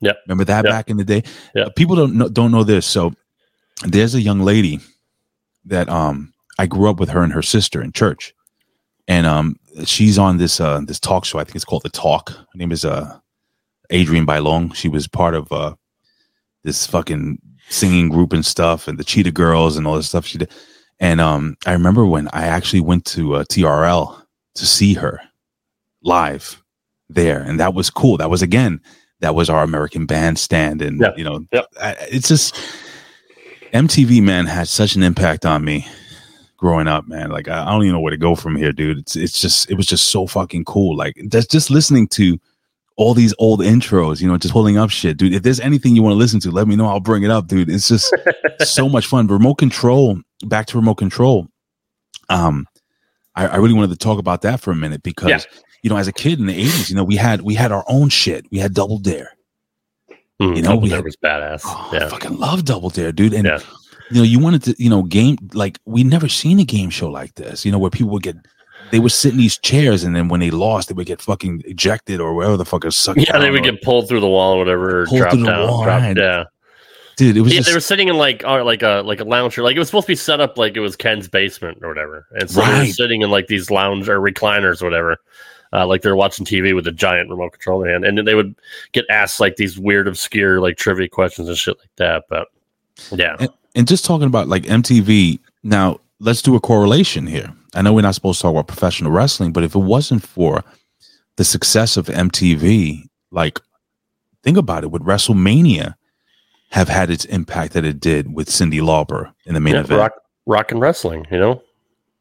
yeah 0.00 0.12
Remember 0.26 0.44
that 0.44 0.64
Yep. 0.64 0.70
back 0.72 0.90
in 0.90 0.96
the 0.96 1.04
day? 1.04 1.22
Yep. 1.54 1.66
Uh, 1.68 1.70
People 1.76 1.94
don't 1.96 2.14
know, 2.14 2.28
don't 2.28 2.50
know 2.50 2.64
this. 2.64 2.84
So 2.84 3.12
there's 3.86 4.14
a 4.16 4.20
young 4.20 4.40
lady 4.40 4.80
that 5.66 5.88
um 5.88 6.33
I 6.58 6.66
grew 6.66 6.88
up 6.88 7.00
with 7.00 7.08
her 7.10 7.22
and 7.22 7.32
her 7.32 7.42
sister 7.42 7.82
in 7.82 7.92
church. 7.92 8.34
and 9.08 9.26
um, 9.26 9.56
she's 9.84 10.18
on 10.18 10.36
this 10.38 10.60
uh 10.60 10.80
this 10.86 11.00
talk 11.00 11.24
show. 11.24 11.38
I 11.38 11.44
think 11.44 11.56
it's 11.56 11.64
called 11.64 11.82
The 11.82 11.90
Talk. 11.90 12.30
Her 12.30 12.46
name 12.56 12.72
is 12.72 12.84
uh 12.84 13.18
Adrienne 13.92 14.26
Bailon. 14.26 14.74
She 14.74 14.88
was 14.88 15.06
part 15.08 15.34
of 15.34 15.50
uh 15.52 15.74
this 16.62 16.86
fucking 16.86 17.38
singing 17.68 18.08
group 18.08 18.32
and 18.32 18.44
stuff, 18.46 18.88
and 18.88 18.98
the 18.98 19.04
Cheetah 19.04 19.32
Girls 19.32 19.76
and 19.76 19.86
all 19.86 19.96
this 19.96 20.08
stuff 20.08 20.26
she 20.26 20.38
did. 20.38 20.50
And 21.00 21.20
um, 21.20 21.56
I 21.66 21.72
remember 21.72 22.06
when 22.06 22.28
I 22.32 22.44
actually 22.46 22.80
went 22.80 23.04
to 23.06 23.34
uh, 23.34 23.44
TRL 23.44 24.22
to 24.54 24.64
see 24.66 24.94
her 24.94 25.20
live 26.02 26.62
there, 27.08 27.40
and 27.42 27.58
that 27.60 27.74
was 27.74 27.90
cool. 27.90 28.16
That 28.16 28.30
was 28.30 28.42
again, 28.42 28.80
that 29.20 29.34
was 29.34 29.50
our 29.50 29.62
American 29.64 30.06
Bandstand, 30.06 30.80
and 30.82 31.00
Yeah. 31.00 31.12
you 31.16 31.24
know, 31.24 31.40
Yep. 31.52 31.66
I, 31.82 31.96
it's 32.10 32.28
just 32.28 32.54
MTV 33.72 34.22
man 34.22 34.46
had 34.46 34.68
such 34.68 34.94
an 34.94 35.02
impact 35.02 35.44
on 35.44 35.64
me 35.64 35.86
growing 36.64 36.88
up, 36.88 37.06
man. 37.06 37.30
Like 37.30 37.46
I, 37.48 37.62
I 37.62 37.70
don't 37.72 37.82
even 37.82 37.92
know 37.92 38.00
where 38.00 38.10
to 38.10 38.16
go 38.16 38.34
from 38.34 38.56
here, 38.56 38.72
dude. 38.72 38.98
It's 38.98 39.16
it's 39.16 39.38
just 39.38 39.70
it 39.70 39.74
was 39.74 39.86
just 39.86 40.06
so 40.06 40.26
fucking 40.26 40.64
cool. 40.64 40.96
Like 40.96 41.14
just 41.28 41.50
just 41.50 41.70
listening 41.70 42.08
to 42.08 42.38
all 42.96 43.12
these 43.12 43.34
old 43.38 43.60
intros, 43.60 44.20
you 44.22 44.28
know, 44.28 44.38
just 44.38 44.54
pulling 44.54 44.78
up 44.78 44.88
shit, 44.88 45.16
dude. 45.18 45.34
If 45.34 45.42
there's 45.42 45.60
anything 45.60 45.94
you 45.96 46.02
want 46.02 46.12
to 46.14 46.18
listen 46.18 46.40
to, 46.40 46.50
let 46.50 46.66
me 46.66 46.74
know. 46.76 46.86
I'll 46.86 47.00
bring 47.00 47.22
it 47.24 47.30
up, 47.30 47.48
dude. 47.48 47.68
It's 47.68 47.88
just 47.88 48.14
so 48.62 48.88
much 48.88 49.06
fun. 49.06 49.26
Remote 49.26 49.56
control. 49.56 50.18
Back 50.46 50.66
to 50.66 50.78
remote 50.78 50.94
control. 50.96 51.48
Um, 52.30 52.66
I, 53.34 53.46
I 53.48 53.56
really 53.56 53.74
wanted 53.74 53.90
to 53.90 53.96
talk 53.96 54.18
about 54.18 54.42
that 54.42 54.60
for 54.60 54.70
a 54.70 54.76
minute 54.76 55.02
because 55.02 55.28
Yeah. 55.30 55.40
you 55.82 55.90
know, 55.90 55.96
as 55.96 56.08
a 56.08 56.12
kid 56.12 56.38
in 56.40 56.46
the 56.46 56.54
'80s, 56.54 56.88
you 56.88 56.96
know, 56.96 57.04
we 57.04 57.16
had 57.16 57.42
we 57.42 57.54
had 57.54 57.72
our 57.72 57.84
own 57.88 58.08
shit. 58.08 58.46
We 58.50 58.58
had 58.58 58.72
Double 58.72 58.98
Dare. 58.98 59.30
Mm, 60.40 60.56
You 60.56 60.62
know, 60.62 60.68
Double 60.70 60.80
we 60.82 60.88
Dare 60.88 60.98
had- 60.98 61.04
was 61.04 61.16
badass. 61.16 61.60
Oh, 61.64 61.90
yeah. 61.92 62.06
I 62.06 62.08
fucking 62.08 62.38
love 62.38 62.64
Double 62.64 62.88
Dare, 62.90 63.12
dude. 63.12 63.34
And 63.34 63.46
Yeah. 63.46 63.58
You 64.10 64.16
know, 64.18 64.22
you 64.22 64.38
wanted 64.38 64.62
to, 64.64 64.74
you 64.82 64.90
know, 64.90 65.02
game 65.02 65.36
like 65.54 65.78
we 65.84 66.04
never 66.04 66.28
seen 66.28 66.58
a 66.60 66.64
game 66.64 66.90
show 66.90 67.08
like 67.10 67.34
this. 67.34 67.64
You 67.64 67.72
know, 67.72 67.78
where 67.78 67.90
people 67.90 68.10
would 68.12 68.22
get 68.22 68.36
they 68.90 68.98
would 69.00 69.12
sit 69.12 69.32
in 69.32 69.38
these 69.38 69.56
chairs, 69.58 70.04
and 70.04 70.14
then 70.14 70.28
when 70.28 70.40
they 70.40 70.50
lost, 70.50 70.88
they 70.88 70.94
would 70.94 71.06
get 71.06 71.22
fucking 71.22 71.62
ejected 71.66 72.20
or 72.20 72.34
whatever 72.34 72.56
the 72.56 72.64
fuck 72.66 72.84
is 72.84 72.96
sucked. 72.96 73.18
Yeah, 73.20 73.38
they 73.38 73.50
would 73.50 73.62
get 73.64 73.82
pulled 73.82 74.08
through 74.08 74.20
the 74.20 74.28
wall 74.28 74.54
or 74.54 74.58
whatever, 74.58 75.06
Pulled 75.06 75.18
dropped 75.20 75.34
through 75.34 75.44
the 75.44 75.50
down. 75.50 75.68
wall, 75.68 75.84
dropped- 75.84 76.02
right. 76.02 76.16
yeah. 76.16 76.44
dude. 77.16 77.36
It 77.36 77.40
was 77.40 77.52
Yeah, 77.52 77.58
just 77.60 77.68
they 77.68 77.74
were 77.74 77.80
sitting 77.80 78.08
in 78.08 78.16
like 78.16 78.44
uh, 78.44 78.62
like 78.62 78.82
a 78.82 79.02
like 79.04 79.20
a 79.20 79.24
lounge 79.24 79.56
like 79.58 79.74
it 79.74 79.78
was 79.78 79.88
supposed 79.88 80.06
to 80.06 80.12
be 80.12 80.16
set 80.16 80.40
up 80.40 80.58
like 80.58 80.76
it 80.76 80.80
was 80.80 80.96
Ken's 80.96 81.28
basement 81.28 81.78
or 81.82 81.88
whatever, 81.88 82.26
and 82.32 82.50
so 82.50 82.60
they 82.60 82.78
were 82.80 82.86
sitting 82.86 83.22
in 83.22 83.30
like 83.30 83.46
these 83.46 83.70
lounge 83.70 84.08
or 84.08 84.20
recliners 84.20 84.82
or 84.82 84.84
whatever, 84.84 85.16
uh, 85.72 85.86
like 85.86 86.02
they're 86.02 86.14
watching 86.14 86.44
TV 86.44 86.74
with 86.74 86.86
a 86.86 86.92
giant 86.92 87.30
remote 87.30 87.52
control 87.52 87.80
in 87.80 87.86
their 87.86 87.92
hand, 87.94 88.04
and 88.04 88.18
then 88.18 88.24
they 88.26 88.34
would 88.34 88.54
get 88.92 89.06
asked 89.08 89.40
like 89.40 89.56
these 89.56 89.78
weird, 89.78 90.06
obscure 90.06 90.60
like 90.60 90.76
trivia 90.76 91.08
questions 91.08 91.48
and 91.48 91.56
shit 91.56 91.78
like 91.78 91.88
that. 91.96 92.24
But 92.28 92.48
yeah, 93.12 93.36
and, 93.40 93.48
and 93.74 93.88
just 93.88 94.04
talking 94.04 94.26
about 94.26 94.48
like 94.48 94.64
MTV. 94.64 95.40
Now, 95.62 96.00
let's 96.20 96.42
do 96.42 96.54
a 96.54 96.60
correlation 96.60 97.26
here. 97.26 97.52
I 97.74 97.82
know 97.82 97.92
we're 97.92 98.02
not 98.02 98.14
supposed 98.14 98.38
to 98.38 98.42
talk 98.42 98.52
about 98.52 98.68
professional 98.68 99.10
wrestling, 99.10 99.52
but 99.52 99.64
if 99.64 99.74
it 99.74 99.80
wasn't 99.80 100.22
for 100.22 100.64
the 101.36 101.44
success 101.44 101.96
of 101.96 102.06
MTV, 102.06 103.08
like 103.30 103.60
think 104.42 104.56
about 104.56 104.84
it, 104.84 104.90
would 104.90 105.02
WrestleMania 105.02 105.94
have 106.70 106.88
had 106.88 107.10
its 107.10 107.24
impact 107.26 107.72
that 107.72 107.84
it 107.84 108.00
did 108.00 108.34
with 108.34 108.48
Cyndi 108.48 108.80
Lauper 108.80 109.32
in 109.46 109.54
the 109.54 109.60
main 109.60 109.74
yeah, 109.74 109.80
event? 109.80 109.98
rock 109.98 110.12
rock 110.46 110.72
and 110.72 110.80
wrestling, 110.80 111.26
you 111.30 111.38
know. 111.38 111.62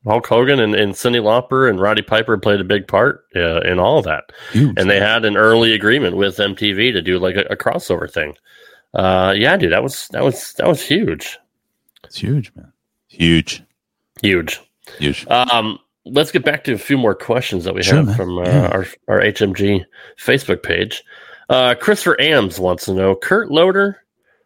Hulk 0.05 0.27
Hogan 0.27 0.59
and, 0.59 0.75
and 0.75 0.93
Cyndi 0.93 1.21
Lauper 1.21 1.69
and 1.69 1.79
Roddy 1.79 2.01
Piper 2.01 2.37
played 2.37 2.59
a 2.59 2.65
big 2.65 2.87
part 2.87 3.23
uh, 3.35 3.61
in 3.61 3.79
all 3.79 4.01
that. 4.01 4.25
Huge. 4.51 4.73
and 4.77 4.89
they 4.89 4.99
had 4.99 5.23
an 5.23 5.37
early 5.37 5.71
agreement 5.73 6.17
with 6.17 6.37
MTV 6.37 6.91
to 6.91 7.01
do 7.01 7.19
like 7.19 7.35
a, 7.35 7.45
a 7.49 7.55
crossover 7.55 8.11
thing. 8.11 8.35
Uh, 8.93 9.33
yeah, 9.35 9.55
dude, 9.55 9.71
that 9.71 9.81
was 9.81 10.07
that 10.09 10.23
was 10.23 10.53
that 10.53 10.67
was 10.67 10.81
huge, 10.81 11.39
It's 12.13 12.19
huge, 12.21 12.51
man. 12.55 12.71
Huge, 13.07 13.63
huge. 14.21 14.61
huge. 14.99 15.25
Um, 15.29 15.79
let's 16.05 16.29
get 16.31 16.45
back 16.45 16.63
to 16.65 16.73
a 16.73 16.77
few 16.77 16.95
more 16.95 17.15
questions 17.15 17.63
that 17.63 17.73
we 17.73 17.81
Sure, 17.81 17.95
have 17.95 18.05
man. 18.05 18.15
from 18.15 18.37
uh, 18.37 18.43
Yeah. 18.43 18.67
our 18.67 18.85
our 19.07 19.19
HMG 19.19 19.83
Facebook 20.19 20.61
page. 20.61 21.03
Uh, 21.49 21.73
Christopher 21.73 22.21
Ams 22.21 22.59
wants 22.59 22.85
to 22.85 22.93
know 22.93 23.15
Kurt 23.15 23.49
Loder 23.49 23.97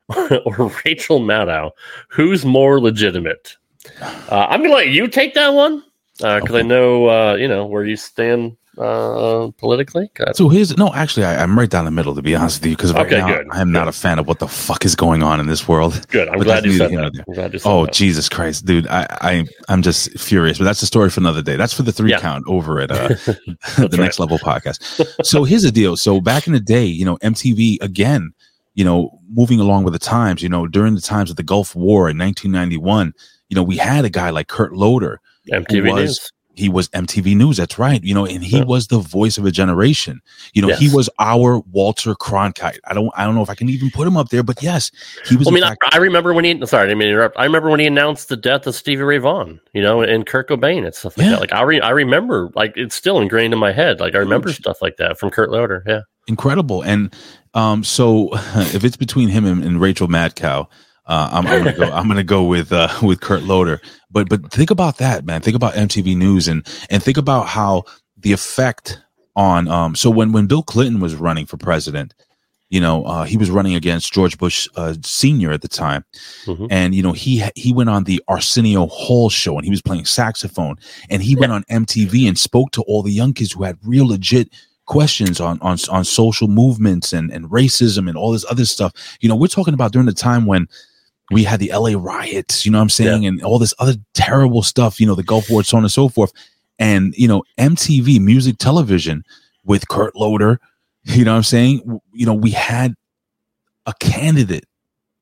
or 0.45 0.72
Rachel 0.86 1.20
Maddow, 1.20 1.72
who's 2.07 2.45
more 2.45 2.80
legitimate? 2.80 3.57
Uh, 4.01 4.47
I'm 4.49 4.61
gonna 4.63 4.74
let 4.74 4.88
you 4.88 5.09
take 5.09 5.34
that 5.34 5.49
one 5.49 5.84
because 6.20 6.55
I 6.55 6.61
know 6.61 7.09
uh, 7.09 7.36
you 7.36 7.49
know 7.49 7.65
where 7.65 7.84
you 7.84 7.97
stand 7.97 8.55
uh, 8.78 9.49
politically. 9.57 10.09
So 10.34 10.49
here's 10.49 10.78
no, 10.78 10.93
actually, 10.93 11.25
I, 11.25 11.41
I'm 11.43 11.57
right 11.57 11.69
down 11.69 11.86
the 11.86 11.91
middle 11.91 12.15
to 12.15 12.21
be 12.21 12.36
honest 12.36 12.61
with 12.61 12.69
you, 12.69 12.75
because 12.75 12.93
right 12.93 13.05
Okay, 13.05 13.17
now 13.19 13.28
good, 13.38 13.47
I 13.51 13.61
am 13.61 13.71
not 13.71 13.88
a 13.88 13.91
fan 13.91 14.19
of 14.19 14.28
what 14.28 14.39
the 14.39 14.47
fuck 14.47 14.86
is 14.86 14.95
going 14.95 15.23
on 15.23 15.39
in 15.39 15.47
this 15.47 15.67
world. 15.67 16.05
Good. 16.09 16.28
I'm 16.30 16.39
glad 16.39 16.65
you 16.65 16.73
said 16.73 16.91
that. 16.91 17.23
I'm 17.28 17.34
glad 17.34 17.53
you 17.53 17.59
said 17.59 17.69
Oh 17.69 17.86
that. 17.86 17.93
Jesus 17.93 18.30
Christ, 18.30 18.65
dude! 18.65 18.88
I, 18.88 19.07
I 19.21 19.45
I'm 19.69 19.82
just 19.82 20.17
furious, 20.19 20.57
but 20.57 20.63
that's 20.65 20.82
a 20.82 20.86
story 20.88 21.09
for 21.09 21.19
another 21.19 21.41
day. 21.41 21.55
That's 21.55 21.73
for 21.73 21.84
the 21.84 21.91
three 21.91 22.11
Yeah. 22.11 22.19
count 22.19 22.43
over 22.47 22.80
at 22.80 22.91
uh, 22.91 23.07
the 23.78 23.88
right. 23.91 23.93
next 23.93 24.19
level 24.19 24.38
podcast. 24.39 25.25
So 25.25 25.43
here's 25.43 25.63
the 25.63 25.71
deal. 25.71 25.97
So 25.97 26.21
back 26.21 26.47
in 26.47 26.53
the 26.53 26.59
day, 26.59 26.86
you 26.86 27.05
know, 27.05 27.17
MTV 27.17 27.82
again, 27.82 28.32
you 28.75 28.86
know, 28.86 29.19
moving 29.30 29.59
along 29.59 29.84
with 29.84 29.93
the 29.93 29.99
times, 29.99 30.41
you 30.43 30.49
know, 30.49 30.67
during 30.67 30.95
the 30.95 31.01
times 31.01 31.30
of 31.30 31.36
the 31.36 31.43
Gulf 31.43 31.75
War 31.75 32.09
in 32.09 32.17
1991, 32.17 33.13
you 33.49 33.55
know, 33.55 33.63
we 33.63 33.78
had 33.78 34.05
a 34.05 34.09
guy 34.09 34.30
like 34.30 34.47
Kurt 34.49 34.73
Loder, 34.73 35.19
MTV 35.51 35.91
was 35.91 36.01
News. 36.07 36.32
He 36.58 36.68
was 36.70 36.89
MTV 36.89 37.36
News. 37.38 37.58
That's 37.58 37.78
right. 37.78 38.03
You 38.03 38.14
know, 38.14 38.26
and 38.26 38.43
he 38.43 38.58
Yeah. 38.58 38.64
was 38.64 38.88
the 38.88 38.99
voice 38.99 39.38
of 39.38 39.45
a 39.45 39.51
generation. 39.51 40.22
You 40.53 40.64
know, 40.64 40.76
he 40.76 40.89
was 40.93 41.10
our 41.20 41.60
Walter 41.72 42.14
Cronkite. 42.16 42.80
I 42.86 42.93
don't, 42.93 43.12
I 43.16 43.26
don't 43.26 43.36
know 43.36 43.43
if 43.43 43.49
I 43.49 43.55
can 43.55 43.70
even 43.70 43.91
put 43.91 44.08
him 44.08 44.18
up 44.18 44.30
there, 44.30 44.43
but 44.43 44.62
yes, 44.64 44.91
he 45.26 45.36
was. 45.36 45.45
Well, 45.45 45.53
I 45.53 45.55
mean, 45.55 45.64
I, 45.64 45.70
fact- 45.70 45.84
I 45.93 45.97
remember 45.97 46.34
when 46.34 46.45
he. 46.45 46.66
Sorry, 46.66 46.84
I 46.84 46.86
didn't 46.88 46.97
mean 46.99 47.08
to 47.10 47.12
interrupt. 47.14 47.38
I 47.38 47.43
remember 47.45 47.70
when 47.70 47.80
he 47.80 47.86
announced 47.86 48.30
the 48.30 48.38
death 48.38 48.66
of 48.68 48.76
Stevie 48.76 49.03
Ray 49.03 49.20
Vaughan, 49.20 49.60
you 49.74 49.82
know, 49.82 50.01
and 50.01 50.26
Kurt 50.26 50.49
Cobain 50.49 50.86
and 50.86 50.93
stuff 50.95 51.18
like 51.18 51.26
Yeah. 51.26 51.32
that. 51.34 51.41
Like 51.41 51.53
I, 51.53 51.62
re, 51.62 51.80
I 51.80 51.91
remember, 51.91 52.49
like 52.55 52.74
it's 52.76 52.95
still 52.95 53.20
ingrained 53.20 53.53
in 53.53 53.60
my 53.60 53.72
head. 53.72 53.99
Like 53.99 54.16
I 54.16 54.20
remember 54.20 54.51
stuff 54.51 54.82
like 54.82 54.97
that 54.97 55.20
from 55.20 55.30
Kurt 55.30 55.51
Loder. 55.51 55.84
Yeah, 55.86 56.01
incredible. 56.28 56.82
And 56.82 57.14
um, 57.53 57.84
so 57.84 58.30
if 58.55 58.84
it's 58.84 58.97
between 58.97 59.30
him 59.30 59.45
and, 59.45 59.64
and 59.64 59.80
Rachel 59.80 60.08
Madcow, 60.08 60.68
uh, 61.05 61.30
I'm, 61.32 61.47
I'm 61.47 61.64
gonna 61.64 61.78
go. 61.78 61.84
I'm 61.86 62.08
gonna 62.08 62.24
go 62.24 62.43
with 62.43 62.72
uh, 62.74 62.89
with 63.01 63.22
Kurt 63.22 63.43
Loder. 63.43 63.80
But 64.12 64.30
but 64.30 64.51
think 64.51 64.72
about 64.72 64.97
that, 64.97 65.26
man. 65.26 65.41
Think 65.41 65.55
about 65.55 65.74
MTV 65.74 66.16
News 66.16 66.47
and 66.47 66.66
and 66.89 67.03
think 67.03 67.18
about 67.18 67.47
how 67.47 67.84
the 68.18 68.32
effect 68.34 68.99
on. 69.36 69.68
Um, 69.68 69.95
so 69.95 70.10
when 70.10 70.32
when 70.32 70.47
Bill 70.47 70.64
Clinton 70.64 70.99
was 71.01 71.16
running 71.16 71.45
for 71.45 71.58
president, 71.58 72.14
you 72.70 72.80
know, 72.80 73.03
uh, 73.05 73.24
he 73.24 73.38
was 73.38 73.49
running 73.49 73.76
against 73.76 74.12
George 74.14 74.38
Bush 74.38 74.68
uh, 74.76 74.93
Senior 75.03 75.51
at 75.51 75.62
the 75.62 75.68
time, 75.68 76.03
Mhm. 76.45 76.68
and 76.70 76.95
you 76.95 77.03
know 77.03 77.12
he 77.12 77.43
he 77.55 77.74
went 77.74 77.89
on 77.89 78.05
the 78.05 78.22
Arsenio 78.28 78.88
Hall 78.88 79.30
show 79.30 79.55
and 79.58 79.66
he 79.66 79.70
was 79.72 79.82
playing 79.82 80.05
saxophone, 80.05 80.76
and 81.10 81.22
he 81.22 81.36
went 81.36 81.51
on 81.51 81.64
MTV 81.70 82.28
and 82.28 82.39
spoke 82.39 82.72
to 82.72 82.82
all 82.84 83.03
the 83.03 83.12
young 83.14 83.34
kids 83.34 83.51
who 83.51 83.64
had 83.64 83.78
real 83.84 84.08
legit 84.08 84.49
questions 84.86 85.41
on 85.41 85.60
on 85.62 85.78
on 85.89 86.05
social 86.05 86.47
movements 86.47 87.12
and 87.12 87.30
and 87.32 87.45
racism 87.49 88.08
and 88.08 88.18
all 88.18 88.32
this 88.32 88.45
other 88.49 88.66
stuff. 88.66 88.93
You 89.20 89.28
know, 89.28 89.36
we're 89.36 89.47
talking 89.47 89.74
about 89.74 89.91
during 89.91 90.05
the 90.05 90.14
time 90.14 90.45
when 90.45 90.68
we 91.32 91.43
had 91.43 91.59
the 91.59 91.71
LA 91.73 91.91
riots, 91.97 92.65
you 92.65 92.71
know 92.71 92.78
what 92.78 92.84
I'm 92.84 92.89
saying, 92.89 93.25
and 93.25 93.43
all 93.43 93.59
this 93.59 93.73
other 93.80 93.95
terrible 94.13 94.63
stuff, 94.63 94.99
you 94.99 95.07
know, 95.07 95.15
the 95.15 95.23
Gulf 95.23 95.49
War, 95.49 95.63
so 95.63 95.78
on 95.78 95.84
and 95.84 95.91
so 95.91 96.09
forth. 96.09 96.32
And, 96.80 97.13
you 97.17 97.28
know, 97.28 97.43
MTV 97.57 98.19
music 98.21 98.57
television 98.59 99.23
with 99.65 99.88
Kurt 99.88 100.15
Loder, 100.15 100.59
you 101.03 101.25
know 101.25 101.32
what 101.32 101.38
I'm 101.38 101.43
saying? 101.43 101.99
You 102.13 102.25
know, 102.25 102.34
we 102.34 102.51
had 102.51 102.95
a 103.86 103.93
candidate 103.99 104.65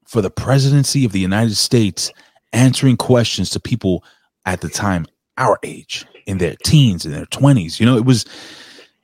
for 0.06 0.22
the 0.22 0.30
presidency 0.30 1.06
of 1.06 1.12
the 1.12 1.20
United 1.20 1.56
States 1.56 2.12
answering 2.54 2.98
questions 2.98 3.50
to 3.52 3.60
people 3.60 4.04
at 4.46 4.62
the 4.62 4.70
time 4.70 5.06
our 5.38 5.60
age 5.64 6.06
in 6.26 6.38
their 6.38 6.56
teens 6.64 7.06
in 7.06 7.12
their 7.12 7.26
20s 7.26 7.80
you 7.80 7.86
know 7.86 7.98
it 7.98 8.06
was 8.06 8.26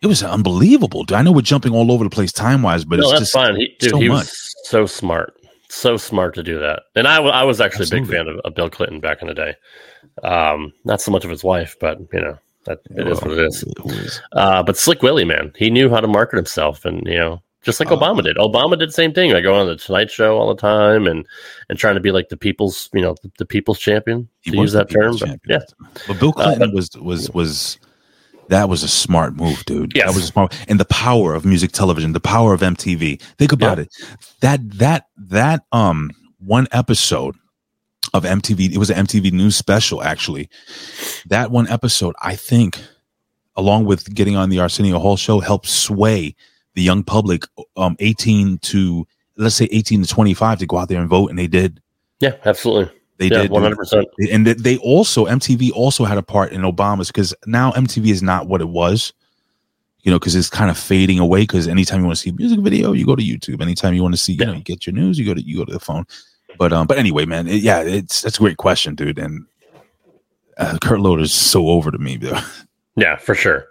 it 0.02 0.08
was 0.08 0.24
unbelievable 0.24 1.06
i 1.12 1.22
know 1.22 1.32
we're 1.32 1.42
jumping 1.42 1.74
all 1.74 1.92
over 1.92 2.04
the 2.04 2.10
place 2.10 2.32
time 2.32 2.62
wise 2.64 2.86
but 2.86 3.00
no, 3.00 3.04
it's 3.04 3.12
that's 3.12 3.22
just 3.22 3.34
fine. 3.34 3.56
He, 3.58 3.76
dude, 3.80 3.92
so 3.92 3.98
he 3.98 4.08
much 4.08 4.20
was 4.20 4.56
so 4.64 4.86
smart, 4.86 5.36
so 5.74 5.98
smart 5.98 6.36
to 6.36 6.44
do 6.44 6.60
that. 6.60 6.84
And 6.96 7.08
I, 7.08 7.18
I 7.22 7.44
was 7.44 7.62
actually 7.62 7.88
a 7.88 8.02
big 8.02 8.08
fan 8.10 8.28
of, 8.28 8.38
of 8.40 8.56
Bill 8.56 8.70
Clinton 8.70 9.00
back 9.00 9.22
in 9.22 9.28
the 9.28 9.34
day. 9.34 9.56
Um, 10.24 10.74
not 10.84 11.02
so 11.02 11.12
much 11.12 11.24
of 11.24 11.30
his 11.32 11.44
wife, 11.44 11.76
but 11.80 12.00
you 12.14 12.20
know, 12.22 12.38
that 12.66 12.80
it 12.92 13.08
is 13.08 13.22
what 13.22 13.32
it 13.32 13.40
is. 13.40 14.22
Uh, 14.34 14.62
but 14.64 14.78
Slick 14.78 15.02
Willie, 15.02 15.26
man, 15.26 15.52
he 15.56 15.70
knew 15.70 15.90
how 15.90 16.00
to 16.02 16.08
market 16.08 16.36
himself, 16.38 16.86
and 16.86 17.06
you 17.08 17.18
know, 17.18 17.42
just 17.64 17.80
like 17.80 17.92
Uh, 17.92 17.96
Obama 17.98 18.24
did. 18.24 18.38
Obama 18.38 18.78
did 18.78 18.90
the 18.90 18.94
same 18.94 19.14
thing. 19.14 19.32
Like 19.32 19.44
going 19.44 19.62
on 19.62 19.68
the 19.68 19.76
Tonight 19.76 20.12
Show 20.12 20.38
all 20.38 20.54
the 20.54 20.60
time, 20.62 21.08
and 21.08 21.26
and 21.70 21.80
trying 21.80 21.96
to 21.96 22.02
be 22.02 22.12
like 22.12 22.30
the 22.30 22.38
people's, 22.38 22.90
you 22.94 23.02
know, 23.02 23.16
the, 23.24 23.32
the 23.38 23.46
people's 23.46 23.80
champion. 23.80 24.28
he 24.42 24.52
to 24.52 24.58
use 24.58 24.74
that 24.74 24.90
term, 24.90 25.16
but 25.20 25.40
yeah, 25.48 25.60
but 26.08 26.20
bill 26.20 26.30
Uh, 26.30 26.44
clinton 26.44 26.70
but- 26.70 26.76
was 26.76 26.90
was 26.98 27.30
was 27.32 27.80
that 28.52 28.70
was 28.70 28.84
a 28.84 28.88
smart 28.88 29.36
move 29.36 29.64
dude 29.66 29.92
Yes. 29.96 30.06
that 30.08 30.16
was 30.16 30.24
a 30.26 30.28
smart 30.28 30.66
and 30.70 30.80
the 30.80 30.86
power 30.86 31.34
of 31.34 31.44
music 31.46 31.72
television 31.72 32.14
the 32.14 32.20
power 32.20 32.54
of 32.54 32.62
mtv 32.62 33.20
think 33.40 33.52
about 33.52 33.78
Yeah. 33.78 33.84
it 33.86 33.90
that 34.42 34.60
that 34.78 35.06
that 35.18 35.64
um 35.72 36.12
one 36.40 36.68
episode 36.72 37.36
of 38.14 38.24
mtv 38.24 38.72
it 38.72 38.78
was 38.78 38.90
an 38.90 39.06
mtv 39.06 39.32
news 39.32 39.56
special 39.56 40.02
actually 40.04 40.50
that 41.28 41.50
one 41.52 41.68
episode 41.68 42.14
i 42.22 42.36
think 42.36 42.80
along 43.56 43.86
with 43.86 44.14
getting 44.14 44.36
on 44.36 44.50
the 44.50 44.60
arsenio 44.60 45.00
hall 45.00 45.18
show 45.18 45.40
helped 45.40 45.68
sway 45.68 46.36
the 46.76 46.82
young 46.82 47.04
public 47.04 47.44
um 47.78 47.96
18 48.00 48.58
to 48.60 49.06
let's 49.38 49.56
say 49.56 49.68
18 49.72 50.04
to 50.04 50.08
25 50.08 50.60
to 50.60 50.66
go 50.66 50.78
out 50.78 50.90
there 50.90 51.00
and 51.00 51.10
vote 51.10 51.30
and 51.30 51.40
they 51.40 51.48
did 51.48 51.82
yeah, 52.20 52.36
absolutely. 52.46 52.94
They 53.22 53.28
Yeah, 53.28 53.44
did 53.44 53.52
100%. 53.52 54.06
and 54.32 54.48
they- 54.48 54.78
also 54.78 55.28
MTV 55.28 55.72
also 55.74 56.06
had 56.06 56.18
a 56.18 56.24
part 56.24 56.52
in 56.52 56.62
Obama's 56.62 57.08
because 57.10 57.36
now 57.46 57.72
MTV 57.74 58.10
is 58.10 58.24
not 58.24 58.48
what 58.48 58.62
it 58.62 58.70
was. 58.70 59.14
You 60.02 60.12
know, 60.12 60.18
because 60.18 60.34
it's 60.34 60.50
kind 60.50 60.72
of 60.72 60.78
fading 60.80 61.20
away. 61.20 61.42
Because 61.42 61.68
anytime 61.68 62.00
you 62.00 62.08
want 62.08 62.18
to 62.18 62.24
see 62.24 62.32
a 62.32 62.34
music 62.34 62.60
video, 62.62 62.94
you 62.94 63.06
go 63.06 63.16
to 63.16 63.22
YouTube. 63.22 63.62
Anytime 63.62 63.94
you 63.94 64.02
want 64.02 64.16
to 64.16 64.20
see, 64.20 64.34
you 64.34 64.44
know, 64.44 64.54
you 64.54 64.64
get 64.64 64.88
your 64.88 64.96
news, 64.96 65.20
you 65.20 65.26
go 65.28 65.36
to 65.36 65.42
you 65.42 65.58
go 65.58 65.66
to 65.66 65.72
the 65.74 65.80
phone. 65.80 66.06
But 66.58 66.74
um, 66.74 66.88
but 66.88 66.98
anyway, 66.98 67.26
man, 67.26 67.48
it- 67.48 67.62
yeah, 67.62 67.82
it's 67.82 68.24
that's 68.24 68.38
a 68.38 68.42
great 68.42 68.58
question, 68.58 68.96
dude. 68.96 69.20
And 69.20 69.46
uh, 70.58 70.80
Kurt 70.82 71.00
Loder's 71.02 71.32
so 71.32 71.68
over 71.68 71.92
to 71.92 72.00
me, 72.00 72.18
though. 72.18 72.40
Yeah, 72.98 73.16
for 73.18 73.36
sure. 73.36 73.68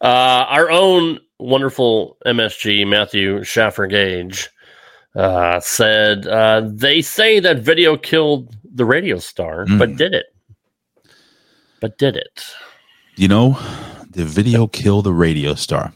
Uh, 0.00 0.44
our 0.48 0.68
own 0.70 1.20
wonderful 1.38 2.16
MSG, 2.26 2.88
Matthew 2.88 3.44
Schaffer 3.44 3.86
Gage, 3.86 4.48
uh, 5.14 5.60
said 5.60 6.26
uh, 6.26 6.62
they 6.64 7.00
say 7.02 7.38
that 7.40 7.58
video 7.58 7.96
killed 7.96 8.56
the 8.78 8.84
radio 8.86 9.18
star, 9.18 9.66
but 9.66 9.90
Mm. 9.90 9.96
did 9.98 10.14
it? 10.14 10.26
But 11.80 11.98
did 11.98 12.16
it? 12.16 12.42
You 13.16 13.28
know, 13.28 13.58
the 14.10 14.24
video 14.24 14.66
killed 14.66 15.04
the 15.04 15.12
radio 15.12 15.54
star. 15.54 15.92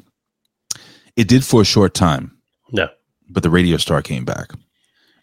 It 1.16 1.28
did 1.28 1.44
for 1.44 1.62
a 1.62 1.64
short 1.64 1.94
time. 1.94 2.36
No. 2.70 2.88
But 3.30 3.42
the 3.42 3.50
radio 3.50 3.76
star 3.78 4.02
came 4.02 4.24
back. 4.24 4.50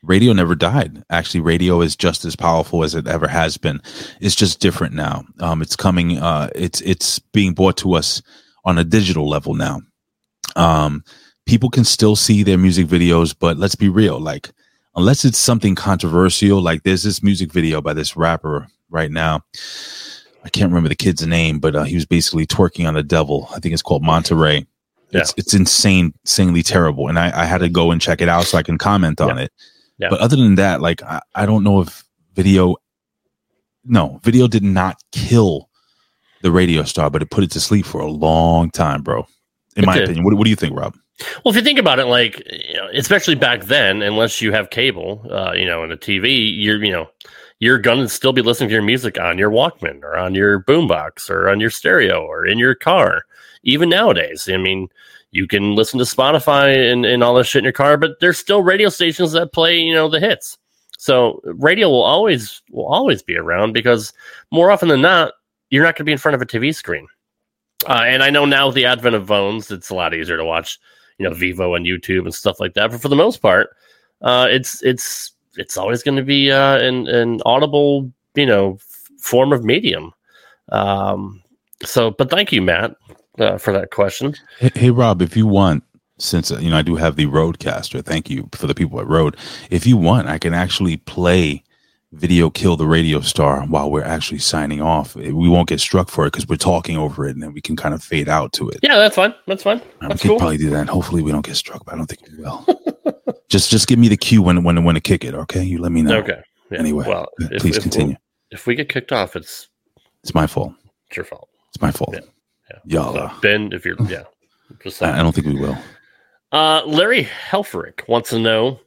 Radio 0.03 0.32
never 0.34 0.55
died. 0.55 1.03
Actually, 1.10 1.41
radio 1.41 1.82
is 1.82 1.95
just 1.95 2.24
as 2.26 2.36
powerful 2.36 2.84
as 2.84 2.95
it 2.95 3.07
ever 3.07 3.28
has 3.28 3.57
been. 3.57 3.82
It's 4.22 4.36
just 4.36 4.60
different 4.62 4.93
now. 4.93 5.26
Um, 5.39 5.62
it's 5.62 5.76
coming. 5.76 6.18
Uh, 6.18 6.49
it's 6.55 6.80
it's 6.82 7.20
being 7.20 7.53
brought 7.53 7.76
to 7.78 7.93
us 7.95 8.22
on 8.64 8.78
a 8.78 8.84
digital 8.86 9.28
level 9.28 9.55
now. 9.55 9.82
Um, 10.55 11.03
people 11.45 11.70
can 11.70 11.84
still 11.84 12.16
see 12.16 12.43
their 12.43 12.57
music 12.57 12.88
videos, 12.88 13.36
but 13.38 13.57
let's 13.57 13.76
be 13.76 13.89
real. 13.89 14.20
Like, 14.22 14.51
unless 14.99 15.23
it's 15.23 15.37
something 15.37 15.75
controversial, 15.75 16.61
like 16.61 16.83
there's 16.83 17.03
this 17.03 17.23
music 17.23 17.51
video 17.51 17.81
by 17.81 17.93
this 17.93 18.17
rapper 18.17 18.67
right 18.89 19.09
now. 19.09 19.41
I 20.43 20.49
can't 20.49 20.69
remember 20.69 20.89
the 20.89 20.95
kid's 20.95 21.25
name, 21.25 21.59
but 21.59 21.75
uh, 21.75 21.83
he 21.83 21.95
was 21.95 22.05
basically 22.05 22.45
twerking 22.45 22.87
on 22.87 22.93
the 22.93 23.03
devil. 23.03 23.47
I 23.55 23.59
think 23.59 23.73
it's 23.73 23.81
called 23.81 24.03
Montero. 24.03 24.61
It's 25.11 25.33
it's 25.37 25.55
insane, 25.55 26.13
insanely 26.23 26.61
terrible, 26.61 27.07
and 27.07 27.17
I, 27.17 27.41
I 27.41 27.45
had 27.45 27.59
to 27.59 27.69
go 27.69 27.89
and 27.89 27.99
check 27.99 28.21
it 28.21 28.29
out 28.29 28.45
so 28.45 28.59
I 28.59 28.63
can 28.63 28.77
comment 28.77 29.19
on 29.19 29.39
it. 29.39 29.51
Yeah. 29.97 30.09
But 30.09 30.19
other 30.19 30.35
than 30.35 30.55
that, 30.55 30.81
like 30.81 31.01
I, 31.01 31.21
I 31.33 31.45
don't 31.47 31.63
know 31.63 31.81
if 31.81 32.03
video, 32.35 32.75
no, 33.83 34.19
video 34.23 34.47
did 34.47 34.63
not 34.63 35.01
kill 35.11 35.69
the 36.43 36.51
radio 36.51 36.83
star, 36.83 37.09
but 37.09 37.23
it 37.23 37.31
put 37.31 37.43
it 37.43 37.51
to 37.51 37.59
sleep 37.59 37.85
for 37.85 38.01
a 38.01 38.07
long 38.07 38.69
time, 38.69 39.01
bro. 39.01 39.25
In 39.75 39.83
It 39.83 39.87
my 39.87 39.95
did. 39.95 40.03
opinion, 40.03 40.25
what, 40.25 40.35
what 40.35 40.43
do 40.43 40.51
you 40.51 40.55
think, 40.55 40.77
Rob? 40.77 40.95
Well, 41.43 41.51
if 41.51 41.55
you 41.55 41.61
think 41.61 41.80
about 41.80 41.99
it, 41.99 42.05
like 42.05 42.41
you 42.51 42.76
know, 42.76 42.89
especially 42.93 43.36
back 43.36 43.65
then, 43.65 44.01
unless 44.01 44.41
you 44.41 44.51
have 44.51 44.70
cable, 44.70 45.26
uh, 45.30 45.53
you 45.53 45.65
know, 45.65 45.84
and 45.84 45.91
a 45.91 45.97
TV, 45.97 46.51
you're 46.55 46.84
you 46.84 46.91
know, 46.91 47.09
you're 47.59 47.80
gonna 47.80 48.07
still 48.07 48.34
be 48.34 48.41
listening 48.41 48.70
to 48.70 48.74
your 48.74 48.84
music 48.84 49.20
on 49.20 49.38
your 49.38 49.51
Walkman 49.51 50.03
or 50.03 50.17
on 50.17 50.34
your 50.34 50.63
boombox 50.63 51.30
or 51.30 51.49
on 51.49 51.59
your 51.59 51.70
stereo 51.70 52.24
or 52.24 52.45
in 52.45 52.57
your 52.57 52.76
car. 52.76 53.24
Even 53.63 53.89
nowadays, 53.89 54.47
I 54.49 54.57
mean, 54.57 54.88
you 55.32 55.47
can 55.47 55.76
listen 55.76 55.99
to 55.99 56.05
Spotify 56.05 56.91
and, 56.91 57.05
and 57.05 57.24
all 57.24 57.36
this 57.36 57.47
shit 57.47 57.59
in 57.59 57.65
your 57.65 57.74
car, 57.74 57.97
but 57.97 58.20
there's 58.20 58.38
still 58.38 58.63
radio 58.63 58.89
stations 58.89 59.32
that 59.34 59.53
play, 59.53 59.78
you 59.78 59.93
know, 59.93 60.09
the 60.09 60.20
hits. 60.20 60.57
So 60.97 61.41
radio 61.45 61.89
will 61.89 62.03
always 62.03 62.61
will 62.72 62.88
always 62.88 63.22
be 63.22 63.38
around 63.38 63.74
because 63.74 64.11
more 64.51 64.72
often 64.72 64.89
than 64.89 65.01
not, 65.01 65.34
you're 65.70 65.84
not 65.84 65.95
going 65.95 66.03
to 66.05 66.09
be 66.09 66.11
in 66.11 66.17
front 66.17 66.36
of 66.36 66.41
a 66.41 66.45
TV 66.45 66.74
screen. 66.74 67.07
Uh, 67.88 68.03
and 68.05 68.24
I 68.24 68.30
know 68.30 68.45
now 68.45 68.67
with 68.67 68.76
the 68.76 68.86
advent 68.86 69.15
of 69.15 69.28
phones, 69.28 69.72
it's 69.72 69.89
a 69.89 69.95
lot 69.95 70.13
easier 70.13 70.36
to 70.36 70.43
watch, 70.43 70.80
you 71.20 71.30
know, 71.30 71.36
Vevo 71.36 71.76
and 71.76 71.86
YouTube 71.86 72.24
and 72.24 72.34
stuff 72.34 72.59
like 72.59 72.74
that. 72.74 72.91
But 72.91 73.01
for 73.01 73.09
the 73.09 73.15
most 73.15 73.41
part, 73.41 73.70
uh, 74.22 74.47
it's 74.49 74.82
it's 74.82 75.34
it's 75.57 75.78
always 75.78 76.01
going 76.01 76.17
to 76.17 76.24
be 76.24 76.51
uh, 76.51 76.78
an 76.78 77.07
an 77.07 77.41
audible, 77.45 78.11
you 78.36 78.45
know, 78.45 78.76
f- 78.76 79.09
form 79.20 79.53
of 79.53 79.63
medium. 79.63 80.13
Um, 80.72 81.43
so, 81.84 82.11
but 82.11 82.30
thank 82.30 82.51
you, 82.51 82.61
Matt, 82.61 82.95
uh, 83.38 83.57
for 83.57 83.74
that 83.74 83.91
question. 83.91 84.36
Hey, 84.59 84.72
hey, 84.76 84.89
Rob, 84.89 85.22
if 85.22 85.36
you 85.36 85.45
want, 85.45 85.84
since 86.17 86.51
uh, 86.51 86.59
you 86.59 86.70
know 86.70 86.78
I 86.78 86.82
do 86.82 86.95
have 86.95 87.15
the 87.15 87.26
RODECaster, 87.26 88.03
thank 88.03 88.30
you 88.30 88.49
for 88.53 88.67
the 88.67 88.76
people 88.76 88.99
at 88.99 89.07
RODE. 89.07 89.38
If 89.70 89.86
you 89.86 89.97
want, 89.97 90.28
I 90.28 90.38
can 90.38 90.53
actually 90.53 90.97
play 90.97 91.63
video 92.12 92.49
kill 92.49 92.76
the 92.76 92.88
radio 92.88 93.20
star 93.22 93.62
while 93.68 93.91
we're 93.91 94.03
actually 94.03 94.39
signing 94.39 94.82
off. 94.82 95.16
We 95.16 95.32
won't 95.49 95.70
get 95.70 95.80
struck 95.80 96.10
for 96.10 96.26
it 96.26 96.32
because 96.32 96.47
we're 96.47 96.55
talking 96.55 96.97
over 96.97 97.28
it, 97.28 97.32
and 97.32 97.43
then 97.43 97.53
we 97.53 97.62
can 97.62 97.76
kind 97.76 97.93
of 97.93 98.03
fade 98.03 98.28
out 98.30 98.51
to 98.53 98.70
it. 98.70 98.80
Yeah, 98.82 98.97
that's 98.97 99.16
fine. 99.16 99.34
That's 99.47 99.64
fine. 99.64 99.80
we 100.01 100.07
That's 100.07 100.22
could 100.22 100.30
cool. 100.30 100.38
probably 100.39 100.57
do 100.57 100.70
that. 100.72 100.89
Hopefully, 100.89 101.22
we 101.22 101.32
don't 101.32 101.45
get 101.45 101.55
struck, 101.55 101.86
but 101.86 101.93
I 101.93 101.97
don't 101.97 102.07
think 102.07 102.28
we 102.30 102.43
will. 102.43 102.66
just 103.49 103.70
just 103.70 103.88
give 103.88 103.99
me 103.99 104.07
the 104.07 104.18
cue 104.18 104.41
when 104.41 104.64
when 104.64 104.84
when 104.84 104.95
to 104.95 105.01
kick 105.01 105.24
it. 105.24 105.34
Okay, 105.34 105.64
you 105.64 105.80
let 105.80 105.91
me 105.91 106.01
know. 106.01 106.18
Okay. 106.18 106.41
Yeah. 106.72 106.80
Anyway, 106.80 107.05
well, 107.07 107.28
if, 107.39 107.62
please 107.62 107.78
if- 107.78 107.84
continue. 107.84 108.16
If 108.51 108.66
we 108.66 108.74
get 108.74 108.89
kicked 108.89 109.12
off, 109.12 109.36
it's 109.36 109.68
It's 110.24 110.34
my 110.34 110.47
fault. 110.47 110.74
it's 111.07 111.18
your 111.18 111.24
fault. 111.26 111.49
It's 111.70 111.80
my 111.82 111.91
fault. 111.91 112.16
Y'all. 112.86 113.14
So, 113.14 113.32
Ben, 113.41 113.72
if 113.74 113.86
you're 113.86 113.95
yeah, 114.07 114.24
just 114.82 115.01
I, 115.03 115.20
I 115.20 115.24
don't 115.24 115.34
think 115.36 115.45
we 115.47 115.55
will. 115.60 115.78
Uh, 116.51 116.82
Larry 116.86 117.26
Helfrich 117.26 118.07
wants 118.07 118.32
to 118.32 118.39
know 118.39 118.80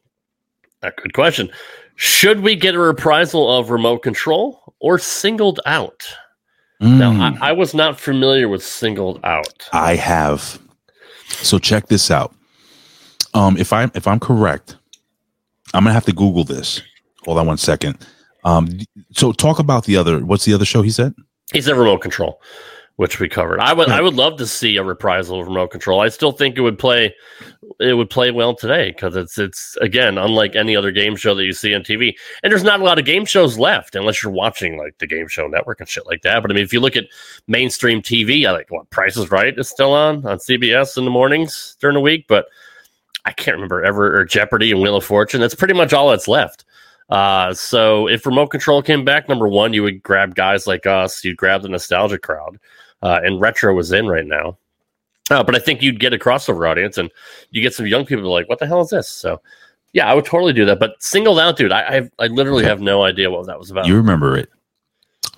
a 0.83 0.91
good 0.91 1.13
question. 1.13 1.49
Should 1.97 2.41
we 2.41 2.57
get 2.57 2.75
a 2.75 2.79
reprisal 2.79 3.51
of 3.59 3.71
remote 3.71 3.99
control 4.03 4.75
or 4.81 4.99
singled 4.99 5.61
out? 5.67 6.03
Now, 6.81 7.13
Mm. 7.13 7.39
I, 7.41 7.51
I 7.51 7.53
was 7.53 7.75
not 7.75 8.01
familiar 8.01 8.49
with 8.49 8.65
singled 8.65 9.21
out. 9.23 9.69
I 9.73 9.95
have. 9.95 10.59
So 11.29 11.59
check 11.61 11.87
this 11.87 12.11
out. 12.11 12.35
Um, 13.35 13.57
if 13.57 13.73
I'm 13.73 13.91
if 13.95 14.07
I'm 14.09 14.19
correct, 14.19 14.77
I'm 15.75 15.85
gonna 15.85 15.95
have 15.95 16.05
to 16.07 16.13
Google 16.13 16.43
this. 16.45 16.83
Hold 17.25 17.39
on 17.39 17.47
one 17.47 17.57
second. 17.57 17.99
Um, 18.45 18.81
so 19.13 19.31
talk 19.33 19.61
about 19.61 19.85
the 19.85 19.97
other. 19.97 20.25
What's 20.25 20.45
the 20.45 20.55
other 20.55 20.65
show 20.65 20.83
he 20.83 20.91
said? 20.91 21.15
He 21.53 21.61
said 21.61 21.77
remote 21.77 21.99
control, 22.03 22.41
which 22.97 23.19
we 23.19 23.29
covered. 23.29 23.61
I 23.61 23.73
would 23.73 23.89
I 23.89 24.01
would 24.01 24.15
love 24.15 24.37
to 24.39 24.47
see 24.47 24.77
a 24.77 24.83
reprisal 24.83 25.41
of 25.41 25.47
remote 25.47 25.71
control. 25.71 26.01
I 26.01 26.09
still 26.09 26.33
think 26.33 26.57
it 26.57 26.61
would 26.61 26.79
play 26.79 27.15
it 27.81 27.95
would 27.95 28.11
play 28.11 28.31
well 28.31 28.55
today 28.55 28.91
because 28.91 29.17
it's 29.17 29.39
it's 29.39 29.77
again 29.79 30.19
unlike 30.19 30.55
any 30.55 30.77
other 30.77 30.91
game 30.91 31.17
show 31.17 31.35
that 31.35 31.45
you 31.45 31.53
see 31.53 31.75
on 31.75 31.83
TV. 31.83 32.15
And 32.43 32.53
there's 32.53 32.65
not 32.65 32.81
a 32.81 32.85
lot 32.85 32.99
of 32.99 33.05
game 33.05 33.25
shows 33.25 33.59
left 33.59 33.95
unless 33.95 34.23
you're 34.23 34.33
watching 34.33 34.77
like 34.77 34.99
the 34.99 35.07
Game 35.07 35.29
Show 35.29 35.47
Network 35.47 35.81
and 35.81 35.89
shit 35.89 36.07
like 36.07 36.23
that. 36.23 36.43
But 36.43 36.51
I 36.51 36.55
mean, 36.55 36.65
if 36.65 36.73
you 36.73 36.81
look 36.81 36.97
at 36.97 37.07
mainstream 37.49 38.03
TV, 38.03 38.47
I 38.47 38.53
like 38.53 38.71
what 38.71 38.91
Price 38.91 39.17
is 39.17 39.31
Right 39.31 39.59
is 39.59 39.69
still 39.69 39.93
on 39.93 40.27
on 40.27 40.39
CBS 40.39 40.99
in 40.99 41.05
the 41.05 41.11
mornings 41.11 41.77
during 41.81 41.95
the 41.95 42.01
week, 42.01 42.27
but 42.29 42.47
I 43.25 43.33
can't 43.33 43.57
remember 43.57 43.85
ever 43.85 44.19
or 44.19 44.25
Jeopardy 44.25 44.73
and 44.73 44.81
Wheel 44.81 44.97
of 44.97 45.05
Fortune. 45.05 45.41
That's 45.41 45.55
pretty 45.55 45.75
much 45.75 45.93
all 45.93 46.11
that's 46.11 46.29
left. 46.29 46.65
Uh, 47.09 47.53
so 47.53 48.09
if 48.09 48.25
remote 48.25 48.49
control 48.49 48.83
came 48.83 49.05
back, 49.05 49.29
number 49.29 49.47
one, 49.47 49.73
you 49.73 49.83
would 49.83 50.03
grab 50.03 50.35
guys 50.35 50.67
like 50.67 50.87
us. 50.87 51.23
You'd 51.25 51.37
grab 51.37 51.63
the 51.63 51.69
nostalgia 51.69 52.19
crowd, 52.19 52.59
uh, 53.03 53.21
and 53.23 53.41
retro 53.41 53.79
is 53.79 53.93
in 53.93 54.07
right 54.07 54.27
now. 54.27 54.57
Uh, 55.31 55.43
but 55.43 55.55
I 55.55 55.59
think 55.59 55.83
you'd 55.83 56.01
get 56.01 56.13
a 56.13 56.19
crossover 56.19 56.69
audience, 56.69 56.99
and 56.99 57.11
you 57.51 57.63
get 57.63 57.75
some 57.75 57.87
young 57.87 58.05
people 58.05 58.31
like, 58.31 58.49
"What 58.49 58.59
the 58.59 58.67
hell 58.67 58.81
is 58.81 58.91
this?" 58.91 59.09
So, 59.09 59.41
yeah, 59.93 60.11
I 60.11 60.15
would 60.15 60.25
totally 60.25 60.53
do 60.53 60.65
that. 60.67 60.79
But 60.79 61.03
singled 61.03 61.39
out, 61.39 61.57
dude, 61.57 61.73
I 61.73 61.99
I, 61.99 62.11
I 62.19 62.27
literally 62.27 62.65
have 62.65 62.81
no 62.81 63.03
idea 63.05 63.31
what 63.31 63.47
that 63.47 63.59
was 63.59 63.71
about. 63.71 63.87
You 63.87 63.97
remember 63.97 64.37
it? 64.37 64.51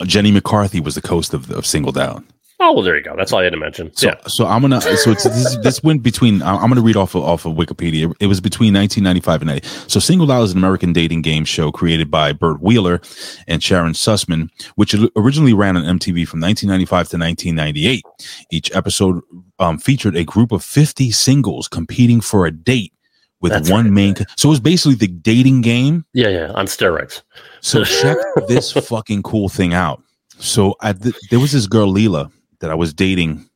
Jenny 0.02 0.32
McCarthy 0.32 0.80
was 0.80 0.96
the 0.96 1.06
host 1.06 1.34
of, 1.34 1.50
of 1.50 1.64
Singled 1.64 1.98
Out. 1.98 2.24
Oh 2.64 2.72
well, 2.72 2.82
there 2.82 2.96
you 2.96 3.02
go. 3.02 3.14
That's 3.16 3.32
all 3.32 3.40
I 3.40 3.44
had 3.44 3.52
to 3.52 3.58
mention. 3.58 3.94
So, 3.94 4.08
yeah, 4.08 4.16
so 4.26 4.46
I'm 4.46 4.62
gonna. 4.62 4.80
So 4.80 5.10
it's 5.10 5.24
this, 5.24 5.56
this 5.58 5.82
went 5.82 6.02
between. 6.02 6.42
I'm 6.42 6.68
gonna 6.68 6.80
read 6.80 6.96
off 6.96 7.14
of, 7.14 7.22
off 7.22 7.44
of 7.44 7.54
Wikipedia. 7.54 8.12
It 8.20 8.26
was 8.26 8.40
between 8.40 8.74
1995 8.74 9.42
and 9.42 9.48
90. 9.48 9.88
So, 9.88 10.00
Single 10.00 10.30
Out 10.32 10.42
is 10.44 10.52
an 10.52 10.58
American 10.58 10.92
dating 10.92 11.22
game 11.22 11.44
show 11.44 11.70
created 11.70 12.10
by 12.10 12.32
Burt 12.32 12.60
Wheeler 12.60 13.00
and 13.46 13.62
Sharon 13.62 13.92
Sussman, 13.92 14.48
which 14.76 14.94
originally 15.16 15.52
ran 15.52 15.76
on 15.76 15.84
MTV 15.84 16.26
from 16.26 16.40
1995 16.40 17.08
to 17.10 17.18
1998. 17.18 18.02
Each 18.50 18.74
episode 18.74 19.22
um, 19.58 19.78
featured 19.78 20.16
a 20.16 20.24
group 20.24 20.52
of 20.52 20.64
50 20.64 21.10
singles 21.10 21.68
competing 21.68 22.20
for 22.20 22.46
a 22.46 22.50
date 22.50 22.92
with 23.40 23.52
That's 23.52 23.70
one 23.70 23.92
main. 23.92 24.16
So 24.36 24.48
it 24.48 24.50
was 24.50 24.60
basically 24.60 24.94
the 24.94 25.08
dating 25.08 25.60
game. 25.60 26.04
yeah, 26.14 26.28
yeah. 26.28 26.52
On 26.52 26.66
steroids. 26.66 27.22
So 27.60 27.84
check 27.84 28.16
this 28.48 28.72
fucking 28.72 29.22
cool 29.22 29.48
thing 29.48 29.74
out. 29.74 30.02
So 30.38 30.74
I, 30.80 30.94
th- 30.94 31.14
there 31.30 31.38
was 31.38 31.52
this 31.52 31.66
girl 31.66 31.92
Leela 31.92 32.32
that 32.64 32.70
I 32.70 32.74
was 32.74 32.94
dating 32.94 33.46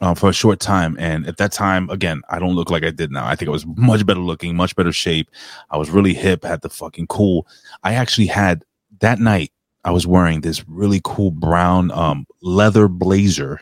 uh, 0.00 0.12
for 0.14 0.28
a 0.28 0.32
short 0.32 0.58
time, 0.58 0.96
and 0.98 1.24
at 1.26 1.36
that 1.36 1.52
time, 1.52 1.88
again, 1.88 2.20
I 2.28 2.40
don't 2.40 2.56
look 2.56 2.68
like 2.68 2.82
I 2.84 2.90
did 2.90 3.12
now. 3.12 3.24
I 3.24 3.36
think 3.36 3.48
I 3.48 3.52
was 3.52 3.64
much 3.64 4.04
better 4.04 4.20
looking, 4.20 4.56
much 4.56 4.74
better 4.74 4.92
shape. 4.92 5.30
I 5.70 5.76
was 5.78 5.88
really 5.88 6.14
hip, 6.14 6.44
had 6.44 6.62
the 6.62 6.68
fucking 6.68 7.06
cool. 7.06 7.46
I 7.84 7.94
actually 7.94 8.26
had 8.26 8.64
that 9.00 9.20
night. 9.20 9.52
I 9.84 9.92
was 9.92 10.04
wearing 10.06 10.40
this 10.40 10.68
really 10.68 11.00
cool 11.04 11.30
brown 11.30 11.92
um, 11.92 12.26
leather 12.42 12.88
blazer. 12.88 13.60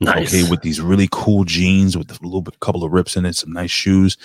Nice. 0.00 0.34
Okay, 0.34 0.50
with 0.50 0.62
these 0.62 0.80
really 0.80 1.08
cool 1.12 1.44
jeans 1.44 1.96
with 1.96 2.10
a 2.10 2.24
little 2.24 2.42
bit, 2.42 2.58
couple 2.60 2.82
of 2.82 2.90
rips 2.90 3.16
in 3.16 3.24
it, 3.24 3.36
some 3.36 3.52
nice 3.52 3.70
shoes. 3.70 4.16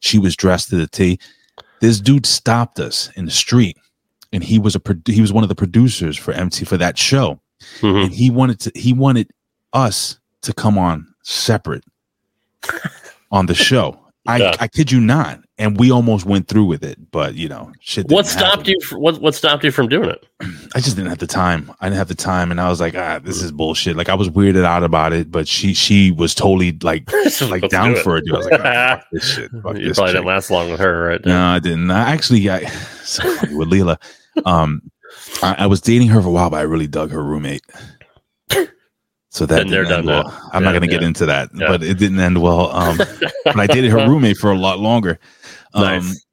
She 0.00 0.18
was 0.18 0.34
dressed 0.34 0.70
to 0.70 0.76
the 0.76 0.86
T. 0.86 1.18
This 1.80 2.00
dude 2.00 2.24
stopped 2.24 2.80
us 2.80 3.10
in 3.16 3.26
the 3.26 3.30
street, 3.30 3.76
and 4.32 4.42
he 4.42 4.58
was 4.58 4.74
a 4.76 4.80
he 5.06 5.20
was 5.20 5.32
one 5.32 5.44
of 5.44 5.48
the 5.48 5.54
producers 5.54 6.16
for 6.16 6.32
MT 6.32 6.64
for 6.64 6.76
that 6.78 6.96
show, 6.98 7.38
Mm-hmm. 7.80 7.96
and 8.04 8.12
he 8.12 8.30
wanted 8.30 8.60
to 8.60 8.72
he 8.74 8.92
wanted 8.92 9.30
us 9.74 10.18
to 10.42 10.52
come 10.54 10.78
on 10.78 11.06
separate 11.22 11.84
on 13.30 13.46
the 13.46 13.54
show. 13.54 13.98
I, 14.26 14.38
Yeah. 14.38 14.54
I 14.58 14.68
kid 14.68 14.90
you 14.90 15.00
not. 15.00 15.40
And 15.56 15.78
we 15.78 15.92
almost 15.92 16.26
went 16.26 16.48
through 16.48 16.64
with 16.64 16.82
it, 16.82 16.98
but 17.12 17.36
you 17.36 17.48
know, 17.48 17.70
shit. 17.78 18.08
What 18.08 18.24
didn't 18.24 18.38
happen. 18.40 18.50
stopped 18.50 18.68
you? 18.68 18.80
fr- 18.80 18.98
What 18.98 19.20
What 19.20 19.36
stopped 19.36 19.62
you 19.62 19.70
from 19.70 19.86
doing 19.88 20.10
it? 20.10 20.26
I 20.74 20.80
just 20.80 20.96
didn't 20.96 21.10
have 21.10 21.18
the 21.18 21.28
time. 21.28 21.70
I 21.80 21.86
didn't 21.86 21.98
have 21.98 22.08
the 22.08 22.16
time, 22.16 22.50
and 22.50 22.60
I 22.60 22.68
was 22.68 22.80
like, 22.80 22.96
ah, 22.96 23.20
this 23.22 23.40
is 23.40 23.52
bullshit. 23.52 23.94
Like 23.96 24.08
I 24.08 24.14
was 24.14 24.28
weirded 24.28 24.64
out 24.64 24.82
about 24.82 25.12
it, 25.12 25.30
but 25.30 25.46
she 25.46 25.72
she 25.72 26.10
was 26.10 26.34
totally 26.34 26.72
like 26.82 27.08
like 27.42 27.68
down 27.68 27.94
do 27.94 28.00
for 28.02 28.16
it. 28.16 28.24
Dude. 28.24 28.34
I 28.34 28.38
was 28.38 28.46
like, 28.48 28.60
oh, 28.64 29.00
this 29.12 29.32
shit. 29.32 29.52
You 29.52 29.60
probably 29.60 29.82
chick. 29.84 29.94
didn't 30.06 30.24
last 30.24 30.50
long 30.50 30.72
with 30.72 30.80
her, 30.80 31.04
right? 31.08 31.24
No, 31.24 31.40
I 31.40 31.60
didn't. 31.60 31.88
I 31.92 32.10
actually, 32.10 32.50
I, 32.50 32.64
so 33.04 33.22
with 33.56 33.70
Leela. 33.70 33.96
Um, 34.44 34.82
I, 35.40 35.54
I 35.58 35.66
was 35.68 35.80
dating 35.80 36.08
her 36.08 36.20
for 36.20 36.26
a 36.28 36.32
while, 36.32 36.50
but 36.50 36.56
I 36.56 36.62
really 36.62 36.88
dug 36.88 37.12
her 37.12 37.22
roommate. 37.22 37.62
So 39.34 39.46
that 39.46 39.62
Been 39.64 39.68
there, 39.70 39.82
didn't 39.82 39.98
end 39.98 40.06
done 40.06 40.14
well. 40.24 40.30
that. 40.30 40.50
I'm 40.52 40.62
not 40.62 40.70
going 40.70 40.82
to 40.82 40.86
get 40.86 41.02
into 41.02 41.26
that, 41.26 41.50
Yeah. 41.54 41.66
but 41.66 41.82
it 41.82 41.98
didn't 41.98 42.20
end 42.20 42.40
well. 42.40 42.70
Um, 42.70 42.96
but 43.44 43.58
I 43.58 43.66
dated 43.66 43.90
her 43.90 43.98
roommate 44.08 44.36
for 44.36 44.52
a 44.52 44.56
lot 44.56 44.78
longer. 44.78 45.18
Um, 45.74 45.82
Nice. 45.82 46.24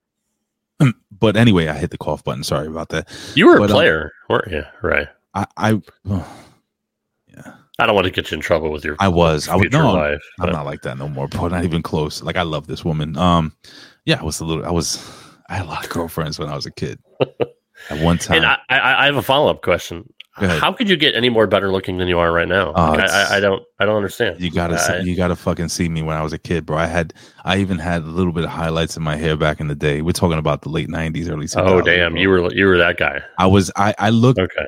But 1.20 1.36
anyway, 1.38 1.68
I 1.68 1.74
hit 1.78 1.90
the 1.92 1.98
cough 1.98 2.24
button. 2.24 2.44
Sorry 2.44 2.66
about 2.68 2.90
that. 2.90 3.08
You 3.36 3.48
were 3.48 3.58
a 3.58 3.60
But, 3.60 3.70
um, 3.72 3.76
player, 3.76 4.12
weren't 4.30 4.52
you? 4.52 4.64
Right. 4.84 5.08
I, 5.36 5.46
I, 5.58 5.82
I 7.80 7.86
don't 7.88 7.96
want 7.96 8.06
to 8.06 8.12
get 8.12 8.30
you 8.32 8.36
in 8.36 8.42
trouble 8.42 8.72
with 8.72 8.84
your. 8.86 8.96
I 9.00 9.08
was. 9.08 9.48
I 9.50 9.56
was. 9.56 9.64
future 9.64 9.80
No, 9.80 9.96
wife, 9.96 10.22
I'm 10.40 10.48
but- 10.48 10.52
not 10.54 10.66
like 10.66 10.82
that 10.84 10.98
no 10.98 11.08
more. 11.10 11.28
But 11.28 11.48
not 11.50 11.64
even 11.64 11.82
close. 11.82 12.22
Like 12.22 12.36
I 12.38 12.44
love 12.44 12.68
this 12.68 12.86
woman. 12.86 13.18
Um, 13.18 13.56
yeah, 14.06 14.20
I 14.20 14.24
was 14.24 14.40
a 14.40 14.46
little. 14.46 14.66
I 14.66 14.72
was. 14.72 15.04
I 15.50 15.56
had 15.56 15.66
a 15.66 15.70
lot 15.70 15.84
of 15.84 15.90
girlfriends 15.90 16.38
when 16.40 16.50
I 16.50 16.56
was 16.56 16.66
a 16.66 16.72
kid. 16.72 17.00
At 17.90 18.00
one 18.04 18.20
time, 18.20 18.38
And 18.38 18.46
I, 18.46 18.58
I, 18.70 19.02
I 19.02 19.06
have 19.08 19.16
a 19.16 19.24
follow 19.24 19.50
up 19.50 19.64
question. 19.64 20.08
How 20.50 20.74
could 20.74 20.90
you 20.90 20.98
get 20.98 21.14
any 21.16 21.30
more 21.30 21.46
better 21.48 21.72
looking 21.72 21.98
than 21.98 22.08
you 22.08 22.18
are 22.20 22.32
right 22.32 22.48
now? 22.48 22.74
Oh, 22.76 22.92
Like, 22.92 23.10
I, 23.10 23.38
I, 23.38 23.40
don't. 23.40 23.64
I 23.80 23.86
don't 23.86 23.96
understand. 23.96 24.42
You 24.42 24.50
gotta, 24.52 24.76
I- 24.76 25.02
see, 25.04 25.10
you 25.10 25.16
gotta 25.16 25.36
fucking 25.36 25.70
see 25.70 25.88
me 25.90 26.02
when 26.02 26.18
I 26.18 26.24
was 26.24 26.34
a 26.34 26.40
kid, 26.40 26.66
bro. 26.66 26.78
I 26.78 26.88
had, 26.88 27.14
I 27.46 27.58
even 27.58 27.78
had 27.80 28.02
a 28.04 28.06
little 28.08 28.34
bit 28.34 28.44
of 28.44 28.50
highlights 28.50 28.98
in 28.98 29.04
my 29.04 29.16
hair 29.16 29.36
back 29.38 29.60
in 29.60 29.68
the 29.68 29.76
day. 29.76 30.02
We're 30.02 30.12
talking 30.14 30.38
about 30.40 30.62
the 30.64 30.70
late 30.70 30.90
'90s, 30.90 31.30
early 31.30 31.46
2000s. 31.46 31.58
Oh 31.68 31.82
damn! 31.82 32.14
bro. 32.14 32.22
You 32.22 32.30
were 32.30 32.54
you 32.54 32.66
were 32.66 32.78
that 32.78 32.98
guy. 32.98 33.22
I 33.38 33.48
was, 33.48 33.72
I, 33.76 33.94
I 34.00 34.10
looked. 34.10 34.40
Okay. 34.40 34.66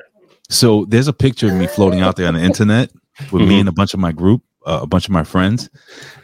So 0.50 0.84
there's 0.86 1.08
a 1.08 1.12
picture 1.12 1.46
of 1.48 1.54
me 1.54 1.66
floating 1.66 2.00
out 2.00 2.16
there 2.16 2.28
on 2.28 2.34
the 2.34 2.42
internet 2.42 2.90
with 3.30 3.42
Mm-hmm. 3.42 3.48
me 3.48 3.60
and 3.60 3.68
a 3.68 3.72
bunch 3.72 3.94
of 3.94 4.00
my 4.00 4.12
group, 4.12 4.42
uh, 4.66 4.80
a 4.82 4.86
bunch 4.86 5.04
of 5.06 5.10
my 5.12 5.24
friends, 5.24 5.70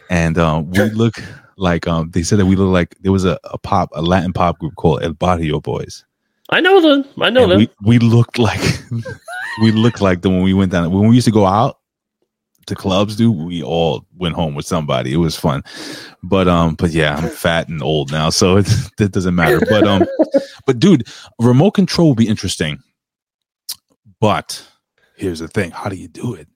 and 0.09 0.37
uh, 0.37 0.61
we 0.65 0.79
look 0.91 1.15
like 1.57 1.87
um, 1.87 2.09
they 2.11 2.23
said 2.23 2.39
that 2.39 2.45
we 2.45 2.55
look 2.55 2.71
like 2.71 2.95
there 3.01 3.11
was 3.11 3.23
a, 3.25 3.39
a 3.45 3.57
pop, 3.57 3.89
a 3.93 4.01
Latin 4.01 4.33
pop 4.33 4.59
group 4.59 4.75
called 4.75 5.03
El 5.03 5.13
Barrio 5.13 5.59
Boyzz. 5.61 6.03
I 6.49 6.59
know 6.59 6.81
them. 6.81 7.05
I 7.21 7.29
know 7.29 7.43
And 7.43 7.51
them. 7.53 7.57
we, 7.59 7.69
we 7.81 7.99
looked 7.99 8.37
like 8.37 8.59
we 9.61 9.71
looked 9.71 10.01
like 10.01 10.21
them 10.21 10.33
when 10.33 10.43
we 10.43 10.53
went 10.53 10.71
down. 10.71 10.91
When 10.91 11.09
we 11.09 11.15
used 11.15 11.25
to 11.25 11.31
go 11.31 11.45
out 11.45 11.77
to 12.67 12.75
clubs 12.75 13.15
dude 13.15 13.35
we 13.35 13.63
all 13.63 14.05
went 14.17 14.35
home 14.35 14.53
with 14.53 14.65
somebody. 14.67 15.11
It 15.13 15.17
was 15.17 15.35
fun. 15.35 15.63
But 16.23 16.47
um 16.47 16.75
but 16.75 16.91
yeah 16.91 17.15
i'm 17.15 17.29
fat 17.29 17.67
and 17.69 17.81
old 17.81 18.11
now 18.11 18.29
so 18.29 18.57
it, 18.57 18.67
that 18.97 19.11
doesn't 19.11 19.33
matter. 19.35 19.59
But 19.67 19.87
um 19.87 20.05
but 20.67 20.79
dude 20.79 21.07
remote 21.39 21.71
control 21.71 22.09
would 22.09 22.17
be 22.17 22.27
interesting. 22.27 22.77
But 24.19 24.63
here's 25.15 25.39
the 25.39 25.47
thing. 25.47 25.71
How 25.71 25.89
do 25.89 25.95
you 25.95 26.07
do 26.07 26.35
it? 26.35 26.47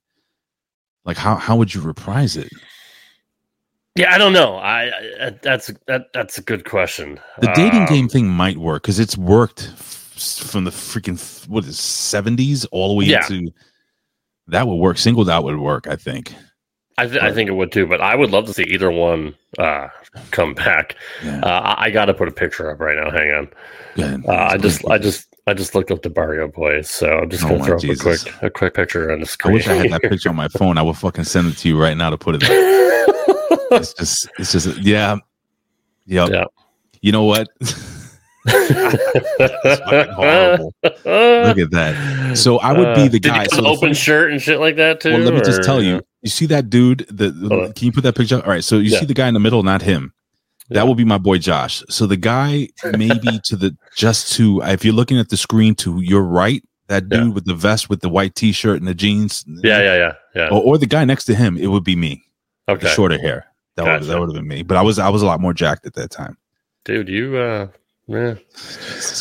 Like 1.05 1.17
how 1.17 1.35
how 1.35 1.55
would 1.55 1.73
you 1.73 1.81
reprise 1.81 2.38
it? 2.38 2.49
Yeah, 3.95 4.13
I 4.13 4.17
don't 4.17 4.34
know. 4.34 4.57
I, 4.57 4.91
I 5.22 5.30
that's 5.41 5.72
that 5.88 6.07
that's 6.13 6.38
a 6.38 6.41
good 6.41 6.65
question. 6.65 7.19
the 7.39 7.51
dating 7.55 7.81
Um, 7.84 7.88
game 7.88 8.09
thing 8.09 8.27
might 8.27 8.57
work 8.57 8.84
because 8.84 8.99
it's 8.99 9.17
worked 9.17 9.72
from 10.15 10.63
the 10.63 10.71
freaking 10.71 11.47
what 11.47 11.65
is 11.65 11.77
70s 11.77 12.65
all 12.71 12.89
the 12.89 12.93
way 12.95 13.05
Yeah. 13.05 13.21
into 13.29 13.51
that 14.47 14.67
would 14.67 14.75
work 14.75 14.97
singled 14.97 15.29
out 15.29 15.43
would 15.43 15.57
work 15.59 15.87
i 15.87 15.95
think 15.95 16.33
I, 16.97 17.07
th- 17.07 17.21
I 17.21 17.33
think 17.33 17.49
it 17.49 17.51
would 17.51 17.73
too, 17.73 17.85
but 17.87 17.99
I 17.99 18.15
would 18.15 18.31
love 18.31 18.45
to 18.45 18.53
see 18.53 18.63
either 18.63 18.89
one 18.89 19.35
uh, 19.59 19.89
come 20.31 20.53
back. 20.53 20.95
Uh, 21.25 21.41
I, 21.45 21.87
I 21.87 21.89
got 21.89 22.05
to 22.05 22.13
put 22.13 22.29
a 22.29 22.31
picture 22.31 22.71
up 22.71 22.79
right 22.79 22.95
now. 22.95 23.11
Hang 23.11 23.49
on. 23.97 24.23
Uh, 24.25 24.31
I 24.51 24.57
just, 24.57 24.87
I 24.87 24.97
just, 24.97 25.27
I 25.45 25.53
just 25.53 25.75
looked 25.75 25.91
up 25.91 26.03
the 26.03 26.09
Barrio 26.09 26.47
Boyzz, 26.47 26.85
so 26.85 27.09
I'm 27.17 27.29
just 27.29 27.43
Oh 27.43 27.47
gonna 27.49 27.59
my 27.59 27.65
throw 27.65 27.75
up 27.75 27.81
Jesus. 27.81 27.99
a 27.99 28.01
quick, 28.29 28.43
a 28.43 28.49
quick 28.49 28.73
picture 28.75 29.11
on 29.11 29.19
the 29.19 29.25
screen. 29.25 29.51
I 29.51 29.53
wish 29.55 29.67
I 29.67 29.73
had 29.73 29.91
that 29.91 30.03
picture 30.03 30.29
on 30.29 30.37
my 30.37 30.47
phone. 30.47 30.77
I 30.77 30.83
would 30.83 30.95
fucking 30.95 31.25
send 31.25 31.47
it 31.49 31.57
to 31.57 31.67
you 31.67 31.77
right 31.77 31.97
now 31.97 32.11
to 32.11 32.17
put 32.17 32.35
it. 32.35 32.47
There. 32.47 32.49
it's 33.77 33.93
just, 33.93 34.29
it's 34.39 34.53
just, 34.53 34.77
yeah, 34.77 35.17
yep. 36.05 36.29
Yeah. 36.29 36.45
You 37.01 37.11
know 37.11 37.25
what? 37.25 37.49
That's 38.45 39.81
fucking 39.81 40.13
horrible. 40.13 40.73
Look 40.84 41.57
at 41.59 41.72
that. 41.72 42.38
So 42.38 42.59
I 42.59 42.72
would 42.73 42.95
be 42.95 43.01
Uh, 43.01 43.07
the 43.07 43.19
did 43.19 43.26
you 43.26 43.31
guy. 43.31 43.43
put 43.45 43.53
So 43.53 43.59
an 43.59 43.65
open 43.65 43.80
funny- 43.80 43.93
shirt 43.95 44.31
and 44.31 44.41
shit 44.41 44.59
like 44.59 44.76
that 44.77 44.99
too. 45.01 45.11
Well, 45.13 45.19
let 45.22 45.34
me 45.34 45.41
just 45.41 45.63
tell 45.63 45.81
you. 45.81 46.01
You 46.22 46.30
see 46.30 46.45
that 46.47 46.69
dude? 46.69 47.05
The, 47.09 47.30
the- 47.31 47.73
can 47.76 47.85
you 47.85 47.91
put 47.91 48.03
that 48.03 48.15
picture? 48.15 48.38
All 48.41 48.49
right. 48.49 48.63
So 48.63 48.77
you 48.77 48.91
Yeah. 48.91 48.99
see 48.99 49.05
the 49.05 49.13
guy 49.13 49.27
in 49.27 49.34
the 49.34 49.39
middle, 49.39 49.63
not 49.63 49.81
him. 49.81 50.13
That 50.69 50.88
will 50.88 50.95
be 50.95 51.05
my 51.05 51.19
boy 51.19 51.38
Josh. 51.38 51.84
So 51.89 52.07
the 52.07 52.17
guy 52.17 52.69
maybe 52.97 53.39
to 53.45 53.55
the 53.55 53.76
just 53.95 54.34
to 54.34 54.61
if 54.63 54.84
you're 54.84 54.95
looking 54.95 55.19
at 55.19 55.30
the 55.30 55.38
screen 55.38 55.76
to 55.76 56.01
your 56.01 56.23
right, 56.23 56.63
that 56.88 57.07
dude 57.09 57.35
with 57.35 57.45
the 57.45 57.53
vest 57.53 57.89
with 57.89 58.01
the 58.01 58.09
white 58.09 58.34
t-shirt 58.35 58.80
and 58.80 58.88
the 58.88 58.93
jeans. 58.95 59.43
Yeah, 59.63 59.80
yeah, 59.81 59.95
yeah, 59.95 60.11
yeah. 60.35 60.47
Or, 60.49 60.61
or 60.63 60.77
the 60.80 60.88
guy 60.88 61.05
next 61.05 61.26
to 61.26 61.35
him, 61.35 61.55
it 61.57 61.67
would 61.67 61.84
be 61.84 61.95
me. 61.95 62.23
With 62.67 62.80
the 62.81 62.88
Okay. 62.88 62.95
shorter 62.95 63.19
hair. 63.19 63.45
That 63.76 63.85
would 64.01 64.03
that 64.09 64.19
would 64.19 64.30
have 64.30 64.35
been 64.35 64.47
me. 64.47 64.63
But 64.63 64.77
I 64.77 64.81
was 64.81 64.97
I 64.97 65.09
was 65.09 65.22
a 65.22 65.26
lot 65.27 65.39
more 65.39 65.53
jacked 65.53 65.85
at 65.85 65.93
that 65.95 66.09
time. 66.09 66.38
dude, 66.84 67.09
you, 67.09 67.38
uh, 67.38 67.67
yeah, 68.07 68.36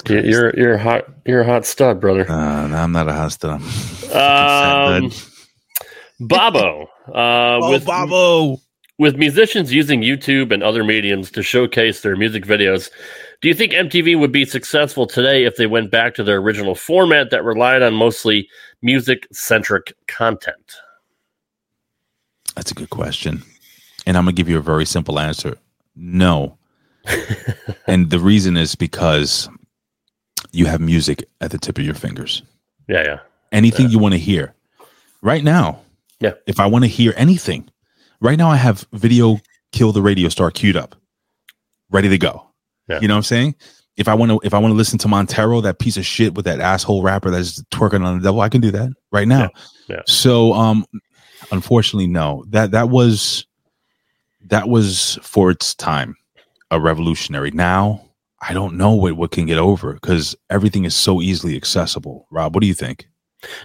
You- 0.09 0.20
you're 0.23 0.56
you're 0.56 0.74
a 0.74 0.78
hot, 0.82 1.05
you're 1.27 1.40
a 1.40 1.44
hot 1.47 1.66
stud, 1.66 2.01
brother. 2.01 2.31
Uh, 2.31 2.66
no, 2.69 2.77
I'm 2.77 2.93
not 2.93 3.09
a 3.09 3.12
hot 3.12 3.32
stud. 3.32 3.61
Um, 4.12 5.11
Bobo. 6.20 6.89
Uh, 7.09 7.59
Oh, 7.62 7.70
with, 7.70 7.85
Bobo. 7.86 8.61
With 8.98 9.16
musicians 9.16 9.73
using 9.73 10.02
YouTube 10.02 10.52
and 10.52 10.62
other 10.62 10.85
mediums 10.85 11.31
to 11.32 11.43
showcase 11.43 12.01
their 12.02 12.15
music 12.16 12.44
videos, 12.47 12.90
do 13.43 13.48
you 13.48 13.55
think 13.55 13.73
MTV 13.73 14.19
would 14.19 14.31
be 14.32 14.44
successful 14.44 15.06
today 15.06 15.44
if 15.44 15.56
they 15.56 15.66
went 15.66 15.90
back 15.90 16.15
to 16.15 16.23
their 16.24 16.36
original 16.39 16.74
format 16.77 17.31
that 17.31 17.43
relied 17.44 17.82
on 17.82 17.93
mostly 17.94 18.48
music 18.82 19.27
centric 19.32 19.93
content? 20.06 20.77
That's 22.55 22.70
a 22.70 22.74
good 22.74 22.90
question. 22.90 23.43
And 24.06 24.16
I'm 24.16 24.24
gonna 24.24 24.32
give 24.32 24.48
you 24.48 24.59
a 24.59 24.62
very 24.62 24.85
simple 24.86 25.19
answer. 25.19 25.56
No. 25.97 26.56
and 27.86 28.10
the 28.10 28.18
reason 28.18 28.56
is 28.56 28.74
because 28.74 29.48
you 30.52 30.66
have 30.66 30.81
music 30.81 31.24
at 31.40 31.51
the 31.51 31.59
tip 31.59 31.78
of 31.78 31.85
your 31.85 31.94
fingers. 31.94 32.43
Yeah, 32.89 33.02
yeah. 33.02 33.18
Anything 33.52 33.90
you 33.90 33.98
want 33.98 34.14
to 34.14 34.18
hear. 34.18 34.55
Right 35.22 35.43
now. 35.43 35.81
Yeah. 36.20 36.32
If 36.47 36.60
I 36.60 36.66
want 36.66 36.85
to 36.85 36.89
hear 36.89 37.12
anything, 37.16 37.68
right 38.20 38.39
now 38.39 38.51
I 38.51 38.56
have 38.56 38.86
video 38.93 39.39
kill 39.72 39.93
the 39.93 40.02
radio 40.02 40.28
star 40.28 40.51
queued 40.51 40.76
up, 40.76 40.94
ready 41.90 42.09
to 42.09 42.18
go. 42.18 42.47
Yeah. 42.89 43.01
You 43.01 43.09
know 43.09 43.14
what 43.14 43.18
I'm 43.18 43.24
saying? 43.24 43.55
If 43.97 44.09
I 44.09 44.14
want 44.14 44.31
to, 44.31 44.40
if 44.43 44.55
I 44.55 44.59
want 44.59 44.72
to 44.72 44.76
listen 44.76 44.98
to 45.01 45.09
Montero, 45.09 45.60
that 45.60 45.78
piece 45.78 45.97
of 45.97 46.05
shit 46.05 46.35
with 46.35 46.44
that 46.44 46.60
asshole 46.60 47.02
rapper 47.02 47.31
that's 47.31 47.62
twerking 47.64 48.05
on 48.05 48.18
the 48.18 48.24
devil, 48.24 48.40
I 48.40 48.48
can 48.48 48.60
do 48.60 48.70
that 48.72 48.90
right 49.12 49.28
now. 49.28 49.51
Yeah. 49.89 50.02
So, 50.06 50.52
um, 50.52 50.85
unfortunately, 51.51 52.06
no. 52.06 52.44
That 52.48 52.72
that 52.72 52.89
was 52.89 53.47
that 54.47 54.68
was 54.68 55.18
for 55.22 55.51
its 55.51 55.74
time 55.74 56.16
a 56.70 56.80
revolutionary. 56.80 57.50
Now, 57.50 58.04
I 58.46 58.52
don't 58.52 58.76
know 58.76 58.92
what 58.92 59.14
what 59.14 59.30
can 59.30 59.46
get 59.46 59.58
over 59.58 59.94
because 59.94 60.36
everything 60.50 60.84
is 60.84 60.94
so 60.94 61.22
easily 61.22 61.56
accessible. 61.56 62.26
Rob, 62.30 62.54
what 62.54 62.60
do 62.60 62.66
you 62.66 62.74
think? 62.74 63.08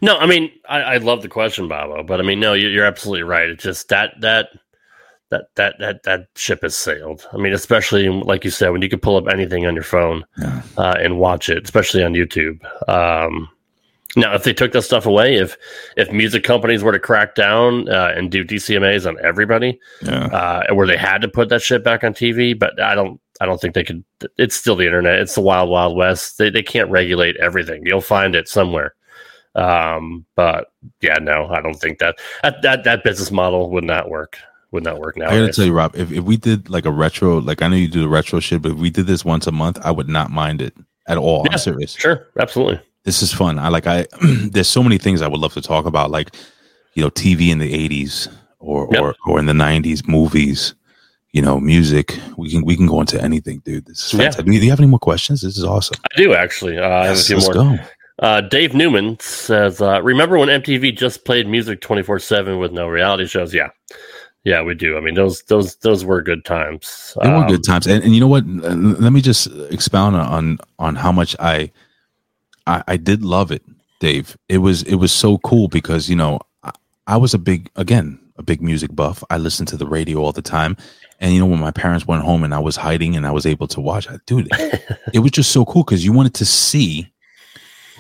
No, 0.02 0.18
I 0.18 0.26
mean, 0.26 0.52
I, 0.68 0.82
I 0.82 0.98
love 0.98 1.22
the 1.22 1.30
question, 1.30 1.68
Bobo, 1.68 2.04
but 2.04 2.20
I 2.20 2.24
mean, 2.24 2.40
no, 2.40 2.54
you're, 2.54 2.70
you're 2.70 2.86
absolutely 2.86 3.24
right. 3.24 3.50
It's 3.50 3.64
just 3.64 3.88
that 3.90 4.14
that 4.22 4.50
that 5.32 5.46
that 5.56 5.76
that 5.80 6.04
that 6.04 6.28
ship 6.36 6.62
has 6.64 6.76
sailed. 6.76 7.28
I 7.34 7.38
mean, 7.38 7.54
especially 7.54 8.10
like 8.10 8.44
you 8.44 8.52
said, 8.52 8.70
when 8.70 8.82
you 8.82 8.90
can 8.90 9.00
pull 9.00 9.18
up 9.18 9.28
anything 9.32 9.66
on 9.66 9.76
your 9.76 9.84
phone 9.84 10.24
uh, 10.78 10.96
and 11.00 11.20
watch 11.20 11.50
it, 11.50 11.64
especially 11.64 12.04
on 12.04 12.14
YouTube. 12.14 12.60
Um, 12.90 13.50
now, 14.16 14.34
if 14.34 14.44
they 14.44 14.54
took 14.54 14.72
that 14.72 14.82
stuff 14.82 15.06
away, 15.06 15.36
if 15.36 15.58
if 15.96 16.12
music 16.12 16.44
companies 16.44 16.84
were 16.84 16.92
to 16.92 17.00
crack 17.00 17.36
down 17.36 17.88
uh, 17.90 18.12
and 18.16 18.32
do 18.32 18.44
DCMA's 18.44 19.06
on 19.06 19.18
everybody, 19.24 19.80
Yeah. 20.02 20.26
uh, 20.26 20.74
where 20.74 20.88
they 20.88 20.98
had 20.98 21.22
to 21.22 21.28
put 21.28 21.50
that 21.50 21.62
shit 21.62 21.84
back 21.84 22.04
on 22.04 22.14
TV, 22.14 22.58
but 22.58 22.80
I 22.82 22.96
don't. 22.96 23.20
I 23.42 23.46
don't 23.46 23.62
think 23.62 23.74
they 23.74 23.86
could. 23.86 24.04
It's 24.38 24.56
still 24.56 24.76
the 24.76 24.86
internet. 24.86 25.20
It's 25.20 25.36
the 25.36 25.42
wild, 25.42 25.70
wild 25.70 25.96
west. 25.96 26.38
They 26.40 26.50
they 26.50 26.64
can't 26.64 26.90
regulate 26.90 27.38
everything. 27.38 27.84
You'll 27.86 28.02
find 28.02 28.36
it 28.36 28.50
somewhere. 28.50 28.96
Um, 29.56 30.26
but 30.36 30.68
yeah, 31.02 31.16
no, 31.22 31.48
I 31.48 31.62
don't 31.62 31.76
think 31.80 32.00
that 32.00 32.20
that 32.44 32.62
that, 32.64 32.84
that 32.84 33.04
business 33.04 33.32
model 33.32 33.70
would 33.72 33.84
not 33.84 34.10
work. 34.10 34.38
Would 34.72 34.84
not 34.84 35.00
work 35.00 35.18
now. 35.18 35.28
I 35.28 35.40
gotta 35.40 35.54
tell 35.54 35.66
you, 35.66 35.74
Rob, 35.74 35.96
if, 35.96 36.12
if 36.12 36.24
we 36.24 36.38
did 36.38 36.70
like 36.70 36.86
a 36.86 36.92
retro, 36.92 37.40
like 37.40 37.62
I 37.62 37.68
know 37.68 37.76
you 37.76 37.88
do 37.88 38.02
the 38.02 38.10
retro 38.10 38.40
shit, 38.40 38.62
but 38.62 38.74
if 38.74 38.78
we 38.78 38.90
did 38.90 39.08
this 39.08 39.26
once 39.26 39.48
a 39.48 39.52
month, 39.52 39.80
I 39.84 39.90
would 39.92 40.10
not 40.10 40.30
mind 40.32 40.62
it 40.62 40.76
at 41.08 41.18
all. 41.18 41.44
Yeah, 41.46 41.54
I'm 41.54 41.58
serious. 41.60 41.94
Sure, 41.94 42.28
absolutely. 42.40 42.80
This 43.10 43.24
is 43.24 43.34
fun. 43.34 43.58
I 43.58 43.70
like 43.70 43.88
I 43.88 44.06
there's 44.52 44.68
so 44.68 44.84
many 44.84 45.00
things 45.00 45.24
I 45.24 45.28
would 45.28 45.40
love 45.42 45.54
to 45.56 45.62
talk 45.64 45.88
about, 45.88 46.12
like 46.12 46.30
you 46.94 47.02
know, 47.02 47.10
TV 47.10 47.50
in 47.50 47.58
the 47.58 47.74
eighties 47.74 48.28
or 48.60 48.86
or 49.00 49.16
or 49.26 49.40
in 49.40 49.48
the 49.48 49.54
nineties, 49.56 50.08
movies, 50.08 50.76
you 51.32 51.42
know, 51.42 51.60
music. 51.60 52.20
We 52.38 52.52
can 52.52 52.64
we 52.64 52.76
can 52.76 52.86
go 52.86 53.02
into 53.02 53.20
anything, 53.20 53.64
dude. 53.66 53.88
This 53.88 54.06
is 54.06 54.14
Yeah. 54.14 54.18
fantastic. 54.20 54.46
Do 54.46 54.52
you 54.54 54.70
have 54.70 54.80
any 54.80 54.88
more 54.90 55.00
questions? 55.00 55.42
This 55.42 55.58
is 55.58 55.64
awesome. 55.64 55.98
I 56.14 56.22
do 56.22 56.36
actually. 56.36 56.78
Uh, 56.78 56.88
I 56.88 57.06
have 57.08 57.18
a 57.18 57.20
few 57.20 57.38
let's 57.38 57.48
more. 57.48 57.54
go. 57.56 57.78
Uh, 58.20 58.42
Dave 58.42 58.76
Newman 58.76 59.18
says, 59.20 59.82
uh, 59.82 60.00
"Remember 60.04 60.38
when 60.38 60.50
MTV 60.50 60.96
just 60.96 61.26
played 61.26 61.48
music 61.48 61.82
twenty 61.82 62.04
four 62.04 62.20
seven 62.20 62.60
with 62.60 62.72
no 62.72 62.88
reality 62.88 63.26
shows? 63.26 63.56
Yeah, 63.56 63.70
Yeah, 64.44 64.62
we 64.62 64.76
do. 64.76 64.98
I 64.98 65.02
mean, 65.02 65.16
those 65.16 65.42
those 65.48 65.78
those 65.78 66.06
were 66.06 66.22
good 66.22 66.46
times. 66.46 67.18
They 67.24 67.28
were 67.30 67.38
Um, 67.38 67.48
good 67.48 67.64
times, 67.64 67.88
and, 67.88 68.04
and 68.04 68.14
you 68.14 68.20
know 68.22 68.28
what? 68.28 68.46
Let 68.46 69.14
me 69.14 69.22
just 69.22 69.48
expound 69.72 70.16
on 70.16 70.60
on 70.78 70.96
how 70.96 71.12
much 71.12 71.36
I, 71.40 71.72
I 72.70 72.84
I 72.88 72.98
did 72.98 73.24
love 73.24 73.52
it, 73.52 73.64
Dave. 74.00 74.38
It 74.48 74.60
was 74.60 74.84
it 74.84 74.96
was 74.96 75.12
so 75.12 75.40
cool 75.40 75.68
because 75.68 76.10
you 76.10 76.16
know 76.16 76.40
I, 76.64 76.72
I 77.08 77.18
was 77.18 77.34
a 77.34 77.40
big 77.40 77.70
again 77.76 78.20
a 78.38 78.44
big 78.44 78.62
music 78.62 78.96
buff. 78.96 79.24
I 79.30 79.38
listened 79.38 79.68
to 79.70 79.78
the 79.78 79.88
radio 79.88 80.20
all 80.20 80.32
the 80.32 80.42
time, 80.42 80.78
and 81.20 81.34
you 81.34 81.40
know 81.40 81.48
when 81.48 81.60
my 81.60 81.72
parents 81.72 82.06
went 82.06 82.24
home 82.24 82.44
and 82.44 82.54
I 82.54 82.60
was 82.60 82.78
hiding 82.78 83.16
and 83.16 83.26
I 83.26 83.32
was 83.32 83.46
able 83.46 83.68
to 83.68 83.82
watch, 83.82 84.08
I 84.08 84.18
dude, 84.26 84.48
it 85.14 85.20
was 85.24 85.32
just 85.32 85.52
so 85.52 85.66
cool 85.66 85.84
because 85.84 86.06
you 86.06 86.14
wanted 86.14 86.36
to 86.36 86.46
see 86.46 87.12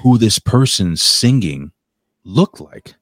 who 0.04 0.18
this 0.18 0.40
person 0.40 0.96
singing 0.96 1.72
looked 2.24 2.62
like. 2.62 2.96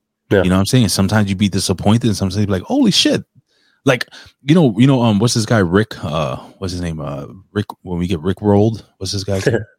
You 0.43 0.49
know 0.49 0.55
what 0.55 0.61
I'm 0.61 0.65
saying? 0.65 0.89
Sometimes 0.89 1.29
you'd 1.29 1.37
be 1.37 1.49
disappointed, 1.49 2.05
and 2.05 2.17
sometimes 2.17 2.37
you'd 2.37 2.47
be 2.47 2.53
like, 2.53 2.63
"Holy 2.63 2.91
shit!" 2.91 3.23
Like 3.85 4.07
you 4.41 4.55
know, 4.55 4.77
you 4.77 4.87
know, 4.87 5.01
um, 5.01 5.19
what's 5.19 5.33
this 5.33 5.45
guy 5.45 5.59
Rick? 5.59 6.03
Uh, 6.03 6.37
what's 6.57 6.73
his 6.73 6.81
name? 6.81 6.99
Uh, 6.99 7.27
Rick. 7.51 7.67
When 7.83 7.99
we 7.99 8.07
get 8.07 8.19
Rick 8.19 8.41
rolled, 8.41 8.85
what's 8.97 9.11
this 9.11 9.23
guy's 9.23 9.47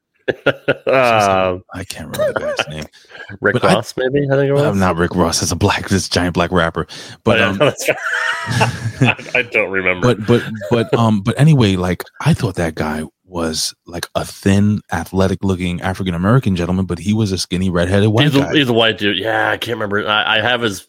Uh, 0.87 1.59
I 1.75 1.85
can't 1.85 2.11
remember 2.17 2.33
the 2.41 2.55
guy's 2.57 2.69
name. 2.69 2.85
Rick 3.41 3.55
But 3.55 3.65
I- 3.65 3.75
Ross, 3.75 3.95
maybe 3.97 4.27
I 4.31 4.35
think 4.37 4.49
it 4.49 4.53
was. 4.53 4.63
I'm 4.63 4.79
not 4.79 4.97
Rick 4.97 5.15
Ross. 5.15 5.43
It's 5.43 5.53
a 5.53 5.57
black, 5.57 5.89
this 5.89 6.09
giant 6.09 6.35
black 6.35 6.51
rapper. 6.53 6.87
But 7.25 7.41
Oh, 7.41 7.53
yeah, 7.53 7.67
um. 7.67 7.73
I, 9.09 9.31
I 9.39 9.43
don't 9.43 9.71
remember. 9.71 10.15
but 10.15 10.27
but 10.27 10.43
but 10.71 10.95
um, 10.95 11.21
but 11.23 11.39
anyway, 11.39 11.77
like 11.77 12.05
I 12.21 12.35
thought 12.35 12.55
that 12.57 12.75
guy 12.75 13.05
was 13.25 13.75
like 13.87 14.07
a 14.15 14.25
thin, 14.25 14.81
athletic 14.93 15.45
looking 15.45 15.81
African 15.83 16.15
American 16.15 16.57
gentleman, 16.57 16.87
but 16.87 16.99
he 16.99 17.13
was 17.13 17.31
a 17.33 17.39
skinny, 17.39 17.69
redheaded 17.71 18.09
white 18.09 18.25
he's, 18.29 18.37
a, 18.37 18.41
guy. 18.41 18.53
he's 18.55 18.69
a 18.69 18.73
white 18.73 18.99
dude. 18.99 19.19
Yeah, 19.19 19.51
I 19.51 19.57
can't 19.59 19.77
remember. 19.77 20.07
I, 20.09 20.39
I 20.39 20.41
have 20.41 20.63
his 20.63 20.87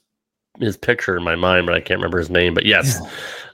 his 0.59 0.77
picture 0.77 1.15
in 1.17 1.23
my 1.23 1.35
mind, 1.35 1.65
but 1.65 1.75
I 1.75 1.79
can't 1.81 1.97
remember 1.99 2.17
his 2.19 2.29
name. 2.29 2.53
But 2.53 2.65
yes, 2.65 2.99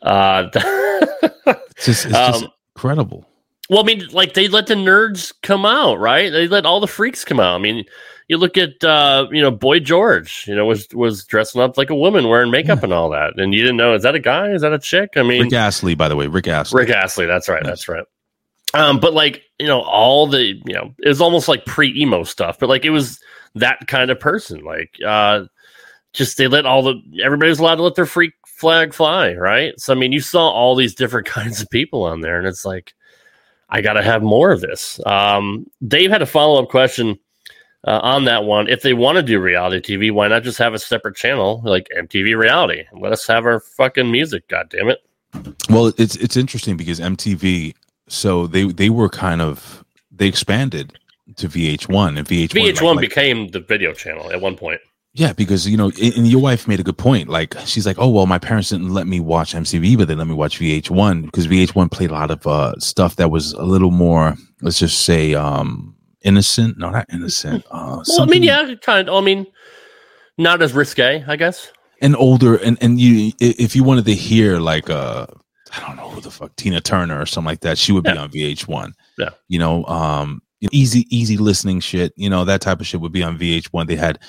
uh, 0.03 0.49
It's 0.53 1.85
just, 1.85 2.05
it's 2.05 2.13
just 2.13 2.43
um, 2.45 2.51
incredible. 2.75 3.25
Well, 3.69 3.79
I 3.81 3.83
mean, 3.83 4.07
like 4.11 4.33
they 4.33 4.47
let 4.47 4.67
the 4.67 4.75
nerds 4.75 5.33
come 5.41 5.65
out, 5.65 5.99
right? 5.99 6.31
They 6.31 6.47
let 6.47 6.65
all 6.65 6.79
the 6.79 6.87
freaks 6.87 7.25
come 7.25 7.39
out. 7.39 7.55
I 7.55 7.57
mean, 7.57 7.85
you 8.27 8.37
look 8.37 8.57
at 8.57 8.83
uh, 8.83 9.27
you 9.31 9.41
know 9.41 9.51
Boy 9.51 9.79
George, 9.79 10.45
you 10.47 10.55
know, 10.55 10.65
was 10.65 10.87
was 10.93 11.25
dressing 11.25 11.61
up 11.61 11.77
like 11.77 11.89
a 11.89 11.95
woman, 11.95 12.27
wearing 12.27 12.51
makeup 12.51 12.83
and 12.83 12.93
all 12.93 13.09
that, 13.11 13.39
and 13.39 13.53
you 13.53 13.61
didn't 13.61 13.77
know 13.77 13.93
is 13.93 14.03
that 14.03 14.15
a 14.15 14.19
guy? 14.19 14.51
Is 14.51 14.61
that 14.61 14.73
a 14.73 14.79
chick? 14.79 15.11
I 15.15 15.23
mean, 15.23 15.43
Rick 15.43 15.53
Astley, 15.53 15.95
by 15.95 16.09
the 16.09 16.15
way, 16.15 16.27
Rick 16.27 16.47
Astley. 16.47 16.81
Rick 16.81 16.91
Astley. 16.91 17.25
That's 17.25 17.49
right. 17.49 17.63
That's 17.63 17.87
right. 17.87 18.05
Um, 18.73 18.99
but 18.99 19.13
like 19.13 19.43
you 19.59 19.67
know, 19.67 19.81
all 19.81 20.27
the 20.27 20.41
you 20.43 20.73
know, 20.73 20.93
it 20.99 21.07
was 21.07 21.21
almost 21.21 21.47
like 21.47 21.65
pre 21.65 21.93
emo 21.99 22.23
stuff, 22.23 22.59
but 22.59 22.69
like 22.69 22.85
it 22.85 22.89
was 22.89 23.19
that 23.55 23.87
kind 23.87 24.11
of 24.11 24.19
person. 24.19 24.63
Like, 24.63 24.91
uh, 25.05 25.45
just 26.13 26.37
they 26.37 26.47
let 26.47 26.65
all 26.65 26.83
the 26.83 27.01
everybody 27.23 27.49
was 27.49 27.59
allowed 27.59 27.75
to 27.75 27.83
let 27.83 27.95
their 27.95 28.05
freak 28.05 28.33
flag 28.45 28.93
fly, 28.93 29.33
right? 29.33 29.73
So 29.79 29.93
I 29.93 29.95
mean, 29.95 30.11
you 30.11 30.19
saw 30.19 30.49
all 30.49 30.75
these 30.75 30.95
different 30.95 31.27
kinds 31.27 31.61
of 31.61 31.69
people 31.69 32.03
on 32.03 32.21
there, 32.21 32.37
and 32.37 32.47
it's 32.47 32.65
like, 32.65 32.93
I 33.69 33.81
got 33.81 33.93
to 33.93 34.03
have 34.03 34.21
more 34.21 34.51
of 34.51 34.61
this. 34.61 34.99
Um, 35.05 35.65
Dave 35.87 36.11
had 36.11 36.21
a 36.21 36.25
follow 36.25 36.61
up 36.61 36.69
question. 36.69 37.19
Uh, 37.87 37.99
on 38.01 38.25
that 38.25 38.45
one, 38.45 38.67
if 38.67 38.81
they 38.81 38.93
want 38.93 39.15
to 39.15 39.21
do 39.21 39.39
reality 39.39 39.79
TV, 39.79 40.11
why 40.11 40.27
not 40.27 40.41
just 40.41 40.57
have 40.57 40.73
a 40.73 40.79
separate 40.79 41.15
channel 41.15 41.61
like 41.63 41.87
MTV 41.95 42.35
Reality? 42.35 42.83
Let 42.93 43.11
us 43.11 43.27
have 43.27 43.45
our 43.45 43.59
fucking 43.59 44.11
music. 44.11 44.47
God 44.47 44.69
damn 44.69 44.89
it! 44.89 45.03
Well, 45.69 45.93
it's 45.97 46.15
it's 46.15 46.35
interesting 46.35 46.77
because 46.77 46.99
MTV, 46.99 47.75
so 48.07 48.47
they 48.47 48.63
they 48.65 48.89
were 48.89 49.07
kind 49.07 49.39
of 49.39 49.85
they 50.11 50.27
expanded 50.27 50.97
to 51.35 51.47
VH1 51.47 52.17
and 52.17 52.27
VH1. 52.27 52.49
VH1 52.49 52.95
like- 52.95 53.01
became 53.01 53.49
the 53.49 53.59
video 53.59 53.93
channel 53.93 54.31
at 54.31 54.41
one 54.41 54.55
point. 54.55 54.81
Yeah, 55.17 55.31
because 55.33 55.67
you 55.67 55.77
know, 55.77 55.89
and 56.01 56.27
your 56.27 56.41
wife 56.41 56.67
made 56.67 56.79
a 56.79 56.83
good 56.83 56.97
point. 56.97 57.29
Like 57.29 57.55
she's 57.65 57.85
like, 57.85 57.97
oh 57.99 58.09
well, 58.09 58.25
my 58.25 58.37
parents 58.37 58.69
didn't 58.69 58.93
let 58.93 59.07
me 59.07 59.19
watch 59.19 59.53
MTV, 59.53 59.97
but 59.97 60.07
they 60.07 60.15
let 60.15 60.27
me 60.27 60.33
watch 60.35 60.59
VH1 60.59 61.23
because 61.25 61.47
VH1 61.47 61.89
played 61.89 62.09
a 62.11 62.13
lot 62.13 62.31
of 62.31 62.45
uh, 62.45 62.73
stuff 62.79 63.15
that 63.15 63.31
was 63.31 63.53
a 63.53 63.63
little 63.63 63.91
more, 63.91 64.35
let's 64.61 64.77
just 64.79 65.03
say, 65.03 65.33
um 65.33 65.95
innocent. 66.21 66.77
No, 66.77 66.89
not 66.89 67.05
innocent. 67.13 67.63
Uh, 67.71 68.03
Well, 68.07 68.21
I 68.21 68.25
mean, 68.25 68.43
yeah, 68.43 68.73
kind 68.81 69.07
of. 69.09 69.15
I 69.15 69.21
mean, 69.21 69.47
not 70.37 70.61
as 70.61 70.73
risque, 70.73 71.23
I 71.27 71.35
guess. 71.37 71.71
and 72.01 72.15
older 72.17 72.55
and 72.57 72.77
and 72.81 72.99
you 72.99 73.31
if 73.39 73.73
you 73.75 73.83
wanted 73.83 74.03
to 74.05 74.13
hear 74.13 74.59
like 74.59 74.89
uh 74.89 75.25
i 75.71 75.79
don't 75.79 75.95
know 75.95 76.09
who 76.09 76.19
the 76.19 76.29
fuck 76.29 76.53
tina 76.57 76.81
turner 76.81 77.17
or 77.21 77.25
something 77.25 77.47
like 77.51 77.61
that 77.61 77.77
she 77.77 77.93
would 77.93 78.03
be 78.03 78.11
on 78.11 78.29
vh1 78.29 78.91
Yeah. 79.17 79.29
you 79.47 79.57
know 79.59 79.85
um 79.85 80.41
easy 80.73 81.05
easy 81.09 81.37
listening 81.37 81.79
shit 81.79 82.11
you 82.17 82.29
know 82.29 82.43
that 82.45 82.59
type 82.59 82.81
of 82.81 82.85
shit 82.87 82.99
would 82.99 83.13
be 83.13 83.23
on 83.23 83.39
vh1 83.39 83.87
they 83.87 83.95
had 83.95 84.19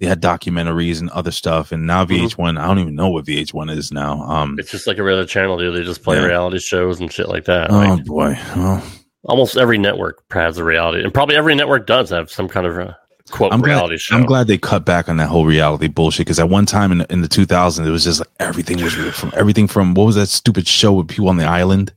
they 0.00 0.06
had 0.06 0.20
documentaries 0.20 1.00
and 1.00 1.08
other 1.10 1.30
stuff 1.30 1.72
and 1.72 1.86
now 1.86 2.04
Mhm. 2.04 2.28
vh1 2.30 2.58
i 2.58 2.66
don't 2.66 2.78
even 2.80 2.94
know 2.94 3.08
what 3.08 3.24
vh1 3.26 3.70
is 3.76 3.92
now 3.92 4.20
um 4.22 4.56
It's 4.58 4.70
just 4.70 4.86
like 4.86 4.98
a 4.98 5.02
other 5.12 5.24
channel, 5.26 5.56
dude. 5.58 5.74
They 5.76 5.84
just 5.84 6.02
play 6.02 6.16
Yeah. 6.16 6.24
reality 6.26 6.58
shows 6.58 7.00
and 7.00 7.12
shit 7.12 7.28
like 7.28 7.44
that. 7.44 7.70
oh 7.70 7.78
Like, 7.78 8.04
boy 8.04 8.36
oh, 8.56 8.82
almost 9.24 9.56
every 9.56 9.78
network 9.78 10.22
has 10.32 10.58
a 10.58 10.64
reality, 10.64 11.02
and 11.02 11.12
probably 11.14 11.36
every 11.36 11.54
network 11.54 11.86
does 11.86 12.10
have 12.10 12.30
some 12.30 12.48
kind 12.48 12.66
of 12.66 12.76
a 12.78 12.96
quote 13.30 13.52
I'm 13.54 13.60
glad, 13.60 13.70
reality 13.76 13.96
show. 13.98 14.16
I'm 14.16 14.26
glad 14.26 14.48
they 14.48 14.58
cut 14.58 14.84
back 14.84 15.08
on 15.08 15.16
that 15.16 15.28
whole 15.28 15.46
reality 15.46 15.88
bullshit 15.88 16.26
because 16.26 16.38
at 16.38 16.50
one 16.50 16.66
time 16.66 16.92
in, 16.92 17.00
in 17.08 17.22
the 17.22 17.28
2000s 17.28 17.86
it 17.86 17.90
was 17.90 18.04
just 18.04 18.18
like 18.20 18.28
everything 18.40 18.82
was 18.82 18.92
from 18.94 19.32
everything 19.36 19.66
from 19.68 19.94
what 19.94 20.04
was 20.04 20.16
that 20.16 20.26
stupid 20.28 20.66
show 20.68 20.92
with 20.92 21.08
people 21.08 21.28
on 21.30 21.38
the 21.38 21.46
island 21.46 21.92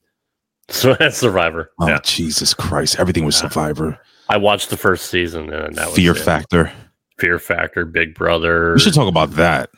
So 0.69 0.93
that's 0.93 1.17
Survivor. 1.27 1.71
oh 1.79 1.87
yeah, 1.87 1.99
jesus 2.03 2.53
christ 2.53 2.97
everything 2.99 3.25
was 3.25 3.35
survivor 3.35 3.99
I 4.29 4.35
watched 4.37 4.69
the 4.69 4.77
first 4.77 5.05
season, 5.09 5.51
and 5.53 5.75
that 5.75 5.87
was 5.87 5.95
fear 5.95 6.13
factor 6.13 6.71
Fear 7.19 7.39
Factor, 7.39 7.85
Big 7.85 8.13
Brother. 8.15 8.73
We 8.73 8.79
should 8.79 8.93
talk 8.93 9.07
about 9.07 9.31
that. 9.31 9.69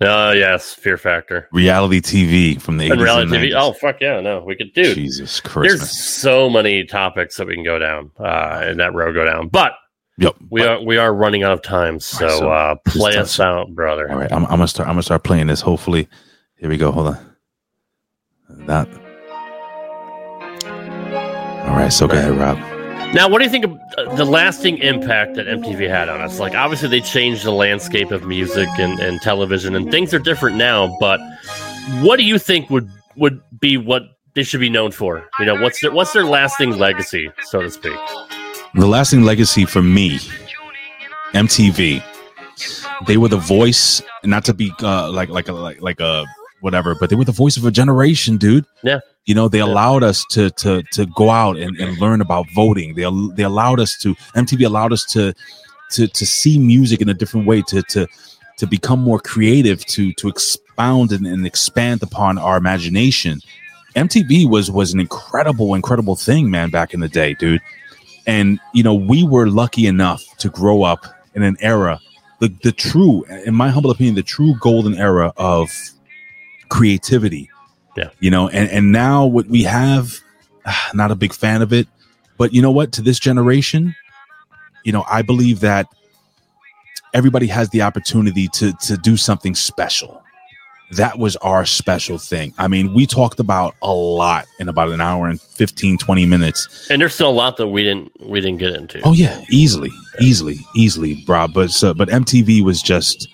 Oh 0.00 0.30
yes, 0.30 0.72
Fear 0.74 0.96
Factor. 0.96 1.48
Reality 1.52 2.00
TV 2.00 2.60
from 2.62 2.76
the 2.78 2.88
80s 2.88 2.92
And 2.92 3.00
reality 3.00 3.22
and 3.36 3.44
TV. 3.44 3.50
90s. 3.52 3.60
Oh 3.60 3.72
fuck 3.72 3.96
yeah, 4.00 4.20
no, 4.20 4.44
we 4.44 4.54
could 4.56 4.72
do. 4.72 4.94
Jesus 4.94 5.40
Christ, 5.40 5.68
There's 5.78 5.90
so 5.98 6.48
many 6.48 6.84
topics 6.84 7.36
that 7.36 7.46
we 7.48 7.54
can 7.54 7.64
go 7.64 7.78
down, 7.78 8.10
uh, 8.18 8.60
and 8.62 8.78
that 8.80 8.94
road 8.94 9.14
go 9.14 9.24
down. 9.24 9.48
But 9.48 9.72
Yep. 10.20 10.36
we 10.50 10.62
are 10.62 10.82
we 10.82 10.96
are 10.98 11.12
running 11.14 11.42
out 11.44 11.52
of 11.52 11.62
time, 11.62 11.98
so, 12.00 12.26
Alright, 12.26 12.38
so 12.38 12.50
uh, 12.50 12.74
play 12.86 13.16
us 13.16 13.38
out, 13.40 13.74
brother. 13.74 14.10
All 14.10 14.18
right, 14.18 14.30
I'm, 14.32 14.44
I'm 14.44 14.50
gonna 14.50 14.68
start. 14.68 14.88
I'm 14.88 14.94
gonna 14.94 15.02
start 15.02 15.24
playing 15.24 15.46
this. 15.48 15.60
Hopefully, 15.60 16.08
here 16.56 16.68
we 16.68 16.76
go. 16.76 16.90
Hold 16.92 17.08
on. 17.08 17.36
That. 18.66 18.88
All 21.68 21.76
right. 21.76 21.92
So 21.92 22.06
go 22.08 22.16
ahead, 22.16 22.32
Rob. 22.36 22.58
Now, 23.14 23.26
what 23.26 23.38
do 23.38 23.44
you 23.44 23.50
think 23.50 23.64
of 23.64 24.16
the 24.18 24.26
lasting 24.26 24.78
impact 24.78 25.36
that 25.36 25.46
MTV 25.46 25.88
had 25.88 26.10
on 26.10 26.20
us? 26.20 26.38
Like, 26.38 26.54
obviously, 26.54 26.88
they 26.88 27.00
changed 27.00 27.42
the 27.42 27.52
landscape 27.52 28.10
of 28.10 28.26
music 28.26 28.68
and, 28.78 29.00
and 29.00 29.18
television, 29.22 29.74
and 29.74 29.90
things 29.90 30.12
are 30.12 30.18
different 30.18 30.56
now. 30.56 30.94
But 31.00 31.18
what 32.00 32.18
do 32.18 32.24
you 32.24 32.38
think 32.38 32.68
would 32.68 32.90
would 33.16 33.40
be 33.60 33.78
what 33.78 34.02
they 34.34 34.42
should 34.42 34.60
be 34.60 34.68
known 34.68 34.92
for? 34.92 35.26
You 35.38 35.46
know, 35.46 35.60
what's 35.60 35.80
their 35.80 35.90
what's 35.90 36.12
their 36.12 36.24
lasting 36.24 36.76
legacy, 36.76 37.30
so 37.44 37.62
to 37.62 37.70
speak? 37.70 37.96
The 38.74 38.86
lasting 38.86 39.22
legacy 39.22 39.64
for 39.64 39.82
me, 39.82 40.18
MTV. 41.32 42.02
They 43.06 43.16
were 43.16 43.28
the 43.28 43.38
voice, 43.38 44.02
not 44.22 44.44
to 44.44 44.54
be 44.54 44.70
uh, 44.82 45.10
like 45.10 45.30
like 45.30 45.48
like 45.48 45.80
like 45.80 46.00
a 46.00 46.26
whatever, 46.60 46.94
but 46.94 47.10
they 47.10 47.16
were 47.16 47.24
the 47.24 47.32
voice 47.32 47.56
of 47.56 47.64
a 47.64 47.70
generation, 47.70 48.36
dude. 48.36 48.64
Yeah. 48.82 49.00
You 49.26 49.34
know, 49.34 49.48
they 49.48 49.60
allowed 49.60 50.02
us 50.02 50.24
to 50.30 50.50
to 50.50 50.82
to 50.92 51.06
go 51.06 51.30
out 51.30 51.56
and, 51.56 51.76
and 51.78 51.98
learn 51.98 52.20
about 52.20 52.46
voting. 52.54 52.94
They 52.94 53.06
they 53.34 53.42
allowed 53.42 53.80
us 53.80 53.96
to 53.98 54.14
MTV 54.34 54.64
allowed 54.64 54.92
us 54.92 55.04
to 55.12 55.34
to 55.90 56.08
to 56.08 56.26
see 56.26 56.58
music 56.58 57.00
in 57.00 57.08
a 57.08 57.14
different 57.14 57.46
way, 57.46 57.62
to 57.68 57.82
to 57.82 58.06
to 58.56 58.66
become 58.66 59.00
more 59.00 59.20
creative, 59.20 59.84
to 59.86 60.12
to 60.14 60.28
expound 60.28 61.12
and, 61.12 61.26
and 61.26 61.46
expand 61.46 62.02
upon 62.02 62.38
our 62.38 62.56
imagination. 62.56 63.40
MTV 63.94 64.48
was 64.48 64.70
was 64.70 64.92
an 64.92 65.00
incredible, 65.00 65.74
incredible 65.74 66.16
thing, 66.16 66.50
man, 66.50 66.70
back 66.70 66.94
in 66.94 67.00
the 67.00 67.08
day, 67.08 67.34
dude. 67.34 67.60
And 68.26 68.60
you 68.74 68.82
know, 68.82 68.94
we 68.94 69.24
were 69.24 69.48
lucky 69.48 69.86
enough 69.86 70.24
to 70.38 70.48
grow 70.48 70.82
up 70.82 71.06
in 71.34 71.42
an 71.42 71.56
era, 71.60 72.00
the 72.40 72.48
the 72.62 72.72
true, 72.72 73.24
in 73.44 73.54
my 73.54 73.68
humble 73.68 73.90
opinion, 73.90 74.14
the 74.14 74.22
true 74.22 74.54
golden 74.60 74.94
era 74.94 75.32
of 75.36 75.70
creativity. 76.68 77.50
Yeah. 77.96 78.10
You 78.20 78.30
know, 78.30 78.48
and 78.48 78.70
and 78.70 78.92
now 78.92 79.26
what 79.26 79.46
we 79.46 79.64
have, 79.64 80.18
ah, 80.66 80.90
not 80.94 81.10
a 81.10 81.16
big 81.16 81.32
fan 81.32 81.62
of 81.62 81.72
it, 81.72 81.88
but 82.36 82.52
you 82.52 82.62
know 82.62 82.70
what? 82.70 82.92
To 82.92 83.02
this 83.02 83.18
generation, 83.18 83.94
you 84.84 84.92
know, 84.92 85.04
I 85.10 85.22
believe 85.22 85.60
that 85.60 85.86
everybody 87.12 87.46
has 87.48 87.70
the 87.70 87.82
opportunity 87.82 88.48
to 88.54 88.72
to 88.72 88.96
do 88.96 89.16
something 89.16 89.54
special. 89.54 90.22
That 90.92 91.18
was 91.18 91.36
our 91.36 91.66
special 91.66 92.16
thing. 92.16 92.54
I 92.56 92.66
mean, 92.66 92.94
we 92.94 93.04
talked 93.04 93.40
about 93.40 93.74
a 93.82 93.92
lot 93.92 94.46
in 94.58 94.70
about 94.70 94.88
an 94.88 95.02
hour 95.02 95.26
and 95.26 95.38
15, 95.38 95.98
20 95.98 96.24
minutes. 96.24 96.86
And 96.88 97.02
there's 97.02 97.12
still 97.12 97.28
a 97.28 97.30
lot 97.30 97.58
that 97.58 97.68
we 97.68 97.82
didn't 97.82 98.10
we 98.20 98.40
didn't 98.40 98.58
get 98.58 98.74
into. 98.74 99.00
Oh 99.02 99.12
yeah, 99.12 99.44
easily, 99.50 99.90
easily, 100.20 100.56
easily, 100.74 101.24
Rob. 101.26 101.52
But 101.52 101.70
so, 101.70 101.92
but 101.92 102.08
MTV 102.08 102.62
was 102.62 102.80
just 102.80 103.28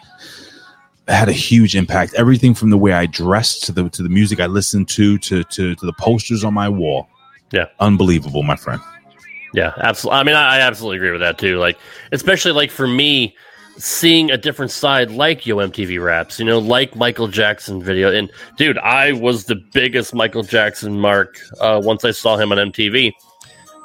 had 1.09 1.28
a 1.28 1.32
huge 1.32 1.76
impact. 1.76 2.14
Everything 2.14 2.55
from 2.55 2.70
the 2.70 2.78
way 2.78 2.93
I 2.93 3.06
dressed 3.06 3.64
to 3.64 3.72
the 3.72 3.89
to 3.90 4.02
the 4.02 4.09
music 4.09 4.40
I 4.40 4.47
listened 4.47 4.89
to 4.90 5.18
to 5.18 5.44
to, 5.44 5.74
to 5.74 5.86
the 5.86 5.93
posters 5.94 6.44
on 6.44 6.55
my 6.55 6.68
wall. 6.68 7.09
Yeah. 7.52 7.66
Unbelievable, 7.81 8.43
my 8.43 8.56
friend. 8.56 8.81
Yeah, 9.52 9.72
absolutely. 9.76 10.18
I 10.18 10.22
mean, 10.24 10.35
I, 10.35 10.56
I 10.56 10.60
absolutely 10.60 10.97
agree 10.97 11.12
with 11.12 11.20
that 11.20 11.39
too. 11.39 11.59
Like, 11.59 11.78
especially 12.10 12.51
like 12.52 12.70
for 12.72 12.89
me, 12.89 13.36
seeing 13.76 14.31
a 14.31 14.36
different 14.36 14.72
side 14.72 15.10
like 15.10 15.47
Yo 15.47 15.56
MTV 15.56 16.02
Raps, 16.02 16.39
you 16.39 16.44
know, 16.44 16.59
like 16.59 16.97
Michael 16.97 17.28
Jackson 17.28 17.82
video. 17.82 18.12
And 18.12 18.31
dude, 18.56 18.78
I 18.78 19.12
was 19.12 19.44
the 19.44 19.56
biggest 19.56 20.14
Michael 20.14 20.43
Jackson 20.43 20.98
mark 20.98 21.39
uh, 21.60 21.81
once 21.82 22.05
I 22.05 22.10
saw 22.10 22.36
him 22.36 22.52
on 22.52 22.59
MTV. 22.59 23.12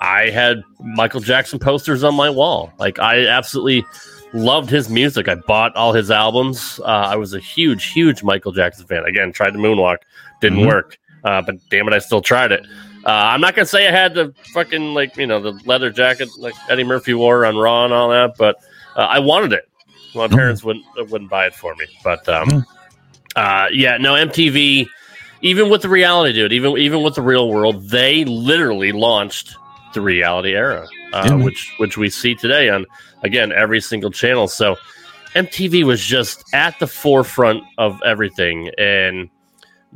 I 0.01 0.29
had 0.29 0.63
Michael 0.79 1.19
Jackson 1.19 1.59
posters 1.59 2.03
on 2.03 2.15
my 2.15 2.29
wall. 2.29 2.71
Like 2.79 2.99
I 2.99 3.27
absolutely 3.27 3.85
loved 4.33 4.69
his 4.69 4.89
music. 4.89 5.27
I 5.27 5.35
bought 5.35 5.75
all 5.75 5.93
his 5.93 6.11
albums. 6.11 6.79
Uh, 6.83 6.85
I 6.85 7.15
was 7.15 7.33
a 7.33 7.39
huge, 7.39 7.85
huge 7.85 8.23
Michael 8.23 8.51
Jackson 8.51 8.85
fan. 8.85 9.03
Again, 9.05 9.31
tried 9.31 9.53
the 9.53 9.59
moonwalk, 9.59 9.97
didn't 10.41 10.59
Mhm. 10.59 10.67
work, 10.67 10.97
uh, 11.23 11.41
but 11.41 11.55
damn 11.69 11.87
it, 11.87 11.93
I 11.93 11.99
still 11.99 12.21
tried 12.21 12.51
it. 12.51 12.65
Uh, 13.05 13.09
I'm 13.11 13.41
not 13.41 13.55
gonna 13.55 13.65
say 13.65 13.87
I 13.87 13.91
had 13.91 14.13
the 14.13 14.33
fucking 14.53 14.93
like 14.93 15.15
you 15.17 15.25
know 15.25 15.39
the 15.39 15.53
leather 15.65 15.89
jacket 15.89 16.29
like 16.37 16.53
Eddie 16.69 16.83
Murphy 16.83 17.13
wore 17.13 17.45
on 17.45 17.57
Raw 17.57 17.85
and 17.85 17.93
all 17.93 18.09
that, 18.09 18.35
but 18.37 18.57
uh, 18.95 19.01
I 19.01 19.19
wanted 19.19 19.53
it. 19.53 19.69
My 20.15 20.27
parents 20.27 20.63
wouldn't 20.63 20.85
wouldn't 21.09 21.29
buy 21.29 21.45
it 21.47 21.55
for 21.55 21.73
me, 21.75 21.85
but 22.03 22.27
um, 22.27 22.65
uh, 23.35 23.67
yeah, 23.71 23.97
no 23.97 24.13
MTV. 24.15 24.87
Even 25.41 25.69
with 25.69 25.81
the 25.81 25.87
reality, 25.89 26.33
dude, 26.33 26.51
even 26.51 26.77
even 26.77 27.01
with 27.01 27.15
the 27.15 27.21
real 27.21 27.49
world, 27.49 27.87
they 27.89 28.25
literally 28.25 28.91
launched 28.91 29.55
the 29.93 30.01
reality 30.01 30.53
era, 30.55 30.87
uh, 31.13 31.23
Yeah, 31.25 31.35
which 31.35 31.73
which 31.77 31.97
we 31.97 32.09
see 32.09 32.35
today 32.35 32.69
on 32.69 32.85
again 33.23 33.51
every 33.51 33.81
single 33.81 34.11
channel. 34.11 34.47
So 34.47 34.75
MTV 35.35 35.83
was 35.83 36.03
just 36.03 36.43
at 36.53 36.77
the 36.79 36.87
forefront 36.87 37.63
of 37.77 38.01
everything, 38.05 38.69
and 38.77 39.29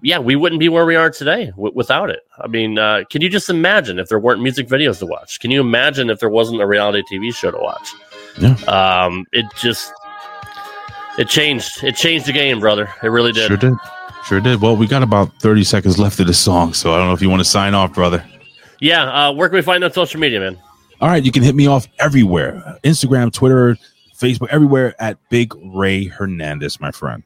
yeah, 0.02 0.20
we 0.20 0.36
wouldn't 0.36 0.60
be 0.60 0.70
where 0.70 0.86
we 0.86 0.96
are 0.96 1.10
today 1.10 1.48
w- 1.52 1.72
without 1.76 2.10
it. 2.10 2.22
I 2.40 2.48
mean, 2.48 2.78
uh, 2.80 3.04
can 3.10 3.22
you 3.22 3.30
just 3.30 3.50
imagine 3.50 4.00
if 4.00 4.10
there 4.10 4.20
weren't 4.20 4.42
music 4.42 4.68
videos 4.68 5.00
to 5.00 5.06
watch? 5.06 5.40
Can 5.40 5.52
you 5.52 5.62
imagine 5.62 6.10
if 6.10 6.20
there 6.20 6.30
wasn't 6.30 6.62
a 6.62 6.68
reality 6.68 7.04
TV 7.12 7.34
show 7.34 7.52
to 7.52 7.58
watch? 7.58 7.94
Yeah. 8.40 8.56
Um, 8.66 9.26
it 9.32 9.46
just 9.56 9.92
it 11.18 11.30
changed. 11.30 11.84
It 11.84 11.96
changed 11.96 12.26
the 12.26 12.34
game, 12.34 12.60
brother. 12.60 12.90
It 13.04 13.08
really 13.08 13.32
did. 13.32 13.48
Sure 13.48 13.58
did. 13.58 13.74
Sure 14.26 14.40
did. 14.40 14.62
Well, 14.62 14.76
we 14.76 14.88
got 14.88 15.04
about 15.04 15.38
30 15.42 15.64
seconds 15.64 16.00
left 16.00 16.20
of 16.20 16.28
the 16.28 16.34
song, 16.34 16.74
so 16.74 16.94
I 16.94 16.98
don't 16.98 17.08
know 17.08 17.14
if 17.14 17.22
you 17.22 17.30
want 17.30 17.42
to 17.42 17.46
sign 17.50 17.74
off, 17.74 17.94
brother. 17.94 18.24
Yeah. 18.84 19.04
Uh, 19.06 19.32
where 19.32 19.48
can 19.48 19.56
we 19.56 19.62
find 19.62 19.82
on 19.82 19.94
social 19.94 20.20
media, 20.20 20.42
man? 20.42 20.60
All 21.00 21.08
right, 21.08 21.24
you 21.24 21.32
can 21.32 21.42
hit 21.42 21.56
me 21.56 21.68
off 21.68 21.88
everywhere 22.00 22.78
Instagram, 22.84 23.32
Twitter, 23.32 23.78
Facebook, 24.14 24.50
everywhere 24.50 24.94
at 25.02 25.18
Big 25.30 25.54
Ray 25.74 26.06
Hernandez, 26.06 26.82
my 26.82 26.92
friend. 26.92 27.24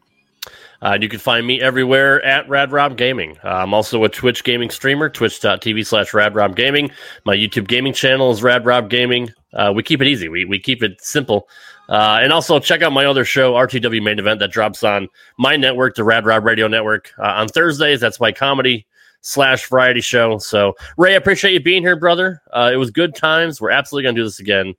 Uh, 0.83 0.91
and 0.93 1.01
you 1.01 1.09
can 1.09 1.19
find 1.19 1.47
me 1.47 1.59
everywhere 1.59 2.23
at 2.23 2.47
Rad 2.47 2.71
Rob 2.71 2.95
Gaming. 2.95 3.39
Uh, 3.43 3.47
I'm 3.47 3.73
also 3.73 4.03
a 4.03 4.09
Twitch 4.09 4.43
gaming 4.43 4.69
streamer, 4.69 5.09
twitch.tv 5.09 5.83
slash 5.83 6.13
Rad 6.13 6.35
Rob 6.35 6.55
Gaming. 6.55 6.91
My 7.25 7.35
YouTube 7.35 7.67
gaming 7.67 7.93
channel 7.93 8.29
is 8.29 8.43
Rad 8.43 8.63
Rob 8.63 8.87
Gaming. 8.87 9.31
Uh, 9.51 9.73
we 9.75 9.81
keep 9.81 9.99
it 9.99 10.07
easy, 10.07 10.29
we, 10.29 10.45
we 10.45 10.59
keep 10.59 10.83
it 10.83 11.01
simple. 11.01 11.49
Uh, 11.89 12.19
and 12.21 12.31
also 12.31 12.59
check 12.59 12.83
out 12.83 12.91
my 12.91 13.05
other 13.05 13.25
show, 13.25 13.53
RTW 13.53 14.03
Main 14.03 14.19
Event, 14.19 14.39
that 14.41 14.51
drops 14.51 14.83
on 14.83 15.07
my 15.39 15.55
network, 15.55 15.95
the 15.95 16.03
Rad 16.03 16.23
Rob 16.23 16.45
Radio 16.45 16.67
Network, 16.67 17.13
uh, 17.17 17.23
on 17.23 17.47
Thursdays. 17.47 17.99
That's 17.99 18.19
my 18.19 18.31
comedy 18.31 18.85
slash 19.27 19.67
variety 19.67 19.99
show. 20.01 20.37
So, 20.37 20.75
Ray, 20.95 21.13
I 21.13 21.17
appreciate 21.17 21.53
you 21.53 21.59
being 21.59 21.83
here, 21.83 21.97
brother. 21.97 22.41
Uh, 22.51 22.71
it 22.73 22.77
was 22.77 22.91
good 22.91 23.13
times. 23.13 23.59
We're 23.59 23.71
absolutely 23.71 24.03
going 24.03 24.15
to 24.15 24.21
do 24.21 24.25
this 24.25 24.39
again. 24.39 24.73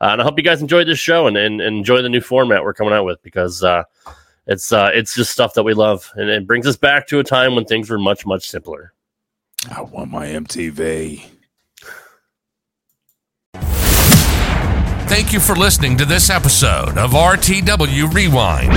Uh, 0.00 0.08
and 0.12 0.20
I 0.20 0.24
hope 0.24 0.36
you 0.36 0.44
guys 0.44 0.60
enjoyed 0.60 0.86
this 0.86 0.98
show 0.98 1.26
and, 1.26 1.36
and, 1.36 1.60
and 1.60 1.76
enjoy 1.78 2.02
the 2.02 2.10
new 2.10 2.20
format 2.20 2.62
we're 2.62 2.74
coming 2.74 2.92
out 2.92 3.04
with 3.04 3.22
because 3.22 3.64
uh, 3.64 3.84
it's 4.46 4.72
uh, 4.72 4.90
it's 4.92 5.14
just 5.14 5.30
stuff 5.30 5.54
that 5.54 5.62
we 5.62 5.72
love, 5.72 6.10
and 6.16 6.28
it 6.28 6.46
brings 6.46 6.66
us 6.66 6.76
back 6.76 7.06
to 7.06 7.18
a 7.20 7.24
time 7.24 7.54
when 7.54 7.64
things 7.64 7.88
were 7.88 7.98
much 7.98 8.26
much 8.26 8.50
simpler. 8.50 8.92
I 9.74 9.80
want 9.80 10.10
my 10.10 10.26
MTV. 10.26 11.24
Thank 15.14 15.32
you 15.32 15.38
for 15.38 15.54
listening 15.54 15.96
to 15.98 16.04
this 16.04 16.28
episode 16.28 16.98
of 16.98 17.12
RTW 17.12 18.12
Rewind. 18.12 18.76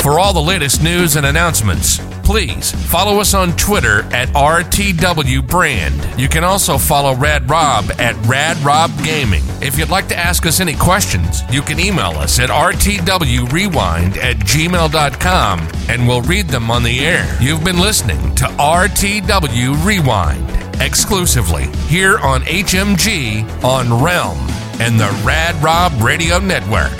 For 0.00 0.18
all 0.18 0.32
the 0.32 0.40
latest 0.40 0.82
news 0.82 1.16
and 1.16 1.26
announcements, 1.26 1.98
please 2.24 2.72
follow 2.90 3.20
us 3.20 3.34
on 3.34 3.54
Twitter 3.56 4.00
at 4.04 4.30
RTW 4.30 5.46
Brand. 5.46 6.18
You 6.18 6.30
can 6.30 6.44
also 6.44 6.78
follow 6.78 7.14
Rad 7.14 7.50
Rob 7.50 7.92
at 7.98 8.16
Rad 8.24 8.56
Rob 8.64 8.90
Gaming. 9.04 9.42
If 9.60 9.78
you'd 9.78 9.90
like 9.90 10.08
to 10.08 10.16
ask 10.16 10.46
us 10.46 10.60
any 10.60 10.74
questions, 10.74 11.42
you 11.52 11.60
can 11.60 11.78
email 11.78 12.12
us 12.12 12.40
at 12.40 12.48
rtwrewind 12.48 14.16
at 14.16 14.36
gmail.com 14.36 15.68
and 15.90 16.08
we'll 16.08 16.22
read 16.22 16.48
them 16.48 16.70
on 16.70 16.84
the 16.84 17.00
air. 17.00 17.36
You've 17.38 17.64
been 17.64 17.78
listening 17.78 18.34
to 18.36 18.44
RTW 18.46 19.84
Rewind 19.84 20.80
exclusively 20.80 21.66
here 21.86 22.18
on 22.20 22.40
HMG 22.44 23.62
on 23.62 24.02
Realm 24.02 24.65
and 24.80 25.00
the 25.00 25.10
Rad 25.24 25.54
Rob 25.62 26.00
Radio 26.02 26.38
Network. 26.38 26.92